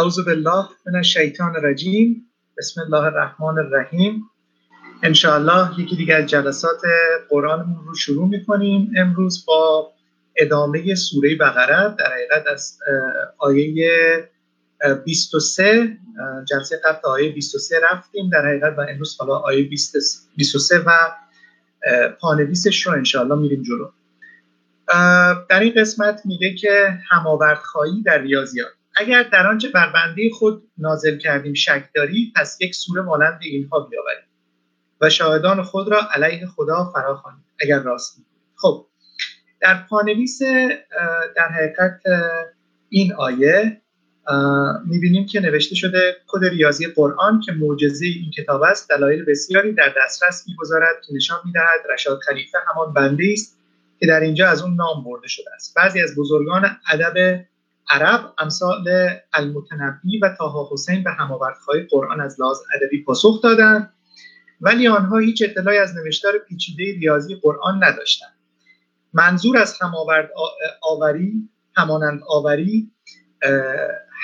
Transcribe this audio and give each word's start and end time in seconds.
اعوذ 0.00 0.18
بالله 0.26 0.64
من 0.86 0.96
الشیطان 0.96 1.56
الرجیم. 1.56 2.30
بسم 2.58 2.80
الله 2.80 3.04
الرحمن 3.04 3.58
الرحیم. 3.58 4.30
انشاءالله 5.02 5.80
یکی 5.80 5.96
دیگر 5.96 6.16
از 6.16 6.26
جلسات 6.26 6.80
قرآنمون 7.28 7.84
رو 7.86 7.94
شروع 7.94 8.28
می‌کنیم. 8.28 8.92
امروز 8.96 9.44
با 9.46 9.92
ادامه 10.36 10.94
سوره 10.94 11.36
بقره 11.36 11.96
در 11.98 12.12
حقیقت 12.12 12.46
از 12.52 12.78
آیه 13.38 14.28
23 15.04 15.96
جلسه 16.50 16.80
قبل 16.84 17.08
آیه 17.08 17.32
23 17.32 17.80
رفتیم. 17.92 18.30
در 18.30 18.46
حقیقت 18.46 18.78
و 18.78 18.80
امروز 18.80 19.16
حالا 19.20 19.36
آیه 19.36 19.68
23 20.36 20.78
و 20.78 20.90
پانویسش 22.20 22.86
رو 22.86 22.92
انشاءالله 22.92 23.34
میریم 23.34 23.62
جلو. 23.62 23.90
در 25.48 25.60
این 25.60 25.74
قسمت 25.76 26.20
میگه 26.24 26.54
که 26.54 26.98
هماوردخواهی 27.10 28.02
در 28.02 28.18
ریاضیات. 28.18 28.72
اگر 29.00 29.22
در 29.22 29.46
آنچه 29.46 29.68
بر 29.68 29.92
بنده 29.92 30.30
خود 30.32 30.62
نازل 30.78 31.18
کردیم 31.18 31.54
شک 31.54 31.88
داری 31.94 32.32
پس 32.36 32.58
یک 32.60 32.74
سوره 32.74 33.02
مانند 33.02 33.38
اینها 33.42 33.80
بیاورید 33.80 34.24
و 35.00 35.10
شاهدان 35.10 35.62
خود 35.62 35.88
را 35.88 36.00
علیه 36.14 36.46
خدا 36.46 36.92
فراخوانید 36.94 37.44
اگر 37.60 37.78
راست 37.78 38.16
خب 38.56 38.86
در 39.60 39.82
پانویس 39.90 40.42
در 41.36 41.48
حقیقت 41.48 42.00
این 42.88 43.12
آیه 43.12 43.80
می‌بینیم 44.86 45.26
که 45.26 45.40
نوشته 45.40 45.74
شده 45.74 46.16
کد 46.26 46.44
ریاضی 46.44 46.86
قرآن 46.86 47.40
که 47.40 47.52
معجزه 47.52 48.06
این 48.06 48.30
کتاب 48.30 48.62
است 48.62 48.88
دلایل 48.88 49.24
بسیاری 49.24 49.72
در 49.72 49.94
دسترس 50.04 50.48
می‌گذارد 50.48 50.96
که 51.06 51.14
نشان 51.14 51.38
می‌دهد 51.44 51.92
رشاد 51.92 52.18
خلیفه 52.18 52.58
همان 52.66 52.92
بنده 52.92 53.24
است 53.32 53.58
که 54.00 54.06
در 54.06 54.20
اینجا 54.20 54.48
از 54.48 54.62
اون 54.62 54.74
نام 54.74 55.04
برده 55.04 55.28
شده 55.28 55.54
است. 55.54 55.74
بعضی 55.76 56.00
از 56.00 56.16
بزرگان 56.16 56.76
ادب 56.92 57.44
عرب 57.90 58.34
امثال 58.38 58.84
المتنبی 59.32 60.18
و 60.22 60.34
تاها 60.38 60.68
حسین 60.72 61.04
به 61.04 61.10
هماوردخواهی 61.10 61.82
قرآن 61.90 62.20
از 62.20 62.40
لحاظ 62.40 62.58
ادبی 62.74 63.02
پاسخ 63.04 63.42
دادند 63.42 63.92
ولی 64.60 64.88
آنها 64.88 65.18
هیچ 65.18 65.42
اطلاعی 65.42 65.78
از 65.78 65.96
نوشتار 65.96 66.38
پیچیده 66.38 66.84
ریاضی 66.84 67.34
قرآن 67.34 67.84
نداشتند. 67.84 68.34
منظور 69.12 69.58
از 69.58 69.78
هماورد 69.80 70.30
آوری 70.82 71.48
همانند 71.76 72.20
آوری 72.28 72.90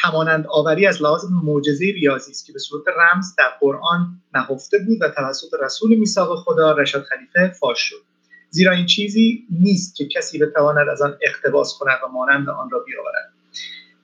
همانند 0.03 0.47
آوری 0.47 0.87
از 0.87 1.03
لحاظ 1.03 1.25
معجزه 1.45 1.85
ریاضی 1.85 2.31
است 2.31 2.47
که 2.47 2.53
به 2.53 2.59
صورت 2.59 2.85
رمز 2.89 3.35
در 3.39 3.49
قرآن 3.61 4.23
نهفته 4.35 4.79
بود 4.79 4.99
و 5.03 5.09
توسط 5.09 5.49
رسول 5.63 5.95
میثاق 5.95 6.39
خدا 6.39 6.73
رشاد 6.73 7.03
خلیفه 7.03 7.49
فاش 7.49 7.79
شد. 7.81 8.03
زیرا 8.51 8.73
این 8.73 8.87
چیزی 8.87 9.47
نیست 9.51 9.97
که 9.97 10.09
کسی 10.09 10.39
بتواند 10.39 10.89
از 10.89 11.03
آن 11.03 11.19
اقتباس 11.23 11.79
کند 11.79 11.99
و 12.05 12.09
مانند 12.09 12.49
آن 12.49 12.71
را 12.71 12.79
بیاورد. 12.79 13.36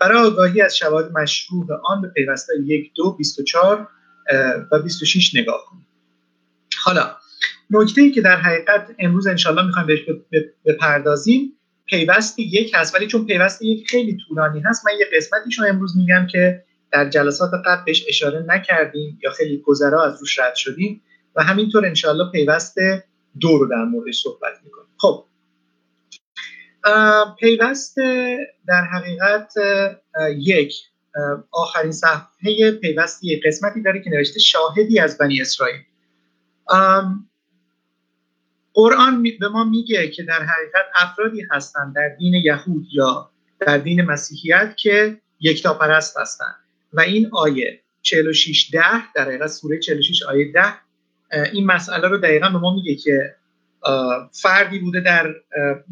برای 0.02 0.18
آگاهی 0.18 0.60
از 0.60 0.76
شواهد 0.76 1.12
مشروع 1.18 1.66
آن 1.84 2.02
به 2.02 2.08
پیوسته 2.08 2.52
یک 2.64 2.90
دو 2.94 3.12
24 3.12 3.88
و 4.72 4.78
26 4.78 5.34
نگاه 5.34 5.64
کنید 5.70 5.86
حالا 6.84 7.16
نکته 7.70 8.02
ای 8.02 8.10
که 8.10 8.20
در 8.20 8.36
حقیقت 8.36 8.94
امروز 8.98 9.26
انشالله 9.26 9.66
می‌خوایم 9.66 9.86
بهش 9.86 10.00
بپردازیم 10.64 11.52
پیوست 11.86 12.38
یک 12.38 12.72
هست 12.74 12.94
ولی 12.94 13.06
چون 13.06 13.26
پیوست 13.26 13.62
یک 13.62 13.90
خیلی 13.90 14.18
طولانی 14.28 14.60
هست 14.60 14.86
من 14.86 14.92
یه 14.98 15.06
قسمتیش 15.16 15.58
رو 15.58 15.66
امروز 15.66 15.96
میگم 15.96 16.26
که 16.30 16.64
در 16.92 17.08
جلسات 17.08 17.50
قبل 17.66 17.84
بهش 17.84 18.04
اشاره 18.08 18.44
نکردیم 18.48 19.18
یا 19.22 19.30
خیلی 19.30 19.56
گذرا 19.58 20.04
از 20.04 20.20
روش 20.20 20.38
رد 20.38 20.54
شدیم 20.54 21.02
و 21.36 21.42
همینطور 21.42 21.86
انشالله 21.86 22.30
پیوست 22.32 22.76
دو 23.40 23.58
رو 23.58 23.66
در 23.66 23.84
موردش 23.84 24.22
صحبت 24.22 24.60
می‌کنیم. 24.64 24.88
خب 24.96 25.24
پیوست 27.40 27.96
در 28.66 28.84
حقیقت 28.92 29.52
یک 30.36 30.74
آخرین 31.50 31.92
صفحه 31.92 32.70
پیوست 32.70 33.24
یک 33.24 33.42
قسمتی 33.46 33.82
داره 33.82 34.02
که 34.02 34.10
نوشته 34.10 34.40
شاهدی 34.40 34.98
از 34.98 35.18
بنی 35.18 35.40
اسرائیل. 35.40 35.80
قرآن 38.74 39.22
به 39.40 39.48
ما 39.48 39.64
میگه 39.64 40.08
که 40.08 40.22
در 40.22 40.42
حقیقت 40.42 40.84
افرادی 40.94 41.46
هستند 41.50 41.94
در 41.94 42.08
دین 42.08 42.34
یهود 42.34 42.86
یا 42.92 43.30
در 43.60 43.78
دین 43.78 44.02
مسیحیت 44.02 44.74
که 44.76 45.18
یکتا 45.40 45.74
پرست 45.74 46.18
هستند. 46.18 46.54
و 46.92 47.00
این 47.00 47.28
آیه 47.32 47.80
46 48.02 48.70
ده 48.72 49.12
در 49.14 49.24
حقیقت 49.24 49.46
سوره 49.46 49.78
46 49.78 50.22
آیه 50.22 50.52
10 50.52 50.62
این 51.52 51.66
مسئله 51.66 52.08
رو 52.08 52.18
دقیقا 52.18 52.48
به 52.48 52.58
ما 52.58 52.74
میگه 52.74 52.94
که 52.94 53.34
فردی 54.32 54.78
بوده 54.78 55.00
در 55.00 55.34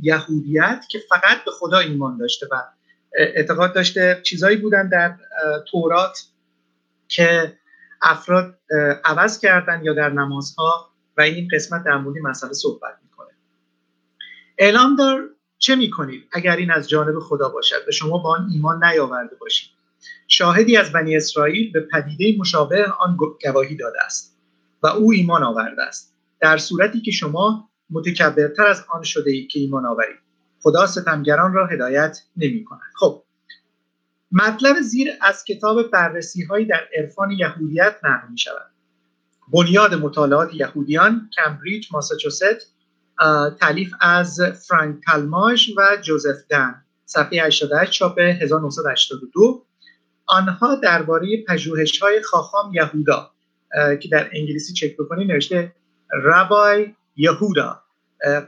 یهودیت 0.02 0.84
که 0.90 0.98
فقط 1.08 1.44
به 1.44 1.50
خدا 1.50 1.78
ایمان 1.78 2.18
داشته 2.18 2.46
و 2.50 2.62
اعتقاد 3.14 3.74
داشته. 3.74 4.20
چیزایی 4.24 4.56
بودن 4.56 4.88
در 4.88 5.16
تورات 5.70 6.24
که 7.08 7.58
افراد 8.02 8.58
عوض 9.04 9.40
کردن 9.40 9.84
یا 9.84 9.92
در 9.92 10.10
نمازها 10.10 10.90
و 11.16 11.20
این 11.20 11.48
قسمت 11.52 11.84
در 11.84 11.96
مورد 11.96 12.18
مسئله 12.22 12.52
صحبت 12.52 12.98
می‌کنه. 13.02 13.28
اعلام 14.58 14.96
دار 14.96 15.22
چه 15.58 15.76
می‌کنید 15.76 16.28
اگر 16.32 16.56
این 16.56 16.70
از 16.70 16.88
جانب 16.88 17.18
خدا 17.18 17.48
باشد؟ 17.48 17.86
به 17.86 17.92
شما 17.92 18.18
با 18.18 18.36
آن 18.36 18.48
ایمان 18.52 18.84
نیاورده 18.84 19.36
باشید. 19.36 19.70
شاهدی 20.28 20.76
از 20.76 20.92
بنی 20.92 21.16
اسرائیل 21.16 21.72
به 21.72 21.80
پدیده 21.80 22.40
مشابه 22.40 22.86
آن 23.00 23.18
گواهی 23.44 23.76
داده 23.76 24.02
است 24.04 24.36
و 24.82 24.86
او 24.86 25.12
ایمان 25.12 25.42
آورده 25.42 25.82
است. 25.82 26.14
در 26.40 26.58
صورتی 26.58 27.00
که 27.00 27.10
شما 27.10 27.69
متکبرتر 27.90 28.66
از 28.66 28.84
آن 28.88 29.02
شده 29.02 29.30
اید 29.30 29.48
که 29.48 29.60
ایمان 29.60 29.86
آورید 29.86 30.18
خدا 30.62 30.86
ستمگران 30.86 31.52
را 31.52 31.66
هدایت 31.66 32.18
نمی 32.36 32.64
کند 32.64 32.80
خب 32.94 33.22
مطلب 34.32 34.80
زیر 34.80 35.08
از 35.20 35.44
کتاب 35.44 35.82
بررسی 35.82 36.44
هایی 36.44 36.66
در 36.66 36.88
عرفان 36.96 37.30
یهودیت 37.30 37.96
نقل 38.04 38.28
می 38.30 38.38
شود 38.38 38.70
بنیاد 39.52 39.94
مطالعات 39.94 40.54
یهودیان 40.54 41.30
کمبریج 41.36 41.88
ماساچوست 41.92 42.74
تعلیف 43.60 43.94
از 44.00 44.40
فرانک 44.68 45.00
تلماژ 45.06 45.70
و 45.76 45.96
جوزف 46.02 46.36
دن. 46.48 46.84
صفحه 47.04 47.42
88 47.42 47.92
چاپ 47.92 48.18
1982 48.18 49.66
آنها 50.26 50.74
درباره 50.74 51.44
پژوهش 51.48 51.98
های 51.98 52.22
خاخام 52.22 52.74
یهودا 52.74 53.30
که 54.02 54.08
در 54.08 54.30
انگلیسی 54.32 54.72
چک 54.72 54.96
بکنید 54.96 55.30
نوشته 55.30 55.72
ربای 56.24 56.94
یهودا 57.16 57.82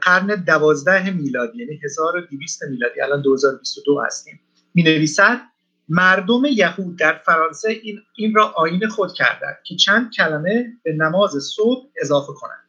قرن 0.01 0.27
دوازده 0.27 1.11
میلادی 1.11 1.57
یعنی 1.57 1.79
1200 1.83 2.63
میلادی 2.63 3.01
الان 3.01 3.21
2022 3.21 4.01
هستیم. 4.05 4.39
می 4.73 4.83
نویسد 4.83 5.41
مردم 5.89 6.45
یهود 6.45 6.99
در 6.99 7.21
فرانسه 7.25 7.69
این, 7.69 7.99
این 8.15 8.35
را 8.35 8.45
آین 8.45 8.87
خود 8.87 9.13
کردند 9.13 9.57
که 9.63 9.75
چند 9.75 10.11
کلمه 10.11 10.73
به 10.83 10.93
نماز 10.93 11.31
صبح 11.55 11.87
اضافه 12.01 12.33
کنند. 12.33 12.63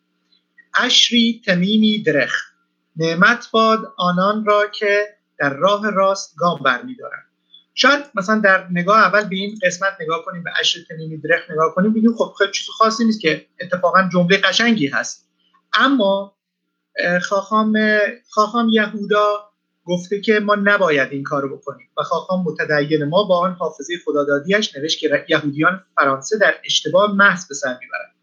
اشری 0.75 1.43
تمیمی 1.47 2.03
درخ 2.03 2.35
نعمت 2.97 3.49
باد 3.53 3.93
آنان 3.97 4.45
را 4.45 4.67
که 4.67 5.07
در 5.39 5.55
راه 5.55 5.91
راست 5.91 6.37
گام 6.37 6.59
برمیدارند. 6.65 7.25
شاید 7.75 8.05
مثلا 8.15 8.39
در 8.39 8.67
نگاه 8.71 8.99
اول 8.99 9.25
به 9.25 9.37
این 9.37 9.59
قسمت 9.63 9.93
نگاه 10.01 10.25
کنیم 10.25 10.43
به 10.43 10.51
اشر 10.61 10.81
تمیمی 10.89 11.17
درخ 11.17 11.51
نگاه 11.51 11.75
کنیم 11.75 11.93
بگیم 11.93 12.15
خب 12.15 12.35
خیلی 12.39 12.51
چیز 12.53 12.69
خاصی 12.69 13.05
نیست 13.05 13.21
که 13.21 13.47
اتفاقا 13.61 14.09
جمله 14.13 14.37
قشنگی 14.37 14.87
هست. 14.87 15.29
اما 15.75 16.37
خاخام 17.23 17.79
خاخام 18.31 18.69
یهودا 18.69 19.51
گفته 19.85 20.21
که 20.21 20.41
ما 20.41 20.55
نباید 20.55 21.13
این 21.13 21.23
کارو 21.23 21.57
بکنیم 21.57 21.89
و 21.97 22.03
خاخام 22.03 22.45
متدین 22.45 23.05
ما 23.05 23.25
با 23.25 23.39
آن 23.39 23.53
حافظه 23.53 23.95
خدادادیش 24.05 24.77
نوشت 24.77 24.99
که 24.99 25.25
یهودیان 25.29 25.85
فرانسه 25.97 26.39
در 26.39 26.55
اشتباه 26.65 27.15
محض 27.15 27.49
به 27.49 27.55
سر 27.55 27.79
می‌برند. 27.81 28.15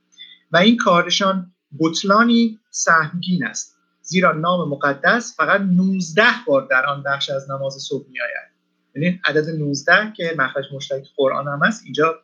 و 0.52 0.58
این 0.58 0.78
کارشان 0.78 1.52
بطلانی 1.80 2.60
سهمگین 2.70 3.46
است 3.46 3.76
زیرا 4.02 4.32
نام 4.32 4.70
مقدس 4.70 5.34
فقط 5.38 5.62
19 5.62 6.24
بار 6.48 6.68
در 6.68 6.86
آن 6.86 7.04
بخش 7.04 7.30
از 7.30 7.52
نماز 7.52 7.74
صبح 7.74 8.06
میآید. 8.10 8.52
یعنی 8.96 9.22
عدد 9.26 9.50
19 9.50 10.14
که 10.18 10.36
مخرج 10.38 10.66
مشترک 10.74 11.08
قرآن 11.16 11.48
هم 11.48 11.62
است 11.64 11.84
اینجا 11.84 12.20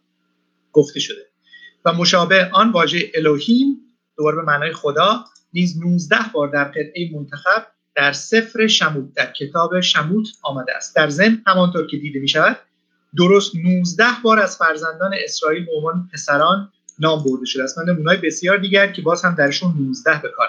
گفته 0.71 0.99
شده. 0.99 1.25
و 1.85 1.93
مشابه 1.93 2.49
آن 2.53 2.71
واژه 2.71 3.11
الوهیم 3.15 3.86
دوباره 4.17 4.35
به 4.35 4.41
معنای 4.41 4.73
خدا 4.73 5.25
نیز 5.53 5.81
19 5.81 6.15
بار 6.33 6.47
در 6.47 6.63
قطعه 6.63 7.09
منتخب 7.13 7.67
در 7.95 8.11
سفر 8.11 8.67
شموت 8.67 9.13
در 9.13 9.31
کتاب 9.31 9.79
شموت 9.79 10.27
آمده 10.43 10.75
است. 10.75 10.95
در 10.95 11.09
ضمن 11.09 11.41
همانطور 11.47 11.87
که 11.87 11.97
دیده 11.97 12.19
می 12.19 12.27
شود 12.27 12.57
درست 13.17 13.55
19 13.55 14.05
بار 14.23 14.39
از 14.39 14.57
فرزندان 14.57 15.11
اسرائیل 15.23 15.65
به 15.65 15.71
عنوان 15.77 16.09
پسران 16.13 16.71
نام 16.99 17.23
برده 17.23 17.45
شده 17.45 17.63
است. 17.63 17.77
من 17.77 17.93
نمونای 17.93 18.17
بسیار 18.17 18.57
دیگر 18.57 18.91
که 18.91 19.01
باز 19.01 19.25
هم 19.25 19.35
درشون 19.35 19.73
19 19.79 20.21
به 20.21 20.29
کار 20.29 20.47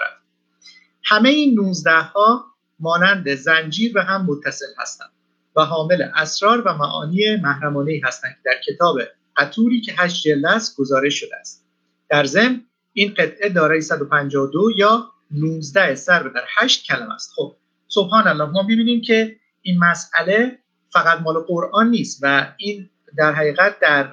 همه 1.03 1.29
این 1.29 1.59
19 1.59 1.91
ها 1.91 2.45
مانند 2.79 3.35
زنجیر 3.35 3.97
و 3.97 4.01
هم 4.01 4.25
متصل 4.25 4.65
هستند 4.77 5.09
و 5.55 5.61
حامل 5.61 6.01
اسرار 6.15 6.61
و 6.61 6.73
معانی 6.73 7.35
محرمانه 7.35 8.01
هستند 8.03 8.31
که 8.31 8.39
در 8.45 8.61
کتاب 8.67 8.99
قطوری 9.37 9.81
که 9.81 9.93
هشت 9.97 10.23
جلد 10.27 10.45
است 10.45 10.77
گزارش 10.77 11.19
شده 11.19 11.35
است. 11.35 11.65
در 12.09 12.25
ضمن 12.25 12.65
این 12.93 13.13
قطعه 13.17 13.49
دارای 13.49 13.81
152 13.81 14.71
یا 14.77 15.11
19 15.31 15.95
سر 15.95 16.23
در 16.23 16.43
8 16.57 16.85
کلمه 16.85 17.13
است. 17.13 17.31
خب 17.35 17.55
سبحان 17.87 18.27
الله 18.27 18.45
ما 18.45 18.63
ببینیم 18.63 19.01
که 19.01 19.35
این 19.61 19.79
مسئله 19.79 20.59
فقط 20.93 21.21
مال 21.21 21.39
قرآن 21.39 21.89
نیست 21.89 22.19
و 22.21 22.53
این 22.57 22.89
در 23.17 23.33
حقیقت 23.33 23.79
در 23.79 24.09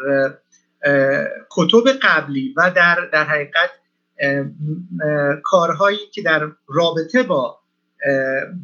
کتب 1.51 1.89
قبلی 2.03 2.55
و 2.57 2.71
در 2.77 3.09
در 3.13 3.25
حقیقت 3.25 3.71
کارهایی 5.43 5.99
که 6.13 6.23
در 6.23 6.49
رابطه 6.69 7.23
با 7.23 7.61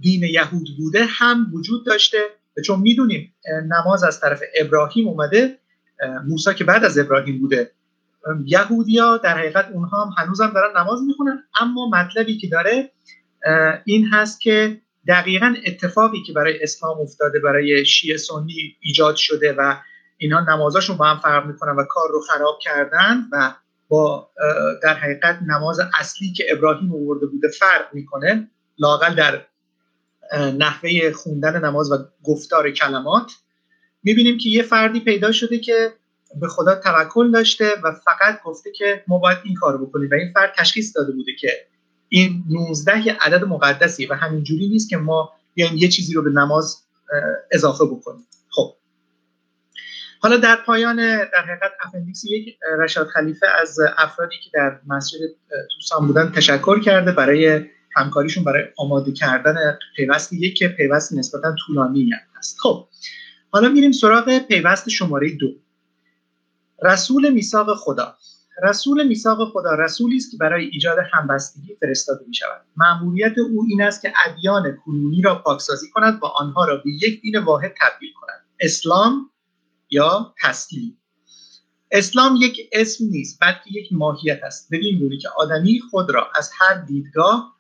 دین 0.01 0.23
یهود 0.23 0.69
بوده 0.79 1.05
هم 1.05 1.47
وجود 1.55 1.87
داشته 1.87 2.19
چون 2.65 2.81
می‌دونیم 2.81 3.35
نماز 3.67 4.05
از 4.05 4.21
طرف 4.21 4.43
ابراهیم 4.55 5.09
اومده 5.09 5.59
موسی 6.29 6.55
که 6.55 6.65
بعد 6.65 6.85
از 6.85 6.99
ابراهیم 6.99 7.41
بوده 7.41 7.71
یهودیا 8.47 9.17
در 9.17 9.39
حقیقت 9.39 9.69
اونها 9.73 10.05
هم 10.05 10.11
هنوز 10.19 10.41
هم 10.41 10.53
دارن 10.53 10.79
نماز 10.81 11.03
می‌خونن. 11.03 11.45
اما 11.61 11.89
مطلبی 11.89 12.39
که 12.39 12.49
داره 12.49 12.91
این 13.85 14.09
هست 14.13 14.41
که 14.41 14.81
دقیقا 15.09 15.55
اتفاقی 15.67 16.23
که 16.23 16.33
برای 16.33 16.63
اسلام 16.63 17.01
افتاده 17.01 17.41
برای 17.41 17.87
شیعه 17.87 18.17
سنی 18.17 18.77
ایجاد 18.81 19.17
شده 19.17 19.53
و 19.53 19.77
اینها 20.17 20.41
نمازاشون 20.41 20.97
با 20.97 21.05
هم 21.05 21.21
فرق 21.21 21.47
می‌کنن 21.47 21.77
و 21.77 21.85
کار 21.89 22.09
رو 22.11 22.21
خراب 22.21 22.59
کردن 22.63 23.29
و 23.33 23.55
با 23.89 24.31
در 24.83 24.95
حقیقت 24.95 25.39
نماز 25.49 25.81
اصلی 25.99 26.33
که 26.33 26.45
ابراهیم 26.51 26.93
آورده 26.93 27.27
بوده 27.27 27.49
فرق 27.49 27.95
می‌کنه. 27.95 28.51
لاقل 28.79 29.15
در 29.15 29.47
نحوه 30.59 31.13
خوندن 31.13 31.65
نماز 31.65 31.93
و 31.93 31.97
گفتار 32.25 32.71
کلمات. 32.71 33.33
می‌بینیم 34.03 34.39
که 34.39 34.49
یه 34.49 34.63
فردی 34.63 35.01
پیدا 35.01 35.33
شده 35.33 35.59
که 35.59 35.93
به 36.41 36.49
خدا 36.49 36.75
توکل 36.75 37.31
داشته 37.31 37.75
و 37.85 37.93
فقط 37.93 38.43
گفته 38.43 38.71
که 38.71 39.05
ما 39.07 39.19
باید 39.19 39.39
این 39.45 39.55
کار 39.55 39.79
بکنیم 39.79 40.09
و 40.11 40.15
این 40.15 40.33
فرد 40.35 40.55
تشخیص 40.57 40.97
داده 40.97 41.13
بوده 41.13 41.33
که 41.41 41.67
این 42.09 42.45
19 42.51 43.07
یه 43.07 43.17
عدد 43.21 43.45
مقدسی 43.45 44.07
و 44.07 44.15
همینجوری 44.15 44.69
نیست 44.69 44.91
که 44.91 44.97
ما 44.97 45.33
بیایم 45.55 45.77
یه 45.77 45.89
چیزی 45.89 46.15
رو 46.15 46.23
به 46.23 46.31
نماز 46.31 46.83
اضافه 47.51 47.85
بکنیم. 47.85 48.27
خب. 48.51 48.75
حالا 50.21 50.37
در 50.37 50.57
پایان 50.67 50.97
در 50.97 51.45
حقیقت 51.49 51.73
appendix 51.85 52.25
یک 52.25 52.59
رشاد 52.79 53.07
خلیفه 53.07 53.47
از 53.61 53.79
افرادی 53.99 54.37
که 54.45 54.51
در 54.55 54.81
مسجد 54.87 55.19
Tucson 55.75 56.07
بودن 56.07 56.33
تشکر 56.33 56.81
کرده 56.81 57.13
برای 57.13 57.65
همکاریشون 57.97 58.45
برای 58.45 58.65
آماده 58.77 59.13
کردن 59.13 59.79
پیوست 59.97 60.33
یک 60.33 60.59
که 60.59 60.69
پیوست 60.69 61.13
نسبتا 61.13 61.55
طولانی 61.67 62.11
هست. 62.39 62.57
خب. 62.61 62.89
حالا 63.51 63.69
میریم 63.69 63.93
سراغ 63.93 64.39
پیوست 64.39 64.89
شماره 64.89 65.31
دو. 65.37 65.62
رسول 66.83 67.31
میثاق 67.31 67.75
خدا. 67.75 68.17
رسول 68.63 69.07
میثاق 69.07 69.53
خدا 69.53 69.75
رسولی 69.75 70.17
است 70.17 70.31
که 70.31 70.37
برای 70.37 70.65
ایجاد 70.65 70.99
همبستگی 71.13 71.77
فرستاده 71.81 72.25
می 72.29 72.35
شود 72.35 72.61
مأموریت 72.77 73.39
او 73.39 73.67
این 73.69 73.83
است 73.83 74.03
که 74.03 74.13
ادیان 74.27 74.79
کنونی 74.85 75.23
را 75.23 75.35
پاکسازی 75.35 75.91
کند 75.91 76.23
و 76.23 76.27
آنها 76.27 76.65
را 76.65 76.77
به 76.77 76.91
یک 77.03 77.21
دین 77.21 77.39
واحد 77.39 77.75
تبدیل 77.81 78.13
کند. 78.21 78.41
اسلام 78.61 79.31
یا 79.91 80.35
تسلیم. 80.43 80.99
اسلام 81.91 82.37
یک 82.41 82.69
اسم 82.73 83.05
نیست 83.05 83.39
بلکه 83.41 83.71
یک 83.71 83.89
ماهیت 83.93 84.41
است. 84.43 84.69
بدین 84.73 84.99
گونه 84.99 85.19
که 85.19 85.29
آدمی 85.37 85.81
خود 85.91 86.11
را 86.11 86.29
از 86.35 86.51
هر 86.59 86.75
دیدگاه 86.75 87.53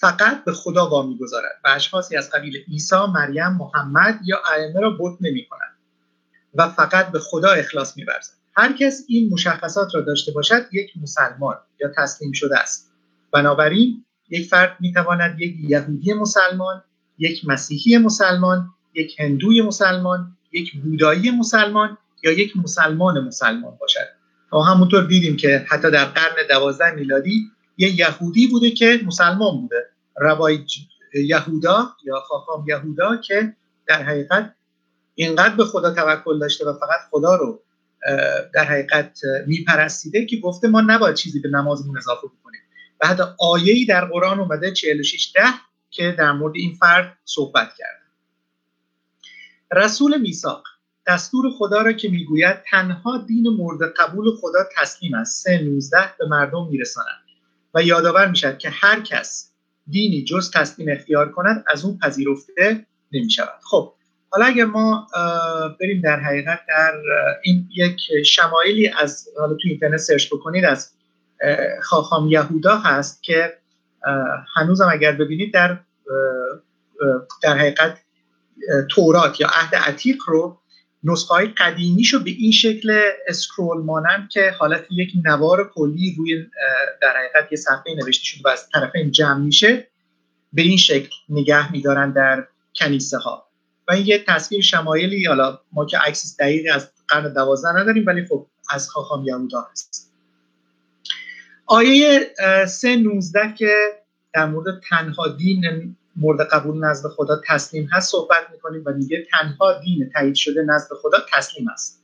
فقط 0.00 0.44
به 0.44 0.52
خدا 0.52 0.88
وامی 0.88 1.18
گذارد 1.18 1.60
و 1.64 1.68
اشخاصی 1.68 2.16
از 2.16 2.30
قبیل 2.30 2.56
عیسی 2.68 2.96
مریم 3.14 3.52
محمد 3.52 4.20
یا 4.24 4.38
ائمه 4.52 4.80
را 4.80 4.90
بت 4.90 5.16
نمی 5.20 5.46
کند 5.46 5.75
و 6.56 6.68
فقط 6.68 7.12
به 7.12 7.18
خدا 7.18 7.50
اخلاص 7.50 7.96
میورزد. 7.96 8.32
هر 8.56 8.72
کس 8.72 9.04
این 9.08 9.32
مشخصات 9.32 9.94
را 9.94 10.00
داشته 10.00 10.32
باشد 10.32 10.66
یک 10.72 10.92
مسلمان 11.02 11.56
یا 11.80 11.88
تسلیم 11.96 12.32
شده 12.32 12.58
است. 12.58 12.92
بنابراین 13.32 14.04
یک 14.30 14.48
فرد 14.48 14.76
می‌تواند 14.80 15.40
یک 15.40 15.56
یهودی 15.60 16.12
مسلمان 16.12 16.82
یک 17.18 17.44
مسیحی 17.44 17.98
مسلمان 17.98 18.70
یک 18.94 19.20
هندوی 19.20 19.62
مسلمان 19.62 20.36
یک 20.52 20.76
بودایی 20.82 21.30
مسلمان 21.30 21.98
یا 22.22 22.32
یک 22.32 22.56
مسلمان 22.56 23.20
مسلمان 23.20 23.76
باشد. 23.80 24.08
تا 24.50 24.62
همونطور 24.62 25.04
دیدیم 25.04 25.36
که 25.36 25.66
حتی 25.68 25.90
در 25.90 26.04
قرن 26.04 26.46
دوازده 26.48 26.90
میلادی 26.90 27.50
یه 27.76 28.00
یهودی 28.00 28.46
بوده 28.46 28.70
که 28.70 29.00
مسلمان 29.06 29.60
بوده. 29.60 29.86
روای 30.16 30.64
یهودا 31.14 31.88
یا 32.04 32.20
خاخام 32.20 32.64
یهودا 32.68 33.16
که 33.16 33.56
در 33.86 34.02
حقیقت 34.02 34.55
اینقدر 35.18 35.54
به 35.54 35.64
خدا 35.64 35.94
توکل 35.94 36.38
داشته 36.38 36.64
و 36.64 36.72
فقط 36.72 37.00
خدا 37.10 37.36
رو 37.36 37.62
در 38.54 38.64
حقیقت 38.64 39.18
میپرستیده 39.46 40.26
که 40.26 40.36
گفته 40.36 40.68
ما 40.68 40.80
نباید 40.80 41.14
چیزی 41.14 41.40
به 41.40 41.48
نمازمون 41.48 41.98
اضافه 41.98 42.26
بکنیم. 42.26 42.60
و 43.00 43.06
حتی 43.06 43.22
آیه‌ای 43.38 43.84
در 43.84 44.04
قرآن 44.04 44.40
اومده 44.40 44.72
46 44.72 45.32
ده 45.34 45.42
که 45.90 46.14
در 46.18 46.32
مورد 46.32 46.52
این 46.56 46.74
فرد 46.74 47.18
صحبت 47.24 47.68
کرده. 47.78 48.00
رسول 49.72 50.20
میثاق 50.20 50.62
دستور 51.06 51.50
خدا 51.58 51.82
را 51.82 51.92
که 51.92 52.08
می‌گوید 52.08 52.56
تنها 52.70 53.18
دین 53.18 53.48
مورد 53.48 53.94
قبول 53.96 54.36
خدا 54.40 54.58
تسلیم 54.76 55.14
است. 55.14 55.44
سه 55.44 55.62
19 55.62 55.96
به 56.18 56.26
مردم 56.26 56.68
میرساند. 56.70 57.18
و 57.74 57.82
یادآور 57.82 58.28
می‌شد 58.28 58.58
که 58.58 58.70
هر 58.70 59.00
کس 59.00 59.52
دینی 59.88 60.24
جز 60.24 60.50
تسلیم 60.50 60.88
اختیار 60.90 61.32
کند 61.32 61.64
از 61.68 61.84
اون 61.84 61.98
پذیرفته 61.98 62.86
نمی 63.12 63.30
شود 63.30 63.60
خب 63.62 63.95
حالا 64.36 64.48
اگر 64.48 64.64
ما 64.64 65.06
بریم 65.80 66.00
در 66.00 66.20
حقیقت 66.20 66.60
در 66.68 66.92
این 67.42 67.68
یک 67.74 68.00
شمایلی 68.26 68.88
از 68.88 69.28
حالا 69.38 69.54
تو 69.54 69.68
اینترنت 69.68 69.96
سرچ 69.96 70.26
بکنید 70.32 70.64
از 70.64 70.92
خاخام 71.82 72.28
یهودا 72.28 72.76
هست 72.76 73.22
که 73.22 73.58
هنوزم 74.56 74.88
اگر 74.92 75.12
ببینید 75.12 75.54
در 75.54 75.78
در 77.42 77.58
حقیقت 77.58 77.98
تورات 78.90 79.40
یا 79.40 79.48
عهد 79.48 79.74
عتیق 79.74 80.16
رو 80.26 80.60
نسخه 81.04 81.34
های 81.34 81.46
قدیمیشو 81.46 82.18
به 82.18 82.30
این 82.30 82.52
شکل 82.52 83.00
اسکرول 83.28 83.82
مانند 83.82 84.28
که 84.28 84.54
حالت 84.58 84.86
یک 84.90 85.12
نوار 85.24 85.70
کلی 85.74 86.14
روی 86.18 86.46
در 87.02 87.14
حقیقت 87.16 87.52
یه 87.52 87.58
صفحه 87.58 87.94
نوشته 87.94 88.24
شده 88.24 88.42
و 88.44 88.48
از 88.48 88.68
طرفین 88.68 89.10
جمع 89.10 89.38
میشه 89.38 89.88
به 90.52 90.62
این 90.62 90.76
شکل 90.76 91.10
نگه 91.28 91.72
میدارن 91.72 92.12
در 92.12 92.46
کنیسه 92.74 93.18
ها 93.18 93.45
و 93.88 93.92
این 93.92 94.06
یه 94.06 94.24
تصویر 94.28 94.62
شمایلی 94.62 95.24
حالا 95.24 95.58
ما 95.72 95.86
که 95.86 95.98
عکس 95.98 96.36
دقیقی 96.40 96.68
از 96.68 96.90
قرن 97.08 97.32
دوازده 97.32 97.72
نداریم 97.72 98.06
ولی 98.06 98.26
خب 98.26 98.46
از 98.70 98.90
خاخام 98.90 99.24
یهودا 99.24 99.66
هست. 99.70 100.12
آیه 101.66 102.34
سه 102.68 102.96
نوزده 102.96 103.54
که 103.58 103.74
در 104.34 104.46
مورد 104.46 104.80
تنها 104.90 105.28
دین 105.28 105.96
مورد 106.16 106.40
قبول 106.40 106.84
نزد 106.84 107.08
خدا 107.08 107.40
تسلیم 107.48 107.88
هست 107.92 108.12
صحبت 108.12 108.50
می‌کنیم 108.52 108.82
و 108.86 108.92
میگه 108.92 109.26
تنها 109.30 109.80
دین 109.80 110.10
تایید 110.14 110.34
شده 110.34 110.62
نزد 110.62 110.88
خدا 111.02 111.18
تسلیم 111.32 111.68
است. 111.68 112.02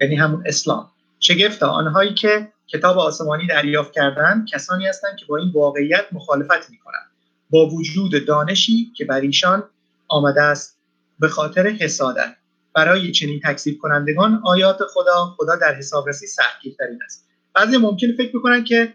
یعنی 0.00 0.16
همون 0.16 0.42
اسلام. 0.46 0.90
شگفتا 1.20 1.68
آنهایی 1.68 2.14
که 2.14 2.48
کتاب 2.66 2.98
آسمانی 2.98 3.46
دریافت 3.46 3.92
کردن 3.92 4.44
کسانی 4.52 4.86
هستند 4.86 5.16
که 5.16 5.26
با 5.26 5.36
این 5.36 5.52
واقعیت 5.54 6.04
مخالفت 6.12 6.70
می‌کنند. 6.70 7.10
با 7.50 7.66
وجود 7.66 8.26
دانشی 8.26 8.92
که 8.96 9.04
بر 9.04 9.20
ایشان 9.20 9.64
آمده 10.08 10.42
است. 10.42 10.81
به 11.22 11.28
خاطر 11.28 11.66
حسادت. 11.66 12.36
برای 12.74 13.12
چنین 13.12 13.40
تکذیب 13.44 13.78
کنندگان 13.78 14.40
آیات 14.44 14.78
خدا 14.94 15.34
خدا 15.38 15.56
در 15.56 15.74
حسابرسی 15.74 16.26
سختگیرترین 16.26 16.98
است. 17.04 17.28
بعضی 17.54 17.76
ممکن 17.76 18.06
فکر 18.18 18.38
بکنن 18.38 18.64
که 18.64 18.94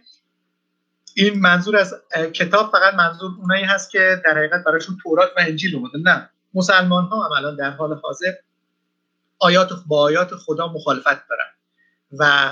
این 1.16 1.40
منظور 1.40 1.78
از 1.78 1.96
کتاب 2.34 2.72
فقط 2.72 2.94
منظور 2.94 3.32
اونایی 3.40 3.64
هست 3.64 3.92
که 3.92 4.22
در 4.26 4.38
حقیقت 4.38 4.64
براشون 4.64 4.98
تورات 5.04 5.30
و 5.38 5.40
انجیل 5.40 5.76
اومده 5.76 5.98
نه. 5.98 6.30
مسلمان 6.54 7.06
ها 7.06 7.24
هم 7.24 7.56
در 7.56 7.70
حال 7.70 8.00
حاضر 8.04 8.34
آیات 9.40 9.70
با 9.88 10.02
آیات 10.02 10.36
خدا 10.36 10.68
مخالفت 10.68 11.28
دارن. 11.30 11.52
و 12.20 12.52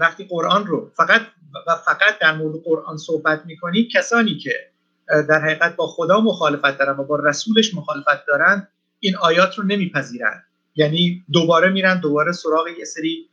وقتی 0.00 0.24
قرآن 0.24 0.66
رو 0.66 0.90
فقط 0.96 1.20
و 1.66 1.76
فقط 1.76 2.18
در 2.20 2.32
مورد 2.32 2.62
قرآن 2.64 2.96
صحبت 2.96 3.46
می‌کنی 3.46 3.88
کسانی 3.88 4.38
که 4.38 4.70
در 5.08 5.40
حقیقت 5.40 5.76
با 5.76 5.86
خدا 5.86 6.20
مخالفت 6.20 6.78
دارن 6.78 6.96
و 6.96 7.04
با 7.04 7.16
رسولش 7.16 7.74
مخالفت 7.74 8.26
دارن 8.26 8.68
این 9.06 9.16
آیات 9.16 9.58
رو 9.58 9.64
نمیپذیرن. 9.64 10.42
یعنی 10.74 11.24
دوباره 11.32 11.68
میرن 11.68 12.00
دوباره 12.00 12.32
سراغ 12.32 12.68
یه 12.78 12.84
سری 12.84 13.28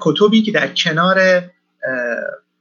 کتبی 0.00 0.42
که 0.42 0.52
در 0.52 0.68
کنار 0.68 1.16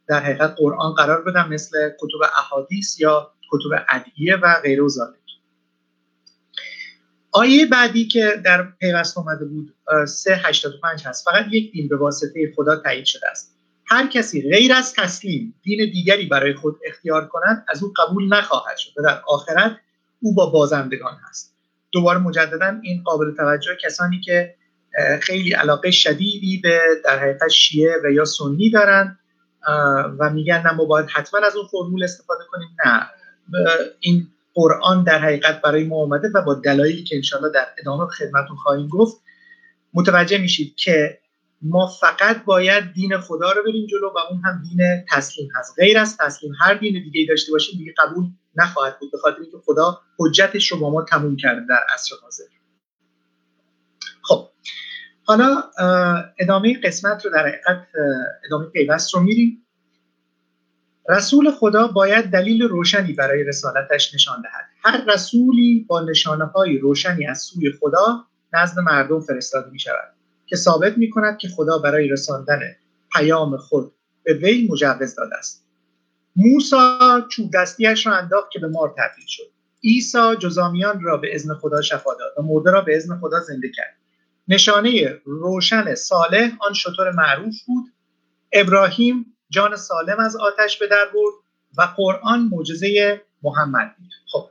در 0.07 0.19
حقیقت 0.19 0.55
قرآن 0.57 0.93
قرار 0.93 1.21
بدن 1.23 1.47
مثل 1.47 1.89
کتب 1.89 2.31
احادیث 2.37 2.99
یا 2.99 3.31
کتب 3.51 3.85
ادعیه 3.89 4.35
و 4.35 4.61
غیر 4.63 4.81
و 4.81 4.89
آیه 7.31 7.65
بعدی 7.65 8.07
که 8.07 8.41
در 8.45 8.63
پیوست 8.79 9.17
آمده 9.17 9.45
بود 9.45 9.75
385 10.07 11.03
هست. 11.05 11.25
فقط 11.25 11.45
یک 11.51 11.71
دین 11.71 11.87
به 11.87 11.97
واسطه 11.97 12.53
خدا 12.55 12.75
تایید 12.75 13.05
شده 13.05 13.27
است. 13.27 13.55
هر 13.85 14.07
کسی 14.07 14.49
غیر 14.49 14.73
از 14.73 14.93
تسلیم 14.93 15.55
دین 15.63 15.91
دیگری 15.91 16.25
برای 16.25 16.53
خود 16.53 16.79
اختیار 16.85 17.27
کند 17.27 17.65
از 17.67 17.83
او 17.83 17.93
قبول 17.97 18.33
نخواهد 18.33 18.77
شد 18.77 18.91
و 18.97 19.03
در 19.03 19.21
آخرت 19.27 19.77
او 20.21 20.35
با 20.35 20.45
بازندگان 20.45 21.17
هست. 21.29 21.54
دوباره 21.95 22.19
مجددا 22.19 22.79
این 22.83 23.03
قابل 23.03 23.35
توجه 23.35 23.75
کسانی 23.83 24.21
که 24.21 24.55
خیلی 25.21 25.53
علاقه 25.53 25.91
شدیدی 25.91 26.57
به 26.63 26.79
در 27.05 27.19
حقیقت 27.19 27.47
شیعه 27.47 27.95
و 28.03 28.11
یا 28.11 28.25
سنی 28.25 28.69
دارند 28.69 29.19
و 30.19 30.29
میگن 30.29 30.61
نه 30.61 30.71
ما 30.71 30.85
باید 30.85 31.09
حتما 31.09 31.39
از 31.47 31.55
اون 31.55 31.67
فرمول 31.67 32.03
استفاده 32.03 32.43
کنیم. 32.51 32.67
نه. 32.85 33.09
این 33.99 34.27
قرآن 34.53 35.03
در 35.03 35.19
حقیقت 35.19 35.61
برای 35.61 35.83
ما 35.83 35.95
اومده 35.95 36.29
و 36.35 36.41
با 36.41 36.53
دلایلی 36.53 37.03
که 37.03 37.15
انشاءالله 37.15 37.51
در 37.53 37.67
ادامه 37.77 38.05
خدمتون 38.05 38.55
خواهیم 38.55 38.87
گفت 38.87 39.21
متوجه 39.93 40.37
میشید 40.37 40.75
که 40.75 41.19
ما 41.61 41.87
فقط 41.87 42.45
باید 42.45 42.93
دین 42.93 43.17
خدا 43.17 43.51
رو 43.51 43.63
بریم 43.63 43.87
جلو 43.87 44.07
و 44.07 44.17
اون 44.31 44.41
هم 44.45 44.63
دین 44.69 45.05
تسلیم 45.11 45.49
هست. 45.55 45.79
غیر 45.79 45.97
از 45.97 46.17
تسلیم 46.17 46.53
هر 46.59 46.73
دین 46.73 46.93
دیگه 46.93 47.25
داشته 47.29 47.51
باشیم 47.51 47.79
دیگه 47.79 47.93
قبول 47.97 48.25
نخواهد 48.55 48.99
بود 48.99 49.11
به 49.11 49.17
خاطر 49.17 49.41
اینکه 49.41 49.57
خدا 49.65 50.01
حجتش 50.19 50.71
رو 50.71 50.79
با 50.79 50.89
ما 50.89 51.03
تموم 51.03 51.35
کرده 51.35 51.65
در 51.69 51.85
عصر 51.93 52.15
حاضر. 52.21 52.43
خب 54.21 54.49
حالا 55.23 55.63
ادامه 56.39 56.81
قسمت 56.81 57.25
رو 57.25 57.31
در 57.31 57.47
حقیقت 57.47 57.87
ادامه 58.45 58.65
پیوست 58.65 59.13
رو 59.13 59.21
میریم. 59.21 59.61
رسول 61.09 61.51
خدا 61.51 61.87
باید 61.87 62.25
دلیل 62.25 62.61
روشنی 62.61 63.13
برای 63.13 63.43
رسالتش 63.43 64.13
نشان 64.13 64.41
دهد. 64.41 64.65
هر 64.83 65.13
رسولی 65.13 65.85
با 65.89 66.01
نشانه 66.01 66.45
های 66.45 66.77
روشنی 66.77 67.27
از 67.27 67.41
سوی 67.41 67.71
خدا 67.71 68.25
نزد 68.53 68.79
مردم 68.79 69.19
فرستاده 69.19 69.71
می 69.71 69.79
شود 69.79 70.13
که 70.45 70.55
ثابت 70.55 70.97
می 70.97 71.09
کند 71.09 71.37
که 71.37 71.47
خدا 71.47 71.77
برای 71.77 72.07
رساندن 72.07 72.59
پیام 73.15 73.57
خود 73.57 73.91
به 74.23 74.33
وی 74.33 74.67
مجوز 74.71 75.15
داده 75.15 75.35
است. 75.35 75.64
موسا 76.35 77.27
چوب 77.31 77.51
دستیش 77.53 78.07
را 78.07 78.15
انداخت 78.15 78.51
که 78.51 78.59
به 78.59 78.67
مار 78.67 78.89
تبدیل 78.97 79.25
شد. 79.27 79.43
عیسی 79.83 80.35
جزامیان 80.39 81.01
را 81.01 81.17
به 81.17 81.35
اذن 81.35 81.53
خدا 81.53 81.81
شفا 81.81 82.13
داد 82.13 82.33
و 82.37 82.41
مرده 82.41 82.71
را 82.71 82.81
به 82.81 82.95
اذن 82.95 83.19
خدا 83.19 83.39
زنده 83.39 83.71
کرد. 83.75 83.97
نشانه 84.47 85.21
روشن 85.25 85.95
صالح 85.95 86.51
آن 86.59 86.73
شطور 86.73 87.11
معروف 87.11 87.55
بود. 87.67 87.85
ابراهیم 88.51 89.25
جان 89.49 89.75
سالم 89.75 90.19
از 90.19 90.35
آتش 90.35 90.77
به 90.77 90.87
در 90.87 91.05
برد 91.13 91.33
و 91.77 91.81
قرآن 91.97 92.49
معجزه 92.51 93.21
محمد 93.43 93.95
بود. 93.97 94.11
خب. 94.31 94.49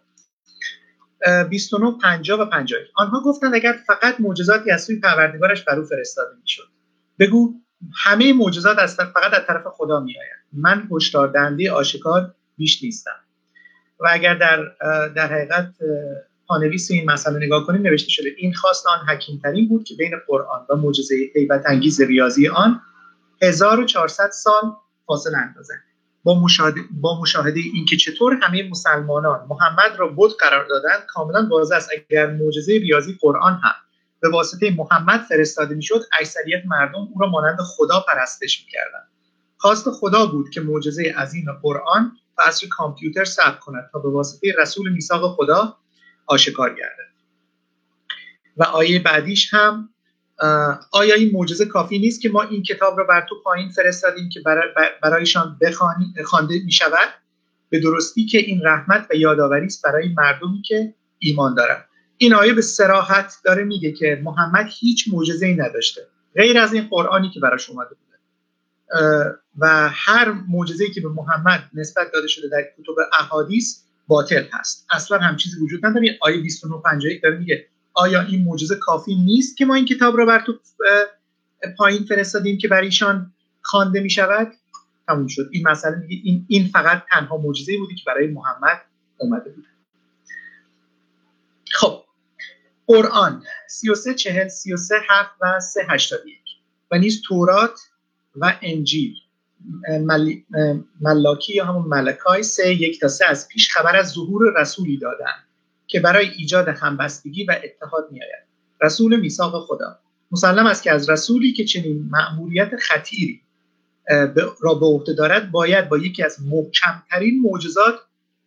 29 1.49 1.99
50 2.03 2.41
و 2.41 2.45
50 2.45 2.81
آنها 2.97 3.23
گفتند 3.23 3.55
اگر 3.55 3.79
فقط 3.87 4.21
معجزاتی 4.21 4.71
از 4.71 4.85
سوی 4.85 5.01
پروردگارش 5.01 5.65
بر 5.65 5.79
او 5.79 5.85
فرستاده 5.85 6.37
می‌شد. 6.41 6.69
بگو 7.19 7.55
همه 7.95 8.33
معجزات 8.33 8.79
از 8.79 8.97
فقط 8.97 9.35
از 9.35 9.47
طرف 9.47 9.63
خدا 9.67 10.01
میآیند. 10.01 10.45
من 10.53 10.89
هشدار 10.93 11.29
دهنده 11.29 11.73
آشکار 11.73 12.35
بیش 12.57 12.83
نیستم. 12.83 13.17
و 14.01 14.09
اگر 14.11 14.35
در 14.35 14.63
در 15.09 15.33
حقیقت 15.33 15.75
پانویس 16.47 16.91
این 16.91 17.11
مسئله 17.11 17.47
نگاه 17.47 17.67
کنیم 17.67 17.83
نوشته 17.83 18.11
شده 18.11 18.29
این 18.39 18.55
خواست 18.55 18.87
آن 18.87 18.99
حکیمترین 19.09 19.69
بود 19.69 19.85
که 19.85 19.95
بین 19.95 20.13
قرآن 20.27 20.67
و 20.71 20.77
معجزه 20.77 21.15
حیبت 21.35 21.63
انگیز 21.67 22.01
ریاضی 22.01 22.49
آن 22.49 22.81
1400 23.43 24.31
سال 24.31 24.63
فاصله 25.07 25.39
اندازند 25.39 25.83
با 26.25 26.41
مشاهده, 26.41 26.81
با 26.91 27.21
مشاهده 27.21 27.61
اینکه 27.75 27.97
چطور 27.97 28.39
همه 28.43 28.69
مسلمانان 28.71 29.47
محمد 29.49 29.97
را 29.99 30.09
بود 30.09 30.37
قرار 30.41 30.67
دادند 30.69 31.07
کاملا 31.07 31.49
واضح 31.51 31.77
است 31.77 31.91
اگر 31.93 32.27
معجزه 32.27 32.73
ریاضی 32.73 33.19
قرآن 33.21 33.61
هم 33.63 33.75
به 34.25 34.31
واسطه 34.31 34.71
محمد 34.71 35.21
فرستاده 35.21 35.75
می‌شد 35.75 36.01
اکثریت 36.21 36.63
مردم 36.67 36.99
او 36.99 37.21
را 37.21 37.29
مانند 37.29 37.59
خدا 37.61 38.05
پرستش 38.09 38.65
می‌کردند. 38.65 39.09
خواست 39.57 39.91
خدا 39.91 40.27
بود 40.27 40.51
که 40.51 40.61
معجزه 40.61 41.15
عظیم 41.19 41.45
قرآن 41.63 42.13
و 42.39 42.43
عصر 42.43 42.67
کامپیوتر 42.67 43.25
ثبت 43.25 43.59
کند 43.59 43.91
تا 43.93 43.99
به 43.99 44.11
واسطه 44.11 44.55
رسول 44.59 44.93
میثاق 44.93 45.37
خدا 45.37 45.77
آشکار 46.27 46.75
گردد. 46.75 47.15
و 48.57 48.65
آیه 48.65 49.03
بعدیش 49.03 49.55
هم 49.55 49.89
آیا 50.93 51.15
این 51.15 51.31
معجزه 51.33 51.67
کافی 51.67 51.99
نیست 51.99 52.21
که 52.21 52.29
ما 52.29 52.43
این 52.43 52.63
کتاب 52.63 52.99
را 52.99 53.05
بر 53.05 53.27
تو 53.29 53.35
پایین 53.45 53.71
فرستادیم 53.71 54.29
که 54.29 54.41
برایشان 55.03 55.59
خوانده 56.25 56.55
می 56.65 56.73
شود 56.73 57.09
به 57.71 57.81
درستی 57.81 58.27
که 58.27 58.39
این 58.39 58.61
رحمت 58.65 59.07
و 59.11 59.15
یادآوری 59.15 59.67
است 59.67 59.85
برای 59.85 60.09
مردمی 60.09 60.63
که 60.63 60.95
ایمان 61.19 61.55
دارند. 61.55 61.85
این 62.19 62.35
آیه 62.35 62.53
به 62.53 62.63
سراحت 62.63 63.35
داره 63.45 63.65
میگه 63.65 63.93
که 63.93 64.21
محمد 64.25 64.67
هیچ 64.81 65.09
معجزه 65.13 65.47
ای 65.47 65.55
نداشته 65.55 66.07
غیر 66.35 66.59
از 66.59 66.73
این 66.73 66.89
قرآنی 66.89 67.31
که 67.31 67.41
براش 67.41 67.71
اومده 67.71 67.89
بوده. 67.89 68.19
و 69.59 69.89
هر 69.93 70.33
معجزه‌ای 70.49 70.91
که 70.91 71.01
به 71.01 71.09
محمد 71.09 71.71
نسبت 71.75 72.13
داده 72.13 72.29
شده 72.29 72.49
در 72.49 72.63
کتب 72.63 72.95
احادیث 73.21 73.81
باطل 74.09 74.45
هست. 74.53 74.87
اصلا 74.91 75.19
هم 75.19 75.37
چیزی 75.37 75.61
وجود 75.61 75.87
نداره. 75.87 76.19
آیه 76.21 76.43
29 76.43 76.83
51 76.85 77.23
داره 77.23 77.39
میگه 77.39 77.67
آیا 77.95 78.21
این 78.21 78.45
معجزه 78.45 78.77
کافی 78.77 79.15
نیست 79.15 79.57
که 79.57 79.65
ما 79.65 79.75
این 79.75 79.85
کتاب 79.85 80.17
رو 80.17 80.27
بر 80.27 80.45
تو 80.47 80.59
پایین 81.79 82.05
فرستادیم 82.05 82.59
که 82.59 82.69
بر 82.69 82.81
ایشان 82.81 83.33
خوانده 83.63 84.01
می 84.01 84.11
شود 84.11 84.53
تموم 85.09 85.27
شد. 85.27 85.49
این 85.53 85.69
مسئله 85.69 85.97
میگه 85.97 86.21
این, 86.25 86.47
این 86.49 86.69
فقط 86.69 87.03
تنها 87.11 87.37
معجزه 87.37 87.79
بودی 87.79 87.95
که 87.95 88.03
برای 88.07 88.27
محمد 88.27 88.83
اومده 89.19 89.51
بود 89.51 89.65
خب 91.71 92.04
قرآن 92.87 93.43
33 93.69 94.15
40 94.15 94.49
33 94.49 94.95
7 95.09 95.31
و 95.41 95.61
3 95.61 95.81
81 95.89 96.39
و 96.91 96.99
نیز 96.99 97.23
تورات 97.23 97.81
و 98.37 98.59
انجیل. 98.63 99.15
ملاکی 101.01 101.55
یا 101.55 101.65
همون 101.65 101.85
ملکای 101.89 102.43
سه 102.43 102.75
یک 102.75 103.01
تا 103.01 103.09
سه 103.09 103.25
از 103.27 103.49
پیش 103.49 103.71
خبر 103.71 103.97
از 103.97 104.11
ظهور 104.11 104.61
رسولی 104.61 104.99
دادن 104.99 105.35
که 105.87 106.01
برای 106.01 106.29
ایجاد 106.29 106.69
همبستگی 106.69 107.45
و 107.45 107.61
اتحاد 107.65 108.09
میآید. 108.11 108.45
رسول 108.83 109.21
میثاق 109.21 109.67
خدا. 109.67 109.99
مسلم 110.31 110.67
است 110.67 110.83
که 110.83 110.93
از 110.93 111.11
رسولی 111.11 111.53
که 111.53 111.65
چنین 111.65 112.09
مأموریت 112.11 112.77
خطیری 112.77 113.41
را 114.61 114.75
به 114.75 114.87
عهده 114.87 115.13
دارد 115.13 115.51
باید 115.51 115.89
با 115.89 115.99
یکی 115.99 116.23
از 116.23 116.39
محکمترین 116.47 117.43
معجزات 117.43 117.95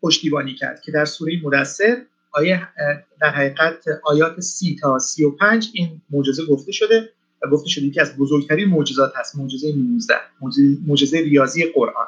پشتیبانی 0.01 0.55
کرد 0.55 0.81
که 0.81 0.91
در 0.91 1.05
سوره 1.05 1.41
مدثر 1.43 2.01
آیه 2.31 2.67
در 3.21 3.29
حقیقت 3.29 3.85
آیات 4.03 4.39
سی 4.39 4.77
تا 4.81 4.99
سی 4.99 5.23
و 5.23 5.31
پنج 5.31 5.69
این 5.73 6.01
معجزه 6.09 6.45
گفته 6.45 6.71
شده 6.71 7.09
و 7.43 7.49
گفته 7.49 7.69
شده 7.69 7.85
یکی 7.85 7.99
از 7.99 8.17
بزرگترین 8.17 8.69
معجزات 8.69 9.13
هست 9.15 9.35
معجزه 9.35 9.75
19 9.75 10.13
معجزه 10.87 11.21
ریاضی 11.21 11.65
قرآن. 11.65 12.07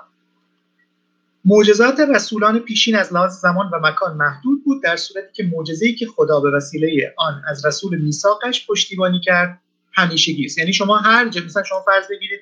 معجزات 1.45 1.99
رسولان 1.99 2.59
پیشین 2.59 2.95
از 2.95 3.13
لحاظ 3.13 3.39
زمان 3.39 3.69
و 3.73 3.79
مکان 3.87 4.17
محدود 4.17 4.63
بود 4.65 4.83
در 4.83 4.95
صورتی 4.95 5.33
که 5.33 5.43
معجزه‌ای 5.43 5.95
که 5.95 6.05
خدا 6.05 6.39
به 6.39 6.51
وسیله 6.51 7.13
آن 7.17 7.41
از 7.47 7.65
رسول 7.65 8.01
میثاقش 8.01 8.67
پشتیبانی 8.67 9.19
کرد 9.19 9.61
همیشگی 9.93 10.45
است. 10.45 10.57
یعنی 10.57 10.73
شما 10.73 10.97
هر 10.97 11.29
جا 11.29 11.41
مثلا 11.41 11.63
شما 11.63 11.81
فرض 11.81 12.07
بگیرید 12.09 12.39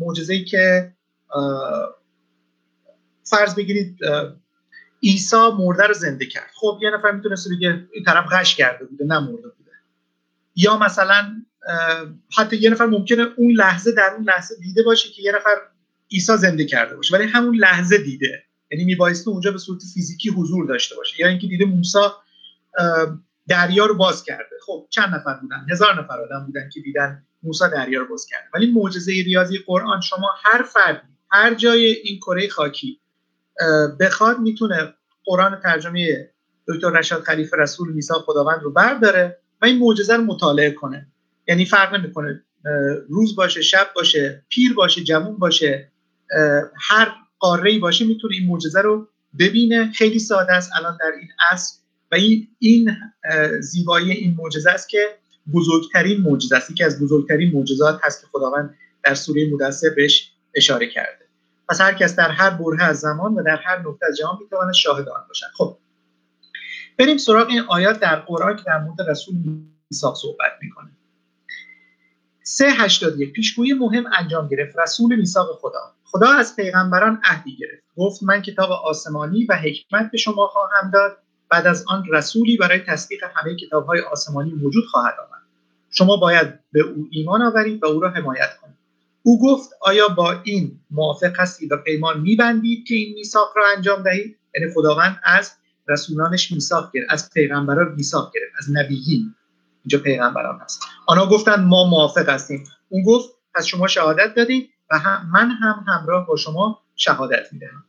معجزه‌ای 0.00 0.44
که 0.44 0.92
فرض 3.24 3.54
بگیرید 3.54 3.98
عیسی 5.02 5.50
مرده 5.58 5.86
رو 5.86 5.94
زنده 5.94 6.26
کرد. 6.26 6.50
خب 6.54 6.78
یه 6.82 6.90
نفر 6.90 7.10
می‌تونست 7.10 7.48
بگه 7.56 7.88
این 7.92 8.04
طرف 8.04 8.26
غش 8.32 8.54
کرده 8.54 8.84
بوده 8.84 9.04
نه 9.04 9.18
مرده 9.18 9.48
بوده. 9.48 9.70
یا 10.56 10.76
مثلا 10.76 11.42
حتی 12.36 12.56
یه 12.56 12.70
نفر 12.70 12.86
ممکنه 12.86 13.26
اون 13.36 13.52
لحظه 13.52 13.92
در 13.92 14.10
اون 14.16 14.24
لحظه 14.24 14.54
دیده 14.60 14.82
باشه 14.82 15.08
که 15.08 15.22
یه 15.22 15.32
نفر 15.32 15.56
عیسی 16.12 16.36
زنده 16.36 16.64
کرده 16.64 16.96
باشه 16.96 17.14
ولی 17.14 17.24
همون 17.24 17.56
لحظه 17.56 17.98
دیده. 17.98 18.44
یعنی 18.70 18.84
میبایسته 18.84 19.30
اونجا 19.30 19.52
به 19.52 19.58
صورت 19.58 19.80
فیزیکی 19.94 20.30
حضور 20.30 20.66
داشته 20.66 20.96
باشه. 20.96 21.20
یا 21.20 21.28
اینکه 21.28 21.46
دیده 21.46 21.64
موسی 21.64 21.98
دریا 23.48 23.86
رو 23.86 23.94
باز 23.94 24.24
کرده. 24.24 24.56
خب 24.66 24.86
چند 24.90 25.14
نفر 25.14 25.34
بودن؟ 25.34 25.66
هزار 25.70 26.02
نفر 26.02 26.20
آدم 26.20 26.46
بودن 26.46 26.68
که 26.72 26.80
دیدن 26.80 27.26
موسی 27.42 27.64
دریا 27.72 28.00
رو 28.00 28.08
باز 28.08 28.26
کرده. 28.26 28.44
ولی 28.54 28.72
معجزه 28.72 29.12
ریاضی 29.12 29.58
قرآن 29.58 30.00
شما 30.00 30.28
هر 30.42 30.62
فردی 30.62 31.08
هر 31.30 31.54
جای 31.54 31.86
این 31.86 32.16
کره 32.16 32.48
خاکی 32.48 33.00
بخواد 34.00 34.38
می‌تونه 34.38 34.94
قرآن 35.24 35.60
ترجمه 35.62 36.30
دکتر 36.68 36.90
رشاد 36.90 37.22
خلیفه 37.22 37.56
رسول 37.56 37.92
میثاق 37.92 38.24
خداوند 38.24 38.62
رو 38.62 38.72
برداره 38.72 39.38
و 39.62 39.66
این 39.66 39.78
معجزه 39.78 40.16
رو 40.16 40.22
مطالعه 40.22 40.70
کنه. 40.70 41.06
یعنی 41.48 41.64
فرق 41.64 41.94
نمی‌کنه. 41.94 42.42
روز 43.08 43.36
باشه 43.36 43.62
شب 43.62 43.86
باشه 43.94 44.44
پیر 44.48 44.74
باشه 44.74 45.04
جوون 45.04 45.36
باشه 45.36 45.92
هر 46.80 47.12
قاره 47.38 47.78
باشه 47.78 48.04
می‌تونه 48.04 48.34
این 48.34 48.48
معجزه 48.48 48.80
رو 48.80 49.08
ببینه. 49.38 49.92
خیلی 49.92 50.18
ساده 50.18 50.52
است 50.52 50.70
الان 50.76 50.98
در 51.00 51.12
این 51.20 51.28
عصر 51.52 51.74
و 52.12 52.14
این 52.14 52.48
این 52.58 52.96
زیبایی 53.60 54.10
این 54.10 54.36
معجزه 54.38 54.70
است 54.70 54.88
که 54.88 55.18
بزرگترین 55.54 56.20
معجزه 56.20 56.56
است. 56.56 56.70
یکی 56.70 56.84
از 56.84 57.02
بزرگترین 57.02 57.52
معجزات 57.52 58.00
هست 58.02 58.20
که 58.20 58.26
خداوند 58.32 58.74
در 59.04 59.14
سوره 59.14 59.50
مدثر 59.52 59.88
بهش 59.96 60.32
اشاره 60.54 60.88
کرده 60.88 61.19
پس 61.70 61.80
هر 61.80 61.94
کس 61.94 62.16
در 62.16 62.30
هر 62.30 62.50
بره 62.50 62.84
از 62.84 63.00
زمان 63.00 63.34
و 63.34 63.42
در 63.42 63.56
هر 63.56 63.78
نقطه 63.78 64.06
از 64.06 64.16
جهان 64.16 64.38
می‌تواند 64.40 64.74
شاهد 64.74 65.08
آن 65.08 65.24
باشد. 65.28 65.46
خب 65.54 65.76
بریم 66.98 67.16
سراغ 67.16 67.48
این 67.48 67.60
آیات 67.60 68.00
در 68.00 68.16
قرآن 68.16 68.56
که 68.56 68.62
در 68.66 68.78
مورد 68.78 69.10
رسول 69.10 69.34
میثاق 69.90 70.16
صحبت 70.16 70.52
می‌کنه. 70.62 70.90
381 72.42 73.32
پیشگویی 73.32 73.72
مهم 73.72 74.04
انجام 74.18 74.48
گرفت. 74.48 74.78
رسول 74.78 75.16
میثاق 75.16 75.58
خدا. 75.60 75.94
خدا 76.04 76.32
از 76.32 76.56
پیغمبران 76.56 77.20
عهدی 77.24 77.56
گرفت. 77.56 77.82
گفت 77.96 78.22
من 78.22 78.42
کتاب 78.42 78.70
آسمانی 78.70 79.46
و 79.46 79.56
حکمت 79.56 80.10
به 80.10 80.18
شما 80.18 80.46
خواهم 80.46 80.90
داد. 80.90 81.16
بعد 81.50 81.66
از 81.66 81.84
آن 81.88 82.04
رسولی 82.12 82.56
برای 82.56 82.78
تصدیق 82.78 83.20
همه 83.34 83.56
کتابهای 83.56 84.00
آسمانی 84.00 84.52
وجود 84.52 84.84
خواهد 84.90 85.14
آمد. 85.18 85.42
شما 85.90 86.16
باید 86.16 86.58
به 86.72 86.80
او 86.80 87.08
ایمان 87.10 87.42
آورید 87.42 87.82
و 87.82 87.86
او 87.86 88.00
را 88.00 88.10
حمایت 88.10 88.56
کنید. 88.62 88.79
او 89.22 89.42
گفت 89.42 89.70
آیا 89.80 90.08
با 90.08 90.40
این 90.44 90.80
موافق 90.90 91.40
هستید 91.40 91.72
و 91.72 91.76
پیمان 91.76 92.20
میبندید 92.20 92.86
که 92.86 92.94
این 92.94 93.14
میثاق 93.14 93.52
را 93.56 93.62
انجام 93.76 94.02
دهید؟ 94.02 94.38
یعنی 94.54 94.72
خداوند 94.74 95.20
از 95.24 95.52
رسولانش 95.88 96.52
میثاق 96.52 96.90
گرفت 96.94 97.12
از 97.12 97.30
پیغمبران 97.30 97.94
میثاق 97.96 98.32
گرفت 98.34 98.52
از 98.58 98.70
نبیین. 98.76 99.34
اینجا 99.84 99.98
پیغمبران 99.98 100.60
هست. 100.60 100.82
آنها 101.06 101.26
گفتن 101.26 101.64
ما 101.64 101.84
موافق 101.84 102.28
هستیم. 102.28 102.64
اون 102.88 103.02
گفت 103.02 103.30
پس 103.54 103.64
شما 103.64 103.86
شهادت 103.86 104.34
دادید 104.34 104.70
و 104.90 104.98
هم 104.98 105.30
من 105.32 105.50
هم 105.50 105.84
همراه 105.88 106.26
با 106.26 106.36
شما 106.36 106.82
شهادت 106.96 107.52
می‌دهم. 107.52 107.84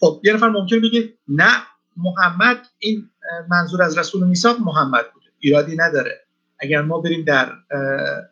خب 0.00 0.20
یه 0.24 0.32
نفر 0.32 0.48
ممکن 0.48 0.80
بگه 0.80 1.14
نه 1.28 1.52
محمد 1.96 2.66
این 2.78 3.10
منظور 3.50 3.82
از 3.82 3.98
رسول 3.98 4.26
میثاق 4.26 4.60
محمد 4.60 5.12
بوده. 5.14 5.26
ایرادی 5.38 5.76
نداره. 5.76 6.20
اگر 6.58 6.82
ما 6.82 7.00
بریم 7.00 7.24
در 7.24 7.52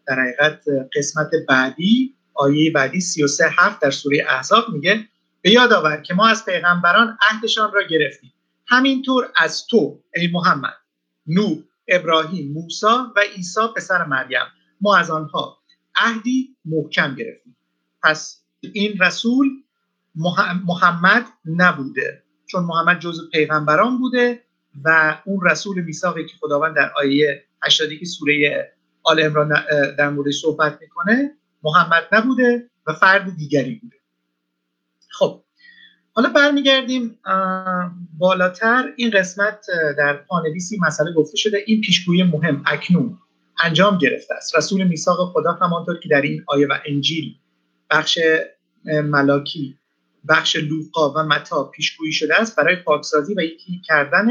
در 0.07 0.21
حقیقت 0.21 0.65
قسمت 0.97 1.31
بعدی 1.49 2.17
آیه 2.35 2.73
بعدی 2.73 3.01
33 3.01 3.45
هفت 3.59 3.81
در 3.81 3.91
سوره 3.91 4.27
احزاب 4.29 4.65
میگه 4.73 5.09
به 5.43 5.51
یاد 5.51 5.73
آور 5.73 5.97
که 5.97 6.15
ما 6.15 6.29
از 6.29 6.45
پیغمبران 6.45 7.19
عهدشان 7.31 7.73
را 7.73 7.83
گرفتیم. 7.83 8.33
همینطور 8.67 9.33
از 9.37 9.67
تو 9.67 10.01
ای 10.15 10.27
محمد 10.27 10.77
نوح 11.27 11.59
ابراهیم 11.89 12.53
موسی 12.53 12.87
و 12.87 13.21
عیسی 13.37 13.61
پسر 13.77 14.05
مریم 14.05 14.47
ما 14.81 14.97
از 14.97 15.11
آنها 15.11 15.59
عهدی 15.97 16.57
محکم 16.65 17.15
گرفتیم. 17.15 17.57
پس 18.03 18.43
این 18.61 18.99
رسول 19.01 19.49
محمد 20.67 21.27
نبوده 21.45 22.23
چون 22.47 22.65
محمد 22.65 23.01
جزو 23.01 23.31
پیغمبران 23.31 23.99
بوده 23.99 24.43
و 24.85 25.19
اون 25.25 25.41
رسول 25.51 25.81
میثاقی 25.81 26.27
که 26.27 26.35
خداوند 26.41 26.77
در 26.77 26.93
آیه 26.97 27.45
81 27.63 28.05
سوره 28.05 28.73
آل 29.03 29.21
عمران 29.21 29.55
در 29.99 30.11
مورد 30.11 30.31
صحبت 30.31 30.79
می‌کنه 30.81 31.37
محمد 31.63 32.03
نبوده 32.13 32.71
و 32.87 32.93
فرد 32.93 33.37
دیگری 33.37 33.75
بوده. 33.75 33.97
خب 35.11 35.43
حالا 36.13 36.29
برمیگردیم 36.29 37.19
بالاتر. 38.19 38.93
این 38.97 39.11
قسمت 39.11 39.67
در 39.99 40.13
پانویسی 40.13 40.79
مسئله 40.79 41.13
گفته 41.13 41.37
شده. 41.37 41.59
این 41.67 41.81
پیشگویی 41.81 42.23
مهم 42.23 42.63
اکنون 42.67 43.19
انجام 43.63 43.99
گرفته 43.99 44.35
است. 44.35 44.57
رسول 44.57 44.85
میثاق 44.85 45.33
خدا 45.33 45.53
همانطور 45.53 46.01
که 46.01 46.09
در 46.09 46.21
این 46.21 46.45
آیه 46.47 46.67
و 46.67 46.75
انجیل 46.87 47.35
بخش 47.91 48.19
ملاکی 48.85 49.79
بخش 50.29 50.57
لوقا 50.57 51.13
و 51.13 51.23
متا 51.23 51.65
پیشگویی 51.65 52.13
شده 52.13 52.41
است 52.41 52.57
برای 52.57 52.77
پاکسازی 52.77 53.35
و 53.35 53.41
یکی 53.41 53.83
کردن 53.85 54.27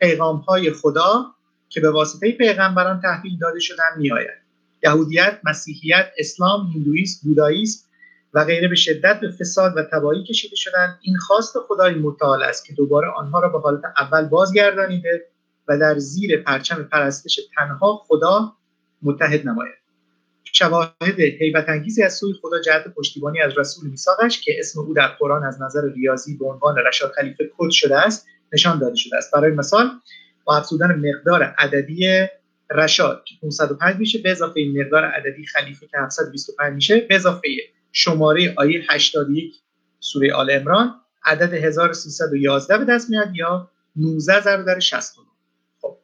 پیغام 0.00 0.36
های 0.36 0.72
خدا 0.72 1.34
که 1.68 1.80
به 1.80 1.90
واسطه 1.90 2.32
پیغمبران 2.32 3.00
تحویل 3.00 3.38
داده 3.38 3.60
شدن 3.60 3.84
میآید. 3.96 4.47
یهودیت 4.84 5.40
مسیحیت 5.44 6.06
اسلام 6.18 6.66
هندویسم 6.74 7.28
بوداییسم 7.28 7.88
و 8.34 8.44
غیره 8.44 8.68
به 8.68 8.74
شدت 8.74 9.20
به 9.20 9.30
فساد 9.30 9.76
و 9.76 9.82
تباهی 9.82 10.24
کشیده 10.24 10.56
شدند. 10.56 10.98
این 11.02 11.16
خواست 11.16 11.58
خدای 11.68 11.94
متعال 11.94 12.42
است 12.42 12.64
که 12.64 12.72
دوباره 12.72 13.08
آنها 13.08 13.40
را 13.40 13.48
به 13.48 13.58
حالت 13.58 13.82
اول 13.98 14.24
بازگردانیده 14.24 15.26
و 15.68 15.78
در 15.78 15.98
زیر 15.98 16.42
پرچم 16.42 16.82
پرستش 16.82 17.40
تنها 17.56 18.02
خدا 18.06 18.52
متحد 19.02 19.48
نماید. 19.48 19.74
شواهد 20.52 21.20
حیبت 21.40 21.68
انگیزی 21.68 22.02
از 22.02 22.14
سوی 22.14 22.32
خدا 22.42 22.60
جهت 22.60 22.88
پشتیبانی 22.88 23.40
از 23.40 23.58
رسول 23.58 23.90
میثاقش 23.90 24.40
که 24.40 24.56
اسم 24.58 24.80
او 24.80 24.94
در 24.94 25.08
قرآن 25.08 25.44
از 25.44 25.62
نظر 25.62 25.80
ریاضی 25.94 26.36
به 26.36 26.46
عنوان 26.46 26.76
رشاد 26.76 27.12
خلیفه 27.12 27.50
کد 27.58 27.70
شده 27.70 27.96
است 27.98 28.26
نشان 28.52 28.78
داده 28.78 28.96
شده 28.96 29.16
است. 29.16 29.32
برای 29.32 29.50
مثال 29.50 29.90
با 30.44 30.56
افزودن 30.56 30.94
مقدار 31.08 31.42
عددی 31.42 32.26
رشاد 32.70 33.24
که 33.24 33.34
505 33.42 33.96
میشه. 33.96 34.18
به 34.18 34.30
اضافه 34.30 34.60
مقدار 34.76 35.04
عددی 35.04 35.46
خلیفه 35.46 35.86
که 35.86 35.98
725 35.98 36.74
میشه. 36.74 37.00
به 37.00 37.14
اضافه 37.14 37.48
شماره 37.92 38.54
آیه 38.56 38.84
81 38.90 39.54
سوره 40.00 40.34
آل 40.34 40.50
عمران 40.50 40.94
عدد 41.24 41.54
1311 41.54 42.78
به 42.78 42.84
دست 42.84 43.10
میاد 43.10 43.36
یا 43.36 43.70
19 43.96 44.40
ضرب 44.40 44.66
در 44.66 44.78
69 44.78 45.26
خب. 45.80 45.96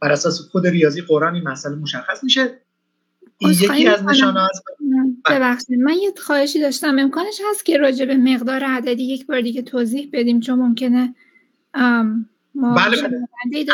بر 0.00 0.12
اساس 0.12 0.40
خود 0.40 0.66
ریاضی 0.66 1.00
قرآن 1.00 1.34
این 1.34 1.48
مسئله 1.48 1.74
مشخص 1.74 2.24
میشه. 2.24 2.60
این 3.38 3.50
یکی 3.50 3.88
از 3.88 4.04
نشانه. 4.04 4.48
ببخشید. 5.30 5.78
من 5.78 5.92
یه 5.92 6.12
خواهشی 6.22 6.60
داشتم. 6.60 6.98
امکانش 6.98 7.40
هست 7.50 7.64
که 7.64 7.78
راجع 7.78 8.04
به 8.04 8.16
مقدار 8.16 8.64
عددی 8.64 9.02
یک 9.02 9.26
بار 9.26 9.40
دیگه 9.40 9.62
توضیح 9.62 10.10
بدیم 10.12 10.40
چون 10.40 10.58
ممکنه 10.58 11.14
بله 12.62 13.02
بله. 13.02 13.26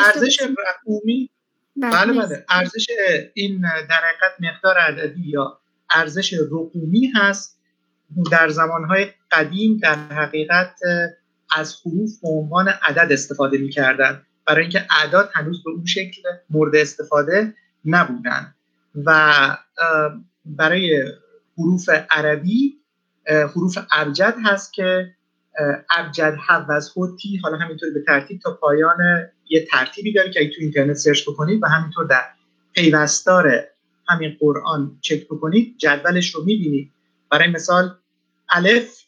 ارزش 0.06 0.42
رقومی 0.42 1.30
بله 1.76 2.12
بله, 2.12 2.26
بله. 2.26 2.44
ارزش 2.50 2.86
این 3.34 3.60
در 3.60 4.00
حقیقت 4.00 4.32
مقدار 4.40 4.78
عددی 4.78 5.22
یا 5.24 5.60
ارزش 5.90 6.32
رقومی 6.32 7.12
هست. 7.14 7.58
در 8.30 8.48
زمانهای 8.48 9.06
قدیم 9.30 9.76
در 9.76 9.94
حقیقت 9.94 10.80
از 11.56 11.76
حروف 11.84 12.20
به 12.22 12.28
عنوان 12.28 12.68
عدد 12.68 13.12
استفاده 13.12 13.58
می‌کردن. 13.58 14.22
برای 14.46 14.60
اینکه 14.60 14.86
اعداد 14.90 15.30
هنوز 15.34 15.64
به 15.64 15.70
اون 15.70 15.86
شکل 15.86 16.22
مورد 16.50 16.76
استفاده 16.76 17.54
نبودن. 17.84 18.54
و 19.04 19.32
برای 20.44 21.12
حروف 21.58 21.88
عربی 22.10 22.78
حروف 23.26 23.78
ابجد 23.92 24.36
هست 24.44 24.72
که 24.72 25.14
ابجد 25.90 26.34
حوز 26.48 26.92
هوتی 26.96 27.36
حالا 27.36 27.56
همینطور 27.56 27.90
به 27.90 28.02
ترتیب 28.06 28.40
تا 28.40 28.52
پایان 28.52 28.96
یه 29.48 29.66
ترتیبی 29.70 30.12
داره 30.12 30.30
که 30.30 30.40
اگه 30.40 30.50
تو 30.50 30.56
اینترنت 30.60 30.96
سرچ 30.96 31.28
بکنید 31.28 31.62
و 31.62 31.66
همینطور 31.66 32.06
در 32.06 32.24
پیوستار 32.72 33.64
همین 34.08 34.36
قرآن 34.40 34.98
چک 35.00 35.24
بکنید 35.24 35.74
جدولش 35.78 36.34
رو 36.34 36.44
می‌بینید. 36.44 36.90
برای 37.30 37.48
مثال 37.48 37.96
الف 38.48 38.98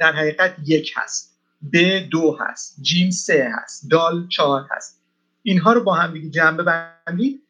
در 0.00 0.12
حقیقت 0.12 0.54
یک 0.64 0.92
هست. 0.96 1.38
ب 1.72 1.76
دو 2.10 2.38
هست. 2.40 2.76
جیم 2.82 3.10
سه 3.10 3.52
هست. 3.54 3.90
دال 3.90 4.28
چهار 4.28 4.66
هست. 4.70 5.02
اینها 5.42 5.72
رو 5.72 5.84
با 5.84 5.94
هم 5.94 6.12
دیگه 6.12 6.30
جمع 6.30 6.56
ببندید. 6.56 7.42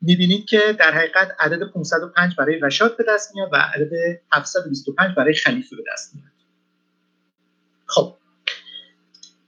می‌بینید 0.00 0.44
که 0.44 0.60
در 0.78 0.94
حقیقت 0.94 1.36
عدد 1.38 1.70
505 1.70 2.36
برای 2.36 2.58
رشاد 2.58 2.96
به 2.96 3.04
دست 3.08 3.34
میاد 3.34 3.48
و 3.52 3.56
عدد 3.56 4.20
725 4.32 5.14
برای 5.16 5.34
خلیفه 5.34 5.76
به 5.76 5.82
دست 5.92 6.14
میاد. 6.14 6.35
خب. 7.86 8.16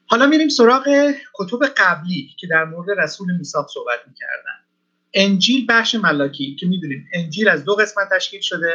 حالا 0.07 0.27
میریم 0.27 0.48
سراغ 0.48 1.12
کتب 1.35 1.66
قبلی 1.77 2.31
که 2.38 2.46
در 2.46 2.64
مورد 2.64 3.01
رسول 3.01 3.37
میثاق 3.37 3.70
صحبت 3.74 3.98
می‌کردن. 4.09 4.59
انجیل 5.14 5.66
بخش 5.68 5.94
ملاکی 5.94 6.57
که 6.61 6.66
می‌دونیم 6.66 7.09
انجیل 7.14 7.48
از 7.48 7.64
دو 7.64 7.74
قسمت 7.74 8.09
تشکیل 8.12 8.40
شده. 8.40 8.72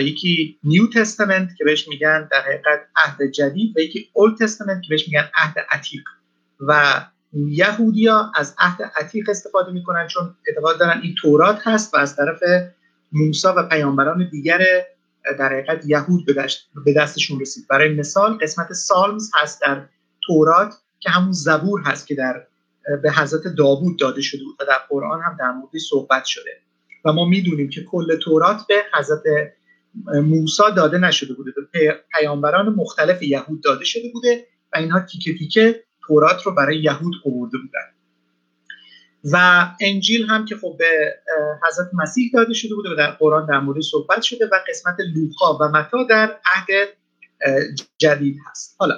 یکی 0.00 0.58
نیو 0.64 0.86
تستمنت 0.86 1.56
که 1.56 1.64
بهش 1.64 1.88
میگن 1.88 2.28
در 2.32 2.40
حقیقت 2.40 2.80
عهد 2.96 3.30
جدید 3.32 3.76
و 3.76 3.80
یکی 3.80 4.10
اولد 4.12 4.38
تستمنت 4.38 4.82
که 4.82 4.88
بهش 4.88 5.08
میگن 5.08 5.30
عهد 5.34 5.54
عتیق. 5.70 6.02
و 6.60 7.00
یهودیا 7.32 8.32
از 8.34 8.54
عهد 8.58 8.82
عتیق 8.96 9.28
استفاده 9.28 9.72
می‌کنن 9.72 10.06
چون 10.06 10.36
اعتقاد 10.46 10.78
دارن 10.80 11.00
این 11.02 11.14
تورات 11.22 11.60
هست 11.64 11.94
و 11.94 11.96
از 11.96 12.16
طرف 12.16 12.40
موسی 13.12 13.48
و 13.48 13.62
پیامبران 13.62 14.28
دیگر 14.30 14.60
در 15.38 15.52
حقیقت 15.52 15.86
یهود 15.86 16.26
به 16.84 16.92
دستشون 16.92 17.40
رسید. 17.40 17.66
برای 17.70 17.94
مثال 17.94 18.38
قسمت 18.42 18.72
سالمز 18.72 19.30
هست 19.34 19.60
در 19.62 19.86
تورات 20.26 20.74
که 21.00 21.10
همون 21.10 21.32
زبور 21.32 21.80
هست 21.80 22.06
که 22.06 22.14
در 22.14 22.46
به 23.02 23.12
حضرت 23.12 23.54
داوود 23.58 23.98
داده 23.98 24.22
شده 24.22 24.44
بود 24.44 24.56
و 24.60 24.64
در 24.64 24.78
قرآن 24.88 25.22
هم 25.22 25.36
در 25.40 25.52
موردی 25.52 25.78
صحبت 25.78 26.24
شده. 26.24 26.50
و 27.04 27.12
ما 27.12 27.24
می‌دونیم 27.24 27.68
که 27.68 27.84
کل 27.84 28.16
تورات 28.16 28.66
به 28.68 28.82
حضرت 28.94 29.22
موسی 30.04 30.62
داده 30.76 30.98
نشده 30.98 31.34
بوده. 31.34 31.52
به 31.72 32.04
پیامبران 32.18 32.68
مختلف 32.68 33.22
یهود 33.22 33.62
داده 33.62 33.84
شده 33.84 34.10
بوده 34.12 34.46
و 34.72 34.78
اینها 34.78 35.00
تیکه 35.00 35.38
تیکه 35.38 35.84
تورات 36.06 36.42
رو 36.42 36.54
برای 36.54 36.78
یهود 36.78 37.14
آورده 37.26 37.58
بودن. 37.58 37.93
و 39.32 39.66
انجیل 39.80 40.26
هم 40.26 40.44
که 40.44 40.56
خب 40.56 40.76
به 40.78 41.14
حضرت 41.68 41.86
مسیح 41.92 42.30
داده 42.34 42.54
شده 42.54 42.74
بوده 42.74 42.90
و 42.90 42.94
در 42.94 43.10
قرآن 43.10 43.46
در 43.46 43.60
مورد 43.60 43.80
صحبت 43.80 44.22
شده 44.22 44.46
و 44.46 44.60
قسمت 44.68 44.96
لوقا 45.14 45.58
و 45.58 45.68
متا 45.68 46.02
در 46.10 46.38
عهد 46.54 46.88
جدید 47.98 48.36
هست. 48.50 48.76
حالا 48.78 48.94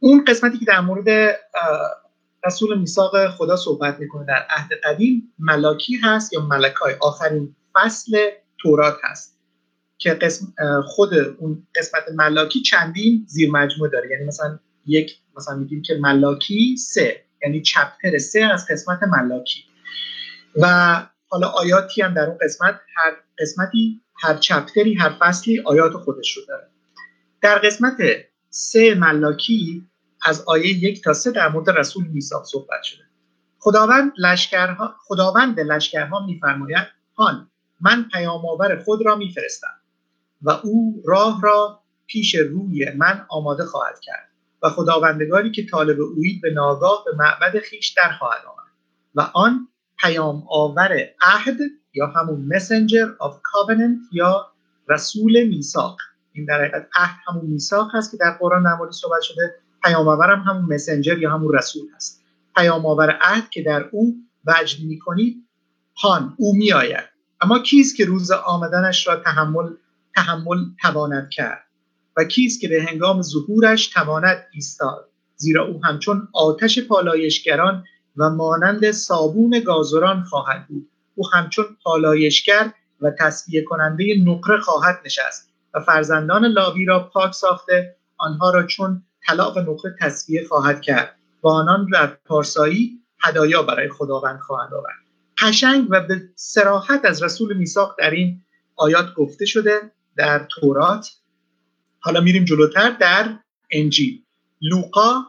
اون 0.00 0.24
قسمتی 0.24 0.58
که 0.58 0.64
در 0.64 0.80
مورد 0.80 1.36
رسول 2.46 2.78
میثاق 2.78 3.28
خدا 3.28 3.56
صحبت 3.56 3.98
می‌کنه 3.98 4.26
در 4.26 4.46
عهد 4.50 4.70
قدیم 4.84 5.32
ملاکی 5.38 5.96
هست 6.02 6.32
یا 6.32 6.40
ملکای 6.40 6.94
آخرین 7.00 7.56
فصل 7.74 8.30
تورات 8.58 8.96
هست 9.02 9.40
که 9.98 10.14
قسم 10.14 10.54
خود 10.84 11.14
اون 11.14 11.66
قسمت 11.74 12.02
ملاکی 12.14 12.62
چندین 12.62 13.24
زیر 13.28 13.50
مجموعه 13.50 13.90
داره. 13.90 14.10
یعنی 14.10 14.24
مثلا 14.24 14.58
یک 14.86 15.18
مثلا 15.36 15.56
میگیم 15.56 15.82
که 15.82 15.94
ملاکی 15.94 16.76
سه. 16.76 17.24
یعنی 17.42 17.62
چپتر 17.62 18.18
سه 18.18 18.40
از 18.44 18.66
قسمت 18.70 19.02
ملاکی. 19.02 19.64
و 20.56 20.66
حالا 21.28 21.48
آیاتی 21.48 22.02
هم 22.02 22.14
در 22.14 22.26
اون 22.26 22.38
قسمت 22.42 22.80
هر 22.96 23.16
قسمتی 23.38 24.02
هر 24.22 24.34
چپتری 24.34 24.94
هر 24.94 25.16
فصلی 25.20 25.60
آیات 25.60 25.92
خودش 25.92 26.36
رو 26.36 26.42
داره. 26.48 26.70
در 27.40 27.58
قسمت 27.58 27.96
سه 28.50 28.94
ملاکی 28.94 29.86
از 30.22 30.44
آیه 30.46 30.84
یک 30.84 31.04
تا 31.04 31.12
سه 31.12 31.30
در 31.30 31.48
مورد 31.48 31.70
رسول 31.70 32.06
میثاق 32.06 32.44
صحبت 32.44 32.82
شده. 32.82 33.02
خداوند 33.58 34.12
لشکرها 34.18 34.94
خداوند 34.98 35.60
لشکرها 35.60 36.26
میفرماید 36.26 36.86
هان 37.16 37.50
من 37.80 38.08
پیام 38.12 38.46
آور 38.46 38.82
خود 38.82 39.06
را 39.06 39.16
میفرستم 39.16 39.80
و 40.42 40.50
او 40.50 41.02
راه 41.06 41.40
را 41.42 41.82
پیش 42.06 42.34
روی 42.34 42.90
من 42.90 43.26
آماده 43.28 43.64
خواهد 43.64 44.00
کرد. 44.00 44.29
و 44.62 44.68
خداوندگاری 44.68 45.50
که 45.50 45.66
طالب 45.66 46.00
اوید 46.00 46.42
به 46.42 46.50
ناگاه 46.50 47.04
به 47.04 47.12
معبد 47.16 47.58
خیش 47.58 47.88
در 47.88 48.12
خواهد 48.18 48.40
آمد. 48.46 48.70
و 49.14 49.30
آن 49.34 49.68
پیام 49.98 50.42
آور 50.48 51.08
عهد 51.20 51.56
یا 51.94 52.06
همون 52.06 52.48
messenger 52.48 53.24
of 53.24 53.32
covenant 53.32 53.98
یا 54.12 54.46
رسول 54.88 55.44
میثاق. 55.44 55.96
این 56.32 56.44
در 56.44 56.60
حقیقت 56.60 56.88
عهد 56.94 57.16
همون 57.26 57.46
میثاق 57.46 57.90
هست 57.94 58.10
که 58.10 58.16
در 58.16 58.30
قرآن 58.30 58.62
در 58.62 58.90
صحبت 58.90 59.22
شده 59.22 59.54
پیام 59.84 60.08
آور 60.08 60.30
هم 60.30 60.40
همون 60.40 60.74
مسنجر 60.74 61.18
یا 61.18 61.30
همون 61.30 61.54
رسول 61.54 61.82
هست. 61.96 62.22
پیام 62.56 62.86
آور 62.86 63.18
عهد 63.22 63.50
که 63.50 63.62
در 63.62 63.88
او 63.92 64.16
وجد 64.46 64.84
می‌کنید 64.84 65.46
هان 66.02 66.34
او 66.38 66.56
میآید. 66.56 67.04
اما 67.40 67.58
کیست 67.58 67.96
که 67.96 68.04
روز 68.04 68.30
آمدنش 68.30 69.06
را 69.06 69.16
تحمل 69.16 69.70
تحمل 70.16 70.64
تواند 70.82 71.30
کرد؟ 71.30 71.64
و 72.16 72.24
کیست 72.24 72.60
که 72.60 72.68
به 72.68 72.82
هنگام 72.88 73.22
ظهورش 73.22 73.88
تواند 73.88 74.46
ایستاد. 74.52 75.08
زیرا 75.36 75.66
او 75.66 75.84
همچون 75.84 76.28
آتش 76.32 76.78
پالایشگران 76.78 77.84
و 78.16 78.30
مانند 78.30 78.90
صابون 78.90 79.60
گازران 79.60 80.22
خواهد 80.22 80.68
بود. 80.68 80.88
او 81.14 81.28
همچون 81.28 81.64
پالایشگر 81.84 82.72
و 83.00 83.10
تصفیه 83.18 83.62
کننده 83.62 84.04
نقره 84.26 84.60
خواهد 84.60 85.00
نشست 85.04 85.48
و 85.74 85.80
فرزندان 85.80 86.44
لاوی 86.44 86.84
را 86.84 87.10
پاک 87.12 87.32
ساخته 87.34 87.96
آنها 88.16 88.50
را 88.50 88.66
چون 88.66 89.02
طلا 89.26 89.52
و 89.52 89.58
نقره 89.58 89.96
تصفیه 90.00 90.46
خواهد 90.48 90.80
کرد. 90.80 91.16
و 91.42 91.48
آنان 91.48 91.86
در 91.92 92.06
پارسایی 92.06 93.00
هدایا 93.20 93.62
برای 93.62 93.88
خداوند 93.88 94.40
خواهند 94.40 94.74
آورد. 94.74 94.96
قشنگ 95.38 95.86
و 95.90 96.00
به 96.00 96.22
سراحت 96.34 97.04
از 97.04 97.22
رسول 97.22 97.56
میثاق 97.56 97.96
در 97.98 98.10
این 98.10 98.42
آیات 98.76 99.14
گفته 99.14 99.46
شده 99.46 99.90
در 100.16 100.46
تورات 100.50 101.10
حالا 102.00 102.20
میریم 102.20 102.44
جلوتر 102.44 102.90
در 102.90 103.38
انجیل 103.70 104.22
لوقا 104.60 105.22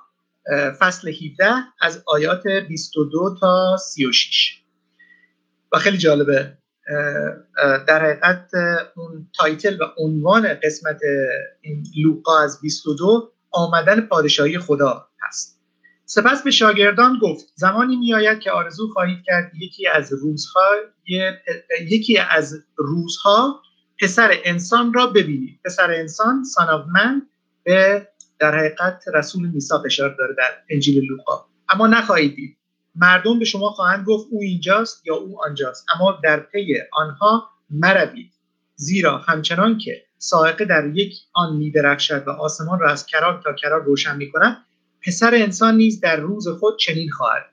فصل 0.80 1.10
17 1.10 1.46
از 1.82 2.04
آیات 2.08 2.48
22 2.48 3.38
تا 3.40 3.78
36 3.78 4.62
و 5.72 5.78
خیلی 5.78 5.98
جالبه 5.98 6.58
در 7.88 8.06
حقیقت 8.06 8.52
اون 8.96 9.30
title 9.38 9.82
و 9.82 9.86
عنوان 9.98 10.54
قسمت 10.64 11.00
این 11.62 11.84
لوقا 11.98 12.40
از 12.40 12.62
22 12.62 13.32
آمدن 13.52 14.02
پادشاهی 14.02 14.60
خدا 14.60 15.08
هست. 15.22 15.62
سپس 16.06 16.44
به 16.44 16.52
شاگردان 16.52 17.20
گفت 17.22 17.54
زمانی 17.56 17.96
میآید 17.96 18.40
که 18.40 18.52
آرزو 18.52 18.88
خواهید 18.94 19.24
کرد 19.26 19.52
یکی 19.56 19.88
از 19.88 20.14
روزها 20.14 20.70
یکی 21.82 22.18
از 22.18 22.64
روزها 22.78 23.62
پسر 24.02 24.32
انسان 24.44 24.94
را 24.94 25.08
ببینید 25.08 25.60
پسر 25.66 25.92
انسان 25.92 26.44
Son 26.44 26.70
of 26.70 26.86
Man 26.94 27.22
به 27.64 28.08
در 28.40 28.58
حقیقت 28.58 29.04
رسول 29.14 29.48
میثاق 29.48 29.86
اشاره 29.86 30.16
داره 30.18 30.36
در 30.38 30.52
انجیل 30.70 31.04
لوقا. 31.04 31.46
اما 31.70 31.88
نخواهید 31.88 32.36
دید. 32.36 32.58
مردم 32.96 33.40
به 33.40 33.46
شما 33.46 33.70
خواهند 33.70 34.06
گفت 34.06 34.28
او 34.32 34.42
اینجاست 34.42 35.08
یا 35.08 35.16
او 35.16 35.46
آنجاست. 35.46 35.86
اما 35.96 36.20
در 36.24 36.40
پی 36.40 36.76
آنها 36.94 37.50
مروید. 37.70 38.32
زیرا 38.76 39.18
همچنان 39.18 39.78
که 39.78 40.04
سائقه 40.18 40.66
در 40.66 40.88
یک 40.88 41.16
آن 41.34 41.56
میدرخشد 41.56 42.28
و 42.28 42.30
آسمان 42.30 42.80
را 42.80 42.92
از 42.92 43.06
کرار 43.06 43.42
تا 43.44 43.54
کرار 43.54 43.84
روشن 43.84 44.18
می‌کند 44.18 44.58
پسر 45.06 45.36
انسان 45.36 45.76
نیز 45.76 46.00
در 46.00 46.16
روز 46.16 46.48
خود 46.48 46.80
چنین 46.80 47.10
خواهد 47.12 47.46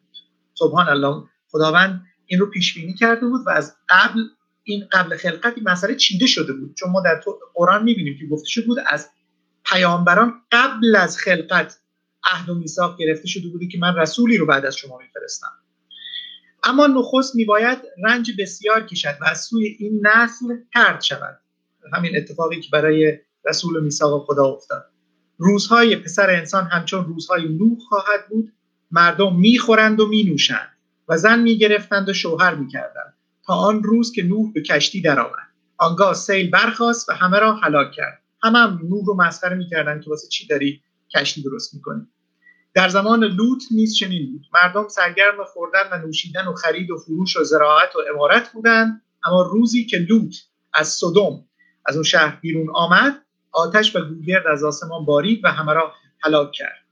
سبحان 0.54 0.88
الله. 0.88 1.22
خداوند 1.50 2.06
این 2.26 2.40
رو 2.40 2.46
پیش 2.46 2.74
بینی 2.74 2.94
کرده 2.94 3.26
بود 3.26 3.46
و 3.46 3.50
از 3.50 3.76
قبل 3.88 4.20
این 4.68 4.88
قبل 4.92 5.16
خلقت 5.16 5.52
این 5.56 5.68
مسئله 5.68 5.94
چیده 5.94 6.26
شده 6.26 6.52
بود. 6.52 6.74
چون 6.74 6.90
ما 6.90 7.00
در 7.00 7.20
قرآن 7.54 7.84
می‌بینیم 7.84 8.18
که 8.18 8.26
گفته 8.26 8.48
شده 8.48 8.66
بود 8.66 8.78
از 8.86 9.10
پیامبران 9.64 10.34
قبل 10.52 10.96
از 10.96 11.18
خلقت 11.18 11.80
عهد 12.24 12.48
و 12.48 12.54
میثاق 12.54 12.98
گرفته 12.98 13.28
شده 13.28 13.48
بوده 13.48 13.66
که 13.66 13.78
من 13.78 13.96
رسولی 13.96 14.36
رو 14.36 14.46
بعد 14.46 14.66
از 14.66 14.76
شما 14.76 14.98
میفرستم. 14.98 15.52
اما 16.64 16.86
نخست 16.86 17.36
میباید 17.36 17.78
رنج 18.04 18.30
بسیار 18.38 18.86
کشد 18.86 19.16
و 19.20 19.24
از 19.24 19.40
سوی 19.40 19.76
این 19.78 20.06
نسل 20.06 20.56
ترد 20.74 21.02
شود. 21.02 21.40
همین 21.92 22.16
اتفاقی 22.16 22.60
که 22.60 22.68
برای 22.72 23.18
رسول 23.44 23.84
میثاق 23.84 24.26
خدا 24.26 24.44
افتاد. 24.44 24.84
روزهای 25.38 25.96
پسر 25.96 26.30
انسان 26.30 26.64
همچون 26.64 27.04
روزهای 27.04 27.48
نوح 27.48 27.78
خواهد 27.88 28.28
بود. 28.28 28.52
مردم 28.90 29.36
می‌خورند 29.36 30.00
و 30.00 30.08
مینوشند 30.08 30.68
و 31.08 31.16
زن 31.16 31.40
می‌گرفتند 31.40 32.08
و 32.08 32.12
شوهر 32.12 32.54
می‌کردند. 32.54 33.14
تا 33.48 33.54
آن 33.54 33.82
روز 33.82 34.12
که 34.12 34.22
نوح 34.22 34.52
به 34.52 34.62
کشتی 34.62 35.00
درآمد. 35.00 35.48
آنگاه 35.76 36.14
سیل 36.14 36.50
برخاست 36.50 37.08
و 37.08 37.12
همه 37.12 37.38
را 37.38 37.54
هلاک 37.54 37.92
کرد. 37.92 38.22
همه 38.42 38.58
هم 38.58 38.80
نوح 38.82 39.04
رو 39.06 39.14
مسخره 39.14 39.56
می‌کردند 39.56 40.02
که 40.02 40.10
واسه 40.10 40.28
چی 40.28 40.46
داری 40.46 40.82
کشتی 41.14 41.42
درست 41.42 41.74
می‌کنی. 41.74 42.06
در 42.74 42.88
زمان 42.88 43.24
لوط 43.24 43.62
نیز 43.70 43.96
چنین 43.96 44.32
بود. 44.32 44.46
مردم 44.54 44.88
سرگرم 44.88 45.44
خوردن 45.44 45.80
و 45.92 46.06
نوشیدن 46.06 46.46
و 46.46 46.52
خرید 46.52 46.90
و 46.90 46.98
فروش 46.98 47.36
و 47.36 47.44
زراعت 47.44 47.96
و 47.96 47.98
امارت 48.14 48.52
بودند. 48.52 49.02
اما 49.24 49.42
روزی 49.42 49.86
که 49.86 49.98
لوط 49.98 50.34
از 50.74 50.88
صدم 50.88 51.44
از 51.86 51.94
اون 51.94 52.04
شهر 52.04 52.38
بیرون 52.40 52.70
آمد 52.74 53.22
آتش 53.52 53.96
و 53.96 54.00
گوگرد 54.00 54.46
از 54.46 54.64
آسمان 54.64 55.04
بارید 55.04 55.44
و 55.44 55.48
همه 55.48 55.72
را 55.72 55.92
هلاک 56.20 56.52
کرد. 56.52 56.84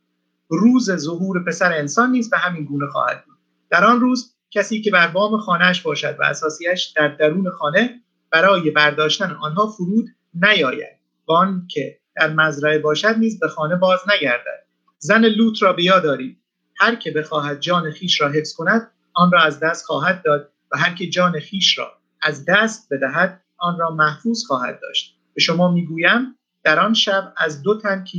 روز 0.49 0.91
ظهور 0.97 1.45
پسر 1.45 1.73
انسان 1.73 2.11
نیز 2.11 2.31
به 2.31 2.39
همین 2.39 2.65
گونه 2.65 2.87
خواهد 2.87 3.25
بود. 3.25 3.37
در 3.71 3.85
آن 3.85 4.01
روز 4.01 4.36
کسی 4.51 4.83
که 4.83 4.91
بر 4.91 5.09
بام 5.09 5.39
خانهاش 5.39 5.81
باشد 5.81 6.17
و 6.21 6.25
اساسیش 6.25 6.85
در 6.97 7.09
درون 7.09 7.51
خانه 7.51 8.01
برای 8.31 8.71
برداشتن 8.71 9.31
آنها 9.31 9.67
فرود 9.67 10.07
نیاید. 10.35 10.97
و 11.29 11.33
که 11.69 11.99
در 12.17 12.31
مزرعه 12.31 12.79
باشد 12.79 13.15
نیز 13.19 13.41
به 13.41 13.49
خانه 13.49 13.77
باز 13.77 14.01
نگردد. 14.15 14.67
زن 14.99 15.25
لوط 15.25 15.63
را 15.63 15.73
بیا 15.73 16.01
دارید 16.01 16.39
هر 16.77 16.95
که 16.95 17.11
بخواهد 17.11 17.61
جان 17.61 17.91
خیش 17.91 18.21
را 18.21 18.29
حفظ 18.29 18.55
کند 18.55 18.91
آن 19.15 19.33
را 19.33 19.43
از 19.43 19.61
دست 19.61 19.85
خواهد 19.85 20.23
داد 20.25 20.51
و 20.73 20.79
هر 20.79 20.95
که 20.95 21.07
جان 21.07 21.41
خیش 21.41 21.79
را 21.79 21.93
از 22.23 22.45
دست 22.49 22.89
بدهد 22.91 23.43
آن 23.59 23.79
را 23.79 23.91
محفوظ 23.91 24.45
خواهد 24.47 24.81
داشت. 24.83 25.17
به 25.35 25.41
شما 25.41 25.73
می‌گویم 25.73 26.39
در 26.63 26.81
آن 26.81 26.95
شب 26.95 27.33
از 27.37 27.63
دو 27.63 27.79
تن 27.81 28.05
که 28.05 28.19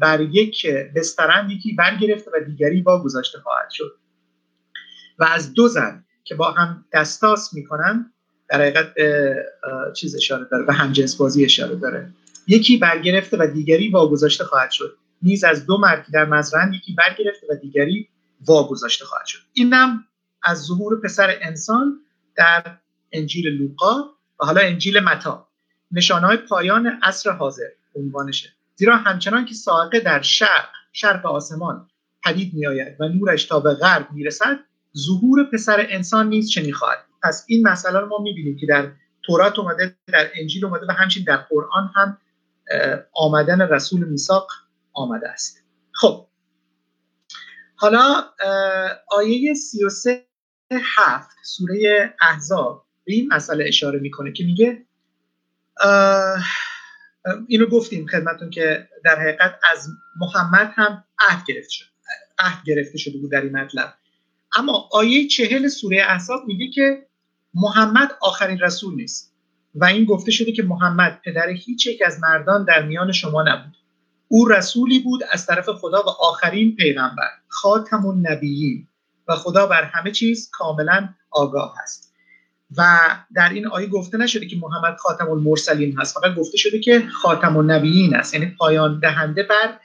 بر 0.00 0.20
یک 0.20 0.66
بسترند 0.96 1.50
یکی 1.50 1.72
برگرفته 1.72 2.30
و 2.30 2.44
دیگری 2.44 2.82
گذاشته 2.82 3.38
خواهد 3.38 3.70
شد. 3.70 3.98
و 5.18 5.24
از 5.24 5.54
دو 5.54 5.68
زن 5.68 6.04
که 6.24 6.34
با 6.34 6.50
هم 6.50 6.84
دستاس 6.92 7.54
می‌کنن 7.54 8.12
در 8.48 8.60
حقیقت 8.60 8.94
به 8.94 9.36
چیز 9.94 10.16
اشاره 10.16 10.44
داره 10.50 10.64
به 10.64 10.72
همجنس 10.72 11.16
بازی 11.16 11.44
اشاره 11.44 11.76
داره. 11.76 12.10
یکی 12.46 12.76
برگرفته 12.76 13.36
و 13.36 13.46
دیگری 13.46 13.88
واگذاشته 13.88 14.44
خواهد 14.44 14.70
شد. 14.70 14.96
نیز 15.22 15.44
از 15.44 15.66
دو 15.66 15.78
مرد 15.78 16.06
در 16.12 16.24
مزرعه 16.24 16.74
یکی 16.74 16.94
برگرفته 16.94 17.46
و 17.50 17.54
دیگری 17.54 18.08
واگذاشته 18.46 19.04
خواهد 19.04 19.26
شد. 19.26 19.38
اینم 19.52 20.04
از 20.42 20.62
ظهور 20.62 21.00
پسر 21.00 21.38
انسان 21.40 22.00
در 22.36 22.76
انجیل 23.12 23.46
لوقا 23.46 24.02
و 24.40 24.44
حالا 24.44 24.60
انجیل 24.60 25.00
متا. 25.00 25.48
نشانهای 25.90 26.36
پایان 26.36 26.86
عصر 27.02 27.30
حاضر 27.30 27.68
عنوانشه. 27.94 28.48
زیرا 28.74 28.96
همچنان 28.96 29.44
که 29.44 29.54
ساقه 29.54 30.00
در 30.00 30.22
شرق 30.22 30.68
شرق 30.92 31.26
آسمان 31.26 31.88
پدید 32.24 32.54
میآید 32.54 33.00
و 33.00 33.08
نورش 33.08 33.44
تا 33.44 33.60
به 33.60 33.74
غرب 33.74 34.08
می‌رسد 34.12 34.58
ظهور 34.98 35.44
پسر 35.52 35.86
انسان 35.88 36.28
نیز 36.28 36.50
چنین 36.50 36.72
خواهد 36.72 36.98
پس 37.22 37.44
این 37.48 37.68
مسئله 37.68 37.98
رو 37.98 38.08
ما 38.08 38.18
می‌بینیم 38.18 38.56
که 38.56 38.66
در 38.66 38.92
تورات 39.22 39.58
اومده 39.58 39.96
در 40.06 40.30
انجیل 40.34 40.64
اومده 40.64 40.86
و 40.88 40.92
همچنین 40.92 41.24
در 41.26 41.36
قرآن 41.36 41.90
هم 41.94 42.18
آمدن 43.12 43.60
رسول 43.60 44.04
میثاق 44.04 44.48
آمده 44.92 45.28
است. 45.28 45.62
خب. 45.92 46.26
حالا 47.76 48.24
آیه 49.10 49.54
33 49.54 50.26
هفت 50.96 51.36
سوره 51.44 52.14
احزاب 52.20 52.86
به 53.04 53.12
این 53.12 53.28
مسئله 53.32 53.64
اشاره 53.68 53.98
می‌کنه 53.98 54.32
که 54.32 54.44
میگه 54.44 54.86
اینو 57.48 57.66
گفتیم 57.66 58.06
خدمتون 58.06 58.50
که 58.50 58.88
در 59.04 59.20
حقیقت 59.20 59.58
از 59.72 59.88
محمد 60.20 60.72
هم 60.74 61.04
عهد 61.18 61.46
گرفته 61.46 61.70
شد 61.70 61.84
عهد 62.38 62.64
گرفته 62.64 62.98
شده 62.98 63.18
بود 63.18 63.30
در 63.30 63.40
این 63.40 63.56
مطلب. 63.56 63.94
اما 64.56 64.88
آیه 64.92 65.28
چهل 65.28 65.68
سوره 65.68 66.02
احزاب 66.08 66.46
میگه 66.46 66.70
که 66.70 67.06
محمد 67.54 68.10
آخرین 68.20 68.58
رسول 68.58 68.94
نیست 68.94 69.32
و 69.74 69.84
این 69.84 70.04
گفته 70.04 70.30
شده 70.30 70.52
که 70.52 70.62
محمد 70.62 71.20
پدر 71.24 71.48
هیچ 71.48 71.86
یک 71.86 72.02
از 72.06 72.20
مردان 72.20 72.64
در 72.64 72.82
میان 72.82 73.12
شما 73.12 73.42
نبود. 73.42 73.76
او 74.28 74.48
رسولی 74.48 74.98
بود 74.98 75.20
از 75.30 75.46
طرف 75.46 75.68
خدا 75.68 76.02
و 76.02 76.08
آخرین 76.08 76.76
پیغمبر 76.76 77.28
خاتم 77.48 78.06
النبیین 78.06 78.88
و 79.28 79.36
خدا 79.36 79.66
بر 79.66 79.84
همه 79.84 80.10
چیز 80.10 80.50
کاملا 80.52 81.08
آگاه 81.30 81.74
هست 81.82 82.12
و 82.76 82.98
در 83.34 83.52
این 83.52 83.66
آیه 83.66 83.86
گفته 83.86 84.18
نشده 84.18 84.46
که 84.46 84.56
محمد 84.56 84.96
خاتم 84.96 85.30
المرسلین 85.30 85.98
هست 85.98 86.20
فقط 86.20 86.34
گفته 86.34 86.56
شده 86.56 86.80
که 86.80 87.06
خاتم 87.22 87.56
النبیین 87.56 88.14
است 88.14 88.34
یعنی 88.34 88.46
پایان 88.46 89.00
دهنده 89.00 89.42
بر 89.42 89.78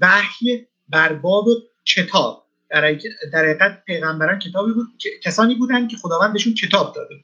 وحی 0.00 0.66
بر 0.88 1.12
باب 1.12 1.46
کتاب 1.84 2.46
در 2.70 2.84
حقیقت 3.34 3.84
پیغمبران 3.84 4.38
کتابی 4.38 4.72
بود 4.72 4.86
کسانی 5.22 5.54
بودند 5.54 5.88
که 5.88 5.96
خداوند 5.96 6.32
بهشون 6.32 6.54
کتاب 6.54 6.94
داده 6.94 7.14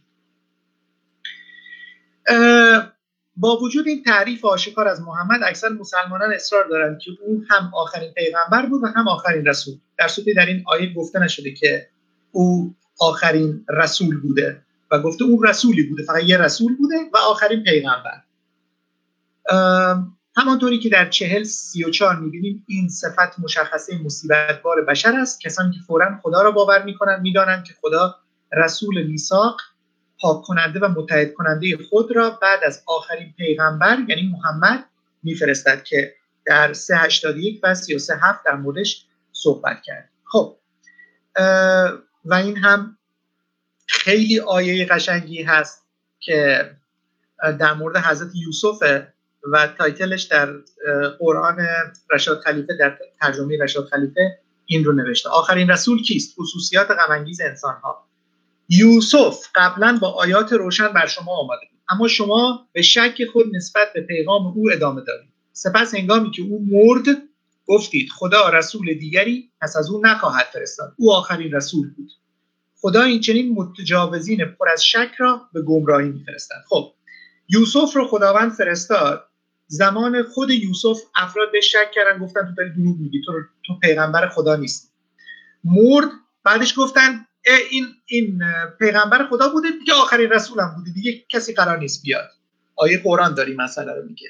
با 3.37 3.57
وجود 3.57 3.87
این 3.87 4.03
تعریف 4.03 4.45
آشکار 4.45 4.89
از 4.89 5.01
محمد 5.01 5.41
اکثر 5.43 5.69
مسلمانان 5.69 6.33
اصرار 6.33 6.69
دارند 6.69 6.99
که 6.99 7.11
او 7.27 7.45
هم 7.51 7.71
آخرین 7.75 8.13
پیغمبر 8.13 8.67
بود 8.67 8.83
و 8.83 8.87
هم 8.87 9.09
آخرین 9.09 9.47
رسول. 9.47 9.75
در 9.99 10.09
صورتی 10.09 10.35
در 10.35 10.47
این 10.47 10.63
آیه 10.67 10.95
گفته 10.95 11.19
نشده 11.19 11.53
که 11.53 11.89
او 12.33 12.75
آخرین 13.01 13.65
رسول 13.69 14.21
بوده 14.21 14.63
و 14.91 14.99
گفته 14.99 15.25
اون 15.25 15.47
رسولی 15.47 15.83
بوده 15.83 16.03
فقط 16.03 16.23
یه 16.25 16.37
رسول 16.37 16.77
بوده 16.77 16.97
و 17.15 17.17
آخرین 17.17 17.63
پیغمبر. 17.63 18.23
همانطوری 20.37 20.79
که 20.79 20.89
در 20.89 21.09
چهل 21.11 21.43
سی 21.43 21.85
و 21.85 21.91
چار 21.91 22.17
می‌بینیم 22.17 22.65
این 22.69 22.89
صفت 22.89 23.39
مشخصه 23.39 23.99
مصیبت 23.99 24.63
بار 24.63 24.85
بشر 24.85 25.17
است. 25.17 25.41
کسانی 25.41 25.75
که 25.75 25.81
فورا 25.87 26.19
خدا 26.23 26.43
را 26.43 26.51
باور 26.51 26.83
می‌کنند 26.83 27.21
می‌دانند 27.21 27.65
که 27.65 27.75
خدا 27.81 28.17
رسول 28.53 29.07
میثاق 29.07 29.61
پاک 30.21 30.43
کننده 30.43 30.81
و 30.81 30.89
متحد 30.89 31.35
کننده 31.35 31.79
خود 31.91 32.17
را 32.17 32.31
بعد 32.31 32.65
از 32.65 32.83
آخرین 32.87 33.35
پیغمبر 33.37 33.99
یعنی 34.09 34.33
محمد 34.33 34.85
میفرستد 35.23 35.85
که 35.85 36.15
در 36.47 36.73
381 36.73 37.61
و 37.63 37.75
337 37.75 38.45
در 38.45 38.55
موردش 38.55 39.07
صحبت 39.33 39.83
کرد. 39.83 40.09
خب 40.25 40.57
و 42.25 42.35
این 42.35 42.57
هم 42.57 42.99
خیلی 43.87 44.41
آیه 44.41 44.87
قشنگی 44.87 45.43
هست 45.43 45.87
که 46.21 46.71
در 47.59 47.73
مورد 47.73 47.97
حضرت 47.97 48.31
یوسف 48.35 49.07
و 49.53 49.69
تایتلش 49.79 50.23
در 50.23 50.55
قرآن 51.19 51.59
رشاد 52.11 52.41
خلیفه 52.41 52.77
در 52.77 52.99
ترجمه 53.21 53.59
رشاد 53.63 53.85
خلیفه 53.85 54.39
این 54.67 54.85
رو 54.85 54.93
نوشته. 54.93 55.29
آخرین 55.29 55.71
رسول 55.71 56.03
کیست؟ 56.03 56.35
خصوصیات 56.39 56.91
غمانگیز 56.91 57.41
انسان 57.41 57.75
ها 57.75 58.07
یوسف 58.69 59.47
قبلا 59.55 59.99
با 60.01 60.09
آیات 60.09 60.53
روشن 60.53 60.89
بر 60.89 61.07
شما 61.07 61.37
آمده. 61.37 61.67
بود 61.71 61.81
اما 61.89 62.09
شما 62.09 62.69
به 62.73 62.83
شک 62.83 63.25
خود 63.33 63.57
نسبت 63.57 63.93
به 63.95 64.01
پیغام 64.01 64.47
او 64.47 64.71
ادامه 64.73 65.03
دادید. 65.07 65.33
سپس 65.53 65.95
هنگامی 65.95 66.31
که 66.31 66.43
او 66.43 66.67
مرد 66.71 67.07
گفتید 67.67 68.09
خدا 68.11 68.49
رسول 68.49 68.95
دیگری 68.95 69.51
پس 69.61 69.77
از 69.77 69.91
او 69.91 70.01
نخواهد 70.05 70.47
فرستاد. 70.53 70.95
او 70.97 71.13
آخرین 71.13 71.53
رسول 71.53 71.91
بود. 71.95 72.11
خدا 72.81 73.03
این 73.03 73.21
چنین 73.21 73.55
متجاوزین 73.55 74.45
پر 74.45 74.69
از 74.69 74.85
شک 74.85 75.11
را 75.19 75.49
به 75.53 75.63
گمراهی 75.63 76.09
میفرستد. 76.09 76.65
خب 76.69 76.93
یوسف 77.49 77.97
رو 77.97 78.09
خداوند 78.09 78.53
فرستاد. 78.53 79.26
زمان 79.67 80.23
خود 80.23 80.51
یوسف 80.51 80.99
افراد 81.15 81.53
به 81.53 81.61
شک 81.61 81.91
کردن 81.95 82.19
گفتن 82.19 82.41
تو 82.41 82.55
داری 82.57 82.71
دروغ 82.71 82.97
میگی 82.99 83.23
تو, 83.27 83.33
تو 83.67 83.79
پیغمبر 83.79 84.29
خدا 84.29 84.57
نیستی. 84.57 84.89
مرد 85.65 86.09
بعدش 86.45 86.75
گفتن 86.77 87.27
این 87.71 87.87
این 88.07 88.43
پیغمبر 88.79 89.27
خدا 89.27 89.49
بوده 89.49 89.69
دیگه 89.71 89.93
آخرین 89.93 90.31
رسولم 90.31 90.75
بوده 90.77 90.91
دیگه 90.91 91.25
کسی 91.29 91.55
قرار 91.55 91.79
نیست 91.79 92.03
بیاد. 92.03 92.31
آیه 92.77 92.99
قرآن 92.99 93.35
داری 93.35 93.55
مسئله 93.55 93.93
رو 93.93 94.03
میگه. 94.03 94.29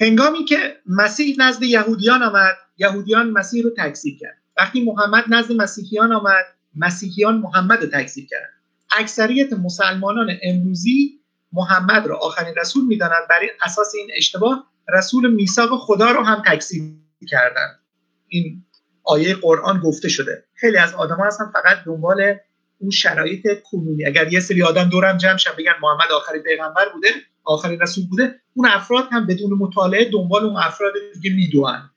هنگامی 0.00 0.44
که 0.44 0.76
مسیح 0.86 1.36
نزد 1.38 1.62
یهودیان 1.62 2.22
آمد 2.22 2.56
یهودیان 2.78 3.30
مسیح 3.30 3.62
رو 3.62 3.70
تکذیب 3.70 4.18
کرد. 4.18 4.38
وقتی 4.56 4.84
محمد 4.84 5.24
نزد 5.28 5.52
مسیحیان 5.52 6.12
آمد 6.12 6.44
مسیحیان 6.76 7.38
محمد 7.38 7.82
رو 7.82 7.86
تکذیب 7.86 8.26
کرد 8.30 8.48
اکثریت 8.96 9.52
مسلمانان 9.52 10.38
امروزی 10.42 11.17
محمد 11.52 12.06
رو 12.06 12.14
آخرین 12.14 12.54
رسول 12.54 12.84
می‌دانند. 12.84 13.28
برای 13.30 13.50
اساس 13.62 13.92
این 13.94 14.10
اشتباه 14.16 14.66
رسول 14.88 15.34
میثاق 15.34 15.70
خدا 15.78 16.10
رو 16.10 16.24
هم 16.24 16.42
تکذیب 16.46 16.98
کردن 17.28 17.78
این 18.28 18.64
آیه 19.04 19.34
قرآن 19.34 19.80
گفته 19.80 20.08
شده. 20.08 20.44
خیلی 20.54 20.76
از 20.76 20.94
آدم 20.94 21.20
هستن 21.20 21.50
فقط 21.52 21.76
دنبال 21.86 22.36
اون 22.78 22.90
شرایط 22.90 23.62
کنونی. 23.62 24.06
اگر 24.06 24.32
یه 24.32 24.40
سری 24.40 24.62
آدم 24.62 24.84
دورم 24.84 25.16
جمع 25.16 25.36
شن 25.36 25.50
بگن 25.58 25.72
محمد 25.82 26.12
آخرین 26.12 26.42
پیغمبر 26.42 26.88
بوده 26.94 27.08
آخرین 27.44 27.80
رسول 27.80 28.06
بوده 28.06 28.40
اون 28.54 28.68
افراد 28.68 29.04
هم 29.12 29.26
بدون 29.26 29.52
مطالعه 29.58 30.10
دنبال 30.10 30.44
اون 30.44 30.56
افراد 30.56 30.92
دیگه 31.14 31.36
میدوان. 31.36 31.90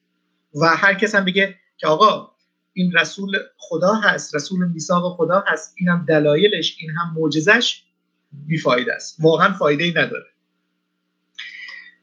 و 0.61 0.65
هر 0.65 0.93
کس 0.93 1.15
هم 1.15 1.25
بگه 1.25 1.55
که 1.77 1.87
آقا 1.87 2.31
این 2.73 2.91
رسول 2.91 3.37
خدا 3.57 3.93
هست 3.93 4.35
رسول 4.35 4.67
میثاق 4.67 5.17
خدا 5.17 5.43
هست 5.47 5.75
اینم 5.77 6.05
دلایلش 6.07 6.77
این 6.79 6.91
هم 6.91 7.13
معجزش 7.17 7.83
بیفایده 8.31 8.93
است. 8.93 9.17
واقعا 9.19 9.53
فایده 9.53 9.83
ای 9.83 9.91
نداره. 9.91 10.25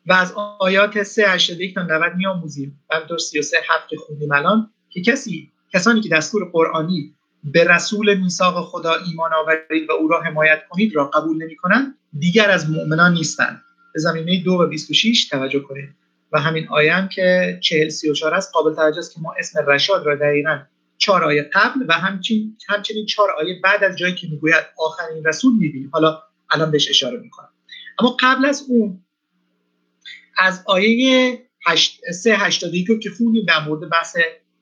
و 0.06 0.12
از 0.12 0.32
آیات 0.58 1.02
381 1.02 1.74
تا 1.74 1.82
90 1.82 2.14
میآموزیم. 2.16 2.80
همینطور 2.90 3.18
33 3.18 3.56
هفت 3.68 3.88
که 3.88 3.96
خوندیم 3.96 4.32
الان 4.32 4.70
که 4.90 5.02
کسی 5.02 5.52
کسانی 5.72 6.00
که 6.00 6.08
دستور 6.08 6.50
قرآنی 6.52 7.14
به 7.44 7.64
رسول 7.64 8.14
میثاق 8.14 8.64
خدا 8.64 8.94
ایمان 8.94 9.30
آورید 9.34 9.90
و 9.90 9.92
او 9.92 10.08
را 10.08 10.22
حمایت 10.22 10.62
کنید 10.68 10.96
را 10.96 11.04
قبول 11.04 11.42
نمی 11.42 11.56
کنند 11.56 11.94
دیگر 12.18 12.50
از 12.50 12.70
مؤمنان 12.70 13.12
نیستند. 13.12 13.62
به 13.94 14.00
زمینه 14.00 14.42
دو 14.44 14.52
و 14.52 14.66
26 14.66 15.28
توجه 15.28 15.60
کنید. 15.60 15.88
و 16.32 16.40
همین 16.40 16.68
آیه 16.68 16.94
هم 16.94 17.08
که 17.08 17.58
40 17.62 17.88
34 17.88 18.34
است 18.34 18.52
قابل 18.52 18.74
توجه 18.74 18.98
است 18.98 19.14
که 19.14 19.20
ما 19.20 19.34
اسم 19.38 19.66
رشاد 19.66 20.06
را 20.06 20.16
دقیقا 20.16 20.58
چهار 20.98 21.24
آیه 21.24 21.50
قبل 21.54 21.80
و 21.88 21.92
همچنین 21.92 22.56
همچنین 22.68 23.06
چهار 23.06 23.30
آیه 23.30 23.60
بعد 23.64 23.84
از 23.84 23.98
جایی 23.98 24.14
که 24.14 24.26
می‌گوید 24.30 24.64
آخرین 24.78 25.24
رسول 25.24 25.52
می‌بینیم 25.58 25.90
حالا 25.92 26.22
الان 26.50 26.70
بهش 26.70 26.88
اشاره 26.90 27.18
می‌کنم. 27.18 27.48
اما 27.98 28.16
قبل 28.20 28.44
از 28.44 28.64
اون 28.68 29.04
از 30.36 30.62
آیه 30.66 31.42
382 32.12 32.98
که 32.98 33.10
خوندیم 33.10 33.44
در 33.44 33.60
مورد 33.64 33.90
بحث 33.90 34.16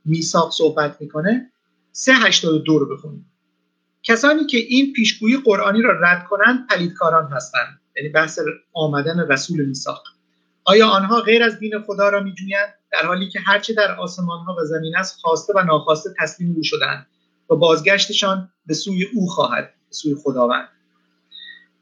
میثاق 0.05 0.53
صحبت 0.53 1.01
می‌کنه 1.01 1.53
382 1.93 2.79
رو 2.79 2.97
بخونیم. 2.97 3.33
کسانی 4.03 4.47
که 4.47 4.59
این 4.59 4.93
پیشگویی 4.93 5.37
قرآنی 5.37 5.83
را 5.83 6.01
رد 6.01 6.25
کنند 6.25 6.67
پلیدکاران 6.67 7.33
هستند. 7.33 7.81
یعنی 7.97 8.09
بحث 8.09 8.39
آمدن 8.73 9.29
رسول 9.29 9.67
میثاق. 9.67 10.03
آیا 10.65 10.89
آنها 10.89 11.21
غیر 11.21 11.43
از 11.43 11.59
دین 11.59 11.73
خدا 11.87 12.09
را 12.09 12.23
میجویند؟ 12.23 12.75
در 12.93 13.07
حالی 13.07 13.29
که 13.29 13.41
هرچه 13.41 13.75
در 13.75 13.95
آسمان 13.95 14.39
ها 14.39 14.57
و 14.61 14.65
زمین 14.65 14.97
است 14.97 15.21
خواسته 15.21 15.53
و 15.57 15.63
ناخواسته 15.63 16.11
تسلیم 16.19 16.55
او 16.57 16.63
شدند 16.63 17.07
و 17.51 17.57
بازگشتشان 17.57 18.53
به 18.67 18.75
سوی 18.75 19.05
او 19.15 19.27
خواهد 19.27 19.65
به 19.65 19.95
سوی 19.95 20.15
خداوند. 20.15 20.69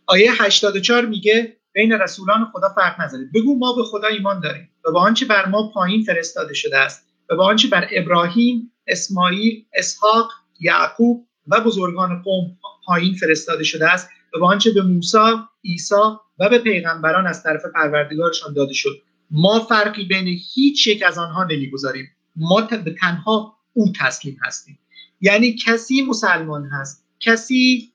آیه 0.06 0.32
84 0.42 1.06
میگه 1.06 1.56
بین 1.72 1.92
رسولان 1.92 2.50
خدا 2.52 2.68
فرق 2.68 3.00
نذارید 3.00 3.32
بگو 3.32 3.58
ما 3.58 3.72
به 3.72 3.82
خدا 3.82 4.08
ایمان 4.08 4.40
داریم 4.40 4.70
و 4.84 4.92
با 4.92 5.00
آنچه 5.00 5.26
بر 5.26 5.46
ما 5.46 5.70
پایین 5.74 6.02
فرستاده 6.04 6.54
شده 6.54 6.78
است 6.78 7.06
و 7.30 7.36
با 7.36 7.46
آنچه 7.46 7.68
بر 7.68 7.88
ابراهیم 7.92 8.72
اسماعیل 8.86 9.64
اسحاق 9.74 10.30
یعقوب 10.60 11.26
و 11.46 11.60
بزرگان 11.60 12.22
قوم 12.22 12.56
پایین 12.86 13.14
فرستاده 13.14 13.64
شده 13.64 13.90
است 13.90 14.08
و 14.34 14.38
با 14.38 14.48
آنچه 14.48 14.70
به 14.72 14.82
موسی 14.82 15.18
عیسی 15.64 15.94
و 16.38 16.48
به 16.48 16.58
پیغمبران 16.58 17.26
از 17.26 17.42
طرف 17.42 17.62
پروردگارشان 17.74 18.54
داده 18.54 18.72
شد 18.72 19.02
ما 19.30 19.60
فرقی 19.60 20.04
بین 20.04 20.38
هیچ 20.54 20.86
یک 20.86 21.02
از 21.02 21.18
آنها 21.18 21.44
نمی‌گذاریم. 21.44 22.10
ما 22.36 22.60
به 22.60 22.94
تنها 23.00 23.56
او 23.72 23.92
تسلیم 24.00 24.38
هستیم. 24.42 24.78
یعنی 25.20 25.56
کسی 25.66 26.02
مسلمان 26.02 26.66
هست 26.66 27.04
کسی 27.20 27.92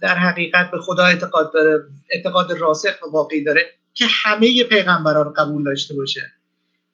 در 0.00 0.18
حقیقت 0.18 0.70
به 0.70 0.78
خدا 0.78 1.04
اعتقاد 1.04 1.52
داره 1.52 1.84
اعتقاد 2.10 2.52
راسخ 2.52 2.90
و 3.02 3.10
واقعی 3.12 3.44
داره 3.44 3.62
که 3.94 4.04
همه 4.08 4.64
پیغمبران 4.64 5.24
رو 5.24 5.32
قبول 5.36 5.64
داشته 5.64 5.94
باشه 5.94 6.32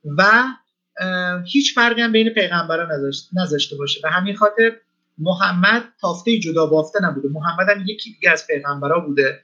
و 0.04 0.44
هیچ 1.44 1.74
فرقی 1.74 2.02
هم 2.02 2.12
بین 2.12 2.28
پیغمبران 2.28 3.12
نذاشته 3.32 3.76
باشه. 3.76 4.00
و 4.04 4.10
همین 4.10 4.36
خاطر 4.36 4.76
محمد 5.18 5.84
تافته 6.00 6.38
جدا 6.38 6.66
بافته 6.66 6.98
نبوده. 7.02 7.28
محمد 7.28 7.68
هم 7.68 7.84
یکی 7.86 8.12
دیگه 8.12 8.30
از 8.30 8.46
پیغمبرا 8.46 9.00
بوده 9.00 9.42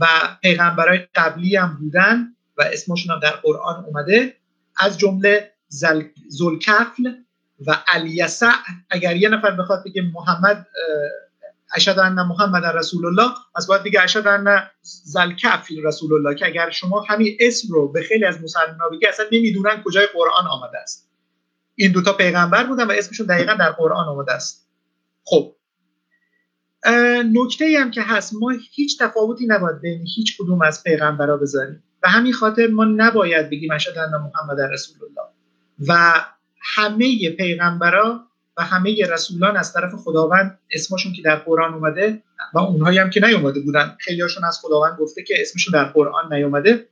و 0.00 0.06
پیغمبرای 0.42 0.98
قبلی 1.14 1.56
هم 1.56 1.76
بودن. 1.80 2.34
و 2.56 2.62
اسمشون 2.72 3.14
هم 3.14 3.20
در 3.20 3.30
قرآن 3.30 3.84
اومده. 3.84 4.36
از 4.78 4.98
جمله 4.98 5.52
زلکفل 6.28 7.12
و 7.66 7.84
الیسع. 7.88 8.52
اگر 8.90 9.16
یه 9.16 9.28
نفر 9.28 9.50
بخواد 9.50 9.84
بگه 9.84 10.02
محمد 10.02 10.66
اشهد 11.74 11.98
ان 11.98 12.14
محمد 12.14 12.64
رسول 12.64 13.06
الله 13.06 13.30
از 13.56 13.66
باید 13.66 13.82
بگه 13.82 14.02
اشهد 14.02 14.26
ان 14.26 14.62
زلکفل 14.82 15.82
رسول 15.82 16.12
الله 16.12 16.34
که 16.34 16.46
اگر 16.46 16.70
شما 16.70 17.00
همین 17.00 17.36
اسم 17.40 17.68
رو 17.70 17.92
به 17.92 18.02
خیلی 18.02 18.24
از 18.24 18.42
مسلمان‌ها 18.42 18.88
بگی 18.88 19.06
اصلا 19.06 19.26
نمی‌دونن 19.32 19.82
کجای 19.84 20.06
قرآن 20.14 20.46
آمده 20.46 20.78
است. 20.78 21.10
این 21.74 21.92
دوتا 21.92 22.12
پیغمبر 22.12 22.64
بودن 22.64 22.86
و 22.86 22.92
اسمشون 22.92 23.26
دقیقا 23.26 23.54
در 23.54 23.70
قرآن 23.70 24.06
آمده 24.06 24.32
است. 24.32 24.68
خب. 25.24 25.56
نکته 27.32 27.78
هم 27.80 27.90
که 27.90 28.02
هست 28.02 28.34
ما 28.34 28.52
هیچ 28.70 28.98
تفاوتی 29.02 29.46
نباید 29.46 29.80
بین 29.80 30.06
هیچ 30.16 30.36
کدوم 30.38 30.62
از 30.62 30.82
پیغمبرا 30.82 31.36
بذاریم. 31.36 31.82
و 32.04 32.08
همین 32.08 32.32
خاطر 32.32 32.66
ما 32.66 32.84
نباید 32.84 33.50
بگیم 33.50 33.72
اشهد 33.72 33.98
ان 33.98 34.10
محمد 34.10 34.60
رسول 34.60 34.96
الله. 34.96 35.30
و 35.88 36.24
همه 36.60 37.30
پیغمبرا 37.30 38.26
و 38.56 38.62
همه 38.62 39.06
رسولان 39.10 39.56
از 39.56 39.72
طرف 39.72 39.94
خداوند 39.94 40.58
اسمشون 40.70 41.12
که 41.12 41.22
در 41.22 41.36
قرآن 41.36 41.74
اومده 41.74 42.22
و 42.54 42.58
اونهایی 42.58 42.98
هم 42.98 43.10
که 43.10 43.20
نیومده 43.20 43.60
بودن. 43.60 43.96
خیلیاشون 44.00 44.44
از 44.44 44.58
خداوند 44.62 44.98
گفته 44.98 45.22
که 45.22 45.34
اسمشون 45.38 45.72
در 45.72 45.84
قرآن 45.84 46.32
نیومده. 46.32 46.88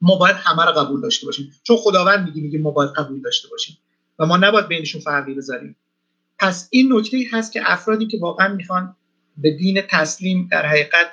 ما 0.00 0.16
باید 0.16 0.36
همه 0.36 0.64
رو 0.64 0.72
قبول 0.72 1.00
داشته 1.00 1.26
باشیم. 1.26 1.52
چون 1.62 1.76
خداوند 1.76 2.26
میگه 2.26 2.42
میگه 2.42 2.58
ما 2.58 2.70
باید 2.70 2.90
قبول 2.90 3.22
داشته 3.22 3.48
باشیم. 3.48 3.78
و 4.18 4.26
ما 4.26 4.36
نباید 4.36 4.68
بینشون 4.68 5.00
فرقی 5.00 5.34
بذاریم. 5.34 5.76
پس 6.38 6.68
این 6.70 6.92
نکته 6.92 7.18
هست 7.32 7.52
که 7.52 7.60
افرادی 7.64 8.06
که 8.06 8.18
واقعا 8.20 8.54
می‌خوان 8.54 8.96
به 9.36 9.50
دین 9.50 9.80
تسلیم 9.90 10.48
در 10.50 10.66
حقیقت 10.66 11.06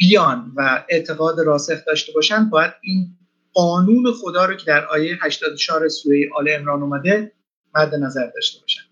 بیان 0.00 0.52
و 0.56 0.84
اعتقاد 0.88 1.40
راسخ 1.40 1.84
داشته 1.86 2.12
باشن 2.12 2.50
باید 2.50 2.72
این 2.80 3.16
قانون 3.52 4.12
خدا 4.12 4.44
رو 4.44 4.54
که 4.54 4.64
در 4.66 4.86
آیه 4.86 5.18
84 5.22 5.88
سوره 5.88 6.28
آل 6.34 6.48
عمران 6.48 6.82
اومده 6.82 7.32
مد 7.74 7.94
نظر 7.94 8.30
داشته 8.34 8.60
باشن. 8.60 8.82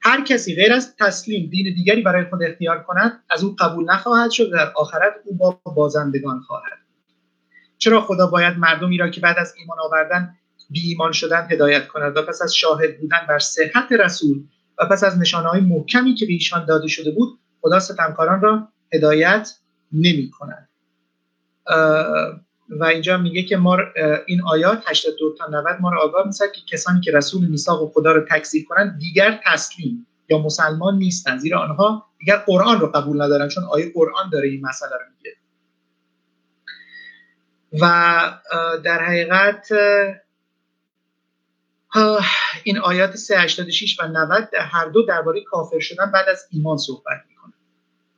هر 0.00 0.24
کسی 0.24 0.54
غیر 0.54 0.72
از 0.72 0.96
تسلیم 0.98 1.50
دین 1.50 1.74
دیگری 1.74 2.02
برای 2.02 2.24
خود 2.24 2.42
اختیار 2.42 2.82
کند 2.82 3.22
از 3.30 3.44
او 3.44 3.56
قبول 3.58 3.84
نخواهد 3.90 4.30
شد 4.30 4.52
در 4.52 4.72
آخرت 4.76 5.14
او 5.24 5.36
با 5.36 5.60
بازندگان 5.64 6.40
خواهد 6.40 6.78
چرا 7.78 8.00
خدا 8.00 8.26
باید 8.26 8.58
مردمی 8.58 8.98
را 8.98 9.08
که 9.08 9.20
بعد 9.20 9.36
از 9.38 9.54
ایمان 9.58 9.78
آوردن 9.80 10.34
بی 10.70 10.88
ایمان 10.88 11.12
شدن 11.12 11.48
هدایت 11.50 11.88
کند 11.88 12.16
و 12.16 12.22
پس 12.22 12.42
از 12.42 12.54
شاهد 12.54 13.00
بودن 13.00 13.26
بر 13.28 13.38
صحت 13.38 13.92
رسول 13.92 14.44
و 14.78 14.86
پس 14.86 15.04
از 15.04 15.18
نشانه 15.18 15.48
های 15.48 15.60
محکمی 15.60 16.14
که 16.14 16.26
به 16.26 16.32
ایشان 16.32 16.64
داده 16.64 16.88
شده 16.88 17.10
بود 17.10 17.38
خدا 17.60 17.80
ستمکاران 17.80 18.40
را 18.40 18.68
هدایت 18.94 19.52
نمی 19.92 20.30
کند 20.30 20.68
و 22.68 22.84
اینجا 22.84 23.16
میگه 23.16 23.42
که 23.42 23.56
ما 23.56 23.78
این 24.26 24.42
آیات 24.42 24.82
82 24.86 25.34
تا 25.38 25.46
90 25.46 25.80
ما 25.80 25.90
رو 25.90 25.98
آگاه 25.98 26.26
میسد 26.26 26.52
که 26.52 26.60
کسانی 26.76 27.00
که 27.00 27.12
رسول 27.12 27.46
میثاق 27.46 27.82
و 27.82 27.90
خدا 27.94 28.12
رو 28.12 28.26
تکذیب 28.30 28.66
کنند 28.68 28.98
دیگر 28.98 29.40
تسلیم 29.44 30.06
یا 30.28 30.38
مسلمان 30.38 30.98
نیستند. 30.98 31.38
زیرا 31.38 31.60
آنها 31.60 32.06
دیگر 32.18 32.36
قرآن 32.36 32.80
رو 32.80 32.86
قبول 32.86 33.22
ندارن 33.22 33.48
چون 33.48 33.64
آیه 33.64 33.92
قرآن 33.94 34.30
داره 34.30 34.48
این 34.48 34.66
مسئله 34.66 34.90
رو 34.90 35.04
میگه. 35.16 35.36
و 37.80 37.86
در 38.84 39.04
حقیقت 39.04 39.68
این 42.64 42.78
آیات 42.78 43.16
386 43.16 44.00
و 44.00 44.06
90 44.08 44.48
هر 44.60 44.88
دو 44.88 45.02
درباره 45.02 45.40
کافر 45.40 45.78
شدن 45.78 46.10
بعد 46.10 46.28
از 46.28 46.48
ایمان 46.50 46.76
صحبت 46.76 47.24
می‌کنه. 47.28 47.35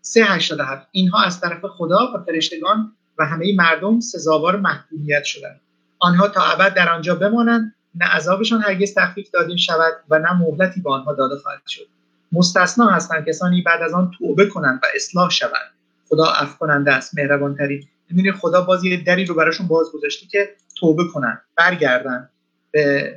387 0.09 0.87
اینها 0.91 1.23
از 1.23 1.41
طرف 1.41 1.65
خدا 1.65 2.13
و 2.15 2.25
فرشتگان 2.25 2.93
و 3.19 3.25
همه 3.25 3.55
مردم 3.57 4.01
سزاوار 4.01 4.57
محکومیت 4.57 5.25
شدند. 5.25 5.61
آنها 5.99 6.29
تا 6.29 6.43
ابد 6.43 6.75
در 6.75 6.89
آنجا 6.89 7.15
بمانند. 7.15 7.75
نه 7.95 8.07
عذابشان 8.07 8.63
هرگز 8.63 8.95
تخفیف 8.95 9.31
داده 9.31 9.57
شود 9.57 9.93
و 10.11 10.19
نه 10.19 10.33
مهلتی 10.33 10.81
به 10.81 10.91
آنها 10.91 11.15
داده 11.15 11.37
خواهد 11.37 11.63
شد. 11.67 11.87
مستثنا 12.33 12.87
هستند 12.87 13.29
کسانی 13.29 13.63
بعد 13.63 13.83
از 13.83 13.93
آن 13.93 14.11
توبه 14.19 14.47
کنند 14.47 14.81
و 14.83 14.87
اصلاح 14.95 15.31
شوند. 15.31 15.71
خدا 16.09 16.25
عفو 16.25 16.59
کننده 16.59 16.93
است 16.93 17.19
مهربان 17.19 17.55
ترین 17.57 17.85
می‌دونی 18.11 18.33
خدا 18.33 18.61
باز 18.61 18.85
یه 18.85 19.05
دری 19.05 19.25
رو 19.25 19.35
براشون 19.35 19.67
باز 19.67 19.93
گذاشته 19.93 20.27
که 20.27 20.49
توبه 20.77 21.05
کنن 21.15 21.41
برگردن 21.57 22.29
به 22.71 23.15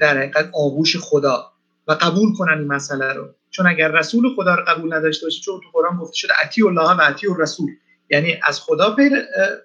در 0.00 0.18
حقیقت 0.18 0.50
آغوش 0.52 0.96
خدا 0.96 1.52
و 1.88 1.92
قبول 1.92 2.34
کنن 2.38 2.58
این 2.58 2.68
مسئله 2.68 3.12
رو. 3.12 3.34
چون 3.56 3.66
اگر 3.66 3.88
رسول 3.88 4.34
خدا 4.36 4.54
رو 4.54 4.64
قبول 4.68 4.94
نداشته 4.94 5.26
باشی 5.26 5.40
چون 5.40 5.60
تو 5.60 5.68
قرآن 5.72 5.96
گفته 5.96 6.16
شده 6.16 6.32
اتی 6.44 6.62
الله 6.62 6.90
و 6.90 7.00
اتی 7.00 7.26
رسول 7.38 7.70
یعنی 8.10 8.36
از 8.42 8.60
خدا 8.60 8.90
پر 8.90 9.10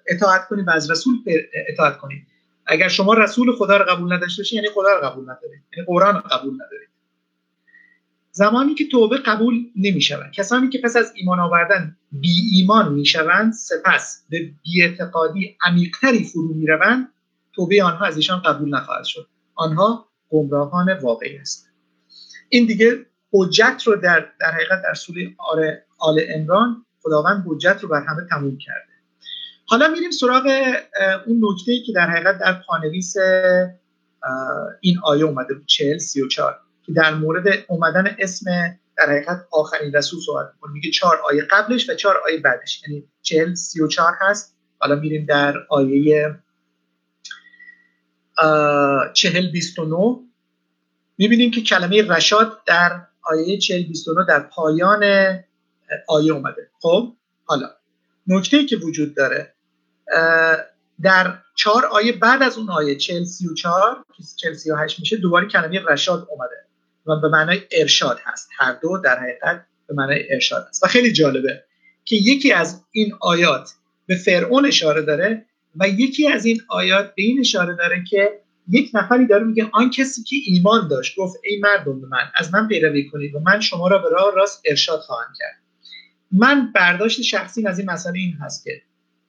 اطاعت 0.06 0.48
کنید 0.48 0.68
و 0.68 0.70
از 0.70 0.90
رسول 0.90 1.14
اطاعت 1.68 1.98
کنید 1.98 2.26
اگر 2.66 2.88
شما 2.88 3.14
رسول 3.14 3.52
خدا 3.52 3.76
رو 3.76 3.84
قبول 3.84 4.12
نداشته 4.12 4.40
باشید 4.40 4.56
یعنی 4.56 4.68
خدا 4.74 4.92
رو 4.92 5.08
قبول 5.08 5.24
ندارید 5.24 5.62
یعنی 5.76 5.86
قرآن 5.86 6.14
رو 6.14 6.20
قبول 6.20 6.54
ندارید 6.54 6.88
زمانی 8.30 8.74
که 8.74 8.88
توبه 8.88 9.16
قبول 9.16 9.54
نمی 9.76 10.00
شود 10.00 10.32
کسانی 10.32 10.68
که 10.68 10.78
پس 10.84 10.96
از 10.96 11.12
ایمان 11.16 11.40
آوردن 11.40 11.96
بی 12.12 12.50
ایمان 12.54 12.92
می 12.92 13.06
شوند 13.06 13.52
سپس 13.52 14.24
به 14.30 14.50
بی 14.62 14.82
اعتقادی 14.82 15.56
عمیقتری 15.62 16.24
فرو 16.24 16.54
می 16.54 16.66
روند 16.66 17.08
توبه 17.52 17.82
آنها 17.82 18.04
از 18.04 18.16
ایشان 18.16 18.42
قبول 18.42 18.74
نخواهد 18.74 19.04
شد. 19.04 19.28
آنها 19.54 20.08
گمراهان 20.30 20.98
واقعی 20.98 21.36
هستند. 21.36 21.72
این 22.48 22.66
دیگه 22.66 23.06
حجت 23.32 23.82
رو 23.86 23.96
در 23.96 24.26
در 24.40 24.50
حقیقت 24.50 24.82
در 24.82 24.94
سوره 24.94 25.34
آل 25.98 26.20
امران 26.28 26.86
خداوند 27.02 27.44
حجت 27.46 27.78
رو 27.82 27.88
بر 27.88 28.04
همه 28.08 28.26
تموم 28.30 28.58
کرده. 28.58 28.92
حالا 29.66 29.88
میریم 29.88 30.10
سراغ 30.10 30.46
اون 31.26 31.40
نکته 31.42 31.80
که 31.86 31.92
در 31.92 32.10
حقیقت 32.10 32.38
در 32.38 32.52
پانویس 32.52 33.14
این 34.80 34.98
آیه 35.04 35.24
اومده 35.24 35.54
بود 35.54 35.66
40 35.66 35.98
34 35.98 36.60
که 36.86 36.92
در 36.92 37.14
مورد 37.14 37.64
اومدن 37.68 38.16
اسم 38.18 38.46
در 38.96 39.10
حقیقت 39.10 39.46
آخرین 39.50 39.92
رسول 39.92 40.20
صحبت 40.20 40.50
می‌کنه. 40.54 40.72
میگه 40.72 40.90
چهار 40.90 41.20
آیه 41.28 41.42
قبلش 41.42 41.90
و 41.90 41.94
چهار 41.94 42.16
آیه 42.26 42.40
بعدش. 42.40 42.82
یعنی 42.88 43.04
40 43.22 43.54
34 43.54 44.12
هست. 44.20 44.56
حالا 44.78 44.94
میریم 44.94 45.26
در 45.26 45.54
آیه 45.68 46.38
چهل 49.14 49.50
بیست 49.50 49.78
و 49.78 49.84
نو 49.84 50.22
می‌بینیم 51.18 51.50
که 51.50 51.60
کلمه 51.60 52.02
رشاد 52.02 52.64
در 52.66 53.00
آیه 53.22 53.58
چهل 53.58 53.82
بیست 53.82 54.08
و 54.08 54.12
نو 54.12 54.24
در 54.24 54.40
پایان 54.40 55.02
آیه 56.08 56.32
اومده. 56.32 56.68
خب 56.80 57.12
حالا 57.44 57.70
نکته 58.26 58.66
که 58.66 58.76
وجود 58.76 59.14
داره 59.14 59.54
در 61.02 61.38
چهار 61.54 61.86
آیه 61.86 62.12
بعد 62.12 62.42
از 62.42 62.58
اون 62.58 62.70
آیه 62.70 62.96
چهل 62.96 63.24
سی 63.24 63.48
و 63.48 63.54
چهار 63.54 64.04
که 64.16 64.22
چهل 64.36 64.54
سی 64.54 64.70
و 64.70 64.76
هشت 64.76 65.00
میشه 65.00 65.16
دوباره 65.16 65.48
کلمه 65.48 65.80
رشاد 65.88 66.28
اومده 66.30 66.56
و 67.06 67.16
به 67.16 67.28
معنای 67.28 67.60
ارشاد 67.72 68.18
هست. 68.24 68.48
هر 68.58 68.72
دو 68.72 68.98
در 69.04 69.18
حقیقت 69.18 69.66
به 69.86 69.94
معنای 69.94 70.32
ارشاد 70.32 70.66
هست. 70.68 70.84
و 70.84 70.86
خیلی 70.86 71.12
جالبه 71.12 71.64
که 72.04 72.16
یکی 72.16 72.52
از 72.52 72.84
این 72.90 73.12
آیات 73.20 73.72
به 74.06 74.14
فرعون 74.16 74.66
اشاره 74.66 75.02
داره 75.02 75.46
و 75.76 75.88
یکی 75.88 76.28
از 76.28 76.44
این 76.44 76.60
آیات 76.68 77.14
به 77.14 77.22
این 77.22 77.40
اشاره 77.40 77.76
داره 77.76 78.04
که 78.10 78.40
یک 78.68 78.90
نفری 78.94 79.26
داره 79.26 79.44
میگه 79.44 79.70
آن 79.72 79.90
کسی 79.90 80.22
که 80.22 80.36
ایمان 80.46 80.88
داشت 80.88 81.16
گفت 81.18 81.36
ای 81.44 81.58
مردم 81.58 81.96
من 81.96 82.30
از 82.34 82.54
من 82.54 82.68
پیروی 82.68 83.08
کنید 83.10 83.34
و 83.34 83.40
من 83.40 83.60
شما 83.60 83.88
را 83.88 83.98
به 83.98 84.08
راه 84.08 84.34
راست 84.34 84.62
ارشاد 84.64 85.00
خواهم 85.00 85.32
کرد. 85.38 85.62
من 86.32 86.72
برداشت 86.72 87.22
شخصی 87.22 87.66
از 87.66 87.78
این 87.78 87.90
مسئله 87.90 88.18
این 88.18 88.32
هست 88.40 88.64
که 88.64 88.82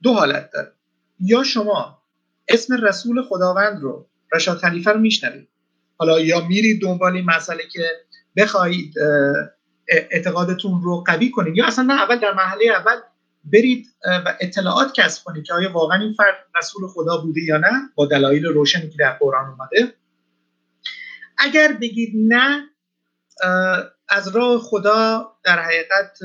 دو 0.03 0.13
حالت 0.13 0.49
داره. 0.53 0.71
یا 1.19 1.43
شما 1.43 2.01
اسم 2.47 2.85
رسول 2.85 3.21
خداوند 3.21 3.81
رو 3.81 4.07
رشاد 4.33 4.57
خلیفه 4.57 4.91
رو 4.91 4.99
میشنوید. 4.99 5.47
حالا 5.97 6.19
یا 6.19 6.47
میرید 6.47 6.81
دنبال 6.81 7.15
این 7.15 7.25
مسئله 7.25 7.63
که 7.71 7.83
بخواهید 8.35 8.93
اعتقادتون 9.87 10.81
رو 10.81 11.03
قوی 11.07 11.31
کنید 11.31 11.57
یا 11.57 11.65
اصلا 11.65 11.83
نه 11.83 11.93
اول 11.93 12.19
در 12.19 12.33
محله 12.33 12.65
اول 12.71 12.95
برید 13.43 13.87
و 14.25 14.37
اطلاعات 14.39 14.93
کسب 14.93 15.23
کنید 15.23 15.43
که 15.43 15.53
آیا 15.53 15.71
واقعا 15.71 15.99
این 15.99 16.13
فرد 16.13 16.35
رسول 16.57 16.87
خدا 16.87 17.17
بوده 17.17 17.41
یا 17.41 17.57
نه 17.57 17.71
با 17.95 18.05
دلایل 18.05 18.45
روشنی 18.45 18.89
که 18.89 18.97
در 18.99 19.17
قرآن 19.17 19.49
اومده. 19.49 19.93
اگر 21.37 21.73
بگید 21.81 22.13
نه 22.15 22.69
از 24.09 24.27
راه 24.27 24.59
خدا 24.59 25.31
در 25.43 25.59
حقیقت 25.59 26.17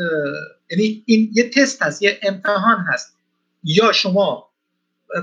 یعنی 0.70 1.04
این 1.06 1.30
یه 1.34 1.50
تست 1.50 1.82
هست 1.82 2.02
یه 2.02 2.18
امتحان 2.22 2.84
هست. 2.88 3.16
یا 3.64 3.92
شما 3.92 4.50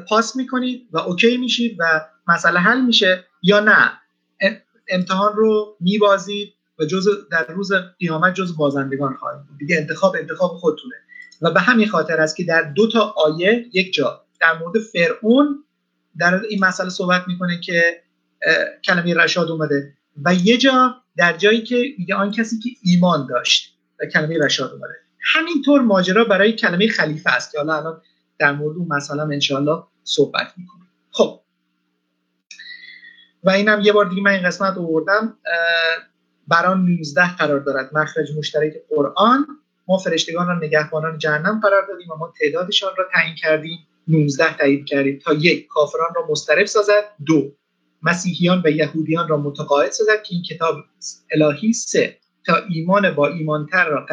پاس 0.08 0.36
می‌کنید 0.36 0.90
و 0.92 0.98
اوکی 0.98 1.38
میشید 1.38 1.78
و 1.80 2.02
مسئله 2.28 2.60
حل 2.60 2.82
میشه 2.82 3.24
یا 3.44 3.60
نه. 3.60 3.92
امتحان 4.90 5.36
رو 5.36 5.78
میبازید 5.80 6.54
و 6.80 6.86
جز 6.86 7.08
در 7.32 7.46
روز 7.48 7.72
قیامت 8.00 8.34
جز 8.34 8.58
بازندگان 8.58 9.16
خواهید 9.16 9.42
دیگه 9.60 9.78
انتخاب 9.78 10.16
انتخاب 10.16 10.52
خودتونه. 10.52 10.96
و 11.42 11.52
به 11.52 11.60
همین 11.60 11.88
خاطر 11.88 12.22
است 12.22 12.36
که 12.36 12.44
در 12.44 12.62
دو 12.62 12.88
تا 12.88 13.14
آیه 13.18 13.66
یک 13.74 13.94
جا 13.94 14.22
در 14.42 14.58
مورد 14.60 14.80
فرعون 14.80 15.64
در 16.18 16.42
این 16.50 16.66
مسئله 16.66 16.90
صحبت 16.90 17.24
می‌کنه 17.28 17.60
که 17.60 18.04
کلمه 18.84 19.14
رشاد 19.14 19.52
اومده 19.52 19.94
و 20.24 20.34
یه 20.34 20.58
جا 20.58 20.96
در 21.18 21.38
جایی 21.38 21.62
که 21.64 21.84
میگه 21.98 22.16
آن 22.16 22.32
کسی 22.32 22.60
که 22.60 22.70
ایمان 22.84 23.28
داشت 23.28 23.78
و 24.00 24.06
کلمه 24.06 24.38
رشاد 24.46 24.72
اومده. 24.72 24.94
همینطور 25.34 25.82
ماجرا 25.82 26.24
برای 26.24 26.54
کلمه 26.54 26.88
خلیفه 26.88 27.30
است 27.30 27.52
که 27.52 27.58
حالا 27.58 27.76
الان 27.76 28.02
در 28.40 28.52
مورد 28.52 28.78
اون 28.78 28.88
مسئله 28.88 29.22
انشاءالله 29.22 29.84
صحبت 30.04 30.54
می‌کنیم. 30.58 30.88
خب. 31.12 31.42
و 33.44 33.50
اینم 33.50 33.82
یه 33.82 33.94
بار 33.94 34.10
دیگه 34.10 34.22
من 34.22 34.32
این 34.32 34.44
قسمت 34.44 34.78
آوردم 34.78 35.38
بران 36.48 36.86
19 36.86 37.36
قرار 37.36 37.60
دارد. 37.60 37.98
مخرج 37.98 38.38
مشترک 38.38 38.74
قرآن. 38.90 39.48
ما 39.88 39.98
فرشتگان 39.98 40.48
را 40.48 40.60
نگهبانان 40.60 41.18
جهنم 41.18 41.60
قرار 41.60 41.88
دادیم 41.88 42.12
و 42.12 42.16
ما 42.16 42.34
تعدادشان 42.40 42.92
را 42.98 43.06
تعیین 43.14 43.36
کردیم 43.36 43.88
19 44.08 44.58
تعیین 44.58 44.86
کردیم 44.86 45.20
تا 45.20 45.34
یک 45.34 45.68
کافران 45.68 46.10
را 46.16 46.28
مسترب 46.30 46.66
سازد 46.66 47.04
دو 47.26 47.52
مسیحیان 48.04 48.62
و 48.66 48.70
یهودیان 48.70 49.28
را 49.28 49.38
متقاعد 49.38 49.92
سازد 49.92 50.24
که 50.24 50.36
این 50.36 50.44
کتاب 50.44 50.76
الهی 51.32 51.74
سه 51.74 52.18
تا 52.46 52.56
ایمان 52.70 53.16
با 53.16 53.28
ایمانتر 53.28 53.90
را 53.90 54.06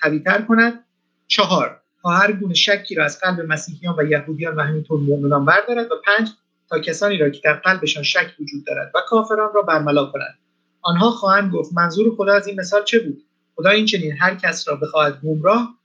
قوی 0.00 0.18
تر 0.18 0.42
کند. 0.42 0.84
چهار 1.26 1.80
تا 2.02 2.08
هر 2.08 2.32
گونه 2.32 2.54
شکی 2.54 2.94
را 2.94 3.04
از 3.04 3.20
قلب 3.20 3.40
مسیحیان 3.40 3.94
و 3.98 4.02
یهودیان 4.10 4.56
و 4.56 4.60
همینطور 4.60 5.00
مؤمنان 5.00 5.44
بردارد. 5.44 5.92
و 5.92 5.94
پنج 6.04 6.28
تا 6.70 6.78
کسانی 6.78 7.16
را 7.16 7.30
که 7.30 7.40
در 7.44 7.52
قلبشان 7.52 8.02
شک 8.02 8.34
وجود 8.40 8.64
دارد 8.66 8.92
و 8.94 8.98
کافران 9.08 9.50
را 9.54 9.62
برملا 9.62 10.06
کند. 10.06 10.38
آنها 10.82 11.10
خواهند 11.10 11.52
گفت 11.52 11.72
منظور 11.72 12.16
خدا 12.16 12.34
از 12.34 12.46
این 12.46 12.60
مثال 12.60 12.84
چه 12.84 12.98
بود؟ 12.98 13.22
خدا 13.58 13.70
این 13.70 13.86
چنین 13.86 14.12
هر 14.20 14.34
کس 14.34 14.68
را 14.68 14.76
بخواهد 14.76 15.20
گمراه 15.20 15.78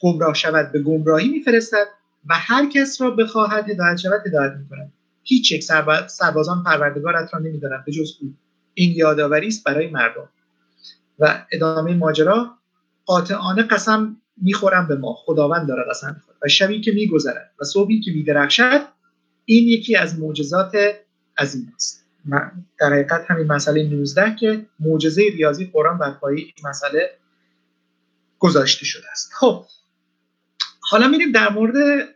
گمراه 0.00 0.34
شود 0.34 0.72
به 0.72 0.82
گمراهی 0.82 1.28
میفرستد 1.28 1.86
و 2.28 2.34
هر 2.34 2.68
کس 2.68 3.00
را 3.00 3.10
بخواهد 3.10 3.70
هدایت 3.70 3.96
شود 3.96 4.26
هدایت 4.26 4.52
می‌کند. 4.52 4.92
هیچ 5.22 5.52
یک 5.52 5.64
سربازان 6.06 6.64
پروردگارت 6.64 7.34
را 7.34 7.40
نمیدارند 7.40 7.84
به 7.84 7.92
جز 7.92 8.16
او. 8.20 8.34
این 8.74 8.96
یادآوری 8.96 9.46
است 9.48 9.64
برای 9.64 9.90
مردم. 9.90 10.28
و 11.18 11.44
ادامه 11.52 11.94
ماجرا 11.94 12.50
قاطعانه 13.04 13.62
قسم 13.62 14.16
می‌خورم 14.36 14.88
به 14.88 14.96
ما. 14.96 15.14
خداوند 15.14 15.68
داره 15.68 15.84
قسم 15.90 16.14
می‌خوره. 16.14 16.36
و 16.42 16.48
شبی 16.48 16.80
که 16.80 16.92
میگذرد 16.92 17.50
و 17.60 17.64
صبحی 17.64 18.00
که 18.00 18.10
میدرخشد 18.12 18.80
این 19.44 19.68
یکی 19.68 19.96
از 19.96 20.18
معجزات 20.18 20.76
عظیم 21.38 21.72
است. 21.76 21.99
در 22.78 22.92
حقیقت 22.92 23.24
همین 23.28 23.46
مسئله 23.46 23.82
19 23.82 24.36
که 24.36 24.66
معجزه 24.80 25.22
ریاضی 25.22 25.70
قرآن 25.72 25.98
بر 25.98 26.10
پایه 26.10 26.38
این 26.38 26.68
مسئله 26.68 27.10
گذاشته 28.38 28.84
شده 28.84 29.10
است. 29.10 29.30
خب 29.34 29.64
حالا 30.80 31.08
میریم 31.08 31.32
در 31.32 31.48
مورد 31.48 31.74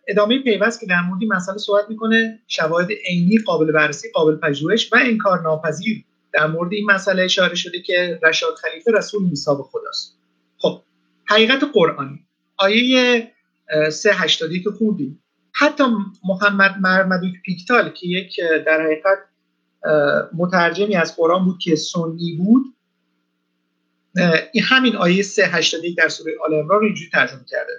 ادامه 0.09 0.43
پیوست 0.43 0.81
که 0.81 0.87
در 0.87 1.01
مورد 1.01 1.23
این 1.23 1.33
مسئله 1.33 1.59
صحبت 1.59 1.85
می‌کنه 1.89 2.41
شواهد 2.49 2.89
عینی 3.09 3.39
قابل 3.39 3.73
بررسی 3.73 4.09
قابل 4.15 4.37
پژوهش 4.37 4.93
و 4.93 4.97
انکار 5.01 5.43
ناپذیر 5.43 6.05
در 6.33 6.47
مورد 6.47 6.73
این 6.73 6.87
مسئله 6.91 7.23
اشاره 7.23 7.55
شده 7.55 7.83
که 7.83 8.21
رشاد 8.23 8.55
خلیفه 8.55 8.93
رسول 8.93 9.23
میثاق 9.23 9.69
خداست. 9.73 10.17
خب 10.59 10.83
حقیقت 11.25 11.65
قرآنی 11.75 12.27
آیه 12.57 13.33
380 13.93 14.51
که 14.65 14.71
خوندیم. 14.71 15.21
حتی 15.53 15.85
محمد 16.25 16.75
مرمدوک 16.81 17.33
پیکتال 17.45 17.91
که 17.91 18.07
یک 18.07 18.41
در 18.67 18.83
حقیقت 18.83 19.19
مترجمی 20.33 20.97
از 20.97 21.17
قرآن 21.17 21.45
بود 21.45 21.59
که 21.59 21.77
سنی 21.77 22.37
بود. 22.37 22.65
همین 24.63 24.97
آیه 24.97 25.23
381 25.23 25.97
در 25.97 26.09
سوره 26.09 26.33
آل 26.45 26.55
عمران 26.55 26.81
رو 26.81 26.87
اینجوری 26.87 27.11
ترجمه 27.11 27.45
کرده. 27.49 27.73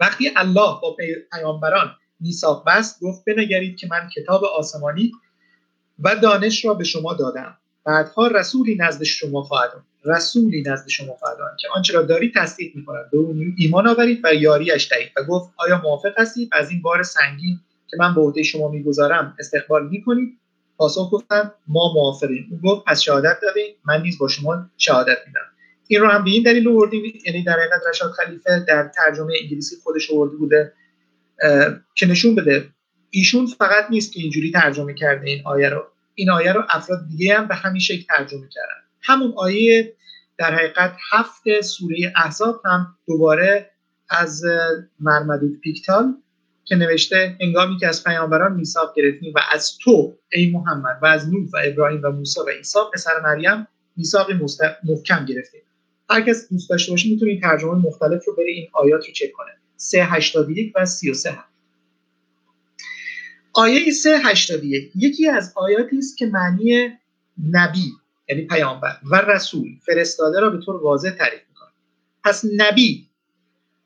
وقتی 0.00 0.30
الله 0.36 0.80
با 0.82 0.96
پیامبران 1.32 1.96
میثاق 2.20 2.64
بست 2.66 3.00
گفت 3.00 3.24
بنگرید 3.24 3.76
که 3.76 3.86
من 3.90 4.08
کتاب 4.16 4.44
آسمانی 4.44 5.12
و 5.98 6.16
دانش 6.16 6.64
را 6.64 6.74
به 6.74 6.84
شما 6.84 7.14
دادم. 7.14 7.56
بعدها 7.84 8.26
رسولی 8.26 8.76
نزد 8.76 9.02
شما 9.02 9.42
خواهد 9.42 9.70
رسولی 10.04 10.62
نزد 10.66 10.88
شما 10.88 11.14
خواهد 11.14 11.36
که 11.60 11.68
آنچه 11.74 11.92
را 11.92 12.02
دارید 12.02 12.34
تصدیق 12.34 12.76
می‌کند 12.76 13.10
به 13.10 13.18
اون 13.18 13.54
ایمان 13.58 13.86
آورید 13.86 14.20
و 14.24 14.34
یاریش 14.34 14.92
دهید 14.92 15.12
و 15.16 15.24
گفت 15.24 15.54
آیا 15.56 15.80
موافق 15.84 16.12
هستید؟ 16.18 16.48
از 16.52 16.70
این 16.70 16.82
بار 16.82 17.02
سنگین 17.02 17.60
که 17.90 17.96
من 18.00 18.14
به 18.14 18.20
عهده 18.20 18.42
شما 18.42 18.68
می‌گذارم 18.68 19.36
استقبال 19.38 19.88
می‌کنید. 19.88 20.38
پاسخ 20.80 21.10
گفتن 21.12 21.52
ما 21.66 21.92
موافقیم. 21.94 22.48
او 22.50 22.70
گفت 22.70 22.84
پس 22.86 23.00
شهادت 23.00 23.38
دادید 23.42 23.76
من 23.84 24.02
نیز 24.02 24.18
با 24.18 24.28
شما 24.28 24.70
شهادت 24.76 25.18
میدم. 25.26 25.40
این 25.88 26.00
رو 26.00 26.08
هم 26.08 26.24
به 26.24 26.30
این 26.30 26.42
دلیل 26.42 26.68
آوردیم. 26.68 27.02
یعنی 27.26 27.44
در 27.44 27.52
حقیقت 27.52 27.80
رشاد 27.88 28.10
خلیفه 28.10 28.64
در 28.68 28.90
ترجمه 28.96 29.34
انگلیسی 29.42 29.76
خودش 29.82 30.10
آورده 30.10 30.36
بوده 30.36 30.72
که 31.94 32.06
نشون 32.06 32.34
بده. 32.34 32.68
ایشون 33.10 33.46
فقط 33.46 33.90
نیست 33.90 34.12
که 34.12 34.20
اینجوری 34.20 34.50
ترجمه 34.50 34.94
کرده 34.94 35.26
این 35.26 35.42
آیه 35.44 35.68
رو. 35.68 35.86
این 36.14 36.30
آیه 36.30 36.52
رو 36.52 36.62
افراد 36.68 36.98
دیگه 37.08 37.38
هم 37.38 37.48
به 37.48 37.54
همین 37.54 37.80
شکل 37.80 38.02
ترجمه 38.02 38.48
کردن. 38.50 38.82
همون 39.02 39.32
آیه 39.36 39.94
در 40.38 40.54
حقیقت 40.54 40.96
هفت 41.12 41.60
سوره 41.60 42.12
احزاب 42.16 42.62
هم 42.64 42.96
دوباره 43.06 43.70
از 44.08 44.44
مرمدود 45.00 45.60
پیکتال 45.60 46.14
که 46.70 46.76
نوشته 46.76 47.36
هنگامی 47.40 47.76
که 47.76 47.86
از 47.86 48.04
پیامبران 48.04 48.52
میثاق 48.52 48.94
گرفتیم 48.96 49.32
و 49.36 49.40
از 49.52 49.78
تو 49.78 50.16
ای 50.32 50.50
محمد 50.50 50.98
و 51.02 51.06
از 51.06 51.28
نوح 51.28 51.48
و 51.52 51.56
ابراهیم 51.64 52.00
و 52.02 52.10
موسی 52.10 52.40
و 52.40 52.50
عیسی 52.50 52.78
پسر 52.94 53.20
مریم 53.24 53.66
میثاق 53.96 54.26
محکم 54.84 55.24
گرفتیم. 55.24 55.60
هر 56.10 56.20
کس 56.20 56.48
دوست 56.48 56.70
داشته 56.70 56.92
باشه 56.92 57.08
می‌تونه 57.08 57.30
این 57.30 57.40
ترجمه 57.40 57.74
مختلف 57.74 58.24
رو 58.26 58.34
بره 58.34 58.50
این 58.50 58.68
آیات 58.72 59.06
رو 59.06 59.12
چک 59.12 59.32
کنه. 59.32 59.50
381 59.76 60.72
و 60.76 60.86
33 60.86 61.30
هم. 61.30 61.44
آیه 63.52 63.90
381 63.90 64.92
یکی 64.94 65.28
از 65.28 65.52
آیاتی 65.56 65.98
است 65.98 66.18
که 66.18 66.26
معنی 66.26 66.88
نبی 67.50 67.92
یعنی 68.28 68.42
پیامبر 68.42 68.96
و 69.10 69.16
رسول 69.16 69.68
فرستاده 69.86 70.40
را 70.40 70.50
به 70.50 70.64
طور 70.64 70.82
واضح 70.82 71.10
تعریف 71.10 71.40
می‌کنه. 71.48 71.70
پس 72.24 72.44
نبی 72.56 73.09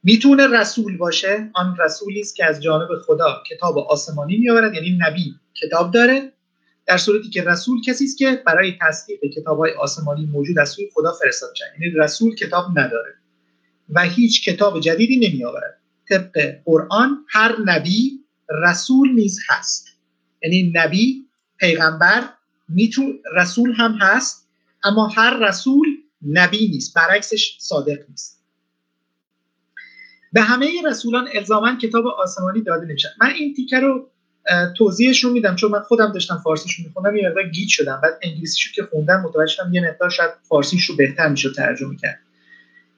می‌تونه 0.05 0.47
رسول 0.47 0.97
باشه؟ 0.97 1.51
آن 1.55 1.77
رسولی 1.81 2.21
است 2.21 2.37
که 2.37 2.45
از 2.45 2.63
جانب 2.63 2.89
خدا 3.07 3.43
کتاب 3.51 3.79
آسمانی 3.79 4.37
میآورد 4.37 4.75
یعنی 4.75 4.99
نبی 5.01 5.35
کتاب 5.55 5.91
داره. 5.91 6.33
در 6.87 6.97
صورتی 6.97 7.31
که 7.31 7.43
رسول 7.43 7.83
کسی 7.83 8.05
است 8.05 8.19
که 8.19 8.43
برای 8.47 8.79
تصدیق 8.81 9.21
کتاب 9.37 9.59
های 9.59 9.73
آسمانی 9.73 10.27
موجود 10.27 10.59
از 10.59 10.69
سوی 10.69 10.91
خدا 10.95 11.13
فرستاده 11.13 11.55
شد. 11.55 11.65
یعنی 11.81 11.95
رسول 11.95 12.35
کتاب 12.35 12.79
نداره 12.79 13.15
و 13.89 14.03
هیچ 14.03 14.45
کتاب 14.45 14.81
جدیدی 14.81 15.29
نمی 15.29 15.45
آورد 15.45 15.79
طبق 16.09 16.55
قرآن 16.65 17.25
هر 17.29 17.57
نبی 17.65 18.21
رسول 18.65 19.13
نیز 19.13 19.41
هست. 19.49 19.89
یعنی 20.43 20.73
نبی 20.75 21.25
پیغمبر 21.59 22.25
میتون 22.69 23.21
رسول 23.37 23.73
هم 23.77 23.99
هست 24.01 24.49
اما 24.85 25.07
هر 25.07 25.49
رسول 25.49 25.87
نبی 26.27 26.69
نیست 26.69 26.95
برعکسش 26.95 27.57
صادق 27.61 27.99
نیست. 28.09 28.34
به 30.35 30.41
همه 30.41 30.67
رسولان 30.87 31.29
الزاما 31.35 31.77
کتاب 31.77 32.07
آسمانی 32.07 32.63
داده 32.63 32.87
نمیشه 32.87 33.09
من 33.21 33.31
این 33.31 33.55
تیکه 33.55 33.81
رو 33.81 34.11
توضیحشون 34.77 35.33
میدم 35.33 35.57
چون 35.57 35.71
من 35.71 35.81
خودم 35.81 36.13
داشتم 36.13 36.41
فارسیشو 36.45 36.83
میخوندم 36.83 37.17
یه 37.17 37.29
مقدار 37.29 37.49
گیج 37.49 37.69
شدم. 37.69 38.01
بعد 38.03 38.19
انگلیسیشو 38.23 38.73
که 38.73 38.89
خوندم 38.91 39.21
متوجه 39.21 39.53
شدم 39.53 39.75
یه 39.75 39.89
مقدار 39.89 40.11
شاید 40.11 40.31
فارسیش 40.49 40.85
رو 40.85 40.97
بهتر 40.97 41.29
میشه 41.29 41.51
ترجمه 41.53 41.97
کرد. 41.97 42.19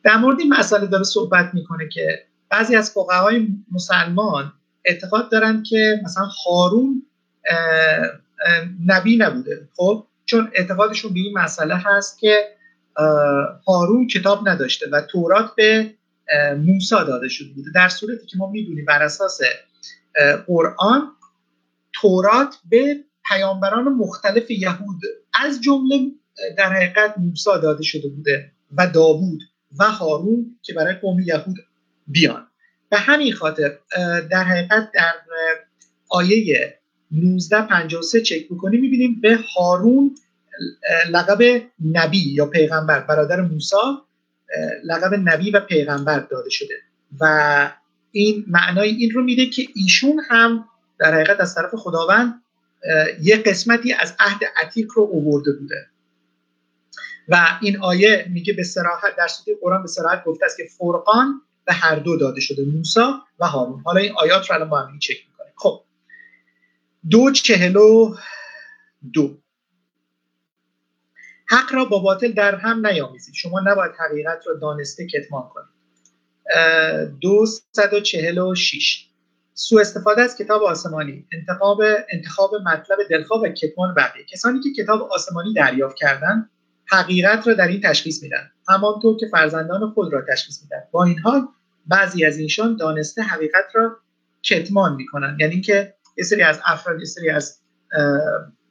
در 0.02 0.16
مورد 0.16 0.40
این 0.40 0.54
مسئله 0.54 0.86
داره 0.86 1.04
صحبت 1.04 1.50
می‌کنه 1.54 1.88
که 1.88 2.24
بعضی 2.50 2.76
از 2.76 2.90
فقهای 2.90 3.48
مسلمان 3.72 4.52
اعتقاد 4.84 5.30
دارن 5.30 5.62
که 5.62 6.00
مثلا 6.04 6.24
هارون 6.24 7.02
نبی 8.86 9.16
نبوده. 9.16 9.68
خب؟ 9.76 10.06
چون 10.24 10.50
اعتقادشون 10.54 11.14
به 11.14 11.20
این 11.20 11.38
مسئله 11.38 11.74
هست 11.76 12.18
که 12.18 12.56
هارون 13.66 14.06
کتاب 14.06 14.48
نداشته 14.48 14.86
و 14.92 15.00
تورات 15.00 15.54
به 15.56 15.94
موسی 16.58 16.96
داده 17.06 17.28
شده 17.28 17.52
بوده. 17.54 17.70
در 17.74 17.88
صورتی 17.88 18.26
که 18.26 18.36
ما 18.36 18.50
می‌دونیم 18.50 18.84
بر 18.84 19.02
اساس 19.02 19.40
قرآن 20.46 21.12
تورات 21.92 22.54
به 22.70 23.04
پیامبران 23.28 23.84
مختلف 23.84 24.50
یهود 24.50 25.00
از 25.34 25.60
جمله 25.60 26.10
در 26.58 26.72
حقیقت 26.72 27.18
موسی 27.18 27.50
داده 27.62 27.82
شده 27.82 28.08
بوده 28.08 28.52
و 28.76 28.86
داوود 28.86 29.42
و 29.78 29.84
هارون 29.84 30.58
که 30.62 30.74
برای 30.74 30.94
قوم 30.94 31.20
یهود 31.20 31.56
بیان. 32.06 32.46
به 32.90 32.96
همین 32.96 33.32
خاطر 33.32 33.78
در 34.30 34.44
حقیقت 34.44 34.90
در 34.94 35.14
آیه 36.08 36.78
1953 37.12 38.20
چک 38.20 38.48
بکنیم 38.50 38.80
می‌بینیم 38.80 39.20
به 39.20 39.38
هارون 39.56 40.14
لقب 41.10 41.62
نبی 41.92 42.32
یا 42.34 42.46
پیغمبر 42.46 43.00
برادر 43.00 43.40
موسی 43.40 43.76
لقب 44.84 45.14
نبی 45.14 45.50
و 45.50 45.60
پیغمبر 45.60 46.18
داده 46.18 46.50
شده. 46.50 46.74
و 47.20 47.70
این 48.12 48.44
معنای 48.48 48.88
این 48.88 49.10
رو 49.10 49.22
میده 49.22 49.46
که 49.46 49.66
ایشون 49.74 50.20
هم 50.28 50.68
در 50.98 51.14
حقیقت 51.14 51.40
از 51.40 51.54
طرف 51.54 51.74
خداوند 51.74 52.42
یه 53.22 53.36
قسمتی 53.36 53.92
از 53.92 54.14
عهد 54.18 54.40
عتیق 54.56 54.86
رو 54.94 55.02
اوورده 55.02 55.52
بوده. 55.52 55.86
و 57.28 57.58
این 57.60 57.78
آیه 57.78 58.26
میگه 58.32 58.52
به 58.52 58.62
سراحت 58.62 59.16
در 59.18 59.26
سوره 59.26 59.56
قرآن 59.62 59.82
به 59.82 59.88
سراحت 59.88 60.24
گفته 60.24 60.44
است 60.44 60.56
که 60.56 60.64
فرقان 60.78 61.42
به 61.64 61.72
هر 61.72 61.96
دو 61.96 62.16
داده 62.16 62.40
شده 62.40 62.64
موسا 62.64 63.22
و 63.38 63.46
هارون. 63.46 63.82
حالا 63.84 64.00
این 64.00 64.12
آیات 64.16 64.50
رو 64.50 64.54
الان 64.54 64.68
با 64.68 64.80
هم 64.80 64.98
چک 64.98 65.16
می‌کنیم. 65.30 65.52
خب 65.56 65.82
دو 67.10 67.30
چهلو 67.30 68.14
دو. 69.12 69.38
حق 71.48 71.74
را 71.74 71.84
با 71.84 71.98
باطل 71.98 72.32
در 72.32 72.54
هم 72.54 72.86
نیامیزید. 72.86 73.34
شما 73.34 73.60
نباید 73.60 73.92
حقیقت 73.98 74.46
را 74.46 74.54
دانسته 74.54 75.06
کتمان 75.06 75.48
کنید. 75.48 75.76
دو 77.20 77.46
صد 77.72 77.94
و 77.94 78.00
چهل 78.00 78.38
و 78.38 78.54
شیش 78.54 79.06
سو 79.54 79.78
استفاده 79.78 80.22
از 80.22 80.36
کتاب 80.36 80.62
آسمانی 80.62 81.26
انتخاب 81.32 81.82
انتخاب 82.12 82.54
مطلب 82.54 82.98
دلخواه 83.10 83.40
و 83.40 83.48
کتمان 83.48 83.94
بقیه. 83.94 84.24
کسانی 84.24 84.60
که 84.60 84.82
کتاب 84.82 85.02
آسمانی 85.02 85.54
دریافت 85.54 85.96
کردن 85.96 86.50
حقیقت 86.86 87.46
را 87.48 87.54
در 87.54 87.68
این 87.68 87.80
تشخیص 87.80 88.22
میدن. 88.22 88.50
همانطور 88.68 89.16
که 89.16 89.26
فرزندان 89.32 89.90
خود 89.90 90.12
را 90.12 90.22
تشخیص 90.28 90.62
میدن. 90.62 90.82
با 90.90 91.04
این 91.04 91.18
حال 91.18 91.48
بعضی 91.86 92.24
از 92.24 92.38
اینشان 92.38 92.76
دانسته 92.76 93.22
حقیقت 93.22 93.64
را 93.74 93.96
کتمان 94.42 94.94
می‌کنن. 94.94 95.36
یعنی 95.40 95.60
که 95.60 95.94
یه 96.18 96.24
سری 96.24 96.42
از 96.42 96.60
افراد 96.64 96.98
یه 96.98 97.04
سری 97.04 97.30
از 97.30 97.58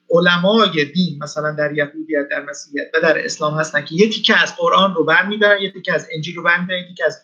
علمای 0.09 0.85
دین 0.85 1.19
مثلا 1.23 1.51
در 1.51 1.73
یهودیت 1.73 2.27
در 2.31 2.45
مسیحیت 2.49 2.87
و 2.93 3.01
در 3.01 3.25
اسلام 3.25 3.53
هستن 3.53 3.85
که 3.85 3.95
یکی 3.95 4.21
که 4.21 4.41
از 4.41 4.55
قرآن 4.55 4.95
رو 4.95 5.03
برمیدارن 5.03 5.61
یکی 5.61 5.81
که 5.81 5.93
از 5.93 6.07
انجیل 6.15 6.35
رو 6.35 6.43
برمیدارن 6.43 6.83
یکی 6.83 6.93
که 6.93 7.05
از 7.05 7.21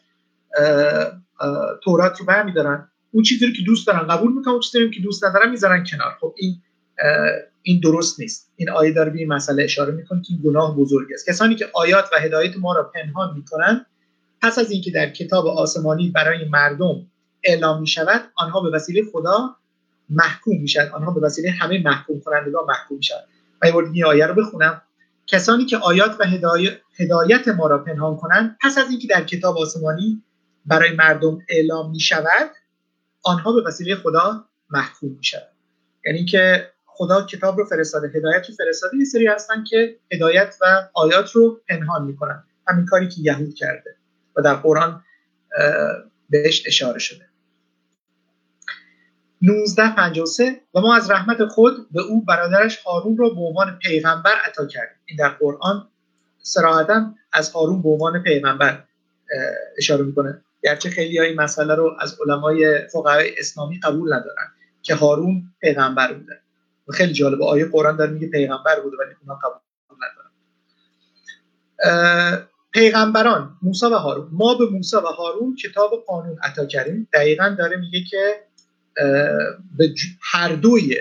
تورات 1.84 2.20
رو 2.20 2.26
برمیدارن. 2.26 2.88
اون 3.12 3.24
چیزی 3.24 3.46
رو 3.46 3.54
که 3.54 3.62
دوست 3.66 3.88
دارن 3.88 4.08
قبول 4.08 4.34
می‌کنن 4.34 4.54
اون 4.54 4.62
چیزی 4.62 4.80
رو 4.80 4.92
که 4.92 5.00
دوست 5.02 5.24
ندارن 5.24 5.50
می‌ذارن 5.50 5.84
کنار. 5.84 6.18
خب 6.22 6.36
این 6.38 6.62
این 7.62 7.80
درست 7.80 8.20
نیست. 8.20 8.52
این 8.56 8.70
آیه 8.70 8.92
داره 8.94 9.10
به 9.10 9.20
این 9.20 9.28
مسئله 9.28 9.64
اشاره 9.64 9.94
می‌کنه 9.94 10.22
که 10.22 10.34
این 10.34 10.42
گناه 10.44 10.78
بزرگی 10.78 11.14
است. 11.14 11.30
کسانی 11.30 11.56
که 11.56 11.70
آیات 11.74 12.06
و 12.14 12.20
هدایت 12.20 12.58
ما 12.58 12.76
را 12.76 12.84
پنهان 12.84 13.36
می‌کنن 13.36 13.86
پس 14.42 14.60
از 14.60 14.72
اینکه 14.72 14.92
در 14.92 15.10
کتاب 15.10 15.48
آسمانی 15.48 16.10
برای 16.10 16.50
مردم 16.50 17.08
اعلام 17.44 17.82
می‌شود 17.82 18.22
آنها 18.36 18.62
به 18.62 18.70
وسیله 18.70 19.02
خدا 19.12 19.56
محکوم 20.12 20.62
میشن. 20.62 20.90
آنها 20.94 21.12
به 21.12 21.22
وسیله 21.22 21.52
همه 21.52 21.82
محکوم 21.84 22.20
کنندگان 22.20 22.64
محکوم 22.68 22.98
میشن. 22.98 23.16
و 23.62 23.68
یه 23.68 23.76
این 23.76 24.06
آیه 24.06 24.26
رو 24.26 24.34
بخونم. 24.34 24.82
کسانی 25.28 25.66
که 25.66 25.78
آیات 25.78 26.16
و 26.20 26.26
هدایت 27.00 27.48
ما 27.48 27.68
را 27.68 27.78
پنهان 27.78 28.18
کنند 28.18 28.58
پس 28.62 28.78
از 28.78 28.90
اینکه 28.90 29.08
در 29.08 29.24
کتاب 29.24 29.58
آسمانی 29.58 30.24
برای 30.66 30.92
مردم 30.92 31.40
اعلام 31.50 31.92
می 31.92 32.00
شود 32.00 32.52
آنها 33.24 33.52
به 33.54 33.62
وسیله 33.68 33.96
خدا 33.96 34.46
محکوم 34.70 35.10
می 35.10 35.24
شود 35.24 35.52
یعنی 36.06 36.26
که 36.26 36.72
خدا 36.86 37.22
کتاب 37.22 37.58
رو 37.58 37.66
فرستاده 37.66 38.08
هدایت 38.08 38.50
رو 38.50 38.56
فرستاده 38.56 38.98
یه 38.98 39.06
سری 39.06 39.28
هستن 39.28 39.64
که 39.64 40.00
هدایت 40.12 40.56
و 40.62 40.90
آیات 40.94 41.32
رو 41.32 41.62
پنهان 41.70 42.06
می‌کنن. 42.06 42.44
همین 42.68 42.86
کاری 42.86 43.08
که 43.08 43.22
یهود 43.22 43.54
کرده 43.54 43.96
و 44.36 44.42
در 44.42 44.56
قرآن 44.56 45.04
بهش 46.30 46.64
اشاره 46.68 47.00
شده. 47.00 47.31
1953 49.44 50.62
و 50.74 50.82
ما 50.82 50.96
از 50.96 51.12
رحمت 51.12 51.46
خود 51.46 51.92
به 51.92 52.02
او 52.02 52.26
برادرش 52.26 52.78
هارون 52.78 53.18
را 53.18 53.30
به 53.30 53.42
عنوان 53.42 53.80
پیغمبر 53.82 54.36
عطا 54.46 54.66
کردیم. 54.66 54.98
این 55.06 55.18
در 55.18 55.30
قرآن 55.30 55.88
سراحتا 56.42 57.14
از 57.34 57.52
هارون 57.52 57.82
به 57.82 57.90
عنوان 57.90 58.24
پیغمبر 58.24 58.84
اشاره 59.78 60.04
می‌کنه. 60.04 60.42
گرچه 60.64 60.90
خیلی 60.90 61.18
های 61.18 61.34
مسئله 61.34 61.76
رو 61.76 61.96
از 62.00 62.18
علمای 62.26 62.88
فقهای 62.88 63.40
اسلامی 63.40 63.80
قبول 63.80 64.14
ندارن 64.14 64.48
که 64.82 64.96
هارون 64.96 65.44
پیغمبر 65.62 66.14
بوده. 66.14 66.40
و 66.88 66.92
خیلی 66.92 67.14
جالبه 67.14 67.46
آیه 67.46 67.66
قرآن 67.66 67.96
داره 67.96 68.12
میگه 68.12 68.28
پیغمبر 68.28 68.80
بوده 68.80 68.98
ولی 68.98 69.16
اونا 69.22 69.40
قبول 69.44 69.62
ندارن. 69.98 70.32
پیغمبران 72.72 73.58
موسی 73.62 73.86
و 73.86 73.96
هارون. 73.96 74.30
ما 74.32 74.56
به 74.56 74.66
موسی 74.66 74.98
و 74.98 75.00
هارون 75.00 75.56
کتاب 75.56 76.04
قانون 76.08 76.38
عطا 76.44 76.66
کردیم. 76.66 77.08
دقیقا 77.14 77.56
داره 77.60 77.78
میگه 77.78 78.04
که 78.04 78.36
به 79.78 79.94
هر 80.22 80.56
دوی 80.56 80.98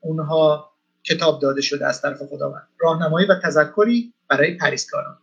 اونها 0.00 0.70
کتاب 1.04 1.40
داده 1.40 1.60
شده 1.60 1.86
از 1.86 2.02
طرف 2.02 2.22
خداوند. 2.22 2.68
راهنمایی 2.78 3.26
و 3.26 3.34
تذکری 3.34 4.12
برای 4.28 4.54
پریسکاران 4.54 5.18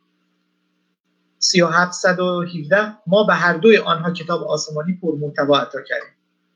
3717 1.39 2.93
ما 3.07 3.24
به 3.24 3.34
هر 3.34 3.53
دوی 3.53 3.78
آنها 3.78 4.11
کتاب 4.11 4.43
آسمانی 4.43 4.93
پر 5.01 5.15
محتوا 5.15 5.59
عطا 5.59 5.82
کردیم. 5.82 6.13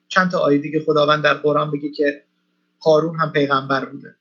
چند 0.07 0.31
تا 0.31 0.39
آیه 0.39 0.57
دیگه 0.57 0.83
خداوند 0.85 1.23
در 1.23 1.33
قرآن 1.33 1.71
بگه 1.71 1.91
که 1.91 2.23
هارون 2.85 3.19
هم 3.19 3.31
پیغمبر 3.31 3.85
بوده. 3.85 4.15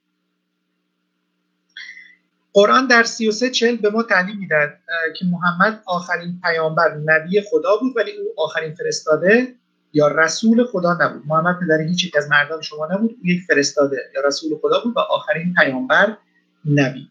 قرآن 2.53 2.86
در 2.86 3.03
33 3.03 3.51
چل 3.51 3.76
به 3.76 3.90
ما 3.90 4.03
تعلیم 4.03 4.38
می‌داد 4.38 4.70
که 5.16 5.24
محمد 5.24 5.82
آخرین 5.86 6.40
پیامبر 6.42 6.95
نبی 6.95 7.40
خدا 7.40 7.76
بود 7.76 7.97
ولی 7.97 8.12
او 8.12 8.34
آخرین 8.36 8.74
فرستاده 8.74 9.55
یا 9.95 10.09
رسول 10.09 10.64
خدا 10.64 10.97
نبود. 11.01 11.22
محمد 11.26 11.57
پدر 11.61 11.80
هیچ 11.80 12.05
یک 12.05 12.16
از 12.16 12.28
مردان 12.28 12.62
شما 12.62 12.88
نبود 12.90 13.11
او 13.11 13.26
یک 13.26 13.42
فرستاده 13.42 13.97
یا 14.14 14.22
رسول 14.26 14.59
خدا 14.62 14.80
بود 14.84 14.97
و 14.97 14.99
آخرین 14.99 15.55
پیامبر 15.55 16.16
نبی. 16.64 17.11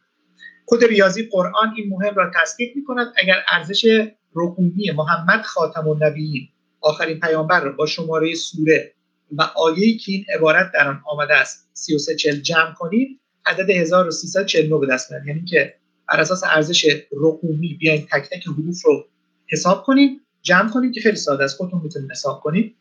خود 0.65 0.83
ریاضی 0.83 1.29
قرآن 1.31 1.73
این 1.77 1.89
مهم 1.89 2.15
را 2.15 2.31
تصدیق 2.41 2.75
می 2.75 2.83
کند 2.83 3.13
اگر 3.17 3.35
ارزش 3.47 4.09
رقومی 4.35 4.91
محمد 4.91 5.41
خاتم 5.41 5.87
النبیین 5.87 6.49
آخرین 6.81 7.19
پیامبر 7.19 7.69
با 7.69 7.85
شماره 7.85 8.35
سوره 8.35 8.93
و 9.31 9.41
آیه‌ای 9.41 9.97
که 9.97 10.11
این 10.11 10.25
عبارت 10.35 10.71
در 10.73 10.87
آن 10.87 11.01
آمده 11.05 11.33
است 11.33 11.69
33 11.73 12.15
چل 12.15 12.35
جمع 12.35 12.73
کنید 12.73 13.19
عدد 13.45 13.69
1349 13.69 14.77
به 14.77 14.87
دست 14.87 15.11
میاد 15.11 15.27
یعنی 15.27 15.45
که 15.45 15.75
بر 16.07 16.19
اساس 16.19 16.43
ارزش 16.43 16.85
رقومی 17.11 17.73
بیاین 17.73 18.07
تک 18.11 18.29
تک 18.29 18.47
حروف 18.47 18.85
رو 18.85 19.05
حساب 19.47 19.83
کنیم 19.83 20.21
جمع 20.43 20.69
کنیم 20.69 20.91
که 20.91 21.01
خیلی 21.01 21.15
ساده 21.15 21.43
است 21.43 21.57
خودتون 21.57 21.81
می‌تونید 21.83 22.11
حساب 22.11 22.41
کنید. 22.41 22.75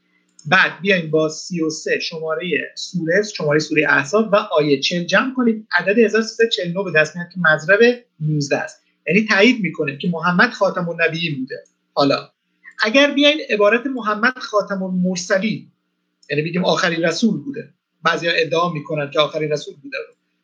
بعد 0.46 0.80
بیایم 0.80 1.10
با 1.10 1.28
33 1.28 2.00
شماره 2.00 2.50
سوره 2.74 3.22
شماره 3.22 3.58
سوره 3.58 3.86
احزاب 3.88 4.32
و 4.32 4.36
آیه 4.36 4.80
40 4.80 5.04
جمع 5.04 5.34
کنیم 5.34 5.68
عدد 5.72 5.98
1349 5.98 6.84
به 6.84 6.92
دست 7.00 7.16
میاد 7.16 7.28
که 7.34 7.40
مضرب 7.40 7.78
19 8.20 8.56
است. 8.56 8.82
یعنی 9.06 9.26
تایید 9.26 9.60
می‌کنه 9.60 9.98
که 9.98 10.08
محمد 10.08 10.50
خاتم 10.50 10.88
النبیین 10.88 11.38
بوده. 11.38 11.64
حالا 11.94 12.28
اگر 12.82 13.10
بیاین 13.10 13.38
عبارت 13.50 13.86
محمد 13.86 14.38
خاتم 14.38 14.82
المرسلین 14.82 15.72
یعنی 16.30 16.42
بگیم 16.42 16.64
آخرین 16.64 17.02
رسول 17.02 17.40
بوده. 17.40 17.68
بعضیا 18.02 18.32
ادعا 18.32 18.72
می‌کنن 18.72 19.10
که 19.10 19.20
آخرین 19.20 19.52
رسول 19.52 19.74
بوده. 19.82 19.96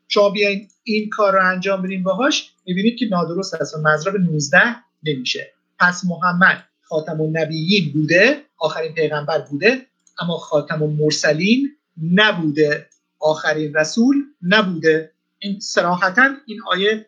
شما 0.08 0.30
بیاین 0.30 0.68
این 0.84 1.08
کار 1.08 1.32
رو 1.32 1.46
انجام 1.46 1.82
بدین 1.82 2.02
باهاش 2.02 2.50
می‌بینید 2.66 2.98
که 2.98 3.06
نادرست 3.06 3.54
است 3.54 3.74
و 3.74 3.78
مضرب 3.78 4.16
19 4.16 4.58
نمیشه. 5.02 5.52
پس 5.78 6.04
محمد 6.04 6.67
خاتم 6.88 7.20
النبیین 7.20 7.92
بوده 7.92 8.42
آخرین 8.58 8.94
پیغمبر 8.94 9.38
بوده 9.38 9.86
اما 10.18 10.36
خاتم 10.38 10.82
المرسلین 10.82 11.76
نبوده 12.12 12.86
آخرین 13.20 13.74
رسول 13.74 14.16
نبوده. 14.42 15.12
این 15.38 15.60
صراحتا 15.60 16.34
این 16.46 16.60
آیه 16.66 17.06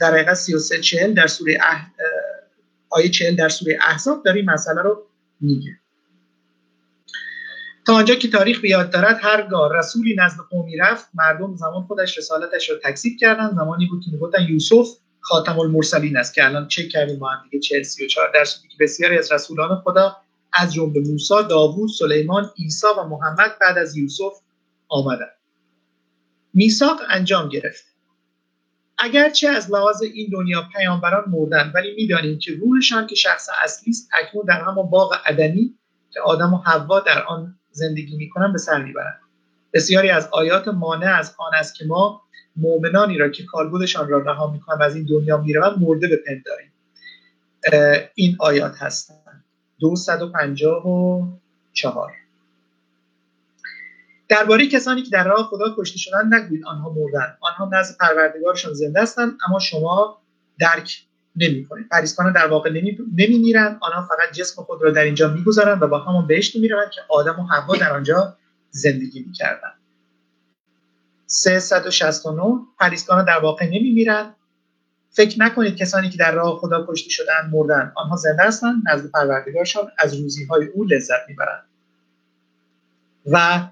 در 0.00 0.12
حقیقت 0.12 0.34
33 0.34 0.80
40 0.80 1.14
در 1.14 1.26
سوره 1.26 1.58
اح... 1.62 1.86
آیه 2.90 3.08
40 3.08 3.36
در 3.36 3.48
سوره 3.48 3.78
احزاب 3.82 4.22
داره 4.24 4.36
این 4.36 4.50
مسئله 4.50 4.82
رو 4.82 5.06
میگه. 5.40 5.70
تا 7.86 7.94
آنجا 7.94 8.14
که 8.14 8.28
تاریخ 8.28 8.60
بیاد 8.60 8.90
دارد 8.90 9.18
هرگاه 9.22 9.78
رسولی 9.78 10.16
نزد 10.18 10.38
قومی 10.50 10.76
رفت 10.76 11.08
مردم 11.14 11.56
زمان 11.56 11.82
خودش 11.82 12.18
رسالتش 12.18 12.70
رو 12.70 12.76
تکذیب 12.84 13.18
کردن 13.20 13.50
زمانی 13.54 13.86
بود 13.86 14.04
که 14.04 14.10
می‌گفتن 14.12 14.42
یوسف 14.48 14.88
خاتم 15.20 15.58
المرسلین 15.58 16.16
است 16.16 16.34
که 16.34 16.44
الان 16.44 16.68
چک 16.68 16.88
کردیم 16.88 17.18
با 17.18 17.28
هم 17.28 17.48
دیگه 17.50 17.60
40 17.60 17.82
34 17.82 18.30
درصدی 18.34 18.68
که 18.68 18.76
بسیاری 18.80 19.18
از 19.18 19.32
رسولان 19.32 19.82
خدا 19.84 20.16
از 20.52 20.74
جمله 20.74 21.00
موسی، 21.00 21.34
داوود، 21.50 21.90
سلیمان، 21.98 22.50
عیسی 22.58 22.86
و 22.98 23.04
محمد 23.04 23.58
بعد 23.60 23.78
از 23.78 23.96
یوسف 23.96 24.32
آمدند. 24.88 25.36
میثاق 26.54 27.00
انجام 27.08 27.48
گرفت. 27.48 27.84
اگرچه 28.98 29.48
از 29.48 29.70
لحاظ 29.70 30.02
این 30.02 30.28
دنیا 30.32 30.68
پیامبران 30.76 31.24
مردن 31.28 31.72
ولی 31.74 31.94
می‌دانیم 31.94 32.38
که 32.38 32.52
روحشان 32.52 33.06
که 33.06 33.14
شخص 33.14 33.48
اصلی 33.64 33.90
است 33.90 34.08
اکنون 34.12 34.44
در 34.44 34.60
همان 34.60 34.90
باغ 34.90 35.14
عدنی 35.26 35.74
که 36.10 36.20
آدم 36.20 36.54
و 36.54 36.56
حوا 36.56 37.00
در 37.00 37.22
آن 37.22 37.58
زندگی 37.70 38.16
می‌کنن 38.16 38.52
به 38.52 38.58
سر 38.58 38.82
می‌برند 38.82 39.20
بسیاری 39.72 40.10
از 40.10 40.28
آیات 40.32 40.68
مانع 40.68 41.18
از 41.18 41.34
آن 41.38 41.54
است 41.54 41.74
که 41.74 41.84
ما 41.84 42.22
مؤمنانی 42.60 43.18
را 43.18 43.28
که 43.28 43.44
کالبدشان 43.44 44.08
را 44.08 44.18
رها 44.18 44.52
می‌کنن 44.52 44.78
و 44.78 44.82
از 44.82 44.96
این 44.96 45.06
دنیا 45.06 45.36
می‌روند 45.36 45.76
مرده 45.80 46.08
بپنداریم 46.08 46.72
این 48.14 48.36
آیات 48.38 48.74
هستند. 48.78 49.44
254 49.80 52.12
درباره 54.28 54.66
کسانی 54.66 55.02
که 55.02 55.10
در 55.10 55.24
راه 55.24 55.48
خدا 55.50 55.74
کشته 55.78 55.98
شدن 55.98 56.34
نگویید 56.34 56.64
آنها 56.64 56.92
مردن 56.92 57.36
آنها 57.40 57.70
نزد 57.72 57.96
پروردگارشان 58.00 58.72
زنده 58.72 59.02
هستند 59.02 59.38
اما 59.48 59.58
شما 59.58 60.18
درک 60.58 61.02
نمی 61.36 61.64
کنید 61.64 61.88
پریسکان 61.88 62.32
در 62.32 62.46
واقع 62.46 62.70
نمی, 62.70 62.98
نمی 63.18 63.58
آنها 63.58 64.08
فقط 64.08 64.32
جسم 64.32 64.62
خود 64.62 64.82
را 64.82 64.90
در 64.90 65.04
اینجا 65.04 65.28
می‌گذارند 65.28 65.82
و 65.82 65.86
با 65.86 65.98
همون 65.98 66.26
بهشت 66.26 66.56
می‌روند 66.56 66.90
که 66.90 67.00
آدم 67.08 67.40
و 67.40 67.42
حوا 67.42 67.76
در 67.76 67.92
آنجا 67.92 68.36
زندگی 68.70 69.24
می‌کردند. 69.26 69.79
369 71.32 72.66
پریسکان 72.78 73.24
در 73.24 73.38
واقع 73.38 73.66
نمیمیرند 73.66 74.34
فکر 75.10 75.40
نکنید 75.40 75.76
کسانی 75.76 76.10
که 76.10 76.18
در 76.18 76.32
راه 76.32 76.58
خدا 76.58 76.86
کشته 76.88 77.10
شدن 77.10 77.50
مردن. 77.52 77.92
آنها 77.96 78.16
زنده 78.16 78.42
هستند 78.42 78.82
نزد 78.92 79.10
پروردگارشان 79.10 79.90
از 79.98 80.14
روزی 80.14 80.44
های 80.44 80.66
او 80.66 80.84
لذت 80.84 81.28
می‌برند. 81.28 81.64
و 83.26 83.66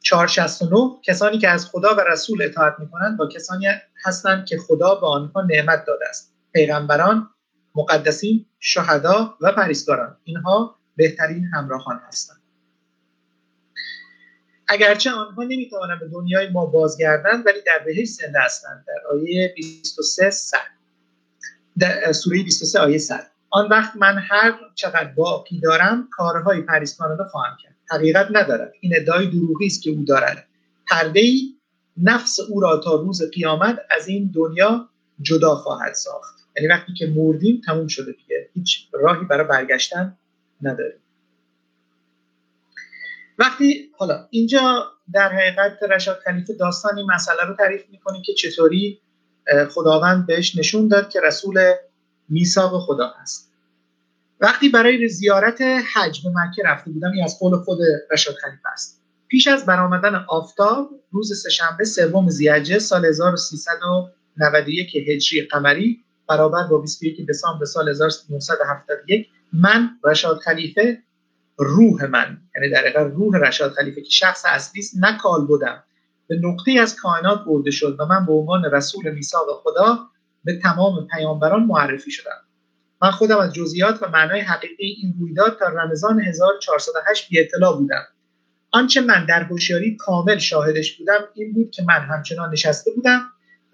469 0.00 0.76
کسانی 1.02 1.38
که 1.38 1.48
از 1.48 1.66
خدا 1.66 1.94
و 1.94 2.00
رسول 2.00 2.42
اطاعت 2.42 2.74
می‌کنند 2.78 3.18
با 3.18 3.28
کسانی 3.28 3.66
هستند 4.04 4.46
که 4.46 4.58
خدا 4.58 4.94
به 4.94 5.06
آنها 5.06 5.40
نعمت 5.40 5.84
داده 5.84 6.08
است. 6.08 6.32
پیغمبران 6.52 7.30
مقدسین 7.74 8.46
شهدا 8.58 9.34
و 9.40 9.52
پریستگاران 9.52 10.16
اینها 10.24 10.76
بهترین 10.96 11.44
همراهان 11.54 12.00
هستند. 12.08 12.39
اگرچه 14.70 15.10
آنها 15.10 15.42
نمی‌توانند 15.42 16.00
به 16.00 16.08
دنیای 16.08 16.48
ما 16.48 16.66
بازگردند 16.66 17.46
ولی 17.46 17.60
در 17.66 17.78
بهشت 17.84 18.10
زنده 18.10 18.40
هستند. 18.40 18.84
در 18.86 19.10
آیه 19.12 19.52
23 19.56 20.30
صد. 20.30 20.58
در 21.78 22.12
سوره 22.12 22.42
23 22.42 22.80
آیه 22.80 22.98
100 22.98 23.26
آن 23.50 23.68
وقت 23.68 23.96
من 23.96 24.18
هر 24.18 24.54
چقدر 24.74 25.04
باقی 25.04 25.60
دارم 25.60 26.08
کارهای 26.10 26.60
پریستگاران 26.60 27.28
خواهم 27.28 27.56
کرد. 27.62 27.74
حقیقت 27.90 28.26
ندارد. 28.30 28.72
این 28.80 28.92
ادعای 28.96 29.26
دروغی 29.26 29.66
است 29.66 29.82
که 29.82 29.90
او 29.90 30.04
دارد. 30.04 30.46
پرده 30.90 31.20
ای 31.20 31.54
نفس 31.96 32.40
او 32.40 32.60
را 32.60 32.76
تا 32.76 32.94
روز 32.94 33.30
قیامت 33.30 33.78
از 33.90 34.08
این 34.08 34.30
دنیا 34.34 34.88
جدا 35.22 35.54
خواهد 35.54 35.94
ساخت. 35.94 36.40
یعنی 36.56 36.68
وقتی 36.68 36.94
که 36.94 37.06
مردیم 37.06 37.60
تموم 37.66 37.88
شده 37.88 38.12
دیگه. 38.12 38.48
هیچ 38.54 38.88
راهی 38.92 39.24
برای 39.24 39.46
برگشتن 39.46 40.16
نداریم. 40.62 41.00
وقتی 43.40 43.90
حالا 43.96 44.26
اینجا 44.30 44.84
در 45.12 45.28
حقیقت 45.32 45.82
رشاد 45.90 46.18
خلیفه 46.24 46.54
داستان 46.54 46.98
این 46.98 47.06
مسئله 47.10 47.44
رو 47.48 47.54
تعریف 47.54 47.82
می‌کنه 47.90 48.22
که 48.22 48.34
چطوری 48.34 49.00
خداوند 49.70 50.26
بهش 50.26 50.56
نشون 50.56 50.88
داد 50.88 51.10
که 51.10 51.20
رسول 51.20 51.72
میثاق 52.28 52.80
خدا 52.86 53.14
هست. 53.22 53.52
وقتی 54.40 54.68
برای 54.68 55.08
زیارت 55.08 55.60
حج 55.60 56.22
به 56.24 56.30
مکه 56.34 56.62
رفته 56.64 56.90
بودم 56.90 57.10
این 57.12 57.24
از 57.24 57.38
قول 57.38 57.56
خود 57.56 57.78
رشاد 58.10 58.34
خلیفه 58.34 58.68
است. 58.72 59.00
پیش 59.28 59.48
از 59.48 59.66
برآمدن 59.66 60.14
آفتاب 60.28 60.90
روز 61.12 61.42
سهشنبه 61.42 61.84
سوم 61.84 62.30
ذی‌الحجه 62.30 62.78
سال 62.78 63.04
1391 63.04 64.96
هجری 64.96 65.42
قمری 65.42 66.04
برابر 66.28 66.62
با 66.62 66.78
21 66.78 67.26
دسامبر 67.28 67.64
سال 67.64 67.88
1971 67.88 69.28
من 69.52 69.90
رشاد 70.04 70.38
خلیفه 70.38 71.02
روح 71.62 72.04
من 72.04 72.38
یعنی 72.56 72.70
در 72.70 73.04
روح 73.04 73.38
رشاد 73.38 73.72
خلیفه 73.72 74.02
که 74.02 74.10
شخص 74.10 74.44
اصلی 74.46 74.80
است 74.80 74.94
نکال 75.00 75.46
بودم. 75.46 75.82
به 76.26 76.36
نقطه 76.42 76.72
از 76.80 76.96
کائنات 76.96 77.44
برده 77.46 77.70
شد 77.70 77.96
و 78.00 78.06
من 78.06 78.26
به 78.26 78.32
عنوان 78.32 78.64
رسول 78.64 79.10
میثاق 79.10 79.46
خدا 79.62 79.98
به 80.44 80.58
تمام 80.58 81.06
پیامبران 81.06 81.64
معرفی 81.64 82.10
شدم. 82.10 82.40
من 83.02 83.10
خودم 83.10 83.38
از 83.38 83.52
جزئیات 83.52 84.02
و 84.02 84.08
معنای 84.08 84.40
حقیقی 84.40 84.96
این 85.02 85.14
رویداد 85.20 85.58
تا 85.58 85.68
رمضان 85.68 86.20
1408 86.20 87.28
بی 87.28 87.40
اطلاع 87.40 87.76
بودم. 87.76 88.04
آنچه 88.70 89.00
من 89.00 89.26
در 89.26 89.42
هوشیاری 89.42 89.96
کامل 89.96 90.38
شاهدش 90.38 90.98
بودم 90.98 91.20
این 91.34 91.52
بود 91.52 91.70
که 91.70 91.82
من 91.82 92.00
همچنان 92.00 92.52
نشسته 92.52 92.90
بودم 92.90 93.22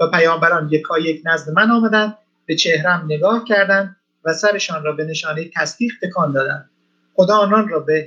و 0.00 0.10
پیامبران 0.10 0.68
یکا 0.72 0.98
یک 0.98 1.22
نزد 1.24 1.50
من 1.50 1.70
آمدند 1.70 2.18
به 2.46 2.56
چهرم 2.56 3.04
نگاه 3.04 3.44
کردند 3.44 3.96
و 4.24 4.32
سرشان 4.32 4.84
را 4.84 4.92
به 4.92 5.04
نشانه 5.04 5.50
تصدیق 5.54 5.92
تکان 6.02 6.32
دادند. 6.32 6.70
خدا 7.16 7.36
آنان 7.36 7.68
را 7.68 7.80
به 7.80 8.06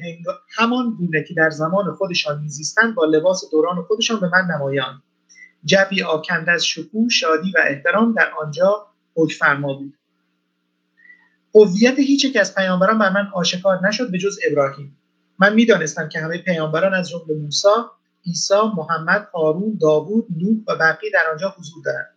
همان 0.57 0.95
گونه 0.97 1.23
که 1.23 1.33
در 1.33 1.49
زمان 1.49 1.95
خودشان 1.95 2.41
میزیستند 2.41 2.95
با 2.95 3.05
لباس 3.05 3.43
دوران 3.51 3.81
خودشان 3.81 4.19
به 4.19 4.29
من 4.33 4.55
نمایان. 4.55 5.01
جبی 5.65 6.03
آکنده 6.03 6.51
از 6.51 6.65
شکوه 6.65 7.09
شادی 7.09 7.51
و 7.51 7.59
احترام 7.67 8.13
در 8.13 8.31
آنجا 8.41 8.87
حکم 9.15 9.35
فرما 9.39 9.73
بود. 9.73 9.93
هویت 11.55 11.99
هیچ 11.99 12.25
یک 12.25 12.37
از 12.37 12.55
پیامبران 12.55 12.99
بر 12.99 13.09
من 13.09 13.27
آشکار 13.33 13.87
نشد 13.87 14.11
به 14.11 14.17
جز 14.17 14.39
ابراهیم. 14.51 14.97
من 15.39 15.53
می‌دانستم 15.53 16.09
که 16.09 16.19
همه 16.19 16.37
پیامبران 16.37 16.93
از 16.93 17.09
جمله 17.09 17.41
موسی 17.41 17.67
عیسی 18.25 18.61
محمد 18.77 19.27
هارون 19.33 19.77
داوود 19.81 20.27
نوح 20.37 20.57
و 20.67 20.75
بقیه 20.75 21.11
در 21.13 21.31
آنجا 21.31 21.55
حضور 21.57 21.83
دارند. 21.85 22.09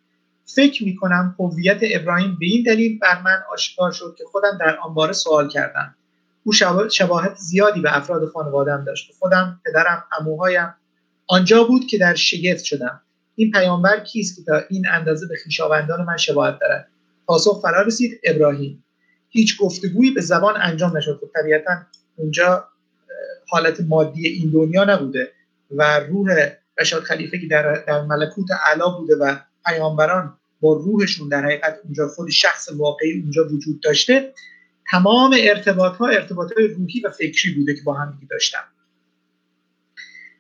فکر 0.44 0.84
می 0.84 0.96
کنم 0.96 1.36
هویت 1.38 1.80
ابراهیم 1.82 2.36
به 2.40 2.46
این 2.46 2.62
دلیل 2.62 2.98
بر 2.98 3.22
من 3.22 3.42
آشکار 3.52 3.92
شد 3.92 4.14
که 4.18 4.24
خودم 4.24 4.58
در 4.60 4.78
آن 4.78 4.94
باره 4.94 5.12
سوال 5.12 5.48
کردم. 5.48 5.94
او 6.44 6.52
شواهد 6.90 7.36
زیادی 7.36 7.80
به 7.80 7.96
افراد 7.96 8.28
خانوادم 8.28 8.84
داشت. 8.84 9.12
خودم 9.18 9.60
پدرم 9.66 10.04
عموهایم 10.20 10.74
آنجا 11.26 11.64
بود 11.64 11.86
که 11.86 11.98
در 11.98 12.14
شگفت 12.14 12.64
شدم. 12.64 13.00
این 13.34 13.50
پیامبر 13.50 14.00
کیست 14.00 14.36
که 14.36 14.42
تا 14.42 14.60
این 14.70 14.88
اندازه 14.88 15.26
به 15.26 15.34
خویشاوندان 15.42 16.04
من 16.04 16.16
شباهت 16.16 16.58
دارد؟ 16.60 16.88
پاسخ 17.26 17.60
فرا 17.62 17.82
رسید 17.82 18.20
ابراهیم. 18.24 18.84
هیچ 19.28 19.58
گفتگویی 19.58 20.10
به 20.10 20.20
زبان 20.20 20.54
انجام 20.62 20.96
نشد. 20.96 21.20
و 21.22 21.26
طبیعتا 21.34 21.72
اونجا 22.16 22.68
حالت 23.48 23.80
مادی 23.80 24.28
این 24.28 24.50
دنیا 24.50 24.84
نبوده 24.84 25.32
و 25.70 26.00
روح 26.00 26.48
رشاد 26.80 27.02
خلیفه 27.02 27.38
که 27.38 27.46
در, 27.46 27.84
در 27.86 28.02
ملکوت 28.02 28.50
علا 28.50 28.88
بوده 28.88 29.16
و 29.16 29.36
پیامبران 29.66 30.38
با 30.60 30.72
روحشون 30.72 31.28
در 31.28 31.44
حقیقت 31.44 31.78
اونجا 31.84 32.08
خود 32.08 32.30
شخص 32.30 32.68
واقعی 32.72 33.20
اونجا 33.20 33.48
وجود 33.48 33.80
داشته 33.80 34.32
تمام 34.90 35.36
ارتباط 35.38 35.96
ها 35.96 36.06
ارتباط 36.06 36.52
های 36.52 36.68
روحی 36.68 37.00
و 37.00 37.10
فکری 37.10 37.54
بوده 37.54 37.74
که 37.74 37.82
با 37.82 37.94
هم 37.94 38.18
داشتن. 38.30 38.64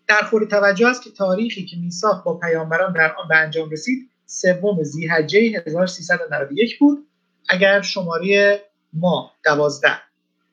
در 0.06 0.22
خور 0.22 0.44
توجه 0.44 0.88
است 0.88 1.02
که 1.02 1.10
تاریخی 1.10 1.64
که 1.66 1.76
میساخ 1.76 2.22
با 2.22 2.38
پیامبران 2.38 2.92
در 2.92 3.14
آن 3.14 3.28
به 3.28 3.36
انجام 3.36 3.70
رسید 3.70 4.10
سوم 4.26 4.82
زیحجه 4.82 5.62
1391 5.66 6.78
بود. 6.78 7.06
اگر 7.48 7.82
شماره 7.82 8.60
ماه 8.92 9.34
دوازده 9.44 9.98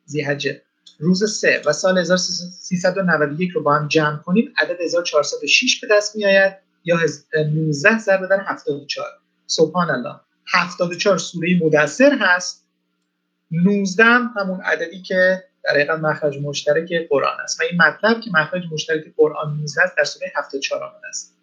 زیحجه 0.06 0.62
روز 1.00 1.40
سه 1.40 1.62
و 1.66 1.74
سال 1.74 1.98
1391 1.98 3.52
رو 3.52 3.64
با 3.64 3.76
هم 3.76 3.88
جمع 3.88 4.18
کنیم 4.18 4.54
عدد 4.58 4.82
1406 4.82 5.80
به 5.80 5.88
دست 5.92 6.16
می 6.16 6.26
آید 6.26 6.54
یا 6.84 6.98
19 7.54 7.98
ضرب 7.98 8.30
در 8.30 8.44
74 8.46 9.08
سبحان 9.48 9.90
الله. 9.90 10.16
74 10.48 11.18
سوره 11.18 11.60
مدثر 11.64 12.18
هست. 12.20 12.66
19 13.52 14.04
همون 14.04 14.62
عددی 14.62 15.02
که 15.02 15.44
در 15.64 15.72
حقیقت 15.72 16.00
مخرج 16.00 16.38
مشترک 16.42 17.08
قرآن 17.10 17.40
است. 17.44 17.60
و 17.60 17.64
این 17.64 17.82
مطلب 17.82 18.22
که 18.22 18.32
مخرج 18.34 18.64
مشترک 18.72 19.14
قرآن 19.18 19.58
19 19.58 19.82
است 19.82 19.98
در 19.98 20.04
سوره 20.04 20.32
74 20.36 20.84
آمده 20.84 21.08
است. 21.08 21.36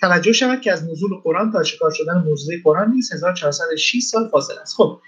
توجه 0.00 0.32
شود 0.32 0.60
که 0.60 0.72
از 0.72 0.84
نزول 0.90 1.10
قرآن 1.24 1.52
تا 1.52 1.62
شکار 1.62 1.90
شدن 1.90 2.18
موضوع 2.18 2.54
قرآن 2.64 2.90
نیز 2.90 3.12
1406 3.12 4.02
سال 4.02 4.28
فاصله 4.28 4.60
است. 4.60 4.74
خب 4.76 5.00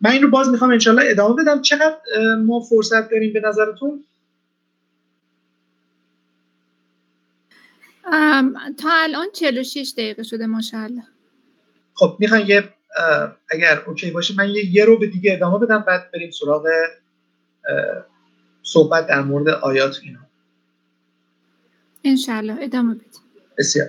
من 0.00 0.10
این 0.10 0.22
رو 0.22 0.30
باز 0.30 0.48
می‌خوام 0.48 0.70
انشالله 0.70 1.02
ادامه 1.06 1.42
بدم. 1.42 1.62
چقدر 1.62 1.96
ما 2.46 2.60
فرصت 2.60 3.10
داریم 3.10 3.32
به 3.32 3.40
نظرتون؟ 3.40 4.04
تا 8.78 8.90
الان 8.92 9.26
46 9.32 9.92
دقیقه 9.96 10.22
شده 10.22 10.46
ماشاءالله. 10.46 11.02
خب 11.94 12.16
می‌خوام 12.20 12.44
یه 12.46 12.68
اگر 13.50 13.82
اوکی 13.86 14.10
باشه 14.10 14.34
من 14.36 14.48
یه 14.48 14.74
یه 14.74 14.84
رو 14.84 14.98
به 14.98 15.06
دیگه 15.06 15.32
ادامه 15.32 15.58
بدم 15.58 15.84
بعد 15.86 16.10
بریم 16.10 16.30
سراغ 16.30 16.66
صحبت 18.62 19.06
در 19.06 19.20
مورد 19.22 19.48
آیات 19.48 20.00
اینا. 20.02 20.20
انشالله 22.04 22.56
ادامه 22.60 22.94
بدیم. 22.94 23.22
بسیار. 23.58 23.88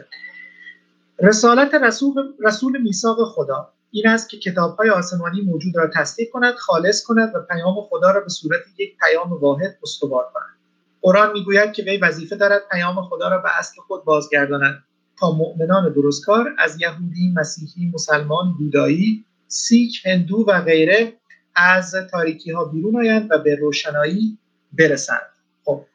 رسالت 1.20 1.74
رسول, 1.74 2.34
رسول 2.39 2.82
میثاق 2.82 3.18
خدا. 3.24 3.74
این 3.91 4.08
است 4.08 4.30
که 4.30 4.38
کتاب 4.38 4.78
های 4.78 4.89
آسمانی 4.89 5.41
موجود 5.41 5.78
را 5.78 5.88
تصدیق 5.88 6.30
کند 6.30 6.56
خالص 6.56 7.04
کند 7.04 7.36
و 7.36 7.41
پیام 7.41 7.82
خدا 7.89 8.12
را 8.12 8.22
به 8.22 8.30
صورت 8.30 8.62
یک 8.78 8.97
پیام 8.97 9.34
واحد 9.34 9.78
استوار 9.84 10.32
کند. 10.34 10.58
قرآن 11.02 11.32
می‌گوید 11.32 11.74
که 11.74 11.84
وی 11.84 11.97
وظیفه 11.97 12.36
دارد 12.36 12.62
پیام 12.72 13.02
خدا 13.02 13.28
را 13.28 13.38
به 13.38 13.60
اصل 13.60 13.82
خود 13.82 14.04
بازگرداند. 14.04 14.84
مؤمنان 15.30 15.93
درستکار 15.93 16.55
از 16.57 16.82
یهودی 16.82 17.34
مسیحی 17.36 17.91
مسلمان 17.93 18.53
بودایی 18.57 19.26
سیک 19.47 20.05
هندو 20.05 20.45
و 20.47 20.61
غیره 20.61 21.13
از 21.55 21.95
تاریکی 22.11 22.51
ها 22.51 22.65
بیرون 22.65 22.95
آیند 22.95 23.32
و 23.32 23.38
به 23.38 23.55
روشنایی 23.55 24.38
برسند. 24.74 25.32
خب 25.65 25.86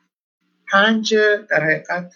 پنج 0.73 1.15
در 1.51 1.65
حقیقت 1.65 2.13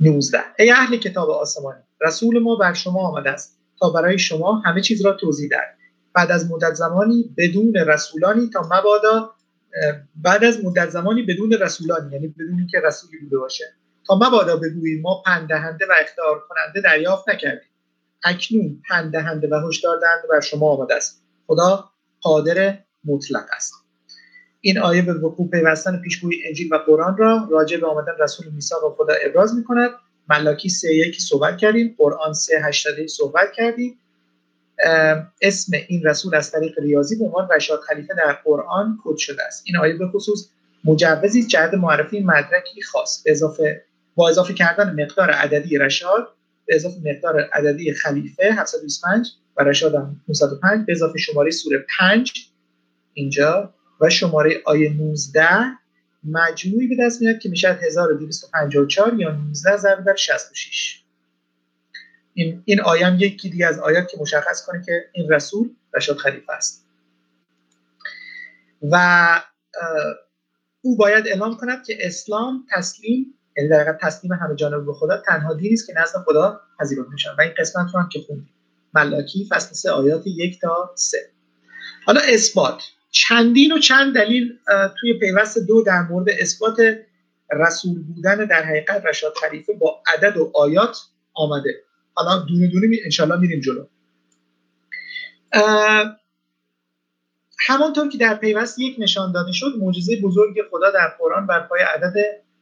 19 0.00 0.38
ای 0.58 0.70
اهل 0.70 0.96
کتاب 0.96 1.30
آسمانی 1.30 1.82
رسول 2.00 2.38
ما 2.38 2.56
بر 2.56 2.72
شما 2.72 3.00
آمده 3.00 3.30
است 3.30 3.58
تا 3.80 3.90
برای 3.90 4.18
شما 4.18 4.54
همه 4.54 4.80
چیز 4.80 5.04
را 5.04 5.12
توضیح 5.12 5.48
دهد. 5.48 5.78
بعد 6.14 6.30
از 6.30 6.50
مدت 6.50 6.74
زمانی 6.74 7.34
بدون 7.36 7.74
رسولانی 7.74 8.50
تا 8.50 8.62
مبادا 8.62 9.34
بعد 10.16 10.44
از 10.44 10.64
مدت 10.64 10.90
زمانی 10.90 11.22
بدون 11.22 11.52
رسولانی 11.52 12.12
یعنی 12.12 12.28
بدون 12.28 12.66
که 12.70 12.80
رسولی 12.80 13.18
بوده 13.18 13.38
باشه. 13.38 13.64
تا 14.06 14.14
مبادا 14.14 14.56
بگوییم 14.56 15.02
ما 15.02 15.22
پندهنده 15.26 15.86
و 15.86 15.92
اختیار 16.00 16.42
کننده 16.48 16.80
دریافت 16.80 17.28
نکردیم. 17.28 17.68
اکنون 18.24 18.82
پندهنده 18.88 19.48
و 19.48 19.68
هشدار 19.68 20.00
دهنده 20.00 20.28
بر 20.30 20.40
شما 20.40 20.68
آمده 20.68 20.94
است. 20.94 21.22
خدا 21.46 21.90
قادر 22.20 22.78
مطلق 23.04 23.44
است. 23.56 23.74
این 24.60 24.78
آیه 24.78 25.02
به 25.02 25.14
وقوع 25.14 25.50
پیوستن 25.50 26.00
پیشگوی 26.00 26.36
انجیل 26.46 26.74
و 26.74 26.76
قرآن 26.76 27.16
را 27.16 27.48
راجع 27.50 27.76
به 27.76 27.86
آمدن 27.86 28.12
رسول 28.20 28.46
میثاق 28.52 28.84
و 28.84 28.94
خدا 28.94 29.14
ابراز 29.24 29.54
می 29.54 29.64
کند 29.64 29.90
ملاکی 30.28 30.68
سه 30.68 30.94
یکی 30.94 31.20
صحبت 31.20 31.58
کردیم. 31.58 31.94
قرآن 31.98 32.32
سه 32.32 32.60
هشتاده 32.62 33.06
صحبت 33.06 33.52
کردیم. 33.52 33.98
اسم 35.42 35.76
این 35.88 36.02
رسول 36.02 36.34
از 36.34 36.50
طریق 36.50 36.78
ریاضی 36.78 37.16
به 37.18 37.24
عنوان 37.24 37.48
رشاد 37.56 37.80
خلیفه 37.80 38.14
در 38.14 38.32
قرآن 38.32 38.98
کد 39.04 39.16
شده 39.16 39.44
است. 39.44 39.62
این 39.66 39.76
آیه 39.76 39.94
به 39.94 40.06
خصوص 40.08 40.48
مجوزی 40.84 41.46
جهت 41.46 41.74
معرفی 41.74 42.20
مدرکی 42.20 42.82
خاص 42.82 43.22
به 43.22 43.30
اضافه 43.30 43.84
با 44.14 44.28
اضافه 44.28 44.54
کردن 44.54 45.02
مقدار 45.02 45.30
عددی 45.30 45.78
رشاد 45.78 46.28
به 46.66 46.74
اضافه 46.74 46.96
مقدار 47.04 47.40
عددی 47.52 47.92
خلیفه 47.92 48.52
725 48.52 49.28
و 49.56 49.64
رشاد 49.64 49.94
هم 49.94 50.20
905 50.28 50.86
به 50.86 50.92
اضافه 50.92 51.18
شماره 51.18 51.50
سوره 51.50 51.86
5 51.98 52.32
اینجا 53.14 53.74
و 54.00 54.10
شماره 54.10 54.62
آیه 54.64 54.92
19 54.92 55.48
مجموعی 56.24 56.86
به 56.86 56.96
دست 57.00 57.22
میاد 57.22 57.38
که 57.38 57.48
میشه 57.48 57.78
1254 57.82 59.20
یا 59.20 59.30
19 59.30 59.76
ضرب 59.76 60.04
در 60.04 60.14
66 60.14 61.03
این 62.34 62.62
این 62.64 62.80
آیه 62.80 63.06
هم 63.06 63.16
یکی 63.18 63.50
دیگه 63.50 63.66
از 63.66 63.78
آیات 63.78 64.08
که 64.08 64.16
مشخص 64.20 64.66
کنه 64.66 64.82
که 64.86 65.04
این 65.12 65.32
رسول 65.32 65.70
رشاد 65.94 66.16
خلیفه 66.16 66.52
است. 66.52 66.86
و 68.90 69.40
او 70.80 70.96
باید 70.96 71.28
اعلام 71.28 71.56
کند 71.56 71.84
که 71.84 71.96
اسلام 72.00 72.66
تسلیم 72.70 73.34
یعنی 73.56 73.68
در 73.68 73.98
تسلیم 74.02 74.32
همه 74.32 74.54
جانب 74.54 74.86
به 74.86 74.92
خدا 74.92 75.16
تنها 75.26 75.54
دینی 75.54 75.74
است 75.74 75.86
که 75.86 75.92
نزد 75.96 76.18
خدا 76.26 76.60
پذیرفته 76.80 77.12
میشه 77.12 77.30
و 77.38 77.40
این 77.40 77.52
قسمت 77.58 77.94
رو 77.94 78.00
هم 78.00 78.08
که 78.08 78.20
خوندیم. 78.26 78.54
ملاکی 78.94 79.48
فصل 79.50 79.74
3 79.74 79.90
آیات 79.90 80.26
یک 80.26 80.60
تا 80.60 80.92
3 80.94 81.18
حالا 82.06 82.20
اثبات. 82.20 82.82
چندین 83.10 83.72
و 83.72 83.78
چند 83.78 84.14
دلیل 84.14 84.58
توی 85.00 85.18
پیوست 85.18 85.58
دو 85.58 85.82
در 85.82 86.02
مورد 86.02 86.26
اثبات 86.30 86.76
رسول 87.52 88.02
بودن 88.02 88.44
در 88.44 88.62
حقیقت 88.62 89.04
رشاد 89.04 89.34
خلیفه 89.40 89.72
با 89.72 90.02
عدد 90.06 90.36
و 90.36 90.50
آیات 90.54 90.96
آمده. 91.34 91.74
حالا 92.14 92.38
دونه 92.38 92.66
دونه 92.66 92.86
می 92.86 92.98
انشالله 93.04 93.36
میریم 93.36 93.60
جلو. 93.60 93.86
همانطور 97.58 98.08
که 98.08 98.18
در 98.18 98.34
پیوست 98.34 98.78
یک 98.78 98.96
نشان 98.98 99.32
داده 99.32 99.52
شد 99.52 99.74
معجزه 99.78 100.20
بزرگ 100.20 100.54
خدا 100.70 100.90
در 100.90 101.08
قرآن 101.18 101.46
بر 101.46 101.60
پای 101.60 101.80
عدد 101.80 102.14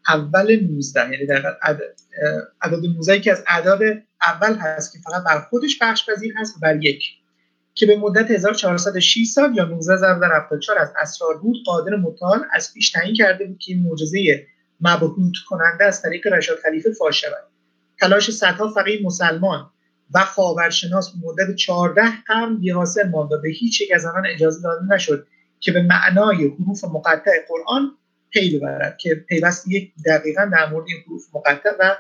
اول 0.09 0.61
19 0.61 1.01
یعنی 1.13 1.27
در 1.27 1.57
عدد, 1.63 2.01
عدد 2.63 2.85
19 2.85 3.21
که 3.21 3.33
از 3.33 3.45
اعداد 3.47 3.81
اول 4.23 4.55
هست 4.55 4.93
که 4.93 4.99
فقط 4.99 5.25
بر 5.25 5.41
خودش 5.41 5.79
بخش 5.83 6.11
پذیر 6.11 6.35
هست 6.37 6.61
بر 6.63 6.85
یک 6.85 7.05
که 7.75 7.87
به 7.87 7.97
مدت 7.97 8.31
1406 8.31 9.27
سال 9.27 9.57
یا 9.57 9.65
19 9.65 9.97
ضرب 9.97 10.21
در 10.21 10.37
74 10.37 10.79
از 10.79 10.93
اسرار 11.03 11.39
بود 11.39 11.57
قادر 11.67 11.97
مطال 11.97 12.45
از 12.53 12.75
پیش 12.75 12.91
تعیین 12.91 13.15
کرده 13.15 13.45
بود 13.45 13.59
که 13.59 13.73
این 13.73 13.83
معجزه 13.83 14.47
مبهوت 14.81 15.35
کننده 15.49 15.85
از 15.85 16.03
طریق 16.03 16.27
رشاد 16.27 16.59
خلیفه 16.59 16.93
فاش 16.93 17.21
شود. 17.21 17.52
تلاش 18.03 18.31
صدها 18.31 18.69
فقیه 18.69 19.03
مسلمان 19.03 19.71
و 20.15 20.25
خاورشناس 20.25 21.13
مدت 21.25 21.55
14 21.55 22.03
قرن 22.27 22.57
بی‌حاصل 22.57 23.09
ماند 23.09 23.33
و 23.33 23.41
به 23.41 23.49
هیچ 23.49 23.81
یک 23.81 23.93
از 23.95 24.05
آنان 24.05 24.27
اجازه 24.27 24.63
داده 24.63 24.95
نشد 24.95 25.27
که 25.61 25.73
به 25.73 25.83
معنای 25.83 26.49
حروف 26.49 26.85
مقطع 26.85 27.31
قرآن 27.49 27.97
پی 28.31 28.59
ببرد 28.59 28.99
که 28.99 29.15
پیوست 29.15 29.69
یک 29.69 29.93
دقیقا 30.07 30.45
در 30.53 30.71
مورد 30.71 30.87
حروف 31.07 31.23
مقطع 31.35 31.71
و 31.81 31.97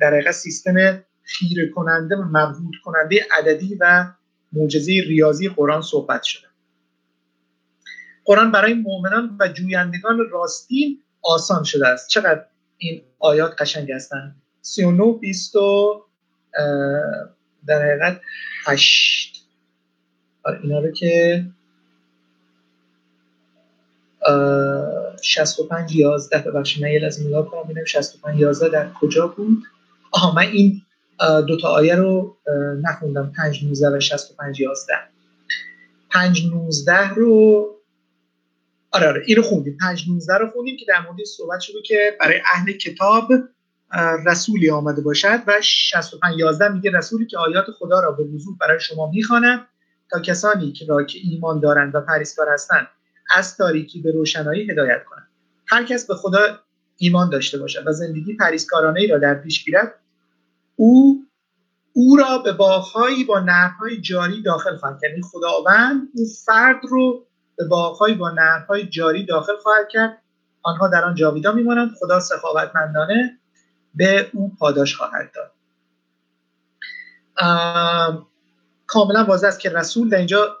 در 0.00 0.14
حقیقت 0.14 0.32
سیستم 0.32 1.04
خیره 1.22 1.68
کننده 1.68 2.16
و 2.16 2.22
مبهوت 2.22 2.74
کننده 2.84 3.26
عددی 3.38 3.74
و 3.80 4.12
معجزه 4.52 4.92
ریاضی 4.92 5.48
قرآن 5.48 5.82
صحبت 5.82 6.22
شده. 6.22 6.46
قرآن 8.24 8.52
برای 8.52 8.74
مؤمنان 8.74 9.36
و 9.40 9.48
جویندگان 9.48 10.18
راستین 10.30 11.02
آسان 11.22 11.64
شده 11.64 11.88
است. 11.88 12.08
چقدر 12.08 12.44
این 12.78 13.02
آیات 13.18 13.54
قشنگ 13.62 13.92
هستند 13.92 14.43
39 14.64 15.12
20 15.20 15.54
در 17.66 17.82
حقیقت 17.82 18.20
8 18.66 19.46
آره، 20.42 20.60
اینا 20.62 20.78
رو 20.78 20.90
که 20.90 21.44
65 25.22 25.96
11 25.96 26.38
ببخشید 26.38 26.82
من 26.82 26.90
یه 26.90 26.98
لحظه 26.98 27.26
نگاه 27.26 27.50
کنم 27.50 27.62
ببینم 27.62 27.84
65 27.84 28.40
11 28.40 28.68
در 28.68 28.92
کجا 28.92 29.26
بود؟ 29.26 29.62
آها 30.10 30.34
من 30.34 30.42
این 30.42 30.82
دو 31.48 31.56
تا 31.56 31.68
آیه 31.68 31.94
رو 31.94 32.36
نخوندم. 32.82 33.32
5 33.36 33.64
19 33.64 33.96
و 33.96 34.00
65 34.00 34.60
11 34.60 34.94
5 36.10 36.46
19 36.46 37.08
رو 37.08 37.70
آره 38.90 39.08
آره 39.08 39.22
این 39.26 39.36
رو 39.36 39.42
خوندیم. 39.42 39.76
5 39.80 40.04
19 40.08 40.34
رو 40.34 40.50
خوندیم 40.50 40.76
که 40.76 40.84
در 40.88 41.00
مورد 41.00 41.24
صحبت 41.24 41.60
شده 41.60 41.82
که 41.84 42.16
برای 42.20 42.40
اهل 42.54 42.72
کتاب 42.72 43.32
رسولی 44.26 44.70
آمده 44.70 45.02
باشد 45.02 45.40
و 45.46 45.52
65 45.60 46.38
11 46.38 46.68
میگه 46.68 46.90
رسولی 46.90 47.26
که 47.26 47.38
آیات 47.38 47.66
خدا 47.78 48.00
را 48.00 48.12
به 48.12 48.24
وضوح 48.24 48.56
برای 48.60 48.80
شما 48.80 49.10
می‌خوانم 49.10 49.66
تا 50.10 50.20
کسانی 50.20 50.72
که 50.72 50.86
را 50.86 51.04
که 51.04 51.18
ایمان 51.22 51.60
دارند 51.60 51.94
و 51.94 52.00
پریستار 52.00 52.48
هستند 52.52 52.86
از 53.36 53.56
تاریکی 53.56 54.00
به 54.00 54.12
روشنایی 54.12 54.70
هدایت 54.70 55.04
کنند. 55.04 55.28
هر 55.66 55.84
کس 55.84 56.06
به 56.06 56.14
خدا 56.14 56.38
ایمان 56.96 57.30
داشته 57.30 57.58
باشد 57.58 57.86
و 57.86 57.92
زندگی 57.92 58.36
پریسکارانه 58.36 59.06
را 59.06 59.18
در 59.18 59.34
پیش 59.34 59.64
گیرد 59.64 59.94
او 60.76 61.26
او 61.92 62.16
را 62.16 62.38
به 62.38 62.52
باغهایی 62.52 63.24
با 63.24 63.40
نهرهای 63.40 64.00
جاری 64.00 64.42
داخل 64.42 64.76
خواهد 64.76 64.98
کرد. 65.02 65.10
یعنی 65.10 65.22
خداوند 65.22 66.08
اون 66.14 66.26
فرد 66.44 66.80
رو 66.88 67.26
به 67.56 67.64
باغهایی 67.64 68.14
با 68.14 68.30
نهرهای 68.30 68.86
جاری 68.86 69.26
داخل 69.26 69.56
خواهد 69.62 69.88
کرد. 69.88 70.22
آنها 70.62 70.88
در 70.88 71.04
آن 71.04 71.14
جاویدان 71.14 71.54
میمانند. 71.54 71.90
خدا 72.00 72.20
سخاوتمندانه 72.20 73.38
به 73.94 74.30
او 74.32 74.56
پاداش 74.58 74.96
خواهد 74.96 75.32
داد. 75.34 75.50
کاملا 78.86 79.24
واضح 79.24 79.46
است 79.48 79.60
که 79.60 79.70
رسول 79.70 80.08
در 80.08 80.18
اینجا 80.18 80.56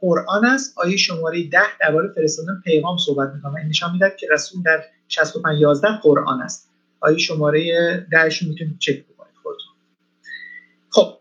قرآن 0.00 0.44
است. 0.44 0.78
آیه 0.78 0.96
شماره 0.96 1.48
ده 1.48 1.78
درباره 1.80 2.08
فرستادن 2.08 2.62
پیغام 2.64 2.98
صحبت 2.98 3.32
می‌کنه. 3.34 3.56
این 3.56 3.68
نشان 3.68 3.92
می‌دهد 3.92 4.16
که 4.16 4.26
رسول 4.30 4.62
در 4.62 4.84
65 5.08 5.60
11 5.60 5.88
قرآن 6.02 6.42
است. 6.42 6.70
آیه 7.00 7.18
شماره 7.18 8.06
دهشون 8.10 8.48
می‌تونید 8.48 8.78
چک 8.78 9.04
بکنید 9.04 9.34
خودتون. 9.42 9.72
خب 10.90 11.18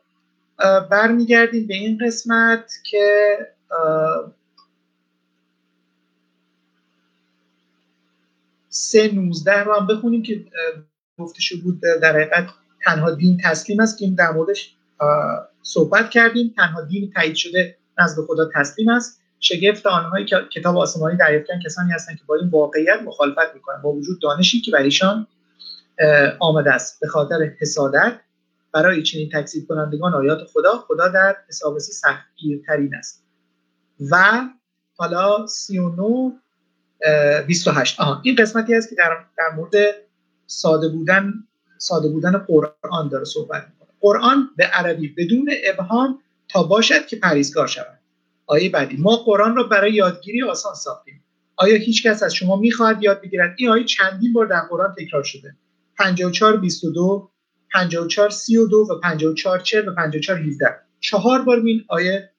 برمیگردیم 0.89 1.67
به 1.67 1.73
این 1.73 1.99
قسمت 2.05 2.73
که 2.83 3.37
سه 8.69 9.11
نوزده 9.11 9.63
رو 9.63 9.73
هم 9.73 9.87
بخونیم 9.87 10.23
که 10.23 10.45
گفته 11.19 11.41
شده 11.41 11.61
بود 11.61 11.81
در 11.81 12.15
حقیقت 12.15 12.47
تنها 12.85 13.11
دین 13.11 13.37
تسلیم 13.43 13.79
است 13.79 13.97
که 13.97 14.05
این 14.05 14.15
در 14.15 14.31
موردش 14.31 14.75
صحبت 15.61 16.09
کردیم. 16.09 16.53
تنها 16.57 16.81
دین 16.81 17.11
تایید 17.15 17.35
شده 17.35 17.77
نزد 17.99 18.21
خدا 18.27 18.49
تسلیم 18.55 18.89
است. 18.89 19.21
شگفت 19.39 19.85
آنهایی 19.85 20.25
که 20.25 20.35
کتاب 20.53 20.77
آسمانی 20.77 21.17
دریافت 21.17 21.47
کسانی 21.65 21.91
هستند 21.91 22.17
که 22.17 22.23
با 22.25 22.35
این 22.35 22.49
واقعیت 22.49 23.01
مخالفت 23.05 23.53
می‌کنند. 23.53 23.81
با 23.81 23.89
وجود 23.89 24.21
دانشی 24.21 24.61
که 24.61 24.71
بر 24.71 24.81
ایشان 24.81 25.27
آمده 26.39 26.73
است. 26.73 26.99
به 26.99 27.07
خاطر 27.07 27.51
حسادت 27.59 28.19
برای 28.73 29.03
چنین 29.03 29.29
تکذیب 29.29 29.67
کنندگان 29.67 30.13
آیات 30.13 30.39
خدا 30.53 30.77
خدا 30.77 31.07
در 31.07 31.35
حسابرسی 31.49 31.91
سختگیرترین 31.91 32.95
است. 32.95 33.23
و 34.11 34.41
حالا 34.95 35.47
39 35.47 36.31
28 37.47 37.99
آها 37.99 38.21
این 38.23 38.35
قسمتی 38.35 38.75
است 38.75 38.89
که 38.89 38.95
در, 38.95 39.25
در 39.37 39.55
مورد 39.55 39.73
ساده 40.51 40.87
بودن 40.87 41.33
ساده 41.77 42.07
بودن 42.07 42.37
قرآن 42.37 43.09
داره 43.11 43.25
صحبت 43.25 43.67
می‌کنه. 43.69 43.89
قرآن 43.99 44.49
به 44.57 44.63
عربی 44.63 45.07
بدون 45.07 45.51
ابهام 45.65 46.19
تا 46.49 46.63
باشد 46.63 47.05
که 47.05 47.15
پریزگار 47.15 47.67
شود. 47.67 47.99
آیه 48.45 48.69
بعدی 48.69 48.97
ما 48.97 49.15
قرآن 49.15 49.55
را 49.55 49.63
برای 49.63 49.93
یادگیری 49.93 50.43
آسان 50.43 50.73
ساختیم. 50.73 51.23
آیا 51.55 51.75
هیچ 51.75 52.07
کس 52.07 52.23
از 52.23 52.33
شما 52.33 52.55
می‌خواهد 52.55 53.03
یاد 53.03 53.21
بگیرد؟ 53.21 53.55
این 53.57 53.69
آیه 53.69 53.83
چندین 53.83 54.33
بار 54.33 54.45
در 54.45 54.61
قرآن 54.69 54.95
تکرار 54.99 55.23
شده. 55.23 55.55
54 55.97 56.57
22 56.57 57.29
54 57.73 58.29
32 58.29 58.77
و 58.77 58.99
54 58.99 59.59
40 59.59 59.87
و 59.87 59.95
54 59.95 60.39
17 60.39 60.65
چهار 60.99 61.41
بار 61.41 61.57
این 61.65 61.85
آیه 61.87 62.29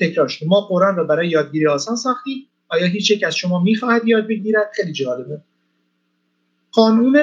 تکرار 0.00 0.28
شده. 0.28 0.48
ما 0.48 0.60
قرآن 0.60 0.96
را 0.96 1.04
برای 1.04 1.28
یادگیری 1.28 1.66
آسان 1.66 1.96
ساختیم. 1.96 2.46
آیا 2.68 2.86
هیچ 2.86 3.10
یک 3.10 3.24
از 3.24 3.36
شما 3.36 3.62
می‌خواهد 3.62 4.08
یاد 4.08 4.26
بگیرد؟ 4.26 4.70
خیلی 4.74 4.92
جالبه. 4.92 5.42
قانون 6.72 7.16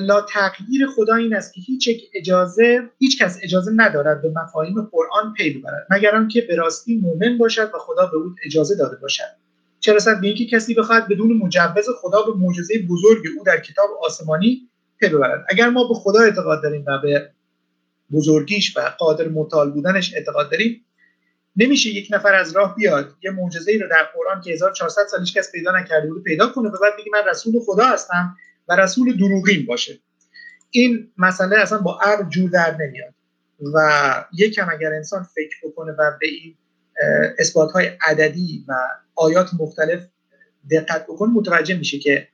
لا, 0.00 0.20
تغییر 0.20 0.86
خدا 0.96 1.14
این 1.14 1.34
است 1.34 1.54
که 1.54 1.60
هیچ 1.60 1.88
اجازه 2.14 2.90
هیچ 2.98 3.22
کس 3.22 3.38
اجازه 3.42 3.72
ندارد 3.76 4.22
به 4.22 4.30
مفاهیم 4.30 4.82
قرآن 4.82 5.32
پی 5.36 5.58
ببرد 5.58 5.86
مگر 5.90 6.16
آنکه 6.16 6.40
به 6.40 6.56
راستی 6.56 6.96
مؤمن 6.96 7.38
باشد 7.38 7.70
و 7.74 7.78
خدا 7.78 8.06
به 8.06 8.16
او 8.16 8.34
اجازه 8.44 8.76
داده 8.76 8.96
باشد. 8.96 9.44
چه 9.80 9.92
رسد 9.92 10.20
به 10.20 10.26
اینکه 10.26 10.46
کسی 10.46 10.74
بخواهد 10.74 11.08
بدون 11.08 11.36
مجوز 11.36 11.88
خدا 12.00 12.22
به 12.22 12.32
معجزه 12.38 12.74
بزرگ 12.90 13.22
او 13.38 13.44
در 13.44 13.60
کتاب 13.60 13.88
آسمانی 14.02 14.68
پی 15.00 15.08
ببرد؟ 15.08 15.46
اگر 15.48 15.70
ما 15.70 15.88
به 15.88 15.94
خدا 15.94 16.20
اعتقاد 16.20 16.62
داریم 16.62 16.84
و 16.86 16.98
به 16.98 17.30
بزرگیش 18.12 18.76
و 18.76 18.80
قادر 18.98 19.28
مطال 19.28 19.70
بودنش 19.70 20.14
اعتقاد 20.14 20.50
داریم 20.50 20.84
نمیشه 21.56 21.90
یک 21.90 22.08
نفر 22.10 22.34
از 22.34 22.56
راه 22.56 22.74
بیاد 22.74 23.14
یه 23.22 23.30
معجزه 23.30 23.72
ای 23.72 23.78
رو 23.78 23.88
در 23.88 24.02
قرآن 24.14 24.40
که 24.40 24.52
1400 24.52 25.06
سال 25.10 25.24
کس 25.24 25.52
پیدا 25.52 25.78
نکرده 25.78 26.08
بود 26.08 26.22
پیدا 26.22 26.46
کنه 26.46 26.68
و 26.68 26.78
بعد 26.82 26.92
بگه 26.98 27.10
من 27.12 27.30
رسول 27.30 27.60
خدا 27.66 27.84
هستم. 27.84 28.36
و 28.68 28.76
رسول 28.76 29.16
دروغین 29.16 29.66
باشه. 29.66 29.98
این 30.70 31.10
مسئله 31.18 31.58
اصلا 31.58 31.78
با 31.78 31.98
عقل 32.02 32.28
جور 32.28 32.50
در 32.50 32.76
نمیاد. 32.80 33.14
و 33.74 34.24
یکم 34.32 34.68
اگر 34.72 34.92
انسان 34.92 35.22
فکر 35.22 35.56
بکنه 35.64 35.92
و 35.92 36.10
به 36.20 36.26
این 36.26 36.56
اثبات 37.38 37.72
های 37.72 37.90
عددی 38.00 38.64
و 38.68 38.74
آیات 39.14 39.50
مختلف 39.58 40.06
دقت 40.70 41.04
بکنه 41.04 41.30
متوجه 41.32 41.78
میشه 41.78 41.98
که 41.98 42.28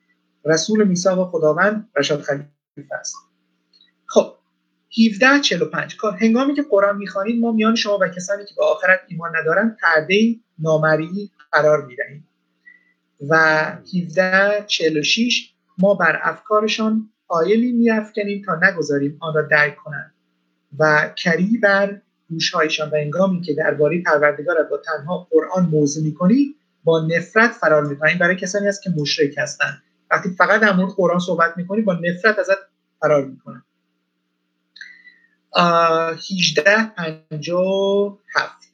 رسول 0.45 0.89
میثاق 0.89 1.31
خداوند 1.31 1.89
رشاد 1.97 2.21
خلیفه 2.21 2.95
است. 3.01 3.15
خب 4.07 4.35
17 5.09 5.41
45 5.41 5.97
هنگامی 6.21 6.55
که 6.55 6.63
قرآن 6.63 6.97
می‌خوانید 6.97 7.41
ما 7.41 7.53
میان 7.53 7.75
شما 7.75 7.99
و 8.01 8.09
کسانی 8.09 8.45
که 8.45 8.55
به 8.57 8.65
آخرت 8.65 9.01
ایمان 9.09 9.37
ندارند 9.37 9.77
پرده 9.83 10.37
نامری 10.59 11.31
قرار 11.53 11.87
می‌دهیم. 11.87 12.29
و 13.29 13.37
17 13.95 14.65
46 14.67 15.50
ما 15.81 15.95
بر 15.95 16.21
افکارشان 16.23 17.11
آیلی 17.29 17.73
میافکنیم 17.73 18.43
تا 18.47 18.61
نگذاریم 18.63 19.19
آن 19.21 19.35
را 19.35 19.43
درک 19.43 19.77
کنند 19.77 20.15
و 20.79 21.13
کری 21.17 21.59
بر 21.63 22.01
گوشهایشان 22.31 22.91
و 22.91 22.95
انگامی 22.95 23.41
که 23.41 23.55
درباره 23.55 24.03
پروردگار 24.03 24.63
با 24.63 24.77
تنها 24.77 25.29
قرآن 25.31 25.67
موضوع 25.67 26.05
می‌کنی 26.05 26.55
با 26.85 27.01
نفرت 27.01 27.51
فرار 27.51 27.85
می‌کنی. 27.85 28.15
برای 28.15 28.37
کسانی 28.37 28.69
است 28.69 28.83
که 28.83 28.91
مشرک 28.91 29.35
هستند. 29.39 29.83
وقتی 30.11 30.31
فقط 30.31 30.61
در 30.61 30.73
مورد 30.73 30.93
قرآن 30.93 31.19
صحبت 31.19 31.57
می‌کنی 31.57 31.83
با 31.83 31.93
نفرت 31.93 32.39
ازت 32.39 32.59
فرار 33.01 33.25
می‌کنن. 33.25 33.63
18 36.31 36.93
57 36.97 38.70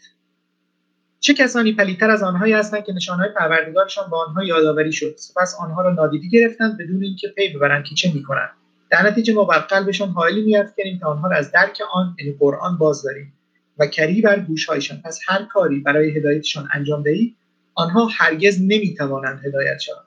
چه 1.27 1.35
کسانی 1.35 1.73
پلیتر 1.73 2.11
از 2.11 2.23
آنهایی 2.23 2.53
هستند 2.53 2.85
که 2.85 2.93
نشانهای 2.93 3.29
پروردگارشان 3.29 4.11
با 4.11 4.25
آنها 4.25 4.45
یادآوری 4.45 4.93
شد. 4.93 5.15
سپس 5.17 5.57
آنها 5.61 5.83
را 5.83 5.93
نادیده 5.93 6.29
گرفتند 6.29 6.79
بدون 6.79 7.03
اینکه 7.03 7.29
پی 7.29 7.49
ببرند 7.49 7.85
که 7.85 7.95
چه 7.95 8.13
می‌کنند. 8.15 8.51
در 8.91 9.07
نتیجه 9.07 9.35
ما 9.35 9.45
بر 9.45 9.59
قلبشان 9.59 10.09
حائلی 10.09 10.43
میافکنیم 10.43 10.99
تا 10.99 11.09
آنها 11.09 11.29
را 11.29 11.37
از 11.37 11.53
درک 11.53 11.83
آن 11.93 12.17
یعنی 12.19 12.37
قرآن 12.39 12.79
باز 12.79 13.03
داریم 13.03 13.33
و 13.79 13.87
کری 13.87 14.21
بر 14.21 14.41
گوشهایشان. 14.41 15.03
پس 15.05 15.21
هر 15.29 15.45
کاری 15.45 15.81
برای 15.81 16.11
هدایتشان 16.11 16.69
انجام 16.73 17.03
دهی 17.03 17.35
آنها 17.75 18.09
هرگز 18.17 18.61
نمی‌توانند 18.61 19.47
هدایت 19.47 19.79
شوند. 19.79 20.07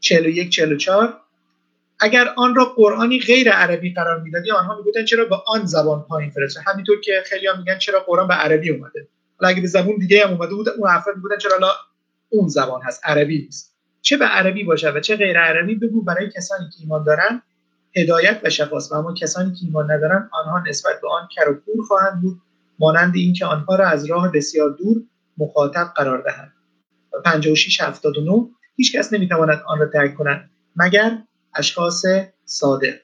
41 0.00 0.50
44 0.50 1.16
اگر 2.00 2.28
آن 2.36 2.54
را 2.54 2.64
قرآنی 2.64 3.20
غیر 3.20 3.50
عربی 3.50 3.94
قرار 3.94 4.20
می‌دادی 4.20 4.50
آنها 4.50 4.76
می‌گفتن 4.76 5.04
چرا 5.04 5.24
به 5.24 5.36
آن 5.46 5.64
زبان 5.64 6.02
پایین 6.02 6.30
فرسته 6.30 6.60
همینطور 6.66 7.00
که 7.00 7.22
خیلی 7.26 7.46
ها 7.46 7.56
میگن 7.56 7.78
چرا 7.78 8.00
قرآن 8.00 8.28
به 8.28 8.34
عربی 8.34 8.70
اومده. 8.70 9.08
حالا 9.42 9.52
اگه 9.52 9.62
به 9.62 9.68
زبون 9.68 9.96
دیگه 9.96 10.26
هم 10.26 10.32
اومده 10.32 10.54
بود. 10.54 10.68
اون 10.68 10.90
افراد 10.90 11.16
می‌گفتن 11.16 11.38
چرا 11.38 11.56
لا 11.56 11.72
اون 12.28 12.48
زبان 12.48 12.82
هست 12.82 13.00
عربی 13.04 13.38
نیست. 13.38 13.74
چه 14.02 14.16
به 14.16 14.24
عربی 14.24 14.64
باشه 14.64 14.90
و 14.90 15.00
چه 15.00 15.16
غیر 15.16 15.40
عربی 15.40 15.74
بگو 15.74 16.02
برای 16.02 16.30
کسانی 16.30 16.64
که 16.70 16.76
ایمان 16.80 17.04
دارن 17.04 17.42
هدایت 17.96 18.40
و 18.44 18.50
شفاست. 18.50 18.92
و 18.92 18.94
اما 18.94 19.14
کسانی 19.14 19.54
که 19.54 19.66
ایمان 19.66 19.90
ندارن 19.90 20.30
آنها 20.32 20.62
نسبت 20.68 21.00
به 21.00 21.08
آن 21.08 21.28
کر 21.36 21.48
و 21.48 21.54
کور 21.54 21.86
خواهند 21.86 22.22
بود 22.22 22.40
مانند 22.78 23.16
اینکه 23.16 23.46
آنها 23.46 23.76
را 23.76 23.88
از 23.88 24.04
راه 24.04 24.32
بسیار 24.32 24.70
دور 24.70 25.02
مخاطب 25.38 25.92
قرار 25.96 26.22
دهند. 26.22 26.52
56 27.24 27.80
79 27.80 28.48
هیچ 28.76 28.96
کس 28.96 29.12
نمی‌تواند 29.12 29.62
آن 29.66 29.78
را 29.78 29.84
درک 29.84 30.14
کند 30.14 30.50
مگر 30.76 31.18
اشخاص 31.54 32.04
صادق. 32.44 32.98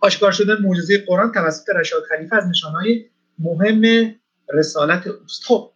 آشکار 0.00 0.32
شدن 0.32 0.62
معجزه 0.62 1.04
قرآن 1.06 1.32
توسط 1.32 1.68
رشاد 1.76 2.02
خلیفه 2.08 2.36
از 2.36 2.48
نشانهای 2.48 3.04
مهم 3.38 4.14
رسالت 4.48 5.06
اوست. 5.06 5.44
خب 5.44 5.72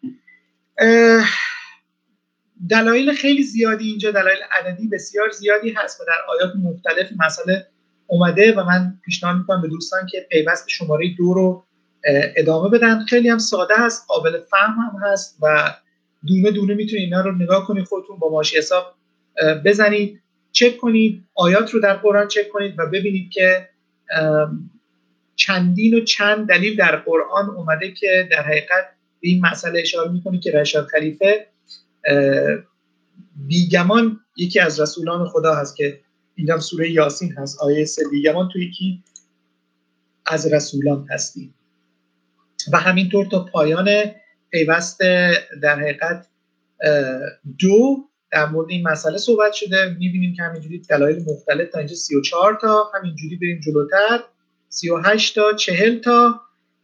دلایل 2.71 3.13
خیلی 3.13 3.43
زیادی 3.43 3.89
اینجا 3.89 4.11
دلایل 4.11 4.39
عددی 4.53 4.89
بسیار 4.89 5.31
زیادی 5.31 5.71
هست 5.71 6.01
و 6.01 6.05
در 6.05 6.13
آیات 6.29 6.57
مختلف 6.57 7.11
مسئله 7.19 7.67
اومده 8.07 8.55
و 8.55 8.65
من 8.65 8.99
پیشنهاد 9.05 9.37
می‌کنم 9.37 9.63
به 9.63 9.69
دوستان 9.69 10.07
که 10.07 10.27
پیوست 10.31 10.69
شماره 10.69 11.15
دو 11.19 11.35
رو 11.35 11.65
ادامه 12.37 12.69
بدن. 12.69 13.05
خیلی 13.05 13.29
هم 13.29 13.39
ساده 13.39 13.75
هست 13.77 14.05
قابل 14.09 14.41
فهم 14.51 14.77
هم 14.79 15.01
هست 15.03 15.39
و 15.43 15.75
دونه 16.27 16.51
دونه 16.51 16.75
می‌تونید 16.75 17.05
اینا 17.05 17.21
رو 17.21 17.33
نگاه 17.33 17.67
کنید 17.67 17.85
خودتون 17.85 18.19
با 18.19 18.31
ماشی 18.31 18.59
حساب 18.59 18.95
بزنید 19.65 20.23
چک 20.53 20.77
کنید 20.77 21.25
آیات 21.35 21.71
رو 21.71 21.81
در 21.81 21.95
قرآن 21.95 22.29
چک 22.29 22.49
کنید 22.49 22.79
و 22.79 22.87
ببینید 22.87 23.31
که 23.31 23.69
چندین 25.37 25.95
و 25.95 26.01
چند 26.01 26.49
دلیل 26.49 26.77
در 26.77 26.97
قرآن 26.97 27.51
اومده 27.51 27.93
که 27.93 28.29
در 28.31 28.43
حقیقت 28.43 28.85
به 29.21 29.29
این 29.29 29.47
مسئله 29.47 29.81
اشاره 29.81 30.11
می‌کنه 30.11 30.41
که 30.41 30.53
رشاد 30.53 30.87
خلیفه 30.87 31.47
بیگمان 33.37 34.21
یکی 34.37 34.61
از 34.61 34.81
رسولان 34.81 35.29
خدا 35.29 35.55
هست 35.55 35.77
که 35.77 36.01
اینجا 36.35 36.61
سوره 36.61 36.91
یاسین 36.91 37.33
هست 37.33 37.61
آیه 37.61 37.85
سه 37.85 38.03
بیگمان 38.11 38.49
تو 38.53 38.59
یکی 38.59 39.03
از 40.27 40.53
رسولان 40.53 41.07
هستی 41.11 41.55
و 42.73 42.79
همینطور 42.79 43.27
تا 43.27 43.45
پایان 43.45 43.89
پیوست 44.51 45.01
در 45.63 45.81
حقیقت 45.81 46.27
دو 47.59 48.09
در 48.31 48.47
مورد 48.47 48.71
این 48.71 48.89
مسئله 48.89 49.19
صحبت 49.19 49.53
شده. 49.53 49.97
می‌بینیم 49.99 50.35
که 50.35 50.43
همینجوری 50.43 50.79
دلایل 50.79 51.25
مختلف 51.29 51.71
تا 51.71 51.79
اینجا 51.79 51.95
34 51.95 52.59
تا 52.61 52.91
همینجوری 52.95 53.37
بریم 53.37 53.61
جلوتر. 53.61 54.21
38 54.69 55.35
تا 55.35 55.53
40 55.53 55.99
تا. 55.99 56.41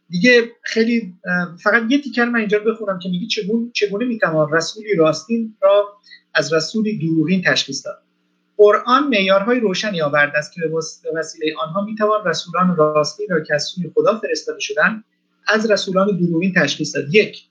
دیگه 0.09 0.51
خیلی 0.61 1.13
فقط 1.63 1.83
یه 1.89 2.01
تیکر 2.01 2.25
من 2.25 2.39
اینجا 2.39 2.59
بخونم 2.59 2.99
که 2.99 3.09
میگه 3.09 3.27
چگونه 3.27 3.71
چگونه 3.73 4.05
می‌توان 4.05 4.53
رسولی 4.53 4.95
راستین 4.95 5.57
را 5.61 5.97
از 6.33 6.53
رسولی 6.53 6.97
دروغین 6.97 7.41
تشخیص 7.45 7.85
داد. 7.85 8.01
قرآن 8.57 9.07
معیارهای 9.07 9.59
روشنی 9.59 10.01
آورده 10.01 10.37
است 10.37 10.53
که 10.53 10.61
به 10.61 11.19
وسیله 11.19 11.55
آنها 11.59 11.85
می‌توان 11.85 12.25
رسولان 12.25 12.75
راستین 12.75 13.27
را 13.29 13.43
که 13.43 13.53
از 13.55 13.63
سوی 13.63 13.91
خدا 13.95 14.19
فرستاده 14.19 14.59
شدن 14.59 15.03
از 15.47 15.71
رسولان 15.71 16.17
دروغین 16.17 16.53
تشخیص 16.53 16.95
داد. 16.95 17.15
یک 17.15 17.43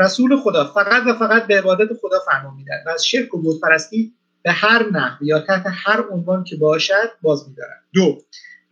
رسول 0.00 0.36
خدا 0.36 0.64
فقط 0.64 1.02
و 1.06 1.14
فقط 1.18 1.46
به 1.46 1.58
عبادت 1.58 1.88
خدا 2.00 2.18
فرمان 2.26 2.54
میدن 2.56 2.84
و 2.86 2.90
از 2.90 3.06
شرک 3.06 3.34
و 3.34 3.42
بتپرستی 3.42 4.14
به 4.42 4.52
هر 4.52 4.90
نحو 4.90 5.24
یا 5.24 5.40
تحت 5.40 5.66
هر 5.66 6.04
عنوان 6.10 6.44
که 6.44 6.56
باشد 6.56 7.10
باز 7.22 7.48
میدارند 7.48 7.82
دو 7.94 8.18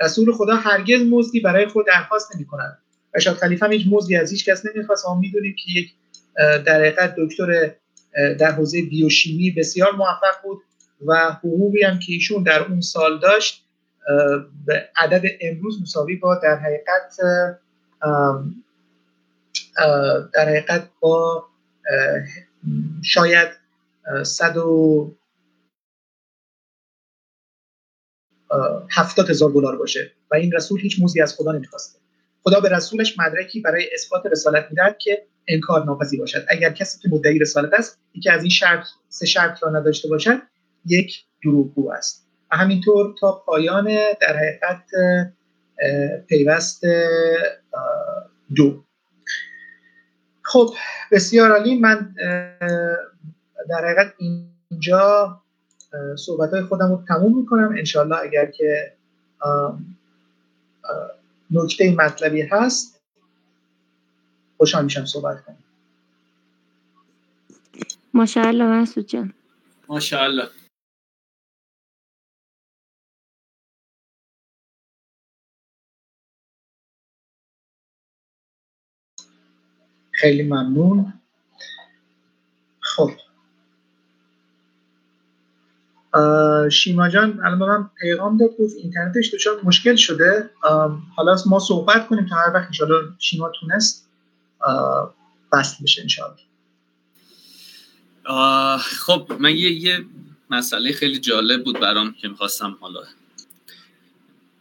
رسول 0.01 0.33
خدا 0.33 0.57
هرگز 0.57 1.03
مزدی 1.11 1.41
برای 1.41 1.67
خود 1.67 1.87
درخواست 1.87 2.37
نمی‌کنن 2.37 2.79
شاید 3.21 3.37
خلیفه 3.37 3.67
هم 3.67 3.73
هیچ 3.73 3.87
مزدی 3.91 4.17
از 4.17 4.31
هیچ 4.31 4.49
کس 4.49 4.67
نمی‌خواست 4.67 5.07
ما 5.07 5.15
می‌دونیم 5.15 5.55
که 5.59 5.81
یک 5.81 5.93
در 6.37 6.81
حقیقت 6.81 7.15
دکتر 7.19 7.73
در 8.39 8.51
حوزه 8.51 8.83
بیوشیمی 8.83 9.51
بسیار 9.51 9.93
موفق 9.93 10.43
بود 10.43 10.63
و 11.07 11.31
حقوقی 11.33 11.83
هم 11.83 11.99
که 11.99 12.13
ایشون 12.13 12.43
در 12.43 12.63
اون 12.63 12.81
سال 12.81 13.21
داشت 13.21 13.65
به 14.67 14.89
عدد 14.97 15.23
امروز 15.41 15.83
مساوی 15.83 16.17
با 16.17 16.35
در 16.35 16.57
حقیقت 16.57 17.17
در 20.35 20.49
حقیقت 20.49 20.89
با 21.01 21.45
شاید 23.03 23.49
100 24.23 24.57
هفتاد 28.91 29.31
هزار 29.31 29.51
دلار 29.51 29.77
باشه 29.77 30.13
و 30.31 30.35
این 30.35 30.53
رسول 30.53 30.81
هیچ 30.81 31.01
موزی 31.01 31.23
از 31.23 31.35
خدا 31.35 31.53
نمی‌خواسته. 31.53 31.99
خدا 32.43 32.61
به 32.61 32.69
رسولش 32.69 33.19
مدرکی 33.19 33.61
برای 33.61 33.89
اثبات 33.95 34.27
رسالت 34.27 34.67
می‌دهد 34.71 34.99
که 34.99 35.27
انکار 35.49 35.85
ناپذیر 35.85 36.21
باشد. 36.21 36.45
اگر 36.49 36.73
کسی 36.73 36.99
که 36.99 37.09
مدعی 37.09 37.39
رسالت 37.39 37.75
است 37.75 38.01
یکی 38.15 38.31
از 38.31 38.41
این 38.41 38.51
شرط 38.51 38.87
سه 39.09 39.27
شرط 39.27 39.63
را 39.63 39.71
نداشته 39.71 40.09
باشد 40.09 40.43
یک 40.87 41.25
دروغگو 41.45 41.93
است. 41.93 42.27
و 42.53 42.57
همینطور 42.57 43.15
تا 43.21 43.43
پایان 43.47 43.85
در 44.21 44.37
حقیقت 44.37 44.85
پیوست 46.29 46.85
دو. 48.57 48.85
خب 50.43 50.75
بسیار 51.13 51.51
عالی. 51.53 51.79
من 51.79 52.15
در 53.69 53.85
حقیقت 53.85 54.15
اینجا 54.19 55.43
صحبت 56.19 56.51
های 56.51 56.63
خودم 56.63 56.91
رو 56.91 57.05
تموم 57.09 57.39
می‌کنم. 57.39 57.75
انشالله 57.79 58.17
اگر 58.17 58.51
که 58.51 58.97
نکته 61.51 61.95
مطلبی 61.95 62.43
هست 62.43 63.01
خوشحال 64.57 64.85
میشم 64.85 65.05
صحبت 65.05 65.45
کنم. 65.45 65.57
ماشاءالله 68.15 68.65
مسعود 68.65 69.07
جان. 69.07 69.35
ماشاءالله. 69.89 70.49
خیلی 80.13 80.43
ممنون. 80.43 81.13
خب. 82.81 83.11
شیما 86.73 87.09
جان 87.09 87.41
الان 87.45 87.59
من 87.59 87.91
پیغام 88.01 88.37
داد 88.37 88.51
گفت 88.61 88.77
اینترنتش 88.77 89.35
دچار 89.35 89.61
مشکل 89.65 89.97
شده. 89.97 90.51
حالا 91.17 91.37
ما 91.47 91.59
صحبت 91.59 92.09
کنیم 92.09 92.27
تا 92.27 92.37
هر 92.37 92.51
وقت 92.55 92.67
انشاءالله 92.67 93.13
شیما 93.19 93.53
تونست 93.61 94.09
بست 95.53 95.83
بشه 95.83 96.03
انشاءالله 96.03 96.41
خب 98.79 99.33
من 99.39 99.51
یه, 99.51 99.71
یه 99.71 100.05
مسئله 100.51 100.93
خیلی 100.93 101.19
جالب 101.19 101.65
بود 101.65 101.81
برام 101.81 102.13
که 102.13 102.29
می‌خواستم 102.29 102.77
حالا 102.81 103.01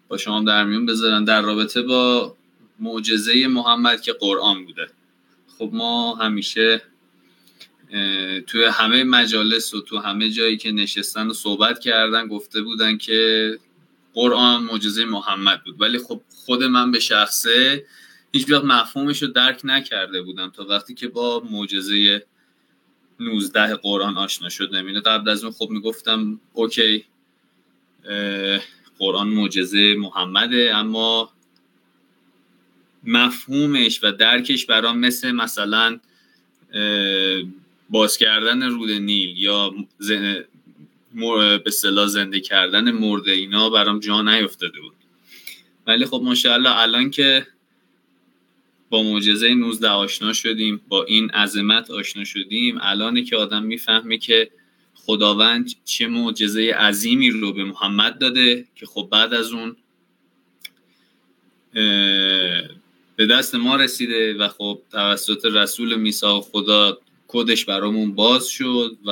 با 0.08 0.18
شما 0.18 0.44
در 0.44 0.64
میون 0.64 0.86
بذارم 0.86 1.26
در 1.26 1.42
رابطه 1.42 1.82
با 1.82 2.36
معجزه 2.80 3.48
محمد 3.48 4.02
که 4.02 4.14
قرآن 4.14 4.66
بوده. 4.66 4.88
خب 5.58 5.70
ما 5.74 6.16
همیشه 6.16 6.82
توی 8.48 8.66
همه 8.72 9.04
مجالس 9.04 9.74
و 9.74 9.82
تو 9.82 9.98
همه 9.98 10.30
جایی 10.30 10.58
که 10.58 10.72
نشستن 10.72 11.28
و 11.28 11.34
صحبت 11.34 11.80
کردن 11.80 12.28
گفته 12.28 12.62
بودن 12.62 12.98
که 12.98 13.60
قرآن 14.14 14.64
معجزه 14.64 15.06
محمد 15.06 15.64
بود. 15.64 15.82
ولی 15.82 15.98
خب 15.98 16.22
خود 16.46 16.64
من 16.64 16.92
به 16.92 17.00
شخصه 17.00 17.86
هیچ 18.32 18.52
وقت 18.52 18.64
مفهومش 18.64 19.22
رو 19.22 19.28
درک 19.28 19.62
نکرده 19.64 20.22
بودم 20.22 20.50
تا 20.50 20.66
وقتی 20.66 20.94
که 20.94 21.08
با 21.08 21.44
معجزه 21.52 22.26
19 23.20 23.76
قرآن 23.76 24.18
آشنا 24.18 24.50
شدم 24.50 24.86
اینه 24.86 25.02
قبل 25.02 25.30
از 25.30 25.44
اون 25.44 25.54
خب 25.54 25.70
می‌گفتم 25.70 26.40
اوکی 26.54 27.06
قرآن 29.00 29.28
معجزه 29.28 29.96
محمده 29.96 30.76
اما 30.76 31.34
مفهومش 33.04 34.04
و 34.04 34.12
درکش 34.12 34.66
برام 34.66 35.00
مثل 35.00 35.32
مثلا 35.32 36.00
باز 37.90 38.18
کردن 38.18 38.64
رود 38.64 38.92
نیل 38.92 39.38
یا 39.38 39.74
به 41.66 41.72
صلاح 41.72 42.08
زنده 42.08 42.40
کردن 42.40 42.92
مرده 42.92 43.32
اینا 43.32 43.70
برام 43.70 44.00
جا 44.00 44.22
نیفتاده 44.22 44.80
بود. 44.82 44.94
ولی 45.88 46.06
خب 46.06 46.22
ماشاءالله 46.24 46.80
الان 46.80 47.10
که 47.10 47.48
با 48.90 49.04
معجزه 49.04 49.54
19 49.54 49.90
آشنا 49.90 50.34
شدیم 50.34 50.82
با 50.88 51.04
این 51.04 51.30
عظمت 51.30 51.92
آشنا 51.92 52.24
شدیم 52.24 52.78
الان 52.82 53.24
که 53.24 53.38
آدم 53.38 53.64
می‌فهمه 53.64 54.18
که 54.18 54.52
خداوند 54.96 55.72
چه 55.86 56.08
معجزه 56.08 56.74
عظیمی 56.74 57.30
رو 57.30 57.54
به 57.54 57.64
محمد 57.64 58.20
داده 58.20 58.66
که 58.76 58.86
خب 58.86 59.08
بعد 59.12 59.34
از 59.34 59.52
اون 59.52 59.76
به 63.16 63.26
دست 63.32 63.56
ما 63.56 63.76
رسیده 63.76 64.34
و 64.34 64.48
خب 64.48 64.82
توسط 64.92 65.46
رسول 65.46 65.96
میسا 65.96 66.42
خدا 66.42 66.98
کدش 67.28 67.66
برامون 67.66 68.16
باز 68.16 68.48
شد 68.48 68.98
و 69.06 69.12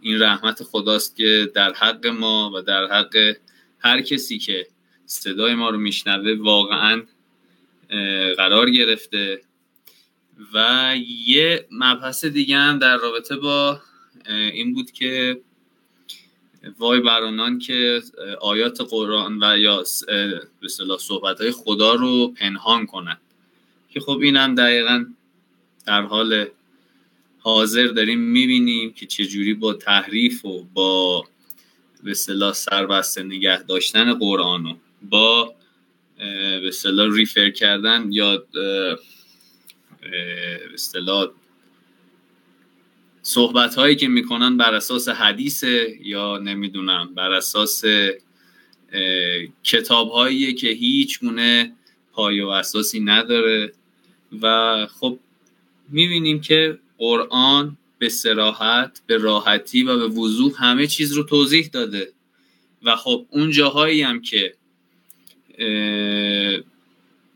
این 0.00 0.22
رحمت 0.22 0.62
خداست 0.62 1.16
که 1.16 1.50
در 1.54 1.72
حق 1.72 2.06
ما 2.06 2.52
و 2.54 2.60
در 2.60 2.86
حق 2.86 3.36
هر 3.78 4.00
کسی 4.00 4.38
که 4.38 4.66
صدای 5.06 5.54
ما 5.54 5.70
رو 5.70 5.78
میشنوه 5.78 6.36
واقعا 6.40 7.02
قرار 8.36 8.70
گرفته. 8.70 9.40
و 10.54 10.94
یه 11.26 11.66
مبحث 11.70 12.24
دیگه 12.24 12.56
هم 12.56 12.78
در 12.78 12.96
رابطه 12.96 13.36
با 13.36 13.80
این 14.26 14.74
بود 14.74 14.90
که 14.90 15.40
وای 16.78 17.00
برانان 17.00 17.58
که 17.58 18.02
آیات 18.40 18.80
قرآن 18.80 19.38
و 19.42 19.58
یا 19.58 19.84
به 20.60 20.68
صحبت 20.98 21.40
های 21.40 21.50
خدا 21.50 21.94
رو 21.94 22.28
پنهان 22.28 22.86
کنن 22.86 23.16
که 23.90 24.00
خب 24.00 24.18
این 24.22 24.36
هم 24.36 24.54
دقیقا 24.54 25.04
در 25.86 26.02
حال 26.02 26.46
حاضر 27.44 27.86
داریم 27.86 28.20
می‌بینیم 28.20 28.92
که 28.92 29.06
چجوری 29.06 29.54
با 29.54 29.74
تحریف 29.74 30.44
و 30.44 30.64
با 30.74 31.24
به 32.04 32.14
صلاح 32.14 32.52
سربسته 32.52 33.22
نگه 33.22 33.62
داشتن 33.62 34.14
قرآن 34.14 34.66
و 34.66 34.74
با 35.02 35.54
به 36.60 36.70
صلاح 36.72 37.14
ریفر 37.14 37.50
کردن 37.50 38.12
یا 38.12 38.44
به 38.52 38.98
اصطلاح 40.74 41.30
صحبت 43.22 43.74
هایی 43.74 43.96
که 43.96 44.08
می‌کنن 44.08 44.56
بر 44.56 44.74
اساس 44.74 45.08
حدیث 45.08 45.64
یا 46.04 46.38
نمی‌دونم 46.38 47.14
بر 47.14 47.32
اساس 47.32 47.84
کتاب 49.64 50.10
هایی 50.10 50.54
که 50.54 50.68
هیچ 50.68 51.20
گونه 51.20 51.72
پای 52.12 52.40
و 52.40 52.48
اساسی 52.48 53.00
نداره. 53.00 53.72
و 54.42 54.86
خب 54.86 55.18
می‌بینیم 55.88 56.40
که 56.40 56.78
قرآن 56.98 57.76
به 57.98 58.08
سراحت 58.08 59.02
به 59.06 59.16
راحتی 59.16 59.82
و 59.82 59.98
به 59.98 60.20
وضوح 60.20 60.52
همه 60.64 60.86
چیز 60.86 61.12
رو 61.12 61.22
توضیح 61.22 61.70
داده. 61.72 62.12
و 62.82 62.96
خب 62.96 63.26
اون 63.30 63.50
جاهایی 63.50 64.02
هم 64.02 64.22
که 64.22 64.54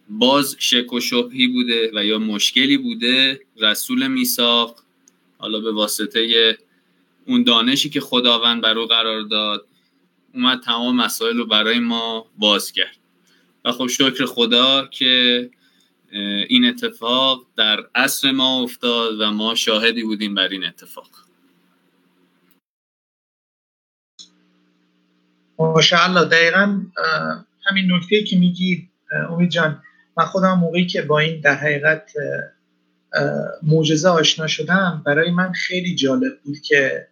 باز 0.09 0.57
شک 0.59 0.93
و 0.93 1.01
شبهی 1.01 1.47
بوده 1.47 1.91
و 1.95 2.05
یا 2.05 2.19
مشکلی 2.19 2.77
بوده 2.77 3.41
رسول 3.57 4.07
میساق 4.07 4.77
حالا 5.39 5.61
به 5.61 5.73
واسطه 5.73 6.59
اون 7.27 7.43
دانشی 7.43 7.91
که 7.91 8.01
خداوند 8.01 8.63
بر 8.63 8.79
او 8.79 8.87
قرار 8.87 9.23
داد 9.23 9.67
اومد 10.35 10.61
تمام 10.61 10.97
مسائل 10.97 11.37
رو 11.37 11.47
برای 11.47 11.79
ما 11.79 12.27
باز 12.39 12.73
کرد. 12.73 12.97
و 13.65 13.73
خب 13.73 13.87
شکر 13.87 14.25
خدا 14.25 14.87
که 14.87 15.51
این 16.49 16.65
اتفاق 16.65 17.47
در 17.57 17.87
عصر 17.95 18.31
ما 18.31 18.63
افتاد 18.63 19.21
و 19.21 19.31
ما 19.31 19.55
شاهدی 19.55 20.03
بودیم 20.03 20.35
بر 20.35 20.49
این 20.49 20.65
اتفاق. 20.65 21.09
ماشاءالله 25.59 26.25
دقیقا 26.25 26.83
همین 27.67 27.93
نکته 27.93 28.25
که 28.25 28.37
میگی 28.37 28.89
امید 29.31 29.51
جان 29.51 29.83
من 30.17 30.25
خودم 30.25 30.59
موقعی 30.59 30.87
که 30.87 31.03
با 31.03 31.19
این 31.19 31.41
در 31.41 31.55
حقیقت 31.55 32.13
معجزه 33.63 34.09
آشنا 34.09 34.47
شدم 34.47 35.03
برای 35.07 35.31
من 35.31 35.53
خیلی 35.53 35.95
جالب 35.95 36.41
بود 36.45 36.61
که 36.61 37.09